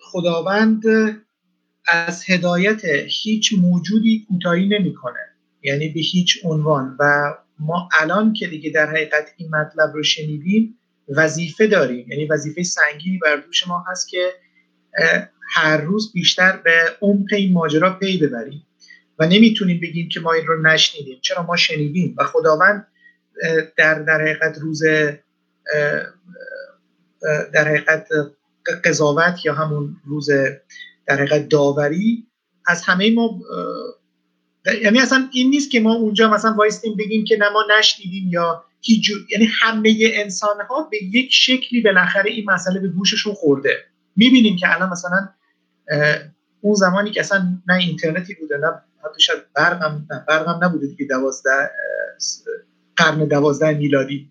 خداوند 0.00 0.82
از 1.88 2.30
هدایت 2.30 2.80
هیچ 3.08 3.52
موجودی 3.52 4.26
کوتاهی 4.28 4.68
نمی‌کنه. 4.68 5.35
یعنی 5.66 5.88
به 5.88 6.00
هیچ 6.00 6.38
عنوان. 6.44 6.96
و 7.00 7.34
ما 7.58 7.88
الان 8.00 8.32
که 8.32 8.46
دیگه 8.46 8.70
در 8.70 8.90
حقیقت 8.90 9.32
این 9.36 9.48
مطلب 9.50 9.94
رو 9.94 10.02
شنیدیم 10.02 10.78
وظیفه 11.08 11.66
داریم. 11.66 12.10
یعنی 12.10 12.24
وظیفه 12.24 12.62
سنگینی 12.62 13.18
بر 13.18 13.36
دوش 13.36 13.68
ما 13.68 13.84
هست 13.90 14.08
که 14.08 14.32
هر 15.48 15.76
روز 15.76 16.12
بیشتر 16.12 16.56
به 16.56 16.72
عمق 17.00 17.32
این 17.32 17.52
ماجرا 17.52 17.98
پی 17.98 18.18
ببریم. 18.18 18.66
و 19.18 19.26
نمی‌تونیم 19.26 19.80
بگیم 19.80 20.08
که 20.08 20.20
ما 20.20 20.32
این 20.32 20.46
رو 20.46 20.62
نشنیدیم. 20.62 21.18
چرا 21.22 21.42
ما 21.42 21.56
شنیدیم؟ 21.56 22.14
و 22.18 22.24
خداوند 22.24 22.86
در 23.76 24.02
در 24.02 24.20
حقیقت 24.20 24.58
روز 24.58 24.82
در 27.52 27.68
حقیقت 27.68 28.08
قضاوت 28.84 29.44
یا 29.44 29.54
همون 29.54 29.96
روز 30.04 30.30
در 31.06 31.16
حقیقت 31.16 31.48
داوری 31.48 32.26
از 32.66 32.82
همه 32.82 33.14
ما 33.14 33.40
یعنی 34.82 35.00
اصلا 35.00 35.28
این 35.32 35.50
نیست 35.50 35.70
که 35.70 35.80
ما 35.80 35.94
اونجا 35.94 36.30
مثلا 36.30 36.52
وایستیم 36.52 36.96
بگیم 36.96 37.24
که 37.24 37.36
نه 37.36 37.48
ما 37.48 37.64
نشنیدیم 37.78 38.28
یا 38.28 38.64
هیچ 38.80 39.10
یعنی 39.32 39.48
همه 39.60 39.96
انسان 40.02 40.56
ها 40.70 40.88
به 40.90 41.04
یک 41.04 41.28
شکلی 41.32 41.80
بالاخره 41.82 42.30
این 42.30 42.50
مسئله 42.50 42.80
به 42.80 42.88
گوششون 42.88 43.34
خورده. 43.34 43.84
می‌بینیم 44.16 44.56
که 44.56 44.74
الان 44.74 44.90
مثلا 44.90 45.28
اون 46.60 46.74
زمانی 46.74 47.10
که 47.10 47.20
اصلا 47.20 47.58
نه 47.66 47.74
اینترنتی 47.74 48.34
بوده 48.34 48.56
نه 48.56 48.66
حتی 49.04 49.20
شاید 49.20 49.42
برقم 49.54 50.06
برقم 50.28 50.64
نبوده 50.64 50.86
دیگه 50.86 51.06
دوازده 51.06 51.70
قرن 52.96 53.24
دوازده 53.24 53.74
میلادی. 53.74 54.30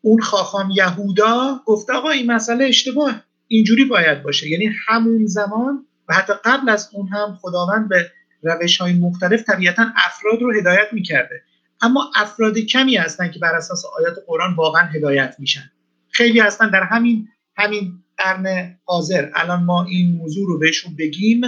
اون 0.00 0.20
خاخام 0.20 0.70
یهودا 0.70 1.60
گفته 1.66 1.92
آقا 1.92 2.10
این 2.10 2.32
مسئله 2.32 2.64
اشتباه. 2.64 3.24
اینجوری 3.48 3.84
باید 3.84 4.22
باشه. 4.22 4.48
یعنی 4.48 4.70
همون 4.88 5.26
زمان 5.26 5.86
و 6.08 6.14
حتی 6.14 6.32
قبل 6.44 6.68
از 6.68 6.90
اون 6.92 7.08
هم 7.08 7.38
خداوند 7.40 7.88
به 7.88 8.10
روش 8.42 8.76
های 8.80 8.92
مختلف 8.92 9.42
طبیعتا 9.42 9.86
افراد 9.96 10.42
رو 10.42 10.52
هدایت 10.52 10.88
می‌کرده. 10.92 11.42
اما 11.82 12.10
افراد 12.16 12.58
کمی 12.58 12.96
هستن 12.96 13.30
که 13.30 13.38
بر 13.38 13.54
اساس 13.54 13.84
آیات 13.98 14.16
قرآن 14.26 14.54
واقعا 14.54 14.82
هدایت 14.82 15.36
میشن. 15.38 15.70
خیلی 16.10 16.40
هستن 16.40 16.70
در 16.70 16.82
همین 16.82 17.28
همین 17.56 17.92
قرن 18.18 18.78
حاضر. 18.84 19.30
الان 19.34 19.64
ما 19.64 19.84
این 19.84 20.16
موضوع 20.16 20.46
رو 20.48 20.58
بهشون 20.58 20.96
بگیم 20.96 21.40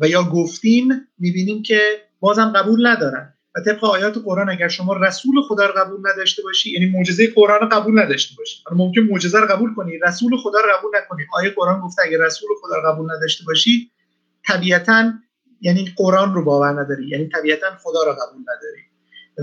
و 0.00 0.08
یا 0.08 0.22
گفتیم 0.22 0.88
می‌بینیم 1.18 1.62
که 1.62 1.80
بازم 2.20 2.52
قبول 2.52 2.86
ندارن. 2.86 3.34
و 3.56 3.60
طبق 3.60 3.84
آیات 3.84 4.18
قرآن 4.24 4.50
اگر 4.50 4.68
شما 4.68 4.92
رسول 4.92 5.42
خدا 5.48 5.66
رو 5.66 5.72
قبول 5.72 6.00
نداشته 6.12 6.42
باشی 6.42 6.70
یعنی 6.70 6.86
معجزه 6.86 7.32
قرآن 7.34 7.60
رو 7.60 7.68
قبول 7.68 7.98
نداشته 7.98 8.34
باشی. 8.38 8.62
ممکن 8.72 9.00
معجزه 9.00 9.40
رو 9.40 9.46
قبول 9.46 9.74
کنی 9.74 9.98
رسول 9.98 10.36
خدا 10.36 10.58
رو 10.60 10.66
قبول 10.78 10.90
نکنی. 10.96 11.22
آیه 11.32 11.50
قرآن 11.50 11.80
گفته 11.80 12.02
اگر 12.06 12.18
رسول 12.18 12.48
خدا 12.62 12.76
رو 12.76 12.92
قبول 12.92 13.16
نداشته 13.16 13.44
باشی 13.44 13.90
طبیعتا 14.46 15.12
یعنی 15.62 15.94
قرآن 15.96 16.34
رو 16.34 16.44
باور 16.44 16.80
نداری 16.80 17.08
یعنی 17.08 17.28
طبیعتا 17.28 17.66
خدا 17.82 18.02
رو 18.02 18.12
قبول 18.12 18.42
نداری. 18.42 18.82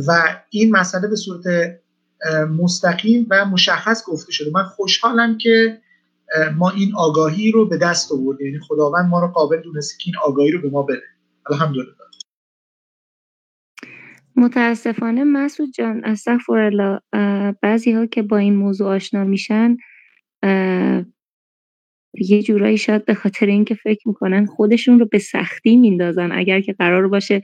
و 0.08 0.42
این 0.50 0.72
مسئله 0.72 1.08
به 1.08 1.16
صورت 1.16 1.44
مستقیم 2.60 3.28
و 3.30 3.46
مشخص 3.46 4.04
گفته 4.06 4.32
شده. 4.32 4.52
من 4.54 4.64
خوشحالم 4.64 5.38
که 5.38 5.82
ما 6.58 6.70
این 6.70 6.92
آگاهی 6.96 7.52
رو 7.52 7.68
به 7.68 7.78
دست 7.78 8.12
آوردیم. 8.12 8.48
یعنی 8.48 8.60
خداوند 8.60 9.10
ما 9.10 9.20
رو 9.20 9.28
قابل 9.28 9.62
دونسته 9.62 9.98
که 9.98 10.04
این 10.06 10.16
آگاهی 10.24 10.52
رو 10.52 10.62
به 10.62 10.70
ما 10.70 10.84
بده. 10.84 11.04
الحمدلله. 11.50 11.88
متاسفانه 14.36 15.24
مسعود 15.24 15.72
جان 15.72 16.06
استغفرالله 16.06 17.00
بعضی 17.62 17.92
ها 17.92 18.06
که 18.06 18.22
با 18.22 18.38
این 18.38 18.56
موضوع 18.56 18.96
آشنا 18.96 19.24
میشن 19.24 19.78
یه 22.14 22.44
جورایی 22.44 22.78
شاید 22.78 23.06
به 23.06 23.14
خاطر 23.14 23.46
اینکه 23.46 23.76
فکر 23.76 24.08
می‌کنن 24.08 24.46
خودشون 24.46 25.00
رو 25.00 25.06
به 25.06 25.20
سختی 25.20 25.78
میندازن. 25.78 26.32
اگر 26.32 26.62
که 26.62 26.74
قرار 26.74 27.08
باشه 27.08 27.42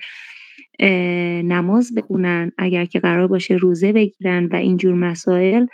نماز 1.44 1.96
بخونن 1.96 2.52
اگر 2.58 2.86
که 2.86 3.00
قرار 3.00 3.28
باشه 3.28 3.54
روزه 3.54 3.94
بگیرن 3.94 4.46
و 4.46 4.56
اینجور 4.56 4.94
مسائل 4.94 5.66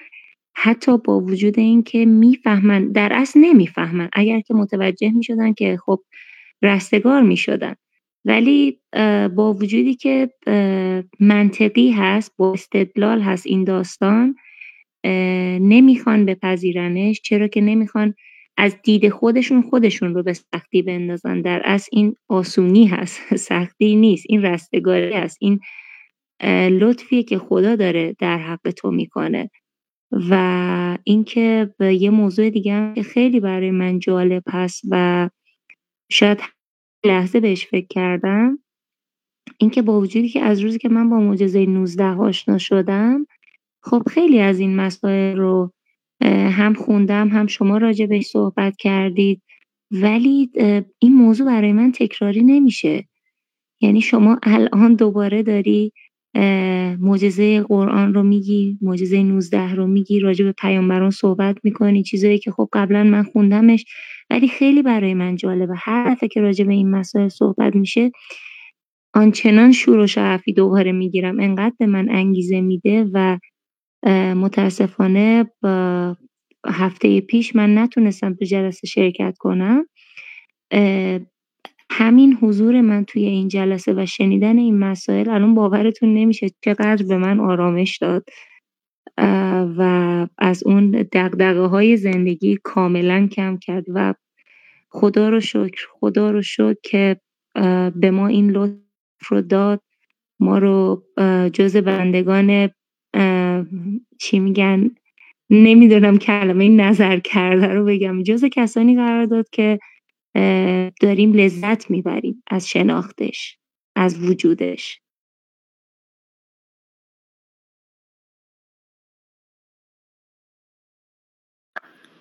حتی 0.55 0.97
با 0.97 1.19
وجود 1.19 1.59
اینکه 1.59 2.05
می‌فهمن 2.05 2.91
در 2.91 3.13
اصل 3.13 3.39
نمی‌فهمن. 3.39 4.09
اگر 4.13 4.39
که 4.39 4.53
متوجه 4.53 5.11
می‌شدن 5.11 5.53
که 5.53 5.77
خب 5.85 5.99
رستگار 6.61 7.21
می‌شدن. 7.21 7.75
ولی 8.25 8.79
با 9.35 9.53
وجودی 9.53 9.95
که 9.95 10.29
منطقی 11.19 11.91
هست 11.91 12.33
با 12.37 12.53
استدلال 12.53 13.21
هست 13.21 13.47
این 13.47 13.63
داستان 13.63 14.35
نمی‌خوان 15.61 16.25
بپذیرنش. 16.25 17.21
چرا 17.21 17.47
که 17.47 17.61
نمی‌خوان 17.61 18.13
از 18.61 18.75
دید 18.83 19.09
خودشون 19.09 19.61
خودشون 19.61 20.13
رو 20.13 20.23
به 20.23 20.33
سختی 20.33 20.81
بندازن. 20.81 21.41
در 21.41 21.61
از 21.65 21.87
این 21.91 22.15
آسونی 22.29 22.85
هست. 22.85 23.35
سختی 23.49 23.95
نیست. 23.95 24.25
این 24.29 24.41
رستگاری 24.41 25.13
هست. 25.13 25.37
این 25.39 25.59
لطفیه 26.69 27.23
که 27.23 27.37
خدا 27.37 27.75
داره 27.75 28.15
در 28.19 28.37
حق 28.37 28.71
تو 28.71 28.91
می‌کنه. 28.91 29.49
و 30.29 30.97
اینکه 31.03 31.73
یه 31.79 32.09
موضوع 32.09 32.49
دیگه 32.49 32.73
هم 32.73 32.93
که 32.93 33.03
خیلی 33.03 33.39
برای 33.39 33.71
من 33.71 33.99
جالب 33.99 34.43
هست 34.49 34.81
و 34.89 35.29
شاید 36.11 36.39
لحظه 37.05 37.39
بهش 37.39 37.67
فکر 37.67 37.87
کردم 37.89 38.59
اینکه 39.57 39.81
با 39.81 39.99
وجودی 39.99 40.29
که 40.29 40.41
از 40.41 40.59
روزی 40.59 40.77
که 40.77 40.89
من 40.89 41.09
با 41.09 41.19
معجزه 41.19 41.65
19 41.65 42.03
آشنا 42.03 42.57
شدم 42.57 43.27
خب 43.83 44.03
خیلی 44.09 44.39
از 44.39 44.59
این 44.59 44.75
مسائل 44.75 45.37
رو 45.37 45.73
هم 46.29 46.73
خوندم 46.73 47.27
هم 47.27 47.47
شما 47.47 47.77
راجع 47.77 48.05
بهش 48.05 48.25
صحبت 48.25 48.77
کردید. 48.77 49.41
ولی 49.91 50.49
این 50.99 51.13
موضوع 51.13 51.47
برای 51.47 51.73
من 51.73 51.91
تکراری 51.91 52.43
نمیشه. 52.43 53.07
یعنی 53.81 54.01
شما 54.01 54.39
الان 54.43 54.95
دوباره 54.95 55.43
داری 55.43 55.91
معجزه 56.99 57.61
قرآن 57.61 58.13
رو 58.13 58.23
میگی 58.23 58.77
معجزه 58.81 59.23
19 59.23 59.75
رو 59.75 59.87
میگی 59.87 60.19
راجع 60.19 60.45
به 60.45 60.51
پیامبران 60.51 61.11
صحبت 61.11 61.57
می‌کنی 61.63 62.03
چیزایی 62.03 62.39
که 62.39 62.51
خب 62.51 62.69
قبلا 62.73 63.03
من 63.03 63.23
خوندمش. 63.23 63.85
ولی 64.29 64.47
خیلی 64.47 64.81
برای 64.81 65.13
من 65.13 65.35
جالبه. 65.35 65.73
هر 65.77 66.11
دفعه 66.11 66.29
که 66.29 66.41
راجع 66.41 66.65
به 66.65 66.73
این 66.73 66.91
مسائل 66.91 67.27
صحبت 67.27 67.75
میشه 67.75 68.11
آنچنان 69.13 69.71
شور 69.71 69.99
و 69.99 70.07
شعفی 70.07 70.53
دوباره 70.53 70.91
می‌گیرم. 70.91 71.39
انقدر 71.39 71.75
به 71.79 71.85
من 71.85 72.09
انگیزه 72.09 72.61
میده 72.61 73.09
و 73.13 73.37
متاسفانه 74.35 75.51
با 75.61 76.17
هفته 76.67 77.21
پیش 77.21 77.55
من 77.55 77.77
نتونستم 77.77 78.33
تو 78.33 78.45
جلسه 78.45 78.87
شرکت 78.87 79.37
کنم. 79.37 79.85
همین 81.89 82.33
حضور 82.41 82.81
من 82.81 83.05
توی 83.05 83.25
این 83.25 83.47
جلسه 83.47 83.93
و 83.93 84.05
شنیدن 84.05 84.57
این 84.57 84.79
مسائل 84.79 85.29
الان 85.29 85.55
باورتون 85.55 86.13
نمیشه 86.13 86.47
چقدر 86.65 87.05
به 87.05 87.17
من 87.17 87.39
آرامش 87.39 87.97
داد. 87.97 88.23
و 89.77 90.27
از 90.37 90.63
اون 90.65 90.91
دقدقه 90.91 91.61
های 91.61 91.97
زندگی 91.97 92.57
کاملا 92.63 93.27
کم 93.27 93.57
کرد 93.57 93.85
و 93.87 94.13
خدا 94.89 95.29
رو 95.29 95.39
شکر 95.39 95.87
خدا 95.91 96.31
رو 96.31 96.41
شکر 96.41 96.75
که 96.83 97.21
به 97.95 98.11
ما 98.11 98.27
این 98.27 98.51
لطف 98.51 99.27
رو 99.27 99.41
داد. 99.41 99.81
ما 100.39 100.57
رو 100.57 101.03
جز 101.53 101.77
بندگان 101.77 102.69
چی 104.19 104.39
میگن 104.39 104.91
نمی‌دونم 105.49 106.17
کلمه 106.17 106.69
نظر 106.69 107.19
کرده 107.19 107.67
رو 107.67 107.85
بگم. 107.85 108.23
جز 108.23 108.45
کسانی 108.45 108.95
قرار 108.95 109.25
داد 109.25 109.49
که 109.49 109.79
داریم 111.01 111.33
لذت 111.33 111.91
می‌بریم 111.91 112.43
از 112.47 112.69
شناختش 112.69 113.57
از 113.95 114.29
وجودش. 114.29 115.01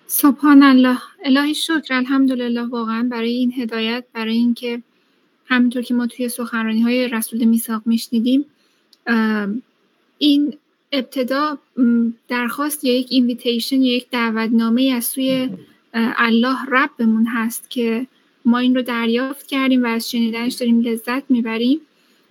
سبحان 0.07 0.63
الله 0.63 0.97
الهی 1.25 1.53
شکر. 1.53 1.93
الحمدلله. 1.93 2.65
واقعا 2.65 3.07
برای 3.11 3.29
این 3.29 3.53
هدایت 3.57 4.05
برای 4.13 4.35
اینکه 4.35 4.83
همینطور 5.45 5.81
که 5.81 5.93
ما 5.93 6.07
توی 6.07 6.29
سخنرانی 6.29 6.81
های 6.81 7.07
رسول 7.07 7.45
میساق 7.45 7.81
میشنیدیم 7.85 8.45
این 10.17 10.57
ابتدا 10.91 11.57
درخواست 12.27 12.85
یا 12.85 12.99
یک 12.99 13.07
اینویتیشن 13.09 13.81
یا 13.81 13.95
یک 13.95 14.09
دعوتنامه 14.11 14.93
از 14.95 15.05
سوی 15.05 15.49
الله 15.93 16.57
ربمون 16.71 17.25
هست 17.25 17.69
که 17.69 18.07
ما 18.45 18.57
این 18.57 18.75
رو 18.75 18.81
دریافت 18.81 19.47
کردیم 19.47 19.83
و 19.83 19.87
از 19.87 20.11
شنیدنش 20.11 20.53
داریم 20.53 20.81
لذت 20.81 21.31
می‌بریم. 21.31 21.79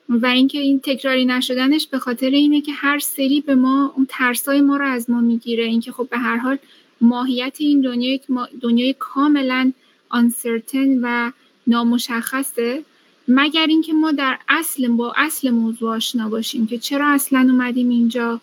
و 0.08 0.26
اینکه 0.26 0.58
این 0.58 0.80
تکراری 0.80 1.24
نشدنش 1.24 1.86
به 1.86 1.98
خاطر 1.98 2.30
اینه 2.30 2.61
که 2.61 2.72
هر 2.72 2.98
سری 2.98 3.40
به 3.40 3.54
ما 3.54 3.92
اون 3.96 4.06
ترسای 4.11 4.61
ما 4.61 4.76
رو 4.76 4.86
از 4.86 5.11
ما 5.11 5.20
می‌گیره. 5.20 5.64
اینکه 5.64 5.92
خب 5.92 6.08
به 6.11 6.18
هر 6.18 6.36
حال 6.36 6.58
ماهیت 7.00 7.56
این 7.58 7.80
دنیا 7.80 8.14
یک 8.14 8.22
دنیای 8.61 8.94
کاملا 8.98 9.72
uncertain 10.14 10.98
و 11.02 11.32
نامشخصه. 11.66 12.82
مگر 13.28 13.66
اینکه 13.66 13.92
ما 13.92 14.12
در 14.12 14.38
اصل 14.48 14.88
با 14.88 15.14
اصل 15.16 15.50
موضوع 15.50 15.90
آشنا 15.90 16.28
باشیم 16.28 16.66
که 16.66 16.78
چرا 16.78 17.08
اصلا 17.08 17.38
اومدیم 17.40 17.88
اینجا؟ 17.88 18.40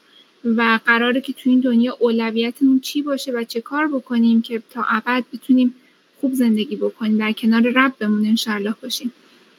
و 0.57 0.79
قراره 0.85 1.21
که 1.21 1.33
تو 1.33 1.49
این 1.49 1.59
دنیا 1.59 1.97
اولویتمون 1.99 2.79
چی 2.79 3.01
باشه 3.01 3.31
و 3.31 3.43
چه 3.43 3.61
کار 3.61 3.87
بکنیم 3.87 4.41
که 4.41 4.63
تا 4.69 4.85
ابد 4.89 5.23
بتونیم 5.33 5.75
خوب 6.21 6.33
زندگی 6.33 6.75
بکنیم 6.75 7.17
در 7.17 7.31
کنار 7.31 7.61
ربمون 7.75 8.25
انشالله 8.25 8.75
باشیم. 8.83 9.11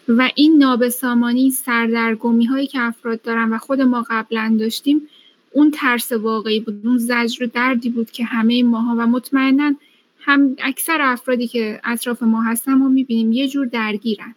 و 0.09 0.31
این 0.35 0.59
نابسامانی 0.59 1.51
سردرگمی 1.51 2.45
هایی 2.45 2.67
که 2.67 2.81
افراد 2.81 3.23
دارن 3.23 3.53
و 3.53 3.59
خود 3.59 3.81
ما 3.81 4.05
قبلا 4.11 4.57
داشتیم 4.61 5.09
اون 5.53 5.71
ترس 5.71 6.13
واقعی 6.13 6.61
بود 6.61 6.87
اون 6.87 6.99
زجر 6.99 7.45
و 7.45 7.47
دردی 7.47 7.91
بود 7.91 8.11
که 8.11 8.25
همه 8.25 8.63
ماها 8.63 8.97
و 8.99 9.07
مطمئنا 9.07 9.75
هم 10.21 10.57
اکثر 10.59 10.99
افرادی 11.01 11.47
که 11.47 11.81
اطراف 11.85 12.23
ما 12.23 12.43
هستن 12.43 12.75
ما 12.75 12.89
می‌بینیم 12.89 13.33
یه 13.33 13.49
جور 13.49 13.67
درگیرن. 13.67 14.35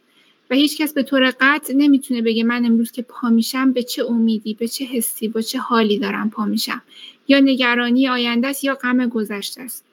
و 0.51 0.55
هیچکس 0.55 0.93
به 0.93 1.03
طور 1.03 1.33
قطع 1.39 1.73
نمی‌تونه 1.73 2.21
بگه 2.21 2.43
من 2.43 2.65
امروز 2.65 2.91
که 2.91 3.01
پا 3.01 3.29
میشم 3.29 3.73
به 3.73 3.83
چه 3.83 4.05
امیدی 4.05 4.53
به 4.53 4.67
چه 4.67 4.85
حسی 4.85 5.27
با 5.27 5.41
چه 5.41 5.59
حالی 5.59 5.99
دارم 5.99 6.29
پا 6.29 6.45
میشم. 6.45 6.81
یا 7.27 7.39
نگرانی 7.39 8.07
آینده 8.07 8.47
است 8.47 8.63
یا 8.63 8.75
غم 8.75 9.07
گذشته 9.07 9.61
است. 9.61 9.85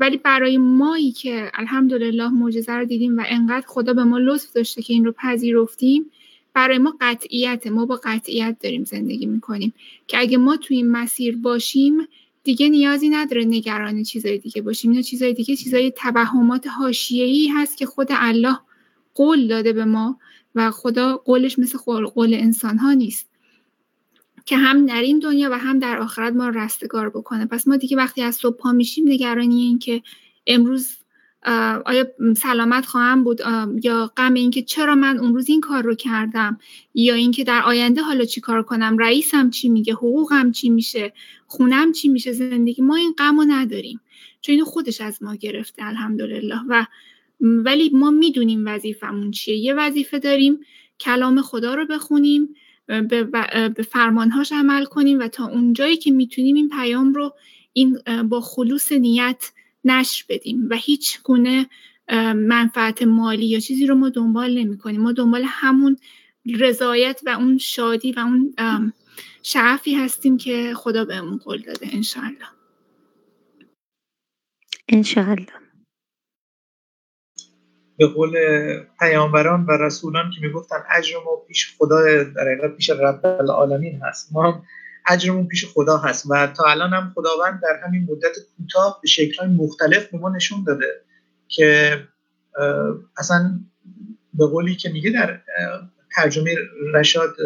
ولی 0.00 0.16
برای 0.16 0.58
مایی 0.58 1.12
که 1.12 1.50
الحمدلله 1.54 2.28
معجزه 2.28 2.72
رو 2.72 2.84
دیدیم 2.84 3.18
و 3.18 3.22
انقدر 3.26 3.66
خدا 3.66 3.92
به 3.92 4.04
ما 4.04 4.18
لطف 4.18 4.52
داشته 4.52 4.82
که 4.82 4.92
این 4.92 5.04
رو 5.04 5.12
پذیرفتیم 5.12 6.10
برای 6.54 6.78
ما 6.78 6.96
قطعیت 7.00 7.66
ما 7.66 7.86
با 7.86 8.00
قطعیت 8.04 8.56
داریم 8.62 8.84
زندگی 8.84 9.26
می‌کنیم 9.26 9.74
که 10.06 10.18
اگه 10.18 10.38
ما 10.38 10.56
توی 10.56 10.76
این 10.76 10.90
مسیر 10.90 11.36
باشیم 11.36 12.08
دیگه 12.44 12.68
نیازی 12.68 13.08
نداره 13.08 13.44
نگران 13.44 14.02
چیزای 14.02 14.38
دیگه 14.38 14.62
باشیم. 14.62 14.90
اینا 14.90 15.02
چیزای 15.02 15.32
دیگه 15.32 15.56
چیزای 15.56 15.90
توهمات 15.90 16.66
حاشیه‌ای 16.66 17.48
هست 17.48 17.76
که 17.76 17.86
خود 17.86 18.08
الله 18.10 18.58
قول 19.16 19.48
داده 19.48 19.72
به 19.72 19.84
ما 19.84 20.18
و 20.54 20.70
خدا 20.70 21.16
قولش 21.16 21.58
مثل 21.58 21.78
قول 22.14 22.34
انسان 22.34 22.78
ها 22.78 22.92
نیست. 22.92 23.28
که 24.46 24.56
هم 24.56 24.86
در 24.86 25.00
این 25.00 25.18
دنیا 25.18 25.50
و 25.50 25.58
هم 25.58 25.78
در 25.78 25.98
آخرت 25.98 26.34
ما 26.34 26.48
رستگار 26.48 27.10
بکنه. 27.10 27.46
پس 27.46 27.68
ما 27.68 27.76
دیگه 27.76 27.96
وقتی 27.96 28.22
از 28.22 28.34
صبح 28.34 28.56
پا 28.56 28.72
میشیم 28.72 29.08
نگرانی 29.08 29.62
این 29.62 29.78
که 29.78 30.02
امروز 30.46 30.96
آیا 31.84 32.06
سلامت 32.36 32.86
خواهم 32.86 33.24
بود 33.24 33.40
یا 33.82 34.12
غم 34.16 34.34
اینکه 34.34 34.62
چرا 34.62 34.94
من 34.94 35.18
اون 35.18 35.34
روز 35.34 35.48
این 35.48 35.60
کار 35.60 35.82
رو 35.82 35.94
کردم؟ 35.94 36.58
یا 36.94 37.14
اینکه 37.14 37.44
در 37.44 37.62
آینده 37.62 38.02
حالا 38.02 38.24
چی 38.24 38.40
کار 38.40 38.62
کنم؟ 38.62 38.98
رئیسم 38.98 39.50
چی 39.50 39.68
میگه؟ 39.68 39.92
حقوقم 39.92 40.50
چی 40.50 40.68
میشه؟ 40.68 41.12
خونم 41.46 41.92
چی 41.92 42.08
میشه؟ 42.08 42.32
زندگی 42.32 42.82
ما 42.82 42.96
این 42.96 43.14
غم 43.18 43.38
رو 43.38 43.44
نداریم. 43.48 44.00
چون 44.40 44.52
اینو 44.52 44.64
خودش 44.64 45.00
از 45.00 45.22
ما 45.22 45.34
گرفته 45.34 45.84
الحمدلله. 45.84 46.60
و 46.68 46.86
ولی 47.40 47.90
ما 47.92 48.10
می‌دونیم 48.10 48.62
وظیفمون 48.66 49.30
چیه. 49.30 49.56
یه 49.56 49.74
وظیفه 49.74 50.18
داریم 50.18 50.60
کلام 51.00 51.42
خدا 51.42 51.74
رو 51.74 51.86
بخونیم 51.86 52.54
به, 52.86 53.28
فرمانهاش 53.90 54.52
عمل 54.52 54.84
کنیم 54.84 55.18
و 55.18 55.28
تا 55.28 55.46
اونجایی 55.46 55.96
که 55.96 56.10
می‌تونیم 56.10 56.56
این 56.56 56.68
پیام 56.68 57.14
رو 57.14 57.34
این 57.72 57.98
با 58.28 58.40
خلوص 58.40 58.92
نیت 58.92 59.52
نشر 59.84 60.24
بدیم 60.28 60.66
و 60.70 60.76
هیچ 60.76 61.22
گونه 61.22 61.66
منفعت 62.34 63.02
مالی 63.02 63.46
یا 63.46 63.60
چیزی 63.60 63.86
رو 63.86 63.94
ما 63.94 64.08
دنبال 64.08 64.58
نمی 64.58 64.78
کنیم 64.78 65.00
ما 65.00 65.12
دنبال 65.12 65.42
همون 65.46 65.96
رضایت 66.58 67.20
و 67.26 67.30
اون 67.30 67.58
شادی 67.58 68.12
و 68.12 68.18
اون 68.18 68.54
شعفی 69.42 69.94
هستیم 69.94 70.36
که 70.36 70.72
خدا 70.76 71.04
بهمون 71.04 71.38
قول 71.38 71.62
داده 71.62 71.88
انشاءالله. 71.92 72.48
انشاءالله. 74.88 75.65
به 77.98 78.06
قول 78.06 78.36
پیامبران 78.98 79.66
و 79.66 79.70
رسولان 79.70 80.30
که 80.30 80.46
می‌گفتن 80.46 80.76
اجر 80.90 81.16
ما 81.24 81.36
پیش 81.48 81.76
خدا 81.78 82.24
در 82.24 82.68
پیش 82.76 82.90
رب 82.90 83.26
العالمین 83.26 84.00
هست. 84.02 84.28
ما 84.32 84.52
هم 84.52 84.62
اجرمون 85.08 85.46
پیش 85.46 85.66
خدا 85.74 85.98
هست 85.98 86.26
و 86.30 86.46
تا 86.46 86.64
الان 86.64 86.92
هم 86.92 87.12
خداوند 87.14 87.60
در 87.62 87.80
همین 87.86 88.08
مدت 88.10 88.36
کوتاه 88.56 88.98
به 89.02 89.08
شکلهای 89.08 89.48
مختلف 89.48 90.06
به 90.06 90.18
ما 90.18 90.28
نشون 90.28 90.64
داده 90.64 91.00
که 91.48 92.00
اصلا 93.18 93.60
به 94.34 94.46
قولی 94.46 94.76
که 94.76 94.88
میگه 94.88 95.10
در 95.10 95.40
ترجمه 96.16 96.54
رشاد 96.94 97.36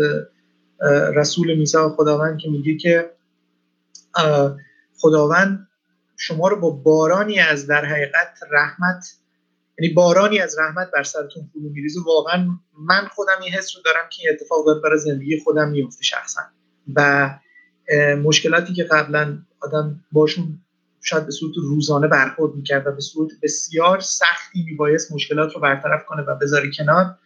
رسول 1.15 1.55
میسا 1.55 1.89
خداوند 1.89 2.39
که 2.39 2.49
میگه 2.49 2.77
که 2.77 3.11
خداوند 4.97 5.69
شما 6.17 6.49
رو 6.49 6.57
با 6.61 6.71
بارانی 6.71 7.39
از 7.39 7.67
در 7.67 7.85
حقیقت 7.85 8.39
رحمت 8.51 9.15
یعنی 9.81 9.95
بارانی 9.95 10.39
از 10.39 10.59
رحمت 10.59 10.91
بر 10.95 11.03
سرتون 11.03 11.51
فرو 11.53 11.71
میریزه. 11.71 12.01
واقعا 12.07 12.47
من 12.79 13.09
خودم 13.15 13.39
این 13.43 13.53
حس 13.53 13.77
رو 13.77 13.83
دارم 13.85 14.09
که 14.11 14.23
این 14.23 14.37
اتفاق 14.37 14.67
داره 14.67 14.81
برای 14.81 14.99
زندگی 14.99 15.41
خودم 15.41 15.69
میفته 15.69 16.05
شخصا. 16.05 16.41
و 16.97 17.31
مشکلاتی 18.23 18.75
که 18.75 18.85
قبلا 18.85 19.39
آدم 19.61 20.05
باشون 20.13 20.59
شاید 21.03 21.27
به 21.27 21.33
صورت 21.33 21.55
روزانه 21.57 22.09
برخورد 22.09 22.55
می‌کرد 22.55 22.87
و 22.87 22.93
به 22.93 23.01
صورت 23.01 23.31
بسیار 23.43 24.01
سختی 24.01 24.63
میبایست 24.63 25.13
مشکلات 25.13 25.55
رو 25.55 25.61
برطرف 25.61 26.05
کنه 26.07 26.23
و 26.23 26.35
بذاری 26.35 26.71
کنار. 26.77 27.19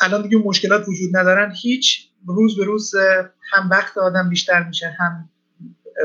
الان 0.00 0.22
دیگه 0.22 0.38
مشکلات 0.38 0.88
وجود 0.88 1.16
ندارن. 1.16 1.54
هیچ 1.62 2.08
روز 2.26 2.56
به 2.56 2.64
روز 2.64 2.94
هم 3.52 3.70
وقت 3.70 3.98
آدم 3.98 4.28
بیشتر 4.28 4.62
میشه 4.62 4.96
هم 4.98 5.30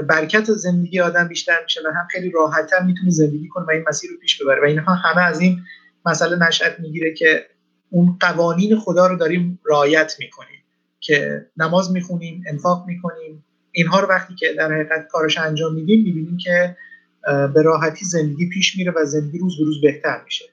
برکت 0.09 0.51
زندگی 0.51 0.99
آدم 0.99 1.27
بیشتر 1.27 1.63
میشه 1.63 1.81
و 1.85 1.87
هم 1.87 2.07
خیلی 2.11 2.29
راحتتر 2.29 2.83
می‌تونه 2.83 3.09
زندگی 3.09 3.47
کنه 3.47 3.65
و 3.65 3.71
این 3.71 3.83
مسیر 3.87 4.09
رو 4.11 4.17
پیش 4.17 4.41
ببره. 4.41 4.61
و 4.61 4.65
اینها 4.65 4.93
همه 4.93 5.21
از 5.21 5.39
این 5.39 5.59
مسئله 6.05 6.47
نشأت 6.47 6.79
می‌گیره 6.79 7.13
که 7.13 7.45
اون 7.89 8.17
قوانین 8.19 8.79
خدا 8.79 9.07
رو 9.07 9.17
داریم 9.17 9.59
رعایت 9.65 10.15
می‌کنیم 10.19 10.63
که 10.99 11.45
نماز 11.57 11.91
می‌خونیم 11.91 12.43
انفاق 12.47 12.87
می‌کنیم. 12.87 13.45
اینها 13.71 13.99
رو 13.99 14.07
وقتی 14.07 14.35
که 14.35 14.53
در 14.57 14.71
حقیقت 14.71 15.07
کارش 15.11 15.37
انجام 15.37 15.73
میدیم 15.73 16.03
می‌بینیم 16.03 16.37
که 16.37 16.77
به 17.53 17.61
راحتی 17.61 18.05
زندگی 18.05 18.49
پیش 18.49 18.77
میره 18.77 18.91
و 18.95 19.05
زندگی 19.05 19.37
روز 19.39 19.57
به 19.59 19.65
روز 19.65 19.81
بهتر 19.81 20.21
میشه. 20.25 20.45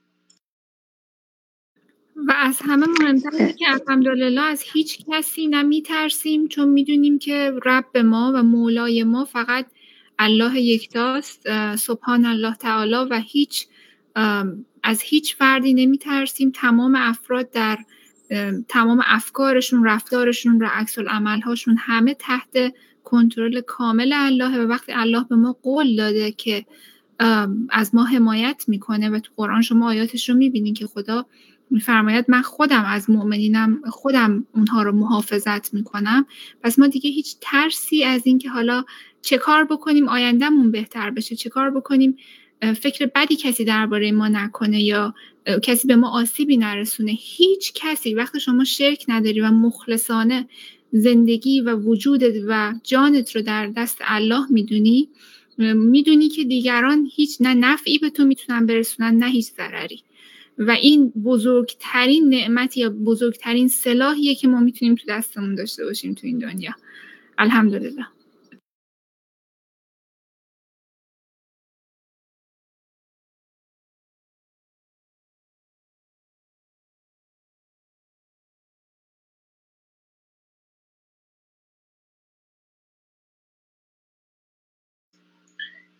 و 2.16 2.34
از 2.36 2.60
همه 2.64 2.86
مهمتر 3.00 3.52
که 3.52 3.64
الحمدلله 3.70 4.40
از 4.40 4.62
هیچ 4.72 4.98
کسی 5.08 5.46
نمیترسیم 5.46 6.48
چون 6.48 6.68
می‌دونیم 6.68 7.18
که 7.18 7.52
رب 7.64 7.98
ما 7.98 8.32
و 8.34 8.42
مولای 8.42 9.04
ما 9.04 9.24
فقط 9.24 9.66
الله 10.18 10.60
یکتاست 10.60 11.76
سبحان 11.76 12.24
الله 12.24 12.54
تعالی 12.54 13.10
و 13.10 13.22
هیچ 13.24 13.66
از 14.82 15.02
هیچ 15.02 15.36
فردی 15.36 15.74
نمیترسیم. 15.74 16.50
تمام 16.50 16.94
افراد 16.94 17.50
در 17.50 17.78
تمام 18.68 19.02
افکارشون 19.06 19.84
رفتارشون 19.84 20.62
و 20.62 20.68
عکس 20.72 20.98
عملهاشون 20.98 21.76
همه 21.78 22.14
تحت 22.14 22.74
کنترل 23.04 23.60
کامل 23.60 24.12
الله 24.16 24.58
و 24.58 24.68
وقتی 24.68 24.92
الله 24.92 25.24
به 25.30 25.36
ما 25.36 25.56
قول 25.62 25.96
داده 25.96 26.32
که 26.32 26.64
از 27.70 27.94
ما 27.94 28.04
حمایت 28.04 28.64
می‌کنه 28.68 29.10
و 29.10 29.18
تو 29.18 29.32
قرآن 29.36 29.62
شما 29.62 29.88
آیاتش 29.88 30.28
رو 30.28 30.34
می‌بینین 30.34 30.74
که 30.74 30.86
خدا 30.86 31.26
میفرماید 31.70 32.24
من 32.28 32.42
خودم 32.42 32.84
از 32.84 33.10
مؤمنینم 33.10 33.80
خودم 33.90 34.46
اونها 34.54 34.82
رو 34.82 34.92
محافظت 34.92 35.74
می‌کنم. 35.74 36.26
پس 36.62 36.78
ما 36.78 36.86
دیگه 36.86 37.10
هیچ 37.10 37.36
ترسی 37.40 38.04
از 38.04 38.22
اینکه 38.24 38.50
حالا 38.50 38.84
چه 39.22 39.38
کار 39.38 39.64
بکنیم 39.64 40.08
آیندهمون 40.08 40.70
بهتر 40.70 41.10
بشه. 41.10 41.36
چه 41.36 41.50
کار 41.50 41.70
بکنیم 41.70 42.16
فکر 42.80 43.10
بدی 43.14 43.36
کسی 43.36 43.64
درباره 43.64 44.12
ما 44.12 44.28
نکنه 44.28 44.82
یا 44.82 45.14
کسی 45.62 45.88
به 45.88 45.96
ما 45.96 46.10
آسیبی 46.20 46.56
نرسونه. 46.56 47.12
هیچ 47.18 47.72
کسی 47.74 48.14
وقتی 48.14 48.40
شما 48.40 48.64
شرک 48.64 49.04
نداری 49.08 49.40
و 49.40 49.50
مخلصانه 49.50 50.48
زندگی 50.92 51.60
و 51.60 51.76
وجودت 51.76 52.34
و 52.48 52.74
جانت 52.82 53.36
رو 53.36 53.42
در 53.42 53.66
دست 53.66 53.98
الله 54.00 54.46
می‌دونی 54.50 55.08
می‌دونی 55.74 56.28
که 56.28 56.44
دیگران 56.44 57.08
هیچ 57.14 57.36
نه 57.40 57.54
نفعی 57.54 57.98
به 57.98 58.10
تو 58.10 58.24
می‌تونن 58.24 58.66
برسونن 58.66 59.16
نه 59.16 59.30
هیچ 59.30 59.46
ضرری. 59.46 60.02
و 60.58 60.70
این 60.70 61.10
بزرگترین 61.10 62.28
نعمت 62.28 62.76
یا 62.76 62.90
بزرگترین 62.90 63.68
سلاحیه 63.68 64.34
که 64.34 64.48
ما 64.48 64.60
می‌تونیم 64.60 64.94
تو 64.94 65.02
دستمون 65.08 65.54
داشته 65.54 65.84
باشیم 65.84 66.14
تو 66.14 66.26
این 66.26 66.38
دنیا. 66.38 66.72
الحمدلله. 67.38 68.06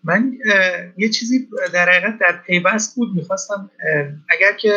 من 0.04 0.32
یه 0.96 1.08
چیزی 1.08 1.48
در 1.72 1.88
حقیقت 1.88 2.18
در 2.18 2.40
پیوست 2.46 2.96
بود. 2.96 3.14
می‌خواستم 3.14 3.70
اگر 4.28 4.52
که 4.52 4.72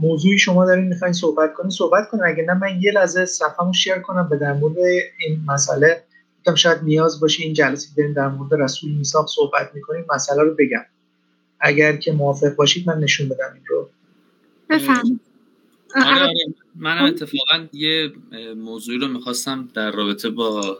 موضوعی 0.00 0.38
شما 0.38 0.66
دارین 0.66 0.88
می‌خواین 0.88 1.12
صحبت 1.12 1.54
کنین 1.54 1.70
صحبت 1.70 2.08
کنین. 2.10 2.24
اگر 2.24 2.44
نه 2.44 2.54
من 2.54 2.80
یه 2.80 2.92
لحظه 2.92 3.24
صفحمو 3.24 3.72
شیر 3.72 3.98
کنم 3.98 4.28
به 4.28 4.36
در 4.36 4.52
مورد 4.52 4.78
این 5.18 5.40
مسئله. 5.46 6.04
بودم 6.44 6.54
شاید 6.54 6.82
نیاز 6.82 7.20
باشه 7.20 7.42
این 7.42 7.52
جلسه 7.52 7.88
داریم 7.96 8.12
در 8.12 8.28
مورد 8.28 8.54
رسول 8.54 8.90
میساق 8.90 9.28
صحبت 9.28 9.70
می‌کنیم 9.74 10.04
مسئله 10.14 10.42
رو 10.42 10.54
بگم. 10.58 10.84
اگر 11.60 11.96
که 11.96 12.12
موافق 12.12 12.54
باشید 12.54 12.88
من 12.88 12.98
نشون 12.98 13.28
بدم 13.28 13.54
این 13.54 13.62
رو. 13.68 13.90
بفهم 14.70 15.20
آره 15.96 16.22
آره. 16.22 16.34
من 16.76 16.98
اتفاقا 16.98 17.66
یه 17.72 18.12
موضوعی 18.56 18.98
رو 18.98 19.08
می‌خواستم 19.08 19.68
در 19.74 19.90
رابطه 19.90 20.30
با 20.30 20.78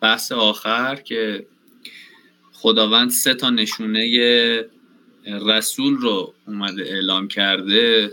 بحث 0.00 0.32
آخر 0.32 0.94
که 0.94 1.46
خداوند 2.66 3.10
سه 3.10 3.34
تا 3.34 3.50
نشونه 3.50 4.64
رسول 5.26 5.96
رو 5.96 6.34
اومده 6.46 6.82
اعلام 6.82 7.28
کرده 7.28 8.10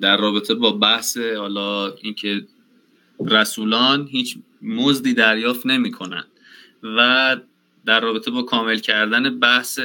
در 0.00 0.16
رابطه 0.16 0.54
با 0.54 0.72
بحث 0.72 1.16
حالا 1.16 1.92
اینکه 1.92 2.42
رسولان 3.20 4.08
هیچ 4.10 4.38
مزدی 4.62 5.14
دریافت 5.14 5.66
نمی‌کنن 5.66 6.24
و 6.82 7.36
در 7.86 8.00
رابطه 8.00 8.30
با 8.30 8.42
کامل 8.42 8.78
کردن 8.78 9.38
بحث 9.38 9.80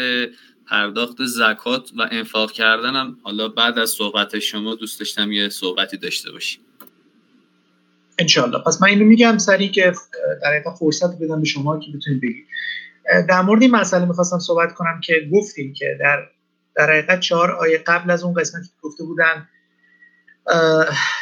پرداخت 0.67 1.25
زکات 1.25 1.91
و 1.97 2.07
انفاق 2.11 2.51
کردن 2.51 2.95
هم 2.95 3.17
حالا 3.23 3.47
بعد 3.47 3.79
از 3.79 3.89
صحبت 3.89 4.39
شما 4.39 4.75
دوست 4.75 4.99
داشتم 4.99 5.31
یه 5.31 5.49
صحبتی 5.49 5.97
داشته 5.97 6.31
باشیم. 6.31 6.61
انشالله 8.19 8.59
پس 8.59 8.81
من 8.81 8.87
اینو 8.87 9.05
میگم 9.05 9.37
سری 9.37 9.69
که 9.69 9.93
در 10.43 10.63
فرصت 10.79 11.19
بدم 11.19 11.39
به 11.39 11.45
شما 11.45 11.79
که 11.79 11.91
بتونید 11.91 12.21
بگید. 12.21 12.45
در 13.29 13.41
مورد 13.41 13.61
این 13.61 13.71
مسئله 13.71 14.05
می‌خواستم 14.05 14.39
صحبت 14.39 14.73
کنم 14.73 14.99
که 15.03 15.13
گفتیم 15.33 15.73
که 15.73 15.97
در 15.99 16.27
در 16.75 16.89
حقیقت 16.89 17.19
چهار 17.19 17.51
آیه 17.51 17.77
قبل 17.77 18.11
از 18.11 18.23
اون 18.23 18.33
قسمتی 18.33 18.67
که 18.67 18.73
گفته 18.81 19.03
بودن 19.03 19.47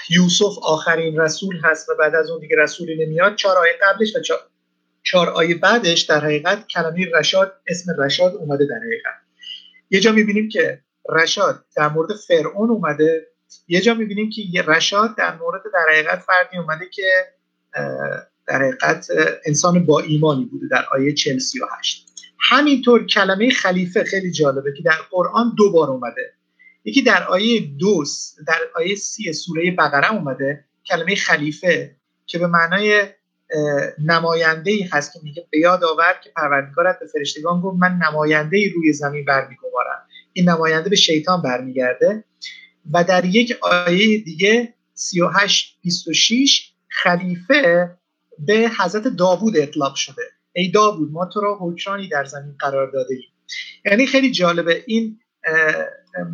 یوسف 0.10 0.57
آخرین 0.64 1.20
رسول 1.20 1.62
هست 1.64 1.90
و 1.90 1.95
بعد 1.99 2.16
از 2.16 2.30
اون 2.30 2.40
دیگه 2.40 2.56
رسولی 2.57 3.06
نمیاد. 3.06 3.36
چهار 3.36 3.57
آیه 3.57 3.74
قبلش 3.82 4.16
و 4.16 4.20
چهار 5.03 5.30
آیه 5.30 5.56
بعدش 5.56 6.02
در 6.02 6.20
حقیقت 6.20 6.68
کلمه 6.68 7.06
رشاد 7.14 7.62
اسم 7.68 8.02
رشاد 8.02 8.36
اومده 8.36 8.66
در 8.66 8.76
حقیقت. 8.76 9.22
یه 9.90 9.99
جا 9.99 10.12
می‌بینیم 10.12 10.49
که 10.49 10.82
رشاد 11.10 11.66
در 11.76 11.88
مورد 11.88 12.10
فرعون 12.28 12.70
اومده. 12.70 13.28
یه 13.68 13.82
جا 13.82 13.94
می‌بینیم 13.94 14.30
که 14.30 14.62
رشاد 14.62 15.16
در 15.18 15.36
مورد 15.36 15.62
در 15.74 15.86
حقیقت 15.91 16.20
فردی 16.20 16.57
اومده 16.57 16.86
که 16.94 17.26
در 18.48 18.62
حقیقت 18.62 19.08
انسان 19.46 19.86
با 19.86 20.00
ایمانی 20.00 20.46
بوده 20.46 20.68
در 20.72 20.86
آیه 20.92 21.14
48 21.14 22.06
همینطور 22.40 23.06
کلمه 23.06 23.50
خلیفه 23.50 24.04
خیلی 24.04 24.32
جالبه 24.32 24.74
که 24.78 24.84
در 24.84 24.98
قرآن 25.12 25.54
دو 25.58 25.72
بار 25.72 25.90
اومده. 25.90 26.34
یکی 26.84 27.02
در 27.02 27.24
آیه 27.24 27.60
دو 27.80 28.04
در 28.48 28.60
آیه 28.76 28.96
سی 28.96 29.34
سوره 29.34 29.72
بقره 29.72 30.14
اومده 30.14 30.66
کلمه 30.86 31.16
خلیفه 31.16 31.96
که 32.26 32.40
به 32.40 32.48
معنای 32.48 33.04
نماینده 34.00 34.72
ای 34.72 34.82
هست 34.82 35.14
که 35.14 35.20
میگه 35.24 35.48
به 35.52 35.60
یاد 35.60 35.84
آور 35.84 36.20
که 36.24 36.30
پروردگارت 36.36 37.00
به 37.00 37.06
فرشتگان 37.06 37.62
گفت 37.62 37.78
من 37.80 38.00
نماینده 38.08 38.58
ای 38.58 38.70
روی 38.70 38.94
زمین 38.94 39.26
برمیگمارم 39.26 40.06
این 40.34 40.50
نماینده 40.50 40.90
به 40.90 40.96
شیطان 40.96 41.42
برمیگرده. 41.42 42.24
و 42.94 43.04
در 43.04 43.26
یک 43.26 43.58
آیه 43.62 44.18
دیگه 44.18 44.74
38 44.94 45.78
26 45.82 46.72
خلیفه 46.88 47.90
به 48.40 48.72
حضرت 48.80 49.07
داوود 49.07 49.57
اطلاق 49.57 49.95
شده. 49.95 50.24
ای 50.53 50.72
داوود 50.72 51.12
ما 51.12 51.26
تو 51.26 51.41
را 51.41 51.57
حکرانی 51.62 52.10
در 52.10 52.26
زمین 52.26 52.56
قرار 52.60 52.91
داده 52.91 53.14
ایم 53.14 53.30
یعنی 53.86 54.07
خیلی 54.07 54.32
جالبه 54.32 54.84
این 54.88 55.20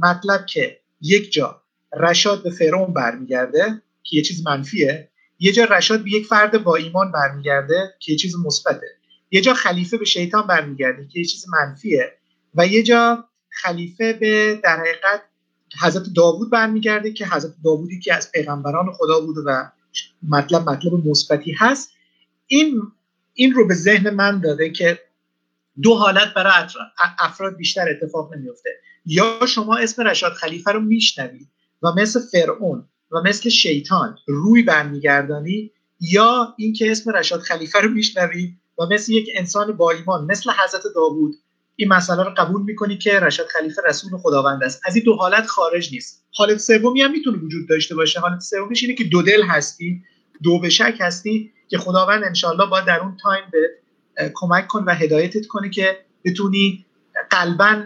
مطلب 0.01 0.45
که 0.45 0.79
یک 1.01 1.31
جا 1.31 1.61
رشاد 1.99 2.43
به 2.43 2.49
فرعون 2.49 2.93
برمیگرده 2.93 3.81
که 4.03 4.17
یه 4.17 4.21
چیز 4.21 4.45
منفیه. 4.45 5.09
یه 5.39 5.51
جا 5.51 5.63
رشاد 5.63 6.03
به 6.03 6.09
یک 6.09 6.25
فرد 6.25 6.63
با 6.63 6.75
ایمان 6.75 7.11
برمیگرده 7.11 7.93
که 7.99 8.11
یه 8.11 8.17
چیز 8.17 8.35
مثبته. 8.45 8.87
یه 9.31 9.41
جا 9.41 9.53
خلیفه 9.53 9.97
به 9.97 10.05
شیطان 10.05 10.47
برمیگرده 10.47 11.07
که 11.07 11.19
یه 11.19 11.25
چیز 11.25 11.45
منفیه. 11.49 12.13
و 12.55 12.67
یه 12.67 12.83
جا 12.83 13.25
خلیفه 13.49 14.13
به 14.13 14.59
در 14.63 14.79
حقیقت 14.79 15.21
حضرت 15.81 16.03
داوود 16.15 16.49
برمیگرده 16.51 17.13
که 17.13 17.25
حضرت 17.25 17.53
داوودی 17.63 17.99
که 17.99 18.13
از 18.13 18.31
پیغمبران 18.31 18.91
خدا 18.91 19.19
بوده 19.19 19.41
و 19.45 19.65
مطلب 20.29 20.69
مطلب 20.69 21.07
مثبتی 21.07 21.51
هست. 21.51 21.91
این 22.47 22.81
این 23.33 23.53
رو 23.53 23.67
به 23.67 23.73
ذهن 23.73 24.09
من 24.09 24.39
داده 24.39 24.69
که 24.69 24.99
دو 25.81 25.95
حالت 25.95 26.33
برای 26.33 26.53
افراد 27.19 27.55
بیشتر 27.55 27.89
اتفاق 27.89 28.33
نمیفته. 28.33 28.69
یا 29.05 29.45
شما 29.47 29.77
اسم 29.77 30.03
رشاد 30.03 30.33
خلیفه 30.33 30.71
رو 30.71 30.79
میشنوید 30.79 31.47
و 31.81 31.91
مثل 31.97 32.19
فرعون 32.31 32.85
و 33.11 33.21
مثل 33.21 33.49
شیطان 33.49 34.17
روی 34.27 34.63
برمیگردانی 34.63 35.71
یا 35.99 36.53
اینکه 36.57 36.91
اسم 36.91 37.11
رشاد 37.11 37.39
خلیفه 37.39 37.79
رو 37.79 37.89
میشنوید 37.89 38.57
و 38.79 38.85
مثل 38.85 39.11
یک 39.11 39.29
انسان 39.35 39.71
با 39.71 39.91
ایمان 39.91 40.25
مثل 40.25 40.51
حضرت 40.63 40.83
داوود 40.95 41.35
این 41.81 41.93
مسئله 41.93 42.23
رو 42.23 42.31
قبول 42.37 42.61
می‌کنی 42.61 42.97
که 42.97 43.19
رشاد 43.19 43.47
خلیفه 43.47 43.81
رسول 43.85 44.17
خداوند 44.17 44.63
است. 44.63 44.81
از 44.85 44.95
این 44.95 45.05
دو 45.05 45.15
حالت 45.15 45.45
خارج 45.45 45.93
نیست. 45.93 46.25
حالت 46.33 46.57
سومی 46.57 47.01
هم 47.01 47.11
می‌تونه 47.11 47.37
وجود 47.37 47.69
داشته 47.69 47.95
باشه. 47.95 48.19
حالت 48.19 48.39
سومیش 48.39 48.83
اینه 48.83 48.95
که 48.95 49.03
دو 49.03 49.21
دل 49.21 49.43
هستی 49.43 50.01
دو 50.43 50.59
به 50.59 50.69
شک 50.69 50.97
هستی 50.99 51.51
که 51.67 51.77
خداوند 51.77 52.23
انشالله 52.23 52.65
باید 52.65 52.85
در 52.85 52.99
اون 52.99 53.17
تایم 53.23 53.43
به 53.51 53.57
کمک 54.33 54.67
کن 54.67 54.83
و 54.87 54.93
هدایتت 54.93 55.47
کنه 55.47 55.69
که 55.69 55.97
بتونی 56.25 56.85
قلبا 57.29 57.83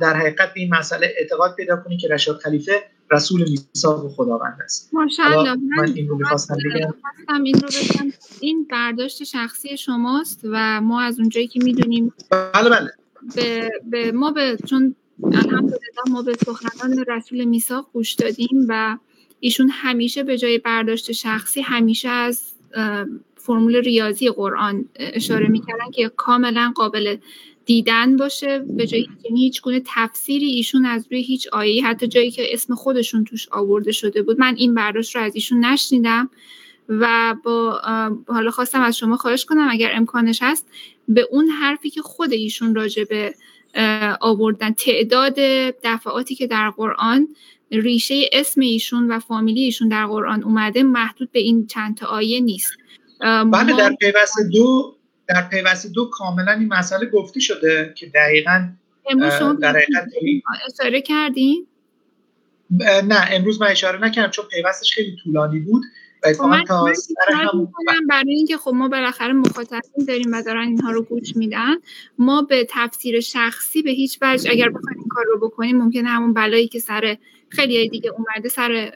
در 0.00 0.16
حقیقت 0.16 0.54
به 0.54 0.60
این 0.60 0.74
مسئله 0.74 1.14
اعتقاد 1.18 1.54
پیدا 1.56 1.76
کنی 1.76 1.96
که 1.96 2.08
رشاد 2.08 2.38
خلیفه 2.38 2.82
رسول 3.10 3.50
میثاق 3.50 4.12
خداوند 4.16 4.58
است. 4.64 4.90
ماشاءالله 4.92 5.54
من 5.54 5.92
این 5.94 6.08
رو 6.08 6.16
می‌خواستم 6.18 6.56
بگم. 6.74 6.94
این 7.44 7.54
رو 7.54 7.68
بگم. 7.68 8.12
این 8.40 8.66
برداشت 8.70 9.24
شخصی 9.24 9.76
شماست 9.76 10.40
و 10.44 10.80
ما 10.80 11.00
از 11.00 11.18
اونجایی 11.18 11.48
که 11.48 11.60
می‌دونیم 11.62 12.14
بله 12.30 12.70
بله. 12.70 12.90
به, 13.36 13.70
به 13.90 14.12
ما 14.12 14.30
به 14.30 14.56
چون 14.66 14.94
الحمدلله 15.24 16.02
ما 16.10 16.22
به 16.22 16.34
سخنان 16.46 17.04
رسول 17.08 17.44
میثاق 17.44 17.88
گوش 17.92 18.12
دادیم 18.12 18.66
و 18.68 18.98
ایشون 19.40 19.70
همیشه 19.72 20.22
به 20.22 20.38
جای 20.38 20.58
برداشت 20.58 21.12
شخصی 21.12 21.60
همیشه 21.60 22.08
از 22.08 22.52
فرمول 23.36 23.76
ریاضی 23.76 24.30
قرآن 24.30 24.84
اشاره 24.96 25.48
می‌کردن 25.48 25.90
که 25.92 26.08
کاملا 26.16 26.72
قابل 26.74 27.16
دیدن 27.64 28.16
باشه. 28.16 28.58
به 28.58 28.86
یعنی 29.24 29.40
هیچ 29.40 29.62
گونه 29.62 29.82
تفسیری 29.86 30.46
ایشون 30.46 30.86
از 30.86 31.06
روی 31.10 31.22
هیچ 31.22 31.48
آیه 31.52 31.86
حتی 31.86 32.06
جایی 32.06 32.30
که 32.30 32.54
اسم 32.54 32.74
خودشون 32.74 33.24
توش 33.24 33.48
آورده 33.48 33.92
شده 33.92 34.22
بود 34.22 34.40
من 34.40 34.54
این 34.56 34.74
برداشت 34.74 35.16
رو 35.16 35.22
از 35.22 35.34
ایشون 35.34 35.64
نشنیدم 35.64 36.30
و 36.88 37.36
با 37.44 37.80
حالا 38.28 38.50
خواستم 38.50 38.80
از 38.80 38.98
شما 38.98 39.16
خواهش 39.16 39.44
کنم 39.44 39.68
اگر 39.70 39.90
امکانش 39.94 40.38
هست 40.42 40.66
به 41.08 41.28
اون 41.30 41.48
حرفی 41.48 41.90
که 41.90 42.02
خود 42.02 42.32
ایشون 42.32 42.74
راجع 42.74 43.04
به 43.04 43.34
آوردن. 44.20 44.72
تعداد 44.72 45.34
دفعاتی 45.84 46.34
که 46.34 46.46
در 46.46 46.70
قرآن 46.70 47.28
ریشه 47.70 48.24
اسم 48.32 48.60
ایشون 48.60 49.12
و 49.12 49.18
فامیلی 49.18 49.60
ایشون 49.60 49.88
در 49.88 50.06
قرآن 50.06 50.42
اومده 50.42 50.82
محدود 50.82 51.32
به 51.32 51.38
این 51.38 51.66
چند 51.66 51.96
تا 51.96 52.06
آیه 52.06 52.40
نیست. 52.40 52.72
بله 53.20 53.76
در 53.76 53.94
پیوست 54.00 54.36
دو 54.52 54.96
در 55.28 55.48
پیوست 55.48 55.92
دو 55.92 56.10
کاملا 56.12 56.52
این 56.52 56.68
مسئله 56.68 57.06
گفته 57.06 57.40
شده 57.40 57.94
که 57.96 58.06
دقیقا 58.06 58.68
در 59.60 59.76
اشاره 60.66 61.00
کردین؟ 61.00 61.66
نه 63.04 63.28
امروز 63.30 63.60
من 63.60 63.66
اشاره 63.66 64.00
نکردم 64.04 64.30
چون 64.30 64.44
پیوستش 64.44 64.92
خیلی 64.94 65.16
طولانی 65.24 65.60
بود. 65.60 65.82
من 66.40 66.64
تا 66.64 66.92
برای 68.08 68.34
اینکه 68.34 68.56
خب 68.56 68.70
ما 68.74 68.88
بالاخره 68.88 69.32
مخاطبین 69.32 70.04
داریم 70.08 70.32
و 70.32 70.42
دارن 70.42 70.68
اینها 70.68 70.90
رو 70.90 71.02
گوش 71.02 71.36
میدن. 71.36 71.74
ما 72.18 72.42
به 72.42 72.66
تفسیر 72.70 73.20
شخصی 73.20 73.82
به 73.82 73.90
هیچ 73.90 74.18
وجه 74.22 74.50
اگر 74.50 74.68
بخوایم 74.68 74.98
این 74.98 75.08
کار 75.08 75.24
رو 75.24 75.48
بکنیم 75.48 75.78
ممکنه 75.78 76.08
همون 76.08 76.32
بلایی 76.32 76.68
که 76.68 76.78
سر 76.78 77.16
خیلی 77.48 77.88
دیگه 77.88 78.10
اومده 78.10 78.48
سر 78.48 78.92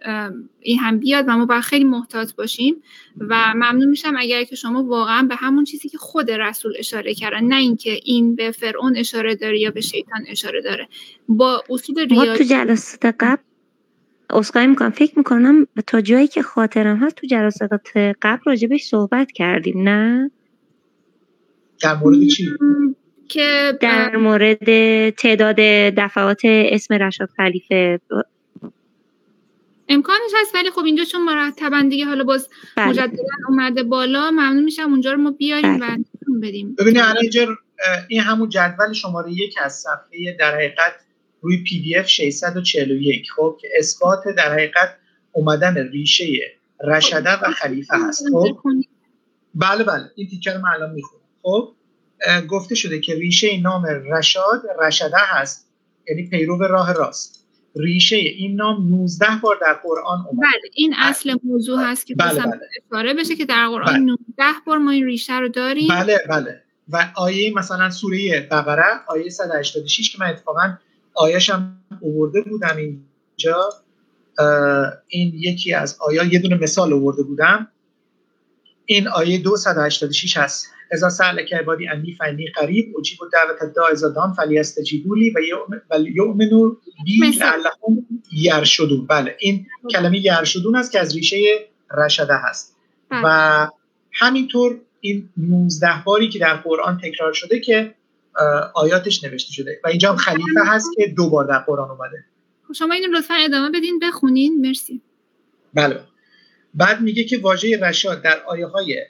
این 0.61 0.78
هم 0.78 0.98
بیاد 0.98 1.24
و 1.28 1.36
ما 1.36 1.47
باید 1.47 1.62
خیلی 1.62 1.85
محتاط 1.85 2.35
باشیم. 2.35 2.82
و 3.16 3.55
ممنون 3.55 3.89
میشم 3.89 4.15
اگر 4.19 4.44
که 4.44 4.57
شما 4.57 4.85
واقعا 4.85 5.23
به 5.23 5.35
همون 5.35 5.65
چیزی 5.65 5.89
که 5.89 5.98
خود 5.98 6.31
رسول 6.31 6.74
اشاره 6.78 7.15
کردن 7.15 7.44
نه 7.44 7.57
اینکه 7.57 8.01
این 8.05 8.36
به 8.36 8.51
فرعون 8.51 8.97
اشاره 8.97 9.35
داره 9.35 9.61
یا 9.61 9.70
به 9.70 9.81
شیطان 9.81 10.24
اشاره 10.28 10.62
داره. 10.62 10.89
با 11.28 11.65
اصول 11.70 12.09
ریاضی 12.09 12.39
تو 12.39 12.44
جلسات 12.44 13.05
قبل 13.20 13.43
اسخای 14.31 14.66
می‌کنم 14.66 14.90
فکر 14.90 15.19
می‌کنم 15.19 15.66
تا 15.86 16.01
جایی 16.01 16.28
که 16.28 16.43
خاطرم 16.43 16.97
هست 16.97 17.16
تو 17.16 17.27
جلسات 17.27 17.97
قبل 18.23 18.43
راجبش 18.47 18.85
صحبت 18.85 19.32
کردیم 19.32 19.89
نه 19.89 20.31
در 21.82 21.94
مورد 21.94 22.27
چی؟ 22.27 22.51
که 23.28 23.78
در 23.81 24.16
مورد 24.16 25.11
تعداد 25.11 25.57
دفعات 25.97 26.40
اسم 26.44 26.94
رشاد 26.94 27.28
خلیفه 27.36 28.01
امکانش 29.89 30.31
هست 30.40 30.55
ولی 30.55 30.70
خب 30.70 30.85
اینجا 30.85 31.05
چون 31.05 31.23
مرتبا 31.23 31.82
دیگه 31.90 32.05
حالا 32.05 32.24
باز 32.24 32.48
بله. 32.77 32.89
مجددا 32.89 33.23
اومده 33.48 33.82
بالا 33.82 34.31
ممنون 34.31 34.65
میشم 34.65 34.90
اونجا 34.90 35.12
رو 35.12 35.19
ما 35.19 35.31
بیاریم 35.31 35.78
بله. 35.78 35.94
و 35.94 36.40
بدیم 36.43 36.74
ببینید 36.78 37.03
الان 37.03 37.57
این 38.09 38.20
همون 38.20 38.48
جدول 38.48 38.93
شماره 38.93 39.32
یک 39.32 39.55
از 39.62 39.74
صفحه 39.74 40.36
در 40.39 40.55
حقیقت 40.55 41.06
روی 41.40 41.62
پی 41.62 41.80
دی 41.80 41.96
اف 41.96 42.06
641 42.06 43.32
خب 43.36 43.58
که 43.60 43.68
اثبات 43.78 44.28
در 44.36 44.52
حقیقت 44.52 44.96
اومدن 45.32 45.88
ریشه 45.88 46.26
رشده 46.84 47.32
و 47.32 47.50
خلیفه 47.50 47.96
هست. 48.08 48.24
خب 48.32 48.58
بله 49.54 49.84
بله. 49.84 50.10
این 50.14 50.28
تیکر 50.28 50.54
رو 50.54 50.60
من 50.60 50.68
الان 50.68 50.94
می‌خونم. 50.94 51.22
خب 51.42 51.72
گفته 52.48 52.74
شده 52.74 53.00
که 53.00 53.14
ریشه 53.14 53.60
نام 53.60 53.86
رشاد 53.86 54.62
رشده 54.82 55.16
هست. 55.18 55.68
یعنی 56.08 56.28
پیرو 56.28 56.58
راه 56.58 56.92
راست. 56.92 57.46
ریشه 57.76 58.16
این 58.16 58.56
نام 58.56 58.88
19 58.88 59.26
بار 59.42 59.58
در 59.60 59.72
قرآن 59.72 60.26
اومد 60.28 60.42
بله 60.42 60.70
این 60.74 60.94
اصل 60.98 61.36
موضوع 61.44 61.80
هست 61.82 62.06
که 62.06 62.14
بله 62.14 62.40
بله. 62.40 62.60
اشاره 62.90 63.14
بشه 63.14 63.36
که 63.36 63.44
در 63.44 63.68
قرآن 63.68 63.86
بله. 63.86 63.98
19 63.98 64.16
بار 64.66 64.78
ما 64.78 64.90
این 64.90 65.04
ریشه 65.04 65.38
رو 65.38 65.48
داریم. 65.48 65.88
بله 65.88 66.18
بله. 66.28 66.62
و 66.88 67.12
آیه 67.16 67.54
مثلا 67.54 67.90
سوره 67.90 68.48
بقره 68.50 69.00
آیه 69.08 69.28
186 69.28 70.12
که 70.12 70.18
من 70.20 70.26
اتفاقا 70.26 70.78
آیش 71.16 71.51
هم 71.51 71.78
اوورده 72.01 72.40
بودم 72.43 72.76
اینجا. 72.76 73.68
این 75.09 75.32
یکی 75.34 75.74
از 75.74 75.97
آیا 76.01 76.24
یه 76.24 76.38
دونه 76.38 76.56
مثال 76.56 76.93
اوورده 76.93 77.22
بودم. 77.22 77.68
این 78.86 79.09
آیه 79.09 79.38
286 79.38 80.36
هست. 80.36 80.66
ازا 80.93 81.09
سألک 81.09 81.52
عبادی 81.52 81.88
انی 81.88 82.12
فنی 82.12 82.47
قریب 82.47 82.94
اجیب 82.98 83.18
دعوت 83.32 83.74
دا 83.74 83.86
ازا 83.93 84.09
دان 84.09 84.32
فلیستجیبولی 84.32 85.34
و 85.90 85.97
یؤمنو 86.14 86.76
بی 87.05 87.18
لعلهم 87.40 88.06
یرشدون. 88.32 89.06
بله 89.06 89.36
این 89.38 89.66
کلمه 89.93 90.24
یرشدون 90.24 90.76
است 90.76 90.93
که 90.93 91.01
از 91.01 91.16
ریشه 91.16 91.36
رشده 91.98 92.34
هست. 92.34 92.76
بله. 93.10 93.20
و 93.24 93.68
همینطور 94.12 94.80
این 95.01 95.28
19 95.36 95.88
باری 96.05 96.28
که 96.28 96.38
در 96.38 96.56
قرآن 96.56 96.98
تکرار 96.98 97.32
شده 97.32 97.60
که 97.60 97.94
آیاتش 98.74 99.24
نوشته 99.24 99.52
شده. 99.52 99.80
و 99.84 99.88
اینجا 99.88 100.10
هم 100.10 100.16
خلیفه 100.16 100.60
هست 100.66 100.88
که 100.96 101.14
دو 101.16 101.30
بار 101.30 101.44
در 101.44 101.58
قرآن 101.58 101.90
اومده. 101.90 102.24
خب 102.68 102.72
شما 102.72 102.94
اینو 102.94 103.18
لطفا 103.18 103.34
ادامه 103.34 103.78
بدین 103.78 103.98
بخونین. 103.98 104.66
مرسی. 104.66 105.02
بله. 105.74 106.00
بعد 106.74 107.00
میگه 107.00 107.24
که 107.24 107.38
واژه 107.38 107.80
رشاد 107.80 108.22
در 108.22 108.42
آیه 108.46 108.66
های 108.66 109.02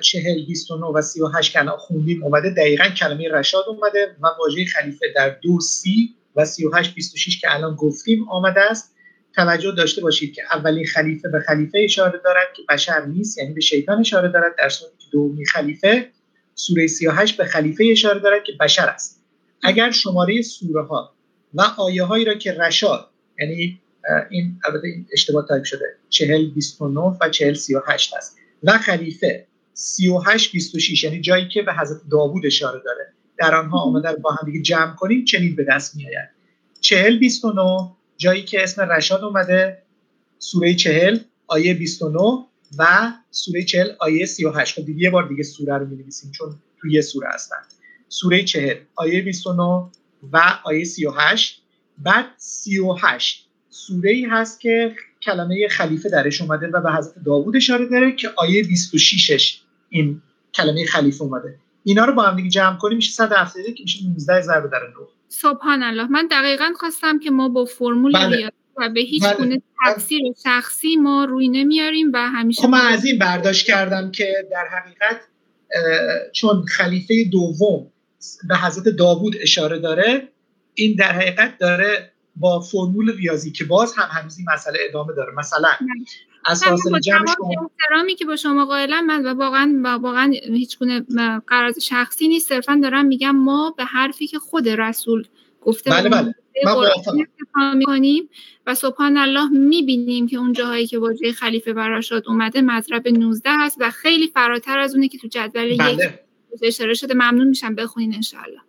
چهل، 0.00 0.46
بیست 0.46 0.70
و 0.70 0.76
نو 0.76 0.92
و 0.94 1.02
سی 1.02 1.22
و 1.22 1.26
هشت 1.26 1.52
که 1.52 1.58
خوندیم 1.78 2.24
اومده. 2.24 2.50
دقیقا 2.50 2.84
کلمه 2.84 3.28
رشاد 3.28 3.64
اومده 3.68 4.16
و 4.22 4.26
واژه 4.38 4.64
خلیفه 4.64 5.06
در 5.16 5.28
دو 5.42 5.60
سی 5.60 6.14
و 6.36 6.44
سی 6.44 6.66
و 6.66 6.70
هشت، 6.74 6.94
بیست 6.94 7.14
و 7.14 7.16
شیش 7.16 7.40
که 7.40 7.54
الان 7.54 7.74
گفتیم 7.74 8.28
آمده 8.28 8.60
است. 8.60 8.94
توجه 9.34 9.72
داشته 9.72 10.00
باشید 10.00 10.34
که 10.34 10.42
اولین 10.52 10.86
خلیفه 10.86 11.28
به 11.28 11.40
خلیفه 11.40 11.78
اشاره 11.84 12.20
دارد 12.24 12.46
که 12.56 12.62
بشر 12.68 13.04
نیست 13.06 13.38
یعنی 13.38 13.54
به 13.54 13.60
شیطان 13.60 14.00
اشاره 14.00 14.28
دارد 14.28 14.54
در 14.58 14.68
صورتی 14.68 14.96
که 14.98 15.06
دومی 15.12 15.46
خلیفه. 15.46 16.10
سوره 16.58 16.86
38 16.86 17.36
به 17.36 17.44
خلیفه 17.44 17.84
اشاره 17.90 18.20
دارد 18.20 18.44
که 18.44 18.52
بشر 18.60 18.86
است. 18.86 19.22
اگر 19.62 19.90
شماره 19.90 20.42
سوره 20.42 20.82
ها 20.82 21.14
و 21.54 21.62
آیه 21.62 22.04
هایی 22.04 22.24
را 22.24 22.34
که 22.34 22.52
رشاد 22.52 23.10
یعنی 23.38 23.80
این 24.30 24.60
البته 24.64 24.86
این 24.86 25.06
اشتباه 25.12 25.46
تایپ 25.48 25.64
شده 25.64 25.84
40 26.08 26.50
29 26.50 27.00
و 27.00 27.28
40 27.30 27.54
38 27.54 28.14
است. 28.14 28.36
و 28.62 28.78
خلیفه 28.78 29.46
38 29.74 30.52
26 30.52 31.04
یعنی 31.04 31.20
جایی 31.20 31.48
که 31.48 31.62
به 31.62 31.74
حضرت 31.74 32.00
داوود 32.10 32.46
اشاره 32.46 32.82
داره. 32.84 33.12
در 33.36 33.54
آنها 33.54 33.78
آمده 33.78 34.08
رو 34.08 34.18
با 34.18 34.30
هم 34.30 34.52
دیگه 34.52 34.62
جمع 34.62 34.94
کنیم 34.94 35.24
چنین 35.24 35.56
به 35.56 35.64
دست 35.64 35.96
میآید. 35.96 36.28
40 36.80 37.18
29 37.18 37.90
جایی 38.16 38.44
که 38.44 38.62
اسم 38.62 38.82
رشاد 38.82 39.24
اومده 39.24 39.82
سوره 40.38 40.74
40 40.74 41.18
آیه 41.46 41.74
29 41.74 42.18
و 42.78 43.12
سوره 43.30 43.64
40 43.64 43.88
آیه 43.98 44.26
38 44.26 44.80
خب 44.80 44.88
یه 44.88 45.10
بار 45.10 45.28
دیگه 45.28 45.42
سوره 45.42 45.78
رو 45.78 45.86
می‌نویسیم 45.86 46.30
چون 46.30 46.54
توی 46.80 46.92
یه 46.92 47.00
سوره 47.00 47.28
هستن. 47.34 47.56
سوره 48.08 48.44
40 48.44 48.76
آیه 48.94 49.22
29 49.22 49.62
و 50.32 50.58
آیه 50.64 50.84
38 50.84 51.62
بعد 51.98 52.26
38 52.36 53.48
سوره 53.70 54.10
ای 54.10 54.24
هست 54.24 54.60
که 54.60 54.96
کلمه 55.22 55.68
خلیفه 55.68 56.08
درش 56.08 56.40
اومده 56.40 56.66
و 56.66 56.80
به 56.80 56.92
حضرت 56.92 57.14
داوود 57.26 57.56
اشاره 57.56 57.86
داره 57.86 58.12
که 58.12 58.32
آیه 58.36 58.64
26ش 58.64 59.54
این 59.88 60.22
کلمه 60.54 60.86
خلیفه 60.86 61.22
اومده. 61.22 61.58
اینا 61.84 62.04
رو 62.04 62.14
با 62.14 62.22
هم 62.22 62.36
دیگه 62.36 62.48
جمع 62.48 62.76
کنیم 62.76 62.96
میشه 62.96 63.12
170 63.12 63.74
که 63.74 63.82
میشه 63.82 64.04
19 64.06 64.40
ضرب 64.40 64.70
در 64.70 64.78
9 64.78 64.94
سبحان 65.28 65.82
الله. 65.82 66.06
من 66.06 66.28
دقیقا 66.30 66.72
خواستم 66.80 67.18
که 67.18 67.30
ما 67.30 67.48
با 67.48 67.64
فرمول 67.64 68.12
بله. 68.12 68.52
و 68.78 68.88
به 68.88 69.00
هیچ 69.00 69.24
بله. 69.24 69.36
گونه 69.36 69.62
تفسیر 69.86 70.22
شخصی 70.44 70.96
ما 70.96 71.24
روی 71.24 71.48
نمیاریم 71.48 72.10
و 72.14 72.18
همیشه 72.18 72.62
خب 72.62 72.68
من 72.68 72.86
از 72.86 73.04
این 73.04 73.18
برداشت 73.18 73.66
کردم 73.66 74.10
که 74.10 74.34
در 74.50 74.66
حقیقت 74.66 75.20
چون 76.32 76.64
خلیفه 76.64 77.24
دوم 77.32 77.90
به 78.48 78.56
حضرت 78.56 78.88
داوود 78.88 79.36
اشاره 79.40 79.78
داره 79.78 80.28
این 80.74 80.94
در 80.98 81.12
حقیقت 81.12 81.58
داره 81.58 82.12
با 82.36 82.60
فرمول 82.60 83.16
ریاضی 83.16 83.52
که 83.52 83.64
باز 83.64 83.94
هم 83.96 84.08
هنوز 84.10 84.38
این 84.38 84.46
مسئله 84.54 84.78
ادامه 84.88 85.14
داره. 85.14 85.32
مثلا 85.32 85.68
از 86.46 86.64
فاصله 86.64 87.00
جمع 87.00 87.24
احترامی 87.80 88.14
که 88.14 88.24
با 88.24 88.36
شما 88.36 88.64
قائلم 88.64 89.06
من 89.06 89.26
و 89.26 89.34
واقعا 89.34 89.98
واقعا 90.02 90.32
هیچ 90.54 90.78
گونه 90.78 91.04
قرض 91.46 91.78
شخصی 91.78 92.28
نیست. 92.28 92.48
صرفا 92.48 92.80
دارم 92.82 93.06
میگم 93.06 93.36
ما 93.36 93.74
به 93.76 93.84
حرفی 93.84 94.26
که 94.26 94.38
خود 94.38 94.68
رسول 94.68 95.24
گفته 95.60 95.90
بله 95.90 96.08
بله. 96.08 96.34
می‌کنیم 97.74 98.28
و 98.66 98.74
سبحان 98.74 99.16
الله 99.16 99.48
می‌بینیم 99.48 100.26
که 100.26 100.36
اون 100.36 100.52
جاهایی 100.52 100.86
که 100.86 100.98
واژه 100.98 101.32
خلیفه 101.32 101.72
براشاد 101.72 102.22
اومده 102.26 102.60
مضرب 102.60 103.08
19 103.08 103.50
هست 103.52 103.76
و 103.80 103.90
خیلی 103.90 104.26
فراتر 104.26 104.78
از 104.78 104.94
اونه 104.94 105.08
که 105.08 105.18
تو 105.18 105.28
جدول 105.28 105.76
بله. 105.76 106.20
یک 106.52 106.60
اشاره 106.62 106.94
شده. 106.94 107.14
ممنون 107.14 107.48
میشم. 107.48 107.74
بخونین 107.74 108.14
انشاءالله. 108.14 108.60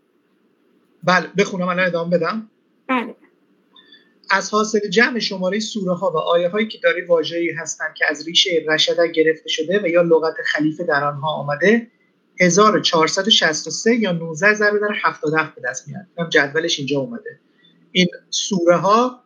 بله. 1.03 1.27
بخونم. 1.37 1.67
الان 1.67 1.85
ادامه 1.85 2.17
بدم. 2.17 2.49
بله. 2.87 3.15
از 4.31 4.49
حاصل 4.51 4.89
جمع 4.89 5.19
شماره 5.19 5.59
سوره 5.59 5.93
ها 5.93 6.11
و 6.11 6.17
آیه 6.17 6.49
هایی 6.49 6.67
که 6.67 6.77
داره 6.83 7.05
واژه‌ای 7.07 7.51
هستند 7.51 7.93
که 7.93 8.05
از 8.09 8.27
ریشه 8.27 8.65
رشده 8.67 9.11
گرفته 9.11 9.49
شده 9.49 9.79
و 9.83 9.87
یا 9.87 10.01
لغت 10.01 10.35
خلیفه 10.45 10.83
در 10.83 11.03
آنها 11.03 11.33
آمده 11.33 11.87
1463 12.41 13.95
یا 13.95 14.11
19 14.11 14.53
ضرب 14.53 14.79
در 14.81 14.95
77 15.03 15.55
به 15.55 15.61
دست 15.69 15.87
میاد. 15.87 16.29
جدولش 16.29 16.79
اینجا 16.79 16.99
اومده. 16.99 17.39
این 17.91 18.07
سوره 18.29 18.77
ها 18.77 19.23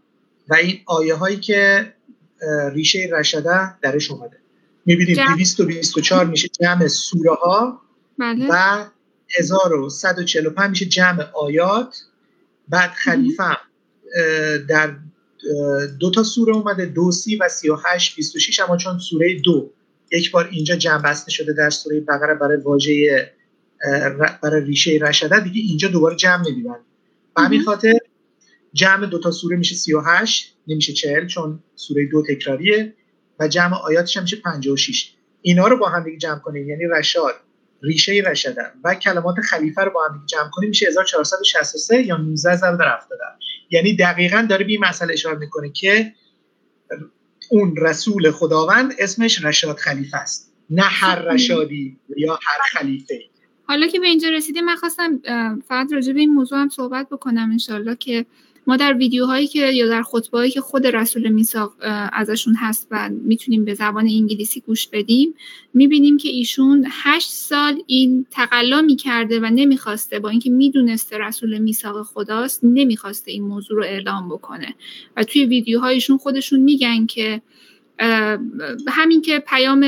و 0.50 0.54
این 0.56 0.80
آیه 0.86 1.16
هایی 1.16 1.38
که 1.38 1.94
ریشه 2.74 3.10
رشده 3.12 3.80
درش 3.80 4.12
اومده. 4.12 4.38
می‌بینیم 4.86 5.16
224 5.36 6.26
میشه 6.26 6.48
جمع 6.48 6.88
سوره 6.88 7.34
ها 7.34 7.82
بله. 8.20 8.48
و 8.50 8.86
1145 9.40 10.70
میشه 10.70 10.86
جمع 10.86 11.24
آیات. 11.34 11.98
بعد 12.68 12.90
خلیفه 12.90 13.58
در 14.70 14.96
دو 16.00 16.12
تا 16.12 16.24
سوره 16.24 16.56
اومده 16.56 16.86
دو 16.86 17.12
سی 17.12 17.36
و 17.36 17.50
سی 17.50 17.70
و 17.70 17.78
هشت 17.86 18.16
بیست 18.16 18.36
و 18.36 18.40
شیش 18.40 18.60
اما 18.60 18.78
چون 18.78 19.00
سوره 19.00 19.40
دو 19.40 19.70
یک 20.12 20.32
بار 20.32 20.50
اینجا 20.52 20.76
جمع 20.76 21.02
بسته 21.02 21.32
شده 21.32 21.54
در 21.54 21.70
سوره 21.70 22.00
بقره 22.00 22.36
برای 22.36 22.58
واژه 22.58 23.32
برای 24.42 24.66
ریشه 24.66 24.92
رشده 25.02 25.40
دیگه 25.40 25.62
اینجا 25.62 25.88
دوباره 25.88 26.16
جمع 26.16 26.50
نمیبند 26.50 26.80
به 27.36 27.42
همین 27.42 27.64
خاطر 27.64 28.00
جمع 28.74 29.06
دو 29.06 29.20
تا 29.20 29.32
سوره 29.32 29.58
میشه 29.58 29.76
38 29.76 30.56
نمیشه 30.68 30.94
40 30.94 31.28
چون 31.28 31.64
سوره 31.76 32.10
دو 32.12 32.24
تکراریه. 32.30 32.94
و 33.40 33.48
جمع 33.48 33.74
آیاتش 33.74 34.18
هم 34.18 34.24
میشه 34.24 34.36
56 34.36 35.14
اینا 35.42 35.68
رو 35.68 35.78
با 35.78 35.90
هم 35.90 36.04
دیگه 36.04 36.18
جمع 36.18 36.40
کنیم. 36.40 36.70
یعنی 36.70 36.84
رشاد 36.86 37.36
ریشه 37.84 38.12
رشدن 38.12 38.72
و 38.84 38.96
کلمات 38.96 39.36
خلیفه 39.40 39.82
رو 39.82 39.92
با 39.92 40.06
هم 40.06 40.14
دیگه 40.14 40.26
جمع 40.26 40.50
کنیم. 40.50 40.70
میشه 40.70 40.88
1463 40.88 42.02
یا 42.02 42.18
19 42.18 42.56
ضرب 42.56 42.80
در 42.80 42.96
70 42.96 43.20
یعنی 43.70 43.96
دقیقا 43.96 44.48
داره 44.50 44.66
به 44.66 44.72
این 44.72 44.82
مسئله 44.86 45.14
اشاره 45.14 45.38
می‌کنه 45.38 45.70
که 45.70 46.14
اون 47.52 47.76
رسول 47.78 48.32
خداوند 48.32 48.94
اسمش 49.00 49.46
رشاد 49.46 49.78
خلیفه 49.78 50.18
است. 50.18 50.54
نه 50.70 50.84
هر 50.84 51.22
خب، 51.22 51.28
رشادی 51.28 51.98
یا 52.18 52.34
هر 52.34 52.80
خلیفه. 52.80 53.20
حالا 53.64 53.88
که 53.88 54.00
به 54.00 54.08
اینجا 54.08 54.30
رسیدیم 54.30 54.66
من 54.66 54.76
خواستم 54.76 55.22
فقط 55.68 55.94
راجع 55.94 56.14
به 56.14 56.20
این 56.20 56.34
موضوع 56.34 56.60
هم 56.60 56.70
صحبت 56.70 57.10
بکنم 57.10 57.50
انشالله 57.52 57.96
که 57.96 58.26
ما 58.68 58.78
در 58.78 58.94
ویدیوهایی 58.94 59.48
که 59.48 59.72
یا 59.72 59.88
در 59.88 60.04
خطبهایی 60.04 60.52
که 60.52 60.62
خود 60.62 60.88
رسول 60.88 61.30
میساق 61.30 61.74
ازشون 62.14 62.56
هست 62.56 62.88
و 62.92 63.10
می‌تونیم 63.10 63.66
به 63.66 63.74
زبان 63.74 64.08
انگلیسی 64.08 64.62
گوش 64.62 64.88
بدیم 64.88 65.34
می‌بینیم 65.74 66.18
که 66.18 66.30
ایشون 66.30 66.86
هشت 66.90 67.30
سال 67.30 67.84
این 67.88 68.26
تقلا 68.32 68.82
می‌کرده 68.82 69.40
و 69.40 69.46
نمی‌خواسته 69.46 70.20
با 70.20 70.30
اینکه 70.30 70.50
می‌دونسته 70.50 71.18
رسول 71.18 71.58
میساق 71.58 72.04
خداست 72.04 72.60
نمی‌خواسته 72.64 73.32
این 73.32 73.44
موضوع 73.44 73.78
رو 73.78 73.84
اعلام 73.84 74.30
بکنه. 74.30 74.76
و 75.18 75.24
توی 75.24 75.46
ویدیوهایشون 75.46 76.18
خودشون 76.18 76.60
میگن 76.60 77.06
که 77.06 77.42
همین 78.88 79.22
که 79.22 79.40
پیام 79.40 79.80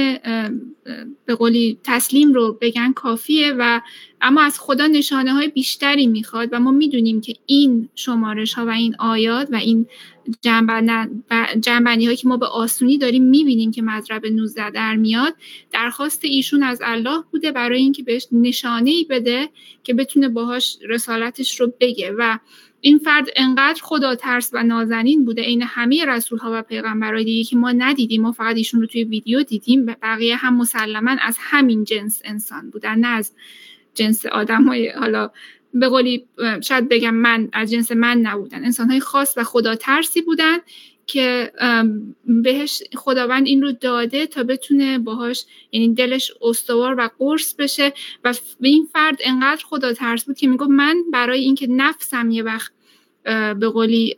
به 1.26 1.36
قولی 1.36 1.77
تسلیم 1.84 2.34
رو 2.34 2.57
بگن 2.61 2.94
کافیه 2.94 3.53
و 3.60 3.82
اما 4.22 4.41
از 4.41 4.60
خدا 4.60 4.88
نشانه 4.88 5.34
های 5.34 5.48
بیشتری 5.48 6.07
می‌خواد 6.07 6.49
و 6.52 6.60
ما 6.60 6.72
می‌دونیم 6.72 7.22
که 7.22 7.36
این 7.45 7.90
شمارش 7.95 8.53
ها 8.53 8.65
و 8.65 8.69
این 8.69 8.95
آیات 8.99 9.48
و 9.52 9.56
این 9.56 9.86
جنبندی 11.61 12.06
هایی 12.06 12.18
که 12.18 12.27
ما 12.27 12.38
به 12.38 12.45
آسونی 12.45 12.98
داریم 12.98 13.23
می‌بینیم 13.23 13.72
که 13.72 13.82
مذرب 13.82 14.26
19 14.26 14.69
در 14.69 14.95
میاد 14.95 15.34
درخواست 15.72 16.26
ایشون 16.26 16.64
از 16.64 16.82
الله 16.84 17.23
بوده 17.32 17.52
برای 17.52 17.80
اینکه 17.80 18.03
بهش 18.03 18.27
نشانه 18.32 18.90
ای 18.90 19.06
بده 19.10 19.49
که 19.84 19.94
بتونه 19.94 20.30
باهاش 20.30 20.77
رسالتش 20.90 21.60
رو 21.60 21.73
بگه 21.80 22.11
و 22.18 22.38
این 22.85 22.97
فرد 22.97 23.27
انقدر 23.35 23.81
خدا 23.83 24.15
ترس 24.15 24.49
و 24.53 24.63
نازنین 24.63 25.25
بوده 25.25 25.41
عین 25.41 25.61
همه 25.61 26.05
رسول 26.05 26.39
ها 26.39 26.51
و 26.53 26.61
پیغمبرای 26.61 27.23
دیگه 27.23 27.43
که 27.43 27.55
ما 27.55 27.71
ندیدیم 27.71 28.21
ما 28.21 28.31
فقط 28.31 28.55
ایشون 28.55 28.81
رو 28.81 28.87
توی 28.87 29.03
ویدیو 29.03 29.43
دیدیم 29.43 29.85
بقیه 29.85 30.35
هم 30.35 30.57
مسلما 30.57 31.15
از 31.21 31.37
همین 31.39 31.83
جنس 31.83 32.21
انسان 32.25 32.69
بودن 32.69 32.95
نه 32.95 33.07
از 33.07 33.31
جنس 33.93 34.25
آدم 34.25 34.63
های 34.63 34.89
حالا 34.89 35.31
به 35.73 35.87
قولی 35.87 36.25
شاید 36.61 36.89
بگم 36.89 37.13
من 37.13 37.49
از 37.53 37.71
جنس 37.71 37.91
من 37.91 38.17
نبودن. 38.17 38.65
انسان 38.65 38.89
های 38.89 38.99
خاص 38.99 39.33
و 39.37 39.43
خدا 39.43 39.75
ترسی 39.75 40.21
بودن 40.21 40.57
که 41.07 41.51
بهش 42.25 42.83
خداوند 42.95 43.47
این 43.47 43.61
رو 43.61 43.71
داده 43.71 44.27
تا 44.27 44.43
بتونه 44.43 44.99
باهاش 44.99 45.45
یعنی 45.71 45.93
دلش 45.93 46.31
استوار 46.41 46.95
و 46.97 47.09
قرص 47.19 47.55
بشه. 47.55 47.93
و 48.23 48.33
این 48.61 48.87
فرد 48.93 49.17
انقدر 49.23 49.63
خدا 49.65 49.93
ترس 49.93 50.25
بود 50.25 50.37
که 50.37 50.47
می‌گفت 50.47 50.69
من 50.69 50.97
برای 51.13 51.41
اینکه 51.41 51.67
نفسم 51.67 52.31
یه 52.31 52.43
وقت 52.43 52.74
به 53.60 53.69
قولی 53.69 54.15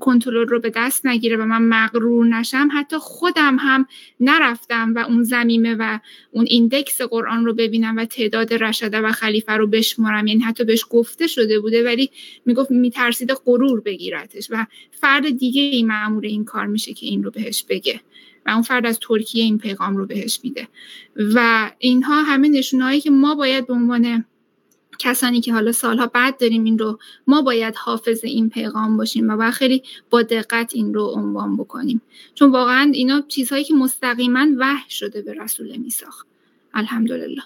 کنترل 0.00 0.46
رو 0.48 0.60
به 0.60 0.72
دست 0.76 1.06
نگیره 1.06 1.36
و 1.36 1.44
من 1.44 1.62
مغرور 1.62 2.26
نشم. 2.26 2.68
حتی 2.72 2.96
خودم 2.98 3.56
هم 3.60 3.86
نرفتم 4.20 4.94
و 4.94 4.98
اون 4.98 5.22
زمیمه 5.22 5.76
و 5.78 5.98
اون 6.30 6.44
ایندکس 6.48 7.02
قرآن 7.02 7.44
رو 7.44 7.54
ببینم 7.54 7.96
و 7.96 8.04
تعداد 8.04 8.54
رشده 8.54 9.00
و 9.00 9.12
خلیفه 9.12 9.52
رو 9.52 9.66
بشمارم. 9.66 10.26
یعنی 10.26 10.40
حتی 10.40 10.64
بهش 10.64 10.84
گفته 10.90 11.26
شده 11.26 11.60
بوده 11.60 11.84
ولی 11.84 12.10
می‌گفت 12.46 12.70
میترسیده 12.70 13.34
غرور 13.46 13.80
بگیرتش 13.80 14.48
و 14.50 14.66
فرد 14.90 15.38
دیگه 15.38 15.62
این 15.62 15.86
معمور 15.86 16.24
این 16.24 16.44
کار 16.44 16.66
میشه 16.66 16.92
که 16.92 17.06
این 17.06 17.22
رو 17.22 17.30
بهش 17.30 17.64
بگه 17.68 18.00
و 18.46 18.50
اون 18.50 18.62
فرد 18.62 18.86
از 18.86 18.98
ترکیه 18.98 19.44
این 19.44 19.58
پیغام 19.58 19.96
رو 19.96 20.06
بهش 20.06 20.40
میده. 20.42 20.68
و 21.16 21.70
اینها 21.78 22.22
همه 22.22 22.48
نشونهایی 22.48 23.00
که 23.00 23.10
ما 23.10 23.34
باید 23.34 23.66
به 23.66 23.72
عنوان 23.72 24.24
کسانی 24.98 25.40
که 25.40 25.52
حالا 25.52 25.72
سالها 25.72 26.06
بعد 26.06 26.38
داریم 26.38 26.64
این 26.64 26.78
رو 26.78 26.98
ما 27.26 27.42
باید 27.42 27.76
حافظ 27.76 28.24
این 28.24 28.50
پیغام 28.50 28.96
باشیم 28.96 29.30
و 29.30 29.50
خیلی 29.50 29.82
با 30.10 30.22
دقت 30.22 30.72
این 30.74 30.94
رو 30.94 31.04
عنوان 31.04 31.56
بکنیم. 31.56 32.02
چون 32.34 32.52
واقعا 32.52 32.90
اینا 32.94 33.22
چیزهایی 33.28 33.64
که 33.64 33.74
مستقیما 33.74 34.46
وحی 34.58 34.90
شده 34.90 35.22
به 35.22 35.34
رسول 35.34 35.76
میساخ 35.76 36.24
الحمدلله. 36.74 37.42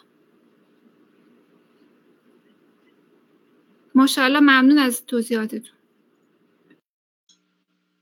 ماشاءالله 3.95 4.41
ممنون 4.41 4.79
از 4.79 5.07
توضیحاتتون. 5.07 5.79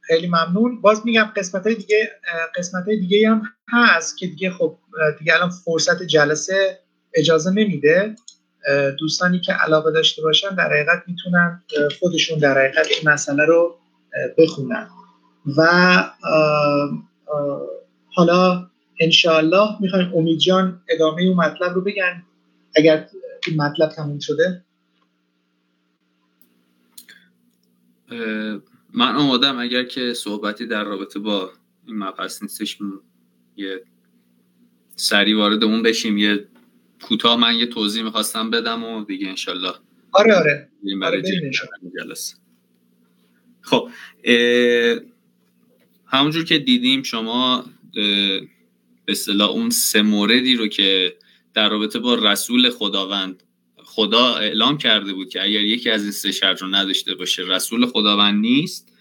خیلی 0.01 0.27
ممنون. 0.27 0.81
باز 0.81 1.07
میگم 1.07 1.33
قسمت 1.37 1.67
های 1.67 1.75
دیگه 1.75 2.21
قسمت 2.57 2.85
های 2.85 3.01
دیگه 3.01 3.31
هم 3.31 3.43
هست 3.69 4.19
که 4.19 4.27
دیگه 4.27 4.51
خب 4.51 4.79
دیگه 5.19 5.35
الان 5.35 5.51
فرصت 5.51 6.03
جلسه 6.03 6.81
اجازه 7.15 7.51
نمیده. 7.51 8.15
دوستانی 8.99 9.41
که 9.41 9.53
علاقه 9.53 9.93
داشته 9.93 10.23
باشن 10.23 10.55
در 10.55 10.73
حقیقت 10.73 11.03
می‌تونن 11.07 11.63
خودشون 12.01 12.39
در 12.39 12.59
حقیقت 12.59 12.87
این 12.91 13.09
مسئله 13.09 13.45
رو 13.45 13.79
بخونن. 14.39 14.89
و 15.57 15.67
حالا 18.15 18.71
انشاءالله 19.01 19.69
می‌خوایم 19.81 20.13
امید 20.15 20.39
جان 20.39 20.83
ادامه 20.89 21.23
اون 21.23 21.37
مطلب 21.37 21.75
رو 21.75 21.81
بگن. 21.81 22.23
اگر 22.77 23.09
این 23.47 23.63
مطلب 23.63 23.89
تموم 23.89 24.19
شده. 24.19 24.65
من 28.95 29.17
آمادم 29.17 29.59
اگر 29.59 29.85
که 29.85 30.15
صحبتی 30.15 30.67
در 30.67 30.85
رابطه 30.85 31.19
با 31.19 31.51
این 31.87 31.99
مبحث 31.99 32.43
نیستش 32.43 32.79
یه 33.57 33.81
سری 34.97 35.35
وارد 35.35 35.65
اون 35.65 35.83
بشیم 35.83 36.19
یه 36.19 36.49
کوتاه 37.03 37.37
من 37.37 37.55
یه 37.55 37.67
توضیح 37.67 38.03
می‌خواستم 38.03 38.51
بدم 38.51 38.85
و 38.85 39.05
دیگه 39.05 39.29
انشالله 39.29 39.73
آره 40.13 40.35
آره, 40.35 40.69
آره 41.05 41.23
خب 43.61 43.91
همونجور 46.07 46.45
که 46.45 46.59
دیدیم 46.59 47.03
شما 47.03 47.65
به 47.95 49.13
اصطلاح 49.13 49.51
اون 49.51 49.71
سه 49.71 50.03
موردی 50.03 50.57
رو 50.57 50.67
که 50.67 51.17
در 51.55 51.69
رابطه 51.69 51.99
با 51.99 52.15
رسول 52.15 52.71
خداوند 52.71 53.43
خدا 53.77 54.35
اعلام 54.35 54.79
کرده 54.79 55.13
بود 55.13 55.29
که 55.29 55.43
اگر 55.43 55.61
یکی 55.61 55.91
از 55.91 56.03
این 56.03 56.13
سه 56.13 56.33
شرط 56.33 56.63
رو 56.63 56.69
نداشته 56.69 57.15
باشه 57.15 57.43
رسول 57.43 57.87
خداوند 57.87 58.41
نیست. 58.41 58.93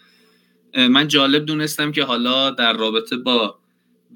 من 0.76 1.08
جالب 1.08 1.44
دونستم 1.46 1.92
که 1.92 2.02
حالا 2.02 2.50
در 2.50 2.72
رابطه 2.72 3.16
با 3.16 3.58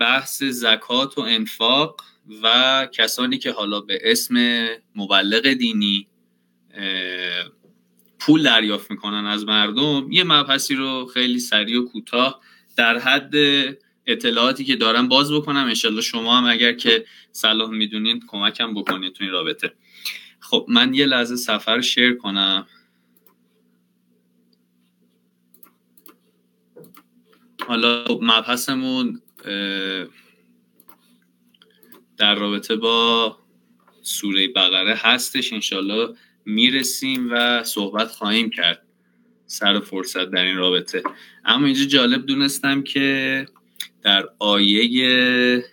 بحث 0.01 0.43
زکات 0.43 1.19
و 1.19 1.21
انفاق 1.21 2.05
و 2.43 2.89
کسانی 2.93 3.39
که 3.39 3.53
حالا 3.53 3.81
به 3.81 3.99
اسم 4.03 4.67
مبلغ 4.97 5.53
دینی 5.53 6.09
پول 8.19 8.43
دریافت 8.43 8.91
می‌کنن 8.91 9.27
از 9.27 9.45
مردم 9.45 10.13
یه 10.13 10.25
مبحثی 10.25 10.75
رو 10.75 11.07
خیلی 11.15 11.39
سریع 11.39 11.81
و 11.81 11.85
کوتاه 11.85 12.41
در 12.77 12.99
حد 12.99 13.35
اطلاعاتی 14.07 14.65
که 14.65 14.77
دارم 14.77 15.09
باز 15.09 15.33
بکنم. 15.33 15.65
انشالله 15.65 16.01
شما 16.01 16.39
هم 16.39 16.45
اگر 16.45 16.73
که 16.73 17.05
صلاح 17.33 17.71
می‌دونید 17.71 18.23
کمکم 18.29 18.75
بکنید 18.75 19.13
تو 19.13 19.25
این 19.25 19.33
رابطه. 19.33 19.73
خب 20.41 20.67
من 20.69 20.95
یه 20.95 21.07
لحظه 21.07 21.37
سفر 21.37 21.81
شیر 21.81 22.15
کنم. 22.15 22.67
حالا 27.67 28.05
مبحثمون 28.21 29.23
در 32.21 32.35
رابطه 32.35 32.77
با 32.77 33.37
سوره 34.03 34.49
بقره 34.49 34.95
هستش. 34.95 35.53
انشالله 35.53 36.15
می‌رسیم 36.45 37.29
و 37.33 37.63
صحبت 37.65 38.09
خواهیم 38.09 38.51
کرد. 38.51 38.87
سر 39.47 39.81
فرصت 39.81 40.31
در 40.31 40.45
این 40.45 40.57
رابطه. 40.57 41.03
اما 41.45 41.67
اینجا 41.67 41.85
جالب 41.85 42.27
دونستم 42.27 42.83
که 42.83 43.47
در 44.03 44.29
آیه 44.39 45.65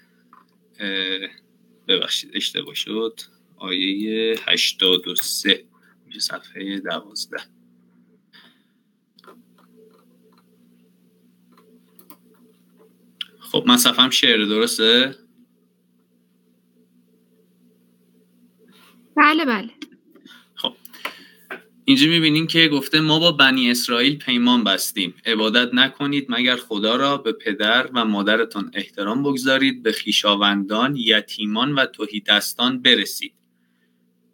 ببخشید 1.88 2.32
اشتباه 2.34 2.76
شد. 2.76 3.20
آیه 3.58 4.36
83 4.48 5.66
میشه 6.06 6.20
صفحه 6.20 6.80
12 6.80 7.38
خب 13.40 13.64
من 13.68 13.78
صفحم 13.78 14.10
شعر 14.10 14.46
درسته؟ 14.46 15.27
بله 19.18 19.46
بله. 19.46 19.70
خب. 20.56 20.74
اینجا 21.86 22.08
می‌بینیم 22.08 22.48
که 22.48 22.68
گفته 22.68 23.00
ما 23.00 23.20
با 23.20 23.32
بنی 23.32 23.72
اسرائیل 23.72 24.18
پیمان 24.18 24.64
بستیم. 24.64 25.14
عبادت 25.26 25.74
نکنید 25.74 26.26
مگر 26.30 26.56
خدا 26.56 26.96
را 26.96 27.18
به 27.18 27.32
پدر 27.32 27.90
و 27.94 28.06
مادرتان 28.06 28.72
احترام 28.74 29.24
بگذارید 29.24 29.84
به 29.84 29.92
خیشاوندان 29.92 30.96
یتیمان 30.96 31.74
و 31.74 31.86
دستان 32.28 32.82
برسید. 32.82 33.34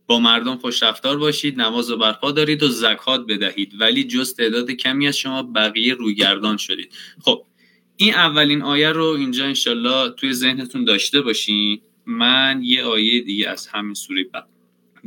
با 0.08 0.20
مردم 0.20 0.58
خوش 0.58 0.84
رفتار 0.84 1.18
باشید 1.18 1.62
نماز 1.62 1.92
و 1.92 1.98
برپا 1.98 2.32
دارید 2.32 2.64
و 2.64 2.68
زکات 2.68 3.26
بدهید 3.28 3.74
ولی 3.80 4.04
جز 4.04 4.36
تعداد 4.36 4.72
کمی 4.72 5.08
از 5.08 5.18
شما 5.18 5.44
بقیه 5.44 5.94
رویگردان 5.94 6.58
شدید. 6.58 6.94
خب 7.22 7.46
این 7.96 8.14
اولین 8.14 8.62
آیه 8.62 8.90
رو 8.90 9.06
اینجا 9.06 9.46
انشالله 9.46 10.10
توی 10.10 10.34
ذهنتون 10.34 10.86
داشته 10.86 11.22
باشین. 11.22 11.82
من 12.06 12.60
یه 12.64 12.84
آیه 12.84 13.22
دیگه 13.22 13.50
از 13.50 13.68
همین 13.68 13.94
سوره 13.94 14.24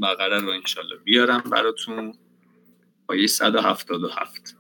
بقره 0.03 0.41
رو 0.41 0.49
انشالله 0.49 0.97
بیارم 1.05 1.41
براتون 1.41 2.15
آیه 3.09 3.27
177 3.27 4.57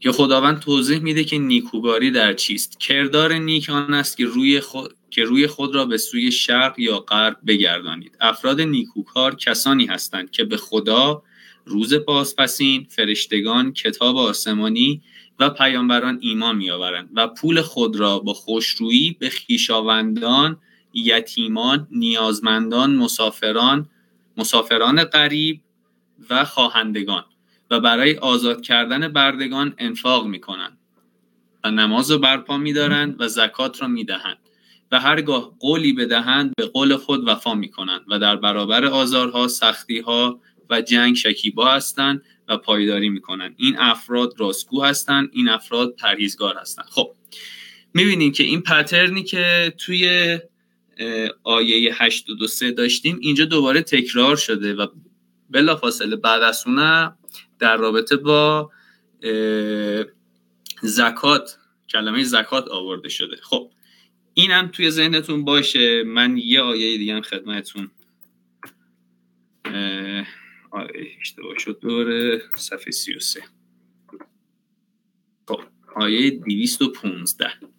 که 0.00 0.12
خداوند 0.12 0.60
توضیح 0.60 0.98
میده 0.98 1.24
که 1.24 1.38
نیکوگاری 1.38 2.10
در 2.10 2.34
چیست. 2.34 2.80
کردار 2.80 3.32
نیک 3.32 3.70
آن 3.70 3.94
است 3.94 4.16
که 4.16 4.24
روی 4.24 4.60
خود 4.60 4.96
که 5.10 5.24
روی 5.24 5.46
خود 5.46 5.74
را 5.74 5.84
به 5.84 5.98
سوی 5.98 6.32
شرق 6.32 6.78
یا 6.78 6.98
غرب 6.98 7.36
بگردانید. 7.46 8.16
افراد 8.20 8.60
نیکوکار 8.60 9.34
کسانی 9.34 9.86
هستند 9.86 10.30
که 10.30 10.44
به 10.44 10.56
خدا 10.56 11.22
روز 11.64 11.94
بازپسین 11.94 12.86
فرشتگان 12.90 13.72
کتاب 13.72 14.16
آسمانی 14.16 15.02
و 15.38 15.50
پیامبران 15.50 16.18
ایمان 16.22 16.56
میآورند 16.56 17.10
و 17.14 17.28
پول 17.28 17.62
خود 17.62 17.96
را 17.96 18.18
با 18.18 18.34
خوشرویی 18.34 19.16
به 19.20 19.28
خیشاوندان 19.28 20.60
یتیمان 20.92 21.88
نیازمندان 21.90 22.94
مسافران 22.94 23.88
مسافران 24.36 25.04
غریب 25.04 25.60
و 26.30 26.44
خواهندگان 26.44 27.24
و 27.70 27.80
برای 27.80 28.16
آزاد 28.16 28.60
کردن 28.60 29.08
بردگان 29.08 29.74
انفاق 29.78 30.26
می 30.26 30.40
کنند 30.40 30.78
و 31.64 31.70
نماز 31.70 32.10
رو 32.10 32.18
برپا 32.18 32.58
می 32.58 32.72
دارند 32.72 33.20
و 33.20 33.28
زکات 33.28 33.82
را 33.82 33.88
می 33.88 34.04
دهند 34.04 34.38
و 34.92 35.00
هرگاه 35.00 35.56
قولی 35.60 35.92
بدهند 35.92 36.52
به 36.56 36.66
قول 36.66 36.96
خود 36.96 37.28
وفا 37.28 37.54
می 37.54 37.70
کنند 37.70 38.00
و 38.08 38.18
در 38.18 38.36
برابر 38.36 38.84
آزارها 38.84 39.48
سختیها 39.48 40.40
و 40.70 40.82
جنگ 40.82 41.16
شکیبا 41.16 41.70
هستند 41.70 42.22
و 42.48 42.56
پایداری 42.56 43.08
می 43.08 43.20
کنند 43.20 43.54
این 43.56 43.78
افراد 43.78 44.34
راستگو 44.38 44.82
هستند 44.82 45.30
این 45.32 45.48
افراد 45.48 45.94
پرهیزگار 45.96 46.56
هستند. 46.56 46.86
خب 46.90 47.14
می‌بینیم 47.94 48.32
که 48.32 48.44
این 48.44 48.60
پترنی 48.60 49.22
که 49.22 49.74
توی 49.78 50.38
آیه 51.42 51.94
83 51.94 52.72
داشتیم 52.72 53.18
اینجا 53.20 53.44
دوباره 53.44 53.82
تکرار 53.82 54.36
شده 54.36 54.74
و 54.74 54.86
بلافاصله 55.50 56.16
بعد 56.16 56.42
از 56.42 56.64
اون 56.66 57.12
در 57.58 57.76
رابطه 57.76 58.16
با 58.16 58.70
زکات 60.82 61.58
کلمه 61.90 62.24
زکات 62.24 62.68
آورده 62.68 63.08
شده. 63.08 63.36
خب 63.36 63.70
اینم 64.34 64.68
توی 64.68 64.90
ذهنتون 64.90 65.44
باشه. 65.44 66.02
من 66.02 66.36
یه 66.36 66.60
آیه 66.60 66.98
دیگه 66.98 67.14
هم 67.14 67.22
خدمتتون 67.22 67.90
آره 70.70 71.06
اشتباه 71.20 71.58
شد. 71.58 71.78
دوره 71.80 72.42
صفحه 72.56 72.90
33 72.90 73.42
خب 75.48 75.60
آیه 75.96 76.30
215 76.30 77.71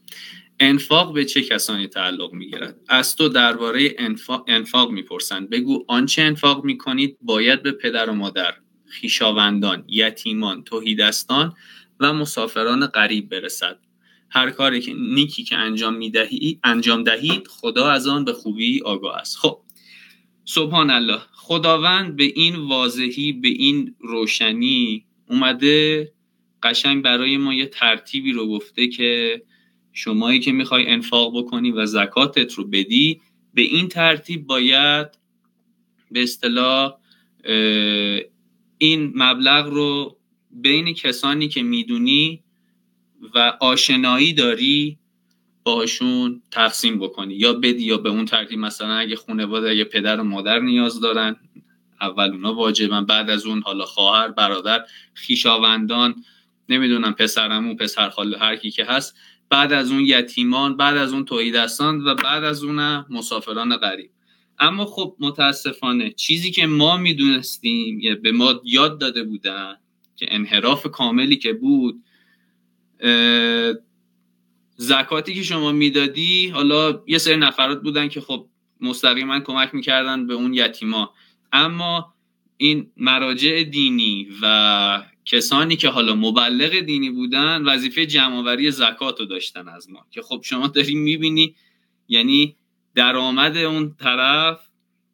انفاق 0.63 1.13
به 1.13 1.25
چه 1.25 1.41
کسانی 1.41 1.87
تعلق 1.87 2.33
می‌گیرد؟ 2.33 2.79
از 2.89 3.15
تو 3.15 3.29
درباره 3.29 3.95
انفاق, 3.97 4.45
انفاق 4.47 4.91
می‌پرسند. 4.91 5.49
بگو 5.49 5.85
آنچه 5.87 6.21
انفاق 6.21 6.63
می‌کنید 6.65 7.17
باید 7.21 7.63
به 7.63 7.71
پدر 7.71 8.09
و 8.09 8.13
مادر 8.13 8.53
خیشاوندان 8.85 9.85
یتیمان 9.87 10.63
توهیدستان 10.63 11.53
و 11.99 12.13
مسافران 12.13 12.87
غریب 12.87 13.29
برسد. 13.29 13.79
هر 14.29 14.49
کاری 14.49 14.81
که 14.81 14.93
نیکی 14.93 15.43
که 15.43 15.57
انجام 15.57 15.95
می‌دهی 15.95 16.59
انجام 16.63 17.03
دهید 17.03 17.47
خدا 17.47 17.89
از 17.89 18.07
آن 18.07 18.25
به 18.25 18.33
خوبی 18.33 18.81
آگاه 18.81 19.17
است. 19.17 19.37
خب 19.37 19.59
سبحان 20.45 20.89
الله 20.89 21.19
خداوند 21.33 22.15
به 22.15 22.23
این 22.23 22.55
واضحی 22.55 23.33
به 23.33 23.47
این 23.47 23.95
روشنی 23.99 25.05
اومده 25.29 26.11
قشنگ 26.63 27.03
برای 27.03 27.37
ما 27.37 27.53
یه 27.53 27.65
ترتیبی 27.65 28.31
رو 28.31 28.47
گفته 28.47 28.87
که 28.87 29.41
شمایی 29.93 30.39
که 30.39 30.51
می‌خوای 30.51 30.87
انفاق 30.87 31.37
بکنی 31.37 31.71
و 31.71 31.85
زکاتت 31.85 32.53
رو 32.53 32.67
بدی 32.67 33.21
به 33.53 33.61
این 33.61 33.87
ترتیب 33.87 34.47
باید 34.47 35.07
به 36.11 36.23
اصطلاح 36.23 36.93
این 38.77 39.13
مبلغ 39.15 39.67
رو 39.67 40.17
بین 40.51 40.93
کسانی 40.93 41.47
که 41.47 41.63
می‌دونی 41.63 42.43
و 43.35 43.57
آشنایی 43.59 44.33
داری 44.33 44.99
باشون 45.63 46.41
تقسیم 46.51 46.99
بکنی. 46.99 47.33
یا 47.35 47.53
بدی 47.53 47.83
یا 47.83 47.97
به 47.97 48.09
اون 48.09 48.25
ترتیب 48.25 48.59
مثلا 48.59 48.93
اگه 48.93 49.15
خانواده 49.15 49.69
اگه 49.69 49.83
پدر 49.83 50.19
و 50.19 50.23
مادر 50.23 50.59
نیاز 50.59 50.99
دارن 50.99 51.35
اول 52.01 52.31
اونا 52.31 52.53
واجبن 52.53 53.05
بعد 53.05 53.29
از 53.29 53.45
اون 53.45 53.61
حالا 53.61 53.85
خواهر 53.85 54.27
برادر 54.27 54.85
خیشاوندان 55.13 56.15
نمی‌دونم 56.69 57.13
پسرمو 57.13 57.75
پسر 57.75 58.09
خاله 58.09 58.37
هر 58.37 58.55
کی 58.55 58.71
که 58.71 58.85
هست 58.85 59.15
بعد 59.53 59.73
از 59.73 59.91
اون 59.91 59.99
یتیمان 59.99 60.77
بعد 60.77 60.97
از 60.97 61.13
اون 61.13 61.25
توحیدستان 61.25 62.07
و 62.07 62.15
بعد 62.15 62.43
از 62.43 62.63
اون 62.63 63.05
مسافران 63.09 63.77
غریب. 63.77 64.11
اما 64.59 64.85
خب 64.85 65.15
متاسفانه 65.19 66.11
چیزی 66.11 66.51
که 66.51 66.65
ما 66.65 66.97
می‌دونستیم 66.97 68.21
به 68.23 68.31
ما 68.31 68.61
یاد 68.63 68.99
داده 68.99 69.23
بودن 69.23 69.75
که 70.15 70.25
انحراف 70.29 70.87
کاملی 70.87 71.37
که 71.37 71.53
بود 71.53 72.03
زکاتی 74.77 75.33
که 75.33 75.43
شما 75.43 75.71
می‌دادی 75.71 76.47
حالا 76.47 77.03
یه 77.07 77.17
سری 77.17 77.37
نفرات 77.37 77.81
بودن 77.81 78.07
که 78.07 78.21
خب 78.21 78.47
مستقیما 78.81 79.39
کمک 79.39 79.75
می‌کردن 79.75 80.27
به 80.27 80.33
اون 80.33 80.53
یتیما. 80.53 81.13
اما 81.51 82.13
این 82.57 82.91
مراجع 82.97 83.63
دینی 83.63 84.27
و 84.41 85.03
کسانی 85.25 85.75
که 85.75 85.89
حالا 85.89 86.15
مبلغ 86.15 86.79
دینی 86.79 87.09
بودن 87.09 87.63
وظیفه 87.65 88.05
جمعآوری 88.05 88.71
زکات 88.71 89.19
رو 89.19 89.25
داشتن 89.25 89.67
از 89.67 89.89
ما. 89.89 90.05
که 90.11 90.21
خب 90.21 90.41
شما 90.43 90.67
داری 90.67 90.95
می‌بینی 90.95 91.55
یعنی 92.07 92.55
درآمد 92.95 93.57
اون 93.57 93.95
طرف 93.99 94.59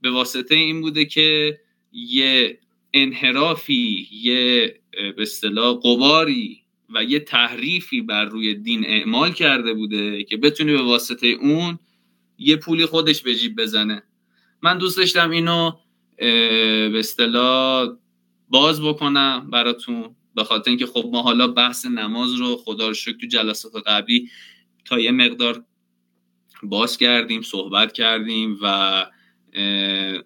به 0.02 0.12
واسطه 0.12 0.56
این 0.56 0.82
بوده 0.82 1.06
که 1.06 1.60
یه 1.92 2.60
انحرافی 2.94 4.08
یه 4.12 4.80
به 4.92 5.22
اصطلاح 5.22 5.80
قباری 5.84 6.64
و 6.96 7.04
یه 7.04 7.20
تحریفی 7.20 8.02
بر 8.02 8.26
روی 8.26 8.56
دین 8.56 8.86
اعمال 8.86 9.32
کرده 9.32 9.74
بوده 9.74 10.24
که 10.24 10.38
بتونه 10.38 10.72
به 10.72 10.82
واسطه 10.82 11.28
اون 11.28 11.80
یه 12.38 12.56
پولی 12.56 12.86
خودش 12.86 13.22
به 13.22 13.36
جیب 13.36 13.62
بزنه. 13.62 14.04
من 14.62 14.78
دوست 14.78 14.98
داشتم 14.98 15.30
اینو 15.30 15.72
به 16.18 17.00
اصطلاح 17.00 17.90
باز 18.50 18.82
بکنم 18.82 19.50
براتون 19.52 20.16
به 20.36 20.44
خاطر 20.44 20.70
اینکه 20.70 20.86
خب 20.86 21.10
ما 21.12 21.22
حالا 21.22 21.48
بحث 21.48 21.86
نماز 21.86 22.34
رو 22.34 22.56
خدا 22.56 22.88
رو 22.88 22.94
شکر 22.94 23.18
تو 23.18 23.28
جلسات 23.28 23.72
قبلی 23.88 24.30
تا 24.86 25.00
یه 25.00 25.12
مقدار 25.12 25.64
باز 26.64 26.98
کردیم 26.98 27.42
صحبت 27.42 27.94
کردیم 27.94 28.58
و 28.62 29.06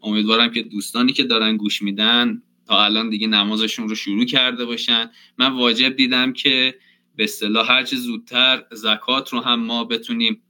امیدوارم 0.02 0.52
که 0.52 0.64
دوستانی 0.64 1.14
که 1.14 1.24
دارن 1.24 1.58
گوش 1.58 1.82
میدن 1.82 2.41
تا 2.68 2.84
الان 2.84 3.10
دیگه 3.10 3.28
نمازشون 3.28 3.90
رو 3.90 3.95
شروع 3.95 4.26
کرده 4.26 4.66
باشن. 4.66 5.12
من 5.38 5.52
واجب 5.54 5.95
دیدم 5.95 6.34
که 6.34 6.76
به 7.16 7.24
اصطلاح 7.24 7.72
هرچه 7.72 7.95
زودتر 7.95 8.66
زکات 8.72 9.30
رو 9.30 9.40
هم 9.40 9.60
ما 9.60 9.84
بتونیم 9.84 10.41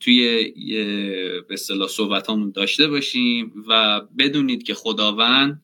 توی 0.00 0.52
به 1.48 1.54
اصطلاح 1.54 1.88
صحبتامون 1.88 2.50
داشته 2.50 2.88
باشیم 2.88 3.52
و 3.68 4.00
بدونید 4.18 4.62
که 4.62 4.74
خداوند 4.74 5.62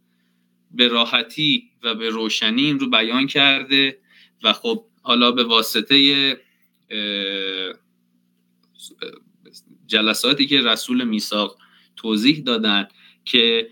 به 0.71 0.89
راحتی 0.89 1.71
و 1.83 1.95
به 1.95 2.11
روشنی 2.11 2.65
این 2.65 2.79
رو 2.79 2.91
بیان 2.91 3.27
کرده 3.27 3.99
و 4.43 4.53
خب 4.53 4.85
حالا 5.03 5.33
به 5.33 5.45
واسطه 5.45 6.37
جلساتی 9.87 10.47
که 10.47 10.61
رسول 10.61 11.05
میساق 11.05 11.59
توضیح 11.97 12.43
دادن 12.43 12.89
که 13.25 13.69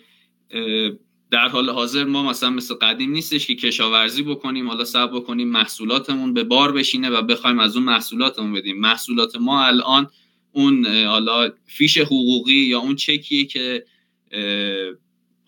در 1.30 1.48
حال 1.48 1.70
حاضر 1.70 2.04
ما 2.04 2.22
مثلا 2.22 2.50
مثل 2.50 2.74
قدیم 2.74 3.10
نیستش 3.10 3.46
که 3.46 3.54
کشاورزی 3.54 4.22
بکنیم 4.22 4.68
حالا 4.68 4.84
سب 4.84 5.10
بکنیم 5.14 5.48
محصولاتمون 5.48 6.34
به 6.34 6.44
بار 6.44 6.72
بشینه 6.72 7.10
و 7.10 7.22
بخوایم 7.22 7.58
از 7.58 7.76
اون 7.76 7.84
محصولاتمون 7.84 8.52
بدیم. 8.52 8.80
محصولات 8.80 9.36
ما 9.36 9.64
الان 9.64 10.10
اون 10.52 10.86
حالا 10.86 11.52
فیش 11.66 11.98
حقوقی 11.98 12.52
یا 12.52 12.78
اون 12.78 12.96
چکیه 12.96 13.44
که 13.44 13.84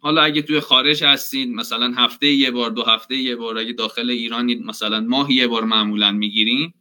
حالا 0.01 0.23
اگه 0.23 0.43
توی 0.43 0.61
خارج 0.61 1.05
هستید 1.05 1.49
مثلا 1.49 1.95
هفته 1.97 2.27
یه 2.27 2.51
بار 2.51 2.71
دو 2.71 2.83
هفته 2.83 3.17
یه 3.17 3.37
بار 3.37 3.59
اگه 3.59 3.73
داخل 3.73 4.11
ایرانید 4.11 4.67
مثلا 4.67 5.01
ماه 5.01 5.33
یه 5.33 5.47
بار 5.47 5.65
معمولا 5.65 6.13
می‌گیریم 6.13 6.75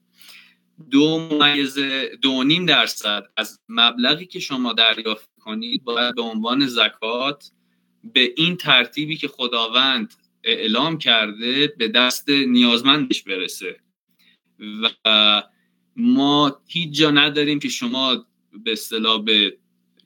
دو 0.92 1.20
ممیزه 1.32 2.18
دو 2.22 2.44
نیم 2.44 2.66
درصد 2.66 3.24
از 3.38 3.60
مبلغی 3.70 4.26
که 4.26 4.40
شما 4.40 4.74
دریافت 4.74 5.30
کنید 5.40 5.84
باید 5.84 6.16
به 6.16 6.22
عنوان 6.22 6.68
زکات 6.68 7.52
به 8.14 8.34
این 8.38 8.58
ترتیبی 8.58 9.18
که 9.18 9.28
خداوند 9.28 10.14
اعلام 10.44 10.98
کرده 10.98 11.68
به 11.78 11.88
دست 11.88 12.30
نیازمندش 12.30 13.24
برسه. 13.24 13.80
و 15.04 15.44
ما 15.96 16.62
هیچ 16.68 16.90
جا 16.92 17.12
نداریم 17.12 17.60
که 17.60 17.70
شما 17.70 18.26
به 18.64 18.72
اصطلاح 18.72 19.24
به 19.24 19.58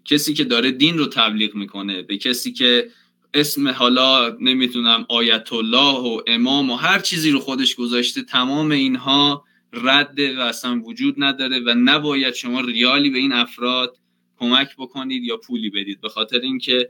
کسی 0.06 0.34
که 0.34 0.44
داره 0.44 0.72
دین 0.72 0.98
رو 0.98 1.06
تبلیغ 1.06 1.56
می‌کنه 1.56 2.02
به 2.02 2.18
کسی 2.18 2.54
که 2.54 2.90
اسم 3.34 3.68
حالا 3.68 4.38
نمی‌تونم 4.40 5.06
آیت 5.10 5.54
الله 5.54 6.00
و 6.00 6.22
امام 6.28 6.70
و 6.70 6.76
هر 6.76 7.00
چیزی 7.00 7.32
رو 7.32 7.40
خودش 7.40 7.76
گذاشته 7.76 8.24
تمام 8.24 8.72
اینها 8.72 9.46
رد 9.74 10.20
و 10.20 10.42
اصلا 10.42 10.82
وجود 10.82 11.16
نداره 11.18 11.60
و 11.60 11.74
نباید 11.74 12.34
شما 12.34 12.62
ریالی 12.62 13.10
به 13.10 13.18
این 13.18 13.32
افراد 13.32 13.98
کمک 14.38 14.70
بکنید 14.78 15.24
یا 15.24 15.38
پولی 15.38 15.70
بدید. 15.70 16.02
به 16.02 16.10
خاطر 16.10 16.40
اینکه 16.40 16.90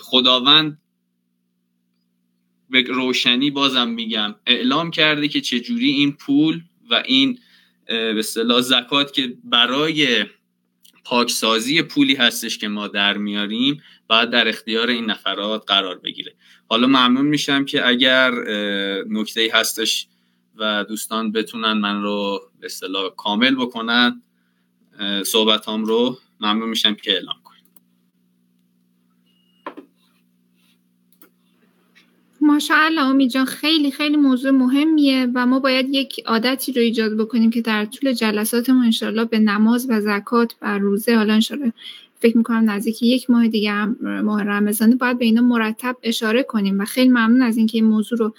خداوند 0.00 0.78
به 2.70 2.82
روشنی 2.82 3.50
بازم 3.50 3.88
میگم 3.88 4.34
اعلام 4.46 4.90
کرده 4.90 5.28
که 5.28 5.40
چجوری 5.40 5.90
این 5.90 6.12
پول 6.12 6.60
و 6.90 7.02
این 7.06 7.38
به 7.86 8.18
اصطلاح 8.18 8.60
زکات 8.60 9.12
که 9.12 9.36
برای 9.44 10.24
پاکسازی 11.04 11.82
پولی 11.82 12.14
هستش 12.14 12.58
که 12.58 12.68
ما 12.68 12.88
در 12.88 13.16
میاریم 13.16 13.82
باید 14.08 14.30
در 14.30 14.48
اختیار 14.48 14.88
این 14.88 15.10
نفرات 15.10 15.64
قرار 15.66 15.98
بگیره. 15.98 16.34
حالا 16.68 16.86
ممنون 16.86 17.26
میشم 17.26 17.64
که 17.64 17.88
اگر 17.88 18.30
نکته 19.08 19.50
هستش 19.54 20.06
و 20.56 20.84
دوستان 20.84 21.32
بتونن 21.32 21.72
من 21.72 22.02
رو 22.02 22.40
به 22.60 22.66
اصطلاح 22.66 23.10
کامل 23.16 23.54
بکنن 23.54 24.22
صحبتام 25.26 25.84
رو 25.84 26.18
ممنون 26.40 26.68
میشم 26.68 26.94
که 26.94 27.12
اعلام 27.12 27.36
ماشاءالله 32.40 33.06
امید 33.06 33.30
جان 33.30 33.44
خیلی 33.44 33.90
خیلی 33.90 34.16
موضوع 34.16 34.50
مهمیه 34.50 35.28
و 35.34 35.46
ما 35.46 35.58
باید 35.60 35.86
یک 35.90 36.22
عادتی 36.26 36.72
رو 36.72 36.82
ایجاد 36.82 37.16
بکنیم 37.16 37.50
که 37.50 37.60
در 37.60 37.84
طول 37.84 38.12
جلساتمون 38.12 38.84
انشالله 38.84 39.24
به 39.24 39.38
نماز 39.38 39.86
و 39.90 40.00
زکات 40.00 40.54
و 40.62 40.78
روزه 40.78 41.16
حالا 41.16 41.34
انشالله 41.34 41.72
فکر 42.20 42.36
می‌کنم 42.36 42.70
نزدیک 42.70 43.02
یک 43.02 43.30
ماه 43.30 43.48
دیگه 43.48 43.70
هم 43.70 43.96
ماه 44.24 44.42
رمضانه 44.42 44.96
باید 44.96 45.18
به 45.18 45.24
اینا 45.24 45.42
مرتب 45.42 45.96
اشاره 46.02 46.42
کنیم 46.42 46.80
و 46.80 46.84
خیلی 46.84 47.08
ممنون 47.08 47.42
از 47.42 47.56
اینکه 47.56 47.78
این 47.78 47.86
موضوع 47.86 48.18
رو 48.18 48.34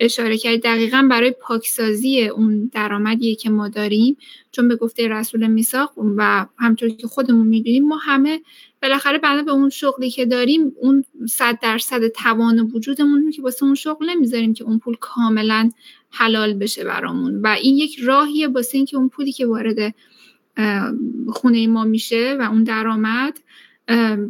اشاره 0.00 0.38
کرد 0.38 0.62
دقیقا 0.62 1.08
برای 1.10 1.30
پاکسازی 1.30 2.28
اون 2.28 2.70
درآمدیه 2.72 3.34
که 3.34 3.50
ما 3.50 3.68
داریم 3.68 4.16
چون 4.52 4.68
به 4.68 4.76
گفته 4.76 5.08
رسول 5.08 5.46
میساق 5.46 5.92
و 5.96 6.46
همطور 6.58 6.88
که 6.88 7.06
خودمون 7.06 7.46
می‌دونیم 7.46 7.88
ما 7.88 7.96
همه 7.96 8.40
بالاخره 8.82 9.18
بنا 9.18 9.42
به 9.42 9.50
اون 9.50 9.70
شغلی 9.70 10.10
که 10.10 10.26
داریم 10.26 10.72
اون 10.80 11.04
صد 11.28 11.58
درصد 11.62 12.08
توان 12.08 12.60
وجودمون 12.74 13.30
که 13.30 13.42
واسه 13.42 13.64
اون 13.64 13.74
شغل 13.74 14.10
نمی‌ذاریم 14.10 14.54
که 14.54 14.64
اون 14.64 14.78
پول 14.78 14.96
کاملا 15.00 15.70
حلال 16.10 16.54
بشه 16.54 16.84
برامون. 16.84 17.40
و 17.40 17.46
این 17.46 17.76
یک 17.76 17.98
راهیه 18.02 18.48
واسه 18.48 18.78
اینکه 18.78 18.96
اون 18.96 19.08
پولی 19.08 19.32
که 19.32 19.46
وارد 19.46 19.94
خونه 21.28 21.66
ما 21.66 21.84
میشه 21.84 22.36
و 22.40 22.42
اون 22.42 22.64
درآمد 22.64 23.38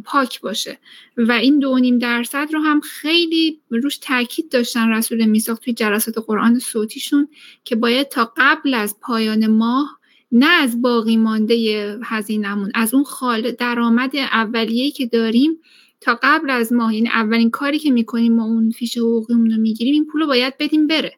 پاک 0.03 0.41
باشه. 0.41 0.79
و 1.17 1.31
این 1.31 1.59
دو 1.59 1.79
نیم 1.79 1.97
درصد 1.97 2.47
رو 2.53 2.59
هم 2.59 2.81
خیلی 2.81 3.59
روش 3.69 3.97
تاکید 3.97 4.49
داشتن 4.49 4.89
رسول 4.89 5.25
میساخت 5.25 5.63
توی 5.63 5.73
جلسات 5.73 6.17
قرآن 6.27 6.59
صوتیشون 6.59 7.27
که 7.63 7.75
باید 7.75 8.09
تا 8.09 8.33
قبل 8.37 8.73
از 8.73 8.99
پایان 9.01 9.47
ماه 9.47 9.99
نه 10.31 10.49
از 10.49 10.81
باقی 10.81 11.17
مانده 11.17 11.99
هزینهمون 12.03 12.71
از 12.75 12.93
اون 12.93 13.03
خال 13.03 13.51
درآمد 13.51 14.15
اولیه‌ای 14.15 14.91
که 14.91 15.05
داریم 15.05 15.59
تا 16.01 16.19
قبل 16.23 16.49
از 16.49 16.73
ماه. 16.73 16.95
یعنی 16.95 17.09
اولین 17.09 17.49
کاری 17.49 17.79
که 17.79 17.91
می‌کنیم 17.91 18.35
ما 18.35 18.43
اون 18.43 18.71
فیش 18.71 18.97
حقوقیمون 18.97 19.51
رو 19.51 19.57
می‌گیریم 19.57 19.93
این 19.93 20.05
پول 20.05 20.21
رو 20.21 20.27
باید 20.27 20.53
بدیم 20.59 20.87
بره. 20.87 21.13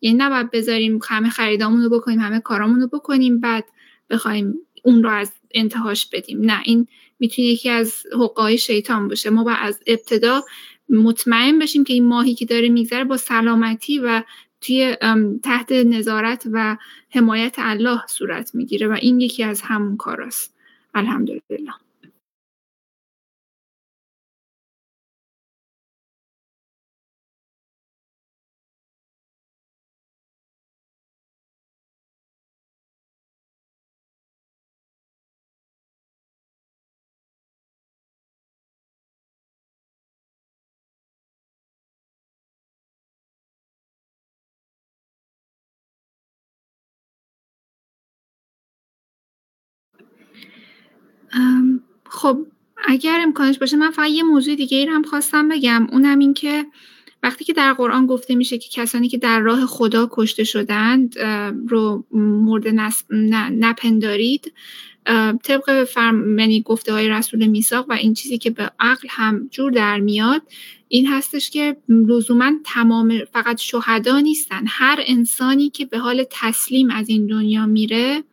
یعنی 0.00 0.18
نباید 0.18 0.50
بذاریم 0.50 0.98
همه 1.08 1.30
خریدامون 1.30 1.82
رو 1.82 1.88
بکنیم 1.90 2.20
همه 2.20 2.40
کارامون 2.40 2.80
رو 2.80 2.86
بکنیم 2.86 3.40
بعد 3.40 3.64
بخوایم 4.10 4.54
اون 4.84 5.02
رو 5.02 5.10
از 5.10 5.32
انتهاش 5.54 6.06
بدیم. 6.06 6.40
نه 6.40 6.60
این 6.64 6.86
می‌تونه 7.18 7.48
یکی 7.48 7.70
از 7.70 8.02
حقوقای 8.12 8.58
شیطان 8.58 9.08
باشه. 9.08 9.30
ما 9.30 9.44
باید 9.44 9.58
از 9.60 9.80
ابتدا 9.86 10.42
مطمئن 10.88 11.58
بشیم 11.58 11.84
که 11.84 11.92
این 11.92 12.04
ماهی 12.04 12.34
که 12.34 12.44
داره 12.44 12.68
میگذره 12.68 13.04
با 13.04 13.16
سلامتی 13.16 13.98
و 13.98 14.22
توی 14.60 14.96
تحت 15.42 15.72
نظارت 15.72 16.46
و 16.52 16.76
حمایت 17.10 17.54
الله 17.58 18.00
صورت 18.08 18.54
می‌گیره 18.54 18.88
و 18.88 18.98
این 19.00 19.20
یکی 19.20 19.42
از 19.42 19.60
همون 19.62 19.96
کاراست 19.96 20.54
الحمدلله. 20.94 21.72
خب 52.04 52.46
اگر 52.88 53.20
امکانش 53.22 53.58
باشه 53.58 53.76
من 53.76 53.90
فقط 53.90 54.10
یه 54.10 54.22
موضوع 54.22 54.54
دیگه 54.54 54.78
ای 54.78 54.86
رو 54.86 54.92
هم 54.92 55.02
خواستم 55.02 55.48
بگم. 55.48 55.86
اونم 55.92 56.18
این 56.18 56.34
که 56.34 56.66
وقتی 57.22 57.44
که 57.44 57.52
در 57.52 57.72
قرآن 57.72 58.06
گفته 58.06 58.34
میشه 58.34 58.58
که 58.58 58.68
کسانی 58.68 59.08
که 59.08 59.18
در 59.18 59.40
راه 59.40 59.66
خدا 59.66 60.08
کشته 60.12 60.44
شدند 60.44 61.18
رو 61.68 62.04
مورد 62.12 62.68
نپندارید 63.50 64.52
طبق 65.42 65.84
فرم 65.84 66.38
یعنی 66.38 66.62
گفته 66.62 66.92
های 66.92 67.08
رسول 67.08 67.46
میساق 67.46 67.86
و 67.88 67.92
این 67.92 68.14
چیزی 68.14 68.38
که 68.38 68.50
به 68.50 68.70
عقل 68.80 69.08
هم 69.10 69.48
جور 69.50 69.72
در 69.72 70.00
میاد 70.00 70.42
این 70.88 71.06
هستش 71.06 71.50
که 71.50 71.76
لزوما 71.88 72.52
تمام 72.64 73.18
فقط 73.32 73.60
شهدا 73.60 74.20
نیستن. 74.20 74.64
هر 74.68 75.04
انسانی 75.06 75.70
که 75.70 75.86
به 75.86 75.98
حال 75.98 76.24
تسلیم 76.30 76.90
از 76.90 77.08
این 77.08 77.26
دنیا 77.26 77.66
میره 77.66 78.24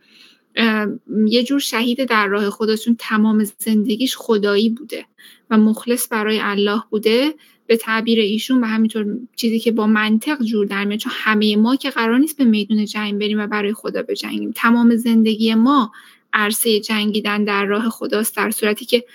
یه 1.28 1.44
جور 1.44 1.60
شهید 1.60 2.06
در 2.06 2.28
راه 2.28 2.50
خودشون 2.50 2.96
تمام 3.00 3.44
زندگیش 3.58 4.16
خدایی 4.18 4.70
بوده 4.70 5.06
و 5.50 5.58
مخلص 5.58 6.08
برای 6.12 6.40
الله 6.40 6.84
بوده 6.90 7.34
به 7.68 7.78
تعبیر 7.78 8.20
ایشون 8.20 8.64
و 8.64 8.66
همینطور 8.66 9.06
چیزی 9.36 9.60
که 9.60 9.72
با 9.72 9.88
منطق 9.88 10.44
جور 10.44 10.66
در 10.66 10.86
میاد 10.86 11.00
چون 11.00 11.12
همه 11.16 11.56
ما 11.56 11.76
که 11.76 11.90
قرار 11.90 12.18
نیست 12.18 12.38
به 12.38 12.44
میدون 12.44 12.86
جنگ 12.86 13.20
بریم 13.20 13.40
و 13.40 13.48
برای 13.48 13.74
خدا 13.74 14.02
بجنگیم. 14.02 14.52
تمام 14.56 14.96
زندگی 14.96 15.56
ما 15.56 15.92
عرصه 16.34 16.80
جنگیدن 16.80 17.44
در 17.44 17.66
راه 17.66 17.90
خداست 17.90 18.38
در 18.38 18.52
صورتی 18.52 18.86
که 18.86 19.06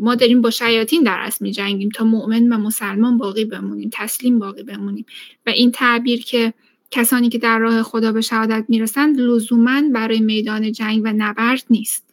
ما 0.00 0.14
داریم 0.14 0.40
با 0.40 0.50
شیاطین 0.50 1.02
در 1.02 1.18
اصل 1.18 1.44
می 1.44 1.52
جنگیم 1.52 1.88
تا 1.88 2.04
مؤمن 2.04 2.52
و 2.52 2.58
مسلمان 2.58 3.18
باقی 3.18 3.44
بمونیم 3.44 3.90
تسلیم 3.92 4.38
باقی 4.38 4.62
بمونیم. 4.62 5.06
و 5.46 5.50
این 5.50 5.70
تعبیر 5.70 6.22
که 6.22 6.54
کسانی 6.90 7.28
که 7.28 7.38
در 7.38 7.58
راه 7.58 7.82
خدا 7.82 8.12
به 8.12 8.20
شهادت 8.20 8.64
می‌رسند 8.68 9.20
لزوما 9.20 9.82
برای 9.94 10.20
میدان 10.20 10.72
جنگ 10.72 11.02
و 11.04 11.12
نبرد 11.16 11.64
نیست. 11.70 12.04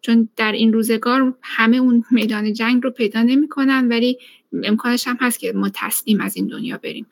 چون 0.00 0.28
در 0.36 0.52
این 0.52 0.72
روزگار 0.72 1.34
همه 1.42 1.76
اون 1.76 2.04
میدان 2.10 2.52
جنگ 2.52 2.82
رو 2.84 2.90
پیدا 2.90 3.22
نمی‌کنن 3.22 3.88
ولی 3.88 4.18
امکانش 4.62 5.06
هم 5.06 5.16
هست 5.20 5.38
که 5.38 5.52
ما 5.52 5.70
تسلیم 5.74 6.20
از 6.20 6.36
این 6.36 6.46
دنیا 6.46 6.78
بریم. 6.78 7.06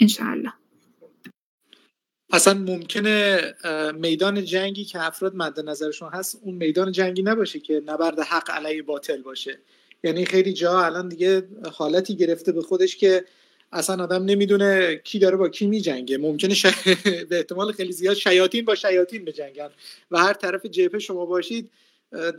انشاءالله. 0.00 0.52
اصلا 2.32 2.54
ممکنه 2.54 3.40
میدان 3.94 4.44
جنگی 4.44 4.84
که 4.84 5.06
افراد 5.06 5.36
مد 5.36 5.60
نظرشون 5.60 6.10
هست 6.12 6.40
اون 6.42 6.54
میدان 6.54 6.92
جنگی 6.92 7.22
نباشه 7.22 7.60
که 7.60 7.82
نبرد 7.86 8.20
حق 8.20 8.50
علیه 8.50 8.82
باطل 8.82 9.22
باشه. 9.22 9.58
یعنی 10.04 10.24
خیلی 10.24 10.52
جا 10.52 10.84
الان 10.84 11.08
دیگه 11.08 11.48
حالتی 11.72 12.16
گرفته 12.16 12.52
به 12.52 12.62
خودش 12.62 12.96
که 12.96 13.24
اصلا 13.72 14.04
آدم 14.04 14.24
نمی‌دونه 14.24 14.96
کی 15.04 15.18
داره 15.18 15.36
با 15.36 15.48
کی 15.48 15.66
میجنگه. 15.66 16.18
ممکنه 16.18 16.54
به 17.30 17.36
احتمال 17.36 17.72
خیلی 17.72 17.92
زیاد 17.92 18.14
شیاطین 18.16 18.64
با 18.64 18.74
شیاطین 18.74 19.24
بجنگن. 19.24 19.70
و 20.10 20.18
هر 20.18 20.32
طرف 20.32 20.66
جبهه 20.66 20.98
شما 21.00 21.26
باشید 21.26 21.70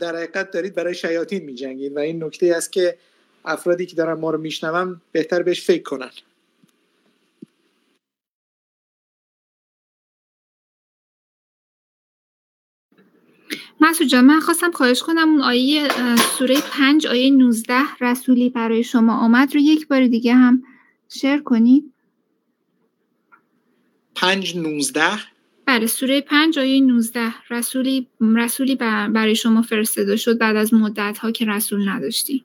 در 0.00 0.16
حقیقت 0.16 0.50
دارید 0.50 0.74
برای 0.74 0.94
شیاطین 0.94 1.44
میجنگید. 1.44 1.96
و 1.96 1.98
این 1.98 2.24
نکته 2.24 2.54
است 2.56 2.72
که 2.72 2.98
افرادی 3.44 3.86
که 3.86 3.96
دارن 3.96 4.20
ما 4.20 4.30
رو 4.30 4.38
میشنون 4.38 5.00
بهتر 5.12 5.42
بهش 5.42 5.62
فکر 5.62 5.82
کنن. 5.82 6.10
مسعود 13.80 14.08
جان 14.10 14.24
من 14.24 14.40
خواستم 14.40 14.70
خواهش 14.72 15.02
کنم 15.02 15.28
اون 15.28 15.42
آیه 15.42 15.88
سوره 16.38 16.56
پنج 16.72 17.06
آیه 17.06 17.30
19 17.30 17.74
رسولی 18.00 18.50
برای 18.50 18.84
شما 18.84 19.16
آمد 19.18 19.54
رو 19.54 19.60
یک 19.60 19.88
بار 19.88 20.06
دیگه 20.06 20.34
هم 20.34 20.62
شیر 21.14 21.42
کنید 21.42 21.92
پنج 24.14 24.56
نوزده. 24.56 25.18
بله 25.66 25.86
سوره 25.86 26.20
پنج 26.20 26.58
آیه 26.58 26.80
نوزده. 26.80 27.34
رسولی, 27.50 28.06
رسولی 28.20 28.76
برای 28.76 29.34
شما 29.34 29.62
فرستاده 29.62 30.16
شد 30.16 30.38
بعد 30.38 30.56
از 30.56 30.74
مدت 30.74 31.18
ها 31.18 31.30
که 31.30 31.46
رسول 31.46 31.88
نداشتی 31.88 32.44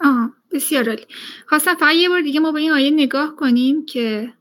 آه. 0.00 0.37
بسیار 0.52 0.88
عالی 0.88 1.06
خواستم 1.46 1.74
فقط 1.74 1.94
یه 1.94 2.08
بار 2.08 2.20
دیگه 2.20 2.40
ما 2.40 2.52
به 2.52 2.60
این 2.60 2.70
آیه 2.70 2.90
نگاه 2.90 3.36
کنیم 3.36 3.86
که 3.86 4.32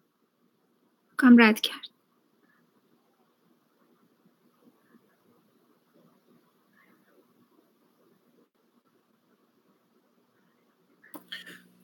کام 1.17 1.41
رد 1.41 1.59
کرد. 1.59 1.88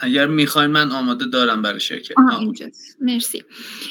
اگر 0.03 0.27
می‌خواین 0.27 0.71
من 0.71 0.91
آماده 0.91 1.25
دارم 1.25 1.61
برای 1.61 1.79
شرکت. 1.79 2.15
اینجاست. 2.39 2.97
مرسی. 3.01 3.43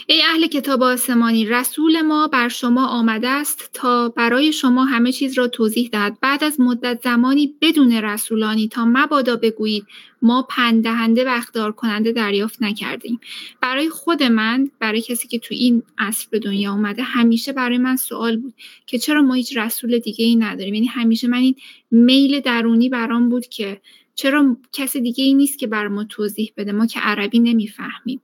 ای 0.07 0.23
اهل 0.23 0.47
کتاب 0.47 0.83
آسمانی 0.83 1.47
رسول 1.47 2.03
ما 2.03 2.29
بر 2.29 2.49
شما 2.49 2.87
آمده 2.87 3.29
است 3.29 3.71
تا 3.73 4.09
برای 4.09 4.53
شما 4.53 4.85
همه 4.85 5.13
چیز 5.13 5.39
را 5.39 5.49
توضیح 5.49 5.89
دهد. 5.93 6.19
بعد 6.21 6.45
از 6.45 6.61
مدت 6.61 7.01
زمانی 7.05 7.55
بدون 7.61 7.93
رسولانی 7.93 8.69
تا 8.69 8.85
مبادا 8.85 9.37
بگویید 9.37 9.87
ما 10.23 10.43
پندهنده 10.43 11.25
و 11.25 11.29
اخدار 11.29 11.73
کننده 11.73 12.13
دریافت 12.13 12.63
نکردیم. 12.63 13.21
برای 13.61 13.91
خود 13.91 14.23
من 14.23 14.71
برای 14.79 15.01
کسی 15.01 15.29
که 15.29 15.39
تو 15.39 15.55
این 15.55 15.83
عصر 15.99 16.27
به 16.31 16.39
دنیا 16.39 16.73
اومده 16.73 17.03
همیشه 17.03 17.53
برای 17.53 17.79
من 17.79 17.97
سوال 17.97 18.37
بود 18.37 18.55
که 18.87 18.99
چرا 18.99 19.23
ما 19.23 19.35
هیچ 19.35 19.57
رسول 19.57 19.99
دیگه 19.99 20.25
ای 20.25 20.37
نداریم؟ 20.37 20.75
یعنی 20.75 20.87
همیشه 20.87 21.29
من 21.29 21.39
این 21.39 21.55
میل 21.91 22.41
درونی 22.41 22.89
برام 22.89 23.29
بود 23.29 23.47
که 23.47 23.81
چرا 24.15 24.57
کسی 24.73 25.01
دیگه 25.01 25.25
ای 25.25 25.35
نیست 25.35 25.59
که 25.59 25.67
بر 25.67 25.89
ما 25.89 26.05
توضیح 26.05 26.53
بده؟ 26.57 26.73
ما 26.73 26.87
که 26.87 27.01
عربی 27.01 27.39
نمی‌فهمیم. 27.41 28.21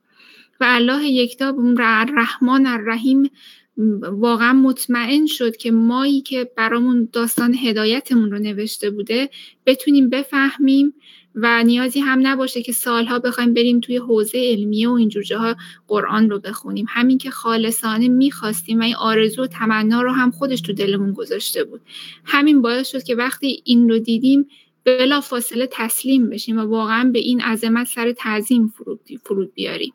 و 0.60 0.64
الله 0.68 1.04
یکتا 1.04 1.54
رحمان 2.16 2.66
الرحیم 2.66 3.30
واقعا 4.02 4.52
مطمئن 4.52 5.26
شد 5.26 5.56
که 5.56 5.70
مایی 5.70 6.20
که 6.20 6.50
برامون 6.56 7.08
داستان 7.12 7.54
هدایتمون 7.54 8.30
رو 8.30 8.38
نوشته 8.38 8.90
بوده 8.90 9.30
بتونیم 9.66 10.10
بفهمیم 10.10 10.94
و 11.34 11.64
نیازی 11.64 12.00
هم 12.00 12.26
نباشه 12.26 12.62
که 12.62 12.72
سالها 12.72 13.18
بخوایم 13.18 13.54
بریم 13.54 13.80
توی 13.80 13.96
حوزه 13.96 14.38
علمیه 14.38 14.88
و 14.88 14.92
اینجور 14.92 15.22
جاها 15.22 15.56
قرآن 15.88 16.30
رو 16.30 16.38
بخونیم. 16.38 16.86
همین 16.88 17.18
که 17.18 17.30
خالصانه 17.30 18.08
می‌خواستیم 18.08 18.80
و 18.80 18.82
این 18.82 18.96
آرزو 18.96 19.42
و 19.42 19.46
تمنا 19.46 20.02
رو 20.02 20.12
هم 20.12 20.30
خودش 20.30 20.60
تو 20.60 20.72
دلمون 20.72 21.12
گذاشته 21.12 21.64
بود. 21.64 21.80
همین 22.24 22.62
باعث 22.62 22.88
شد 22.90 23.02
که 23.02 23.14
وقتی 23.14 23.62
این 23.64 23.88
رو 23.88 23.98
دیدیم 23.98 24.48
بلا 24.88 25.20
فاصله 25.20 25.68
تسلیم 25.72 26.30
بشیم 26.30 26.58
و 26.58 26.60
واقعا 26.60 27.10
به 27.12 27.18
این 27.18 27.40
عظمت 27.40 27.86
سر 27.86 28.12
تعظیم 28.12 28.74
فرود, 29.24 29.54
بیاریم. 29.54 29.92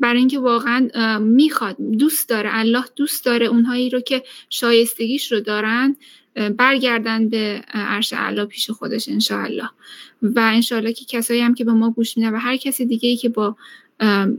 برای 0.00 0.18
اینکه 0.18 0.38
واقعا 0.38 0.88
می‌خواد 1.18 1.76
دوست 1.98 2.28
داره 2.28 2.50
الله 2.52 2.84
دوست 2.96 3.24
داره 3.24 3.46
اونهایی 3.46 3.90
رو 3.90 4.00
که 4.00 4.22
شایستگیش 4.50 5.32
رو 5.32 5.40
دارن 5.40 5.96
برگردن 6.56 7.28
به 7.28 7.64
عرش 7.68 8.14
الله 8.16 8.44
پیش 8.44 8.70
خودش 8.70 9.08
انشاءالله. 9.08 9.70
و 10.22 10.40
انشاءالله 10.54 10.92
که 10.92 11.04
کسایی 11.04 11.40
هم 11.40 11.54
که 11.54 11.64
به 11.64 11.72
ما 11.72 11.90
گوش 11.90 12.16
میدن 12.16 12.34
و 12.34 12.38
هر 12.38 12.56
کسی 12.56 12.86
دیگه 12.86 13.08
ای 13.08 13.16
که 13.16 13.28
با 13.28 13.56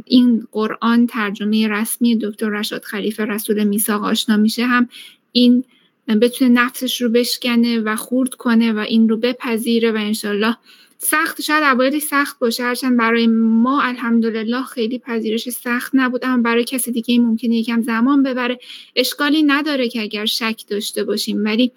این 0.05 0.47
قرآن 0.51 1.07
ترجمه 1.07 1.67
رسمی 1.67 2.15
دکتر 2.15 2.49
رشاد 2.49 2.83
خلیفه 2.83 3.25
رسول 3.25 3.63
میساق 3.63 4.03
آشنا 4.03 4.37
میشه 4.37 4.65
هم 4.65 4.89
این 5.31 5.63
بتونه 6.07 6.51
نفسش 6.51 7.01
رو 7.01 7.09
بشکنه 7.09 7.79
و 7.79 7.95
خورد 7.95 8.33
کنه 8.33 8.73
و 8.73 8.77
این 8.77 9.09
رو 9.09 9.17
بپذیره 9.17 9.91
و 9.91 9.95
انشالله 9.95 10.57
سخت 10.97 11.41
شاید 11.41 11.63
اوایلی 11.63 11.99
سخت 11.99 12.39
باشه. 12.39 12.63
هرچند 12.63 12.97
برای 12.97 13.27
ما 13.27 13.81
الحمدلله 13.81 14.63
خیلی 14.63 14.99
پذیرش 14.99 15.49
سخت 15.49 15.91
نبود 15.93 16.25
اما 16.25 16.41
برای 16.41 16.63
کسی 16.63 16.91
دیگه 16.91 17.19
ممکنه 17.19 17.55
یکم 17.55 17.81
زمان 17.81 18.23
ببره. 18.23 18.59
اشکالی 18.95 19.43
نداره 19.43 19.89
که 19.89 20.01
اگر 20.01 20.25
شک 20.25 20.61
داشته 20.67 21.03
باشیم. 21.03 21.43
ولی 21.45 21.71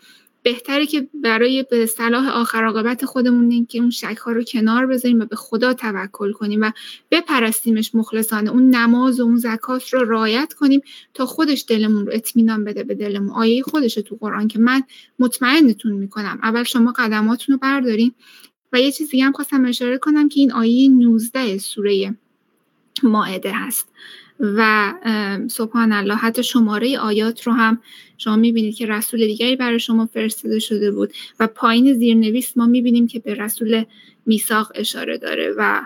بهتره 0.49 0.87
که 0.87 1.09
برای 1.15 1.65
به 1.71 1.87
صلاح 1.87 2.29
آخر 2.29 2.65
عاقبت 2.65 3.05
خودمون 3.05 3.67
که 3.67 3.79
اون 3.79 3.91
شک 3.91 4.17
ها 4.17 4.33
رو 4.33 4.43
کنار 4.43 4.87
بذاریم 4.87 5.21
و 5.21 5.25
به 5.25 5.37
خدا 5.37 5.75
توکل 5.75 6.33
کنیم 6.33 6.61
و 6.63 6.71
بپرستیمش 7.11 7.95
مخلصانه 7.95 8.51
اون 8.51 8.71
نماز 8.71 9.21
و 9.21 9.23
اون 9.23 9.37
زکات 9.37 9.95
رو 9.95 10.05
رعایت 10.05 10.53
کنیم 10.53 10.81
تا 11.15 11.27
خودش 11.27 11.65
دلمون 11.69 12.07
رو 12.07 12.13
اطمینان 12.15 12.65
بده 12.65 12.85
به 12.85 12.95
دلمون. 12.95 13.31
آیه 13.31 13.63
خودش 13.63 13.95
تو 13.95 14.17
قرآن 14.21 14.49
که 14.49 14.59
من 14.59 14.83
مطمئنتون 15.19 15.93
می‌کنم. 15.93 16.39
اول 16.43 16.63
شما 16.63 16.93
قدماتون 16.93 17.53
رو 17.53 17.59
برداریم 17.59 18.15
و 18.73 18.81
یه 18.81 18.93
چیزی 18.93 19.21
هم 19.21 19.33
خواستم 19.33 19.65
اشاره 19.65 19.99
کنم 19.99 20.29
که 20.29 20.41
این 20.41 20.53
آیه 20.53 20.89
19 20.89 21.59
سوره 21.59 22.15
ماعده 23.03 23.53
هست. 23.55 23.89
و 24.41 24.93
سبحان 25.51 25.93
الله 25.93 26.15
حتی 26.15 26.43
شماره 26.43 26.99
آیات 26.99 27.47
رو 27.47 27.53
هم 27.53 27.79
شما 28.19 28.37
می‌بینید 28.37 28.77
که 28.77 28.87
رسول 28.87 29.27
دیگری 29.27 29.57
برای 29.57 29.81
شما 29.81 30.07
فرستاده 30.07 30.59
شده 30.59 30.91
بود 30.91 31.13
و 31.41 31.47
پایین 31.47 31.95
زیرنویس 31.95 32.57
ما 32.57 32.67
می‌بینیم 32.67 33.07
که 33.07 33.19
به 33.19 33.35
رسول 33.35 33.85
میساق 34.27 34.73
اشاره 34.75 35.19
داره 35.19 35.55
و 35.59 35.83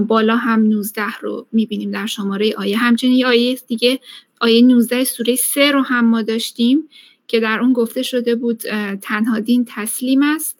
بالا 0.00 0.36
هم 0.36 0.62
19 0.62 1.02
رو 1.20 1.46
می‌بینیم 1.52 1.90
در 1.90 2.06
شماره 2.06 2.54
آیه. 2.58 2.76
همچنین 2.76 3.12
یه 3.12 3.26
آیه 3.26 3.58
دیگه 3.66 3.98
آیه 4.40 4.62
19 4.62 5.04
سوره 5.04 5.36
3 5.36 5.72
رو 5.72 5.82
هم 5.82 6.04
ما 6.04 6.22
داشتیم 6.22 6.88
که 7.28 7.40
در 7.40 7.60
اون 7.60 7.72
گفته 7.72 8.02
شده 8.02 8.34
بود 8.34 8.62
تنها 9.02 9.40
دین 9.40 9.66
تسلیم 9.68 10.22
است. 10.22 10.58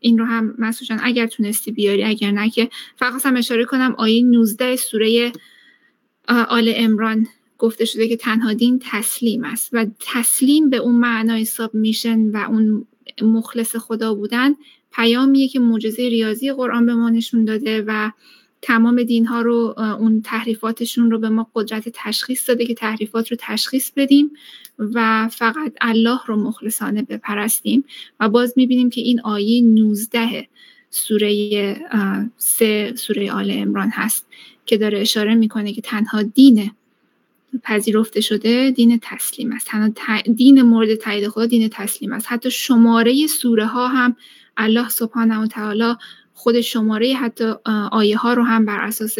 این 0.00 0.18
رو 0.18 0.24
هم 0.24 0.54
مسعود 0.58 1.00
اگر 1.02 1.26
تونستی 1.26 1.72
بیاری 1.72 2.04
اگر 2.04 2.30
نه 2.30 2.50
که. 2.50 2.68
فقط 2.96 3.26
هم 3.26 3.36
اشاره 3.36 3.64
کنم 3.64 3.94
آیه 3.98 4.24
19 4.24 4.76
سوره 4.76 5.32
آل 6.28 6.72
امران 6.76 7.26
گفته 7.58 7.84
شده 7.84 8.08
که 8.08 8.16
تنها 8.16 8.52
دین 8.52 8.80
تسلیم 8.82 9.44
است 9.44 9.70
و 9.72 9.86
تسلیم 10.00 10.70
به 10.70 10.76
اون 10.76 10.94
معنای 10.94 11.44
ساب 11.44 11.74
میشن 11.74 12.20
و 12.30 12.36
اون 12.36 12.86
مخلص 13.22 13.76
خدا 13.76 14.14
بودن 14.14 14.54
پیامیه 14.92 15.48
که 15.48 15.60
معجزه 15.60 16.02
ریاضی 16.02 16.52
قرآن 16.52 16.86
به 16.86 16.94
ما 16.94 17.10
نشون 17.10 17.44
داده 17.44 17.84
و 17.86 18.10
تمام 18.62 19.02
دین 19.02 19.26
ها 19.26 19.40
رو 19.40 19.74
اون 19.78 20.22
تحریفاتشون 20.22 21.10
رو 21.10 21.18
به 21.18 21.28
ما 21.28 21.50
قدرت 21.54 21.88
تشخیص 21.94 22.48
داده 22.48 22.66
که 22.66 22.74
تحریفات 22.74 23.30
رو 23.30 23.36
تشخیص 23.40 23.90
بدیم 23.96 24.30
و 24.78 25.28
فقط 25.28 25.72
الله 25.80 26.18
رو 26.26 26.36
مخلصانه 26.36 27.02
بپرستیم 27.02 27.84
و 28.20 28.28
باز 28.28 28.54
می‌بینیم 28.56 28.90
که 28.90 29.00
این 29.00 29.20
آیه 29.20 29.62
19 29.62 30.48
سوره 30.90 31.76
سه 32.36 32.92
سوره 32.96 33.32
آل 33.32 33.50
امران 33.50 33.90
هست. 33.92 34.26
که 34.66 34.78
داره 34.78 35.00
اشاره 35.00 35.34
می‌کنه 35.34 35.72
که 35.72 35.80
تنها 35.80 36.22
دین 36.22 36.70
پذیرفته 37.62 38.20
شده 38.20 38.70
دین 38.70 38.98
تسلیم 39.02 39.52
است. 39.52 39.66
تنها 39.66 40.20
دین 40.20 40.62
مورد 40.62 40.94
تایید 40.94 41.28
خدا 41.28 41.46
دین 41.46 41.68
تسلیم 41.68 42.12
است. 42.12 42.26
حتی 42.28 42.50
شماره 42.50 43.26
سوره 43.26 43.66
ها 43.66 43.88
هم 43.88 44.16
الله 44.56 44.88
سبحانه 44.88 45.38
و 45.38 45.46
تعالی 45.46 45.94
خود 46.34 46.60
شماره 46.60 47.14
حتی 47.14 47.52
آیه 47.92 48.16
ها 48.16 48.34
رو 48.34 48.42
هم 48.42 48.64
بر 48.64 48.80
اساس 48.80 49.18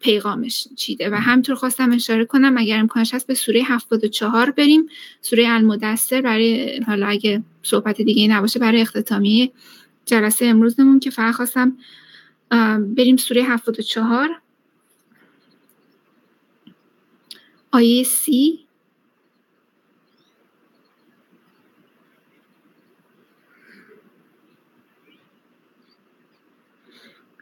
پیغامش 0.00 0.68
چیده. 0.76 1.10
و 1.10 1.14
همطور 1.14 1.54
خواستم 1.54 1.92
اشاره 1.92 2.24
کنم 2.24 2.58
اگر 2.58 2.78
امکانش 2.78 3.14
هست 3.14 3.26
به 3.26 3.34
سوره 3.34 3.62
74 3.62 4.50
بریم. 4.50 4.86
سوره 5.20 5.48
المدثر 5.48 6.20
برای 6.20 6.80
حالا 6.86 7.06
اگه 7.06 7.42
صحبت 7.62 8.02
دیگه 8.02 8.28
نباشه 8.28 8.58
برای 8.58 8.80
اختتامیه 8.80 9.50
جلسه 10.06 10.46
امروزمون 10.46 11.00
که 11.00 11.10
فقط 11.10 11.34
خواستم 11.34 11.76
بریم 12.96 13.16
سوره 13.16 13.42
74 13.42 14.28
آیه 17.72 18.04
سی. 18.04 18.66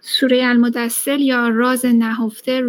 سوره 0.00 0.44
المدثر 0.44 1.20
یا 1.20 1.48
راز 1.48 1.86
نهفته 1.86 2.62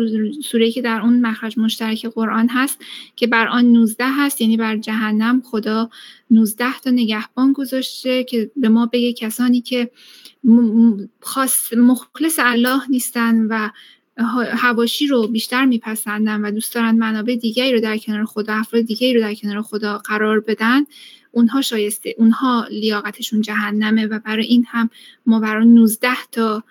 سوره 0.44 0.72
که 0.72 0.82
در 0.82 1.02
اون 1.02 1.22
مخرج 1.22 1.60
مشترک 1.60 2.06
قرآن 2.06 2.50
هست 2.50 2.78
که 3.16 3.28
بر 3.28 3.48
آن 3.48 3.66
19 3.66 4.06
هست 4.08 4.42
یعنی 4.42 4.58
بر 4.58 4.78
جهنم. 4.78 5.42
خدا 5.42 5.90
19 6.32 6.80
تا 6.84 6.90
نگهبان 6.90 7.54
گذاشته 7.54 8.24
که 8.24 8.52
به 8.56 8.70
ما 8.70 8.86
بگه 8.86 9.14
کسانی 9.14 9.62
که 9.62 9.92
خاص 11.22 11.74
مخلص 11.74 12.36
الله 12.40 12.82
نیستن 12.90 13.46
و 13.50 13.70
هواشی 14.52 15.08
رو 15.08 15.28
بیشتر 15.28 15.66
میپسندن 15.66 16.42
و 16.42 16.52
دوست 16.52 16.76
دارن 16.76 16.96
منابع 16.96 17.36
دیگری 17.36 17.74
رو 17.74 17.80
در 17.80 17.98
کنار 17.98 18.26
خدا 18.26 18.54
افراد 18.54 18.84
دیگری 18.84 19.14
رو 19.14 19.20
در 19.20 19.34
کنار 19.34 19.62
خدا 19.62 19.98
قرار 19.98 20.40
بدن 20.40 20.84
اونها 21.32 21.62
شایسته 21.62 22.16
اونها 22.18 22.68
لیاقتشون 22.72 23.42
جهنمه 23.42 24.06
و 24.06 24.20
برای 24.20 24.46
این 24.46 24.66
هم 24.68 24.90
ما 25.26 25.40
برای 25.40 25.66
19 25.66 26.10
تا 26.32 26.64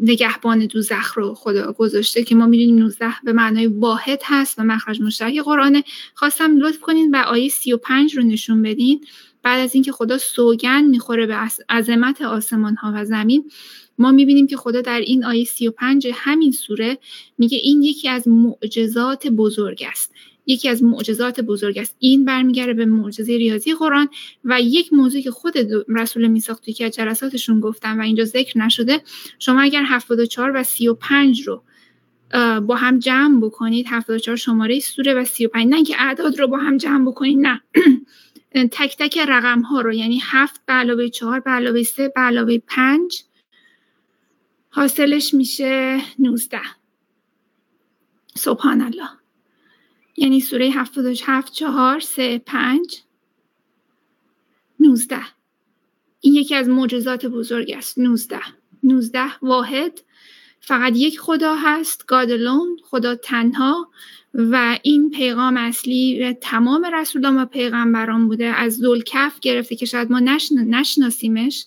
نگهبان 0.00 0.66
دوزخ 0.66 1.18
رو 1.18 1.34
خدا 1.34 1.72
گذاشته 1.72 2.22
که 2.22 2.34
ما 2.34 2.46
می‌دونیم 2.46 2.78
19 2.78 3.06
به 3.24 3.32
معنای 3.32 3.66
واحد 3.66 4.20
هست 4.24 4.58
و 4.58 4.62
مخرج 4.62 5.00
مشترک 5.00 5.40
قرآنه. 5.40 5.84
خواستم 6.14 6.56
لطف 6.56 6.80
کنین 6.80 7.14
و 7.14 7.16
آیه 7.16 7.48
35 7.48 8.16
رو 8.16 8.22
نشون 8.22 8.62
بدین. 8.62 9.04
بعد 9.42 9.60
از 9.60 9.74
اینکه 9.74 9.92
خدا 9.92 10.18
سوگن 10.18 10.84
می‌خوره 10.84 11.26
به 11.26 11.36
عظمت 11.68 12.22
آسمان 12.22 12.76
ها 12.76 12.92
و 12.94 13.04
زمین 13.04 13.50
ما 13.98 14.12
می‌بینیم 14.12 14.46
که 14.46 14.56
خدا 14.56 14.80
در 14.80 15.00
این 15.00 15.24
آیه 15.24 15.44
35 15.44 16.08
همین 16.14 16.52
سوره 16.52 16.98
میگه 17.38 17.58
این 17.62 17.82
یکی 17.82 18.08
از 18.08 18.28
معجزات 18.28 19.26
بزرگ 19.26 19.84
است. 19.90 20.12
یکی 20.46 20.68
از 20.68 20.82
معجزات 20.82 21.40
بزرگ 21.40 21.78
است. 21.78 21.96
این 21.98 22.24
برمیگرده 22.24 22.74
به 22.74 22.84
معجزه 22.84 23.36
ریاضی 23.36 23.74
قرآن 23.74 24.08
و 24.44 24.60
یک 24.60 24.92
موضوعی 24.92 25.22
که 25.22 25.30
خود 25.30 25.54
رسول 25.88 26.26
میساق 26.26 26.60
توی 26.60 26.74
که 26.74 26.90
جلساتشون 26.90 27.60
گفتن 27.60 28.00
و 28.00 28.02
اینجا 28.02 28.24
ذکر 28.24 28.58
نشده 28.58 29.02
شما 29.38 29.60
اگر 29.60 29.82
74 29.86 30.52
و 30.54 30.62
35 30.62 31.42
رو 31.42 31.62
با 32.60 32.76
هم 32.76 32.98
جمع 32.98 33.40
بکنید 33.40 33.86
74 33.88 34.36
شماره 34.36 34.80
سوره 34.80 35.14
و 35.14 35.24
35 35.24 35.66
نه 35.66 35.84
که 35.84 35.94
اعداد 35.98 36.38
رو 36.38 36.46
با 36.48 36.56
هم 36.56 36.76
جمع 36.76 37.06
بکنید 37.10 37.38
نه. 37.38 37.62
تک 38.72 38.96
تک 38.98 39.18
رقم 39.18 39.60
ها 39.60 39.80
رو 39.80 39.92
یعنی 39.92 40.20
7 40.22 40.60
به 40.66 40.72
علاوه 40.72 41.08
4 41.08 41.40
به 41.40 41.50
علاوه 41.50 41.82
3 41.82 42.08
به 42.08 42.20
علاوه 42.20 42.58
5 42.58 43.24
حاصلش 44.76 45.34
میشه 45.34 46.00
19 46.18 46.60
سبحان 48.34 48.80
الله 48.80 49.08
یعنی 50.16 50.40
سوره 50.40 50.70
77 50.70 51.52
4 51.52 52.00
3 52.00 52.38
5 52.38 53.02
19 54.80 55.16
این 56.20 56.34
یکی 56.34 56.54
از 56.54 56.68
معجزات 56.68 57.26
بزرگ 57.26 57.72
است. 57.76 57.98
19 57.98 58.40
19 58.82 59.20
واحد. 59.42 60.00
فقط 60.60 60.92
یک 60.96 61.20
خدا 61.20 61.54
هست 61.54 62.06
گادلون 62.06 62.76
خدا 62.84 63.14
تنها. 63.14 63.90
و 64.34 64.78
این 64.82 65.10
پیغام 65.10 65.56
اصلی 65.56 66.32
تمام 66.40 66.84
رسولان 66.94 67.38
و 67.38 67.44
پیغمبران 67.44 68.28
بوده. 68.28 68.44
از 68.44 68.76
ذوالکف 68.76 69.40
گرفته 69.40 69.76
که 69.76 69.86
شاید 69.86 70.10
ما 70.10 70.20
نشناسیمش. 70.54 71.66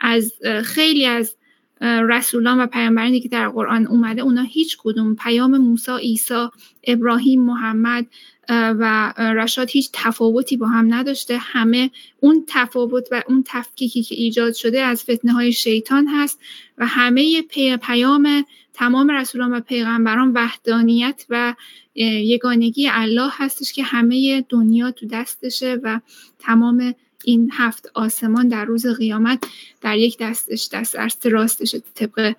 از 0.00 0.32
خیلی 0.64 1.06
از 1.06 1.36
رسولان 1.80 2.60
و 2.60 2.66
پیامبرانی 2.66 3.20
که 3.20 3.28
در 3.28 3.48
قرآن 3.48 3.86
اومده 3.86 4.22
اونا 4.22 4.42
هیچ 4.42 4.76
کدوم 4.80 5.14
پیام 5.14 5.58
موسی، 5.58 5.92
عیسی، 5.92 6.46
ابراهیم، 6.84 7.42
محمد 7.42 8.06
و 8.48 9.12
رشاد 9.18 9.70
هیچ 9.70 9.90
تفاوتی 9.92 10.56
با 10.56 10.66
هم 10.66 10.94
نداشته. 10.94 11.38
همه 11.38 11.90
اون 12.20 12.44
تفاوت 12.48 13.08
و 13.10 13.22
اون 13.28 13.44
تفکیکی 13.46 14.02
که 14.02 14.14
ایجاد 14.14 14.52
شده 14.52 14.82
از 14.82 15.02
فتنه 15.02 15.32
های 15.32 15.52
شیطان 15.52 16.06
هست 16.06 16.40
و 16.78 16.86
همه 16.86 17.42
پی 17.42 17.76
پیام 17.76 18.44
تمام 18.74 19.10
رسولان 19.10 19.52
و 19.52 19.60
پیغمبران 19.60 20.32
وحدانیت 20.32 21.26
و 21.28 21.54
یگانگی 21.94 22.88
الله 22.88 23.30
هستش 23.32 23.72
که 23.72 23.82
همه 23.82 24.44
دنیا 24.48 24.90
تو 24.90 25.06
دستشه 25.06 25.80
و 25.82 26.00
تمام 26.38 26.94
این 27.24 27.50
هفت 27.52 27.90
آسمان 27.94 28.48
در 28.48 28.64
روز 28.64 28.86
قیامت 28.86 29.44
در 29.80 29.98
یک 29.98 30.18
دستش 30.20 30.68
دست 30.72 30.96
ارست 30.96 31.26
راستش 31.26 31.76
طبق 31.94 32.34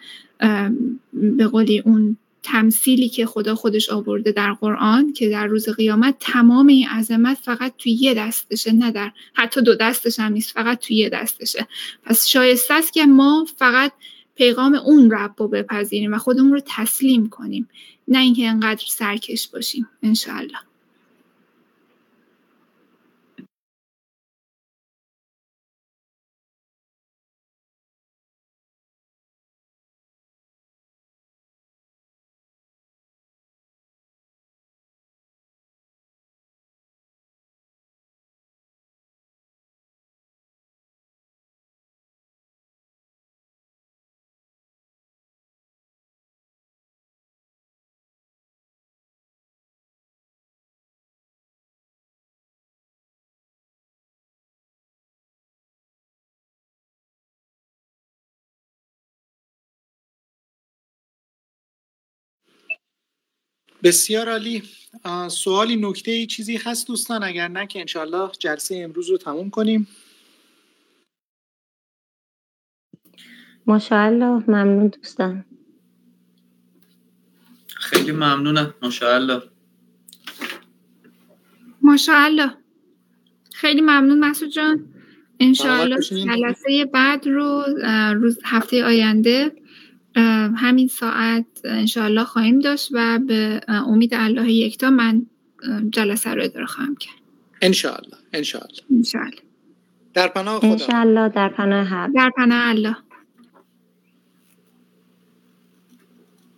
به 1.13 1.47
قولی 1.47 1.79
اون 1.79 2.17
تمثیلی 2.43 3.09
که 3.09 3.25
خدا 3.25 3.55
خودش 3.55 3.89
آورده 3.89 4.31
در 4.31 4.53
قرآن 4.53 5.13
که 5.13 5.29
در 5.29 5.47
روز 5.47 5.69
قیامت 5.69 6.15
تمام 6.19 6.67
این 6.67 6.87
عظمت 6.87 7.37
فقط 7.37 7.73
توی 7.77 7.91
یه 7.91 8.13
دستشه 8.13 8.71
نه 8.71 8.91
در 8.91 9.11
حتی 9.33 9.61
دو 9.61 9.75
دستش 9.75 10.19
هم 10.19 10.33
نیست 10.33 10.51
فقط 10.51 10.79
توی 10.79 10.95
یه 10.95 11.09
دستشه. 11.09 11.67
پس 12.03 12.27
شایسته 12.27 12.73
است 12.73 12.93
که 12.93 13.05
ما 13.05 13.45
فقط 13.57 13.91
پیغام 14.35 14.75
اون 14.75 15.11
رب 15.11 15.33
رو 15.37 15.47
بپذیریم 15.47 16.13
و 16.13 16.17
خودمون 16.17 16.53
رو 16.53 16.61
تسلیم 16.65 17.29
کنیم 17.29 17.69
نه 18.07 18.19
اینکه 18.19 18.47
انقدر 18.47 18.83
سرکش 18.87 19.47
باشیم 19.47 19.87
انشاءالله. 20.03 20.70
بسیار 63.83 64.29
عالی. 64.29 64.63
سوالی 65.27 65.75
نکته 65.75 66.11
ای 66.11 66.25
چیزی 66.25 66.57
هست 66.57 66.87
دوستان؟ 66.87 67.23
اگر 67.23 67.47
نه 67.47 67.67
که 67.67 67.79
انشالله 67.79 68.31
جلسه 68.39 68.75
امروز 68.75 69.09
رو 69.09 69.17
تموم 69.17 69.49
کنیم. 69.49 69.87
ماشاءالله 73.67 74.25
ممنون 74.25 74.87
دوستان. 74.87 75.45
خیلی 77.67 78.11
ممنونم. 78.11 78.73
ماشاءالله. 78.81 79.41
ماشاءالله. 81.81 82.57
خیلی 83.53 83.81
ممنون 83.81 84.19
مسعود 84.19 84.51
جان. 84.51 84.93
انشاءالله 85.39 85.99
جلسه 86.01 86.85
بعد 86.85 87.27
رو 87.27 87.63
روز 88.13 88.39
هفته 88.43 88.85
آینده 88.85 89.60
همین 90.55 90.87
ساعت 90.87 91.45
انشاءالله 91.63 92.23
خواهیم 92.23 92.59
داشت 92.59 92.89
و 92.91 93.19
به 93.19 93.61
امید 93.67 94.13
الله 94.13 94.51
یکتا 94.51 94.89
من 94.89 95.25
جلسه 95.89 96.33
رو 96.33 96.43
اداره 96.43 96.65
خواهم 96.65 96.95
کرد. 96.95 97.15
انشاءالله 97.61 98.17
انشاءالله. 98.33 98.81
انشاءالله. 98.91 99.41
در 100.13 100.27
پناه 100.27 100.59
خدا. 100.59 100.69
انشاءالله 100.69 101.29
در 101.29 101.49
پناه 101.49 102.07
در 102.07 102.31
پناه 102.37 102.69
الله. 102.69 102.95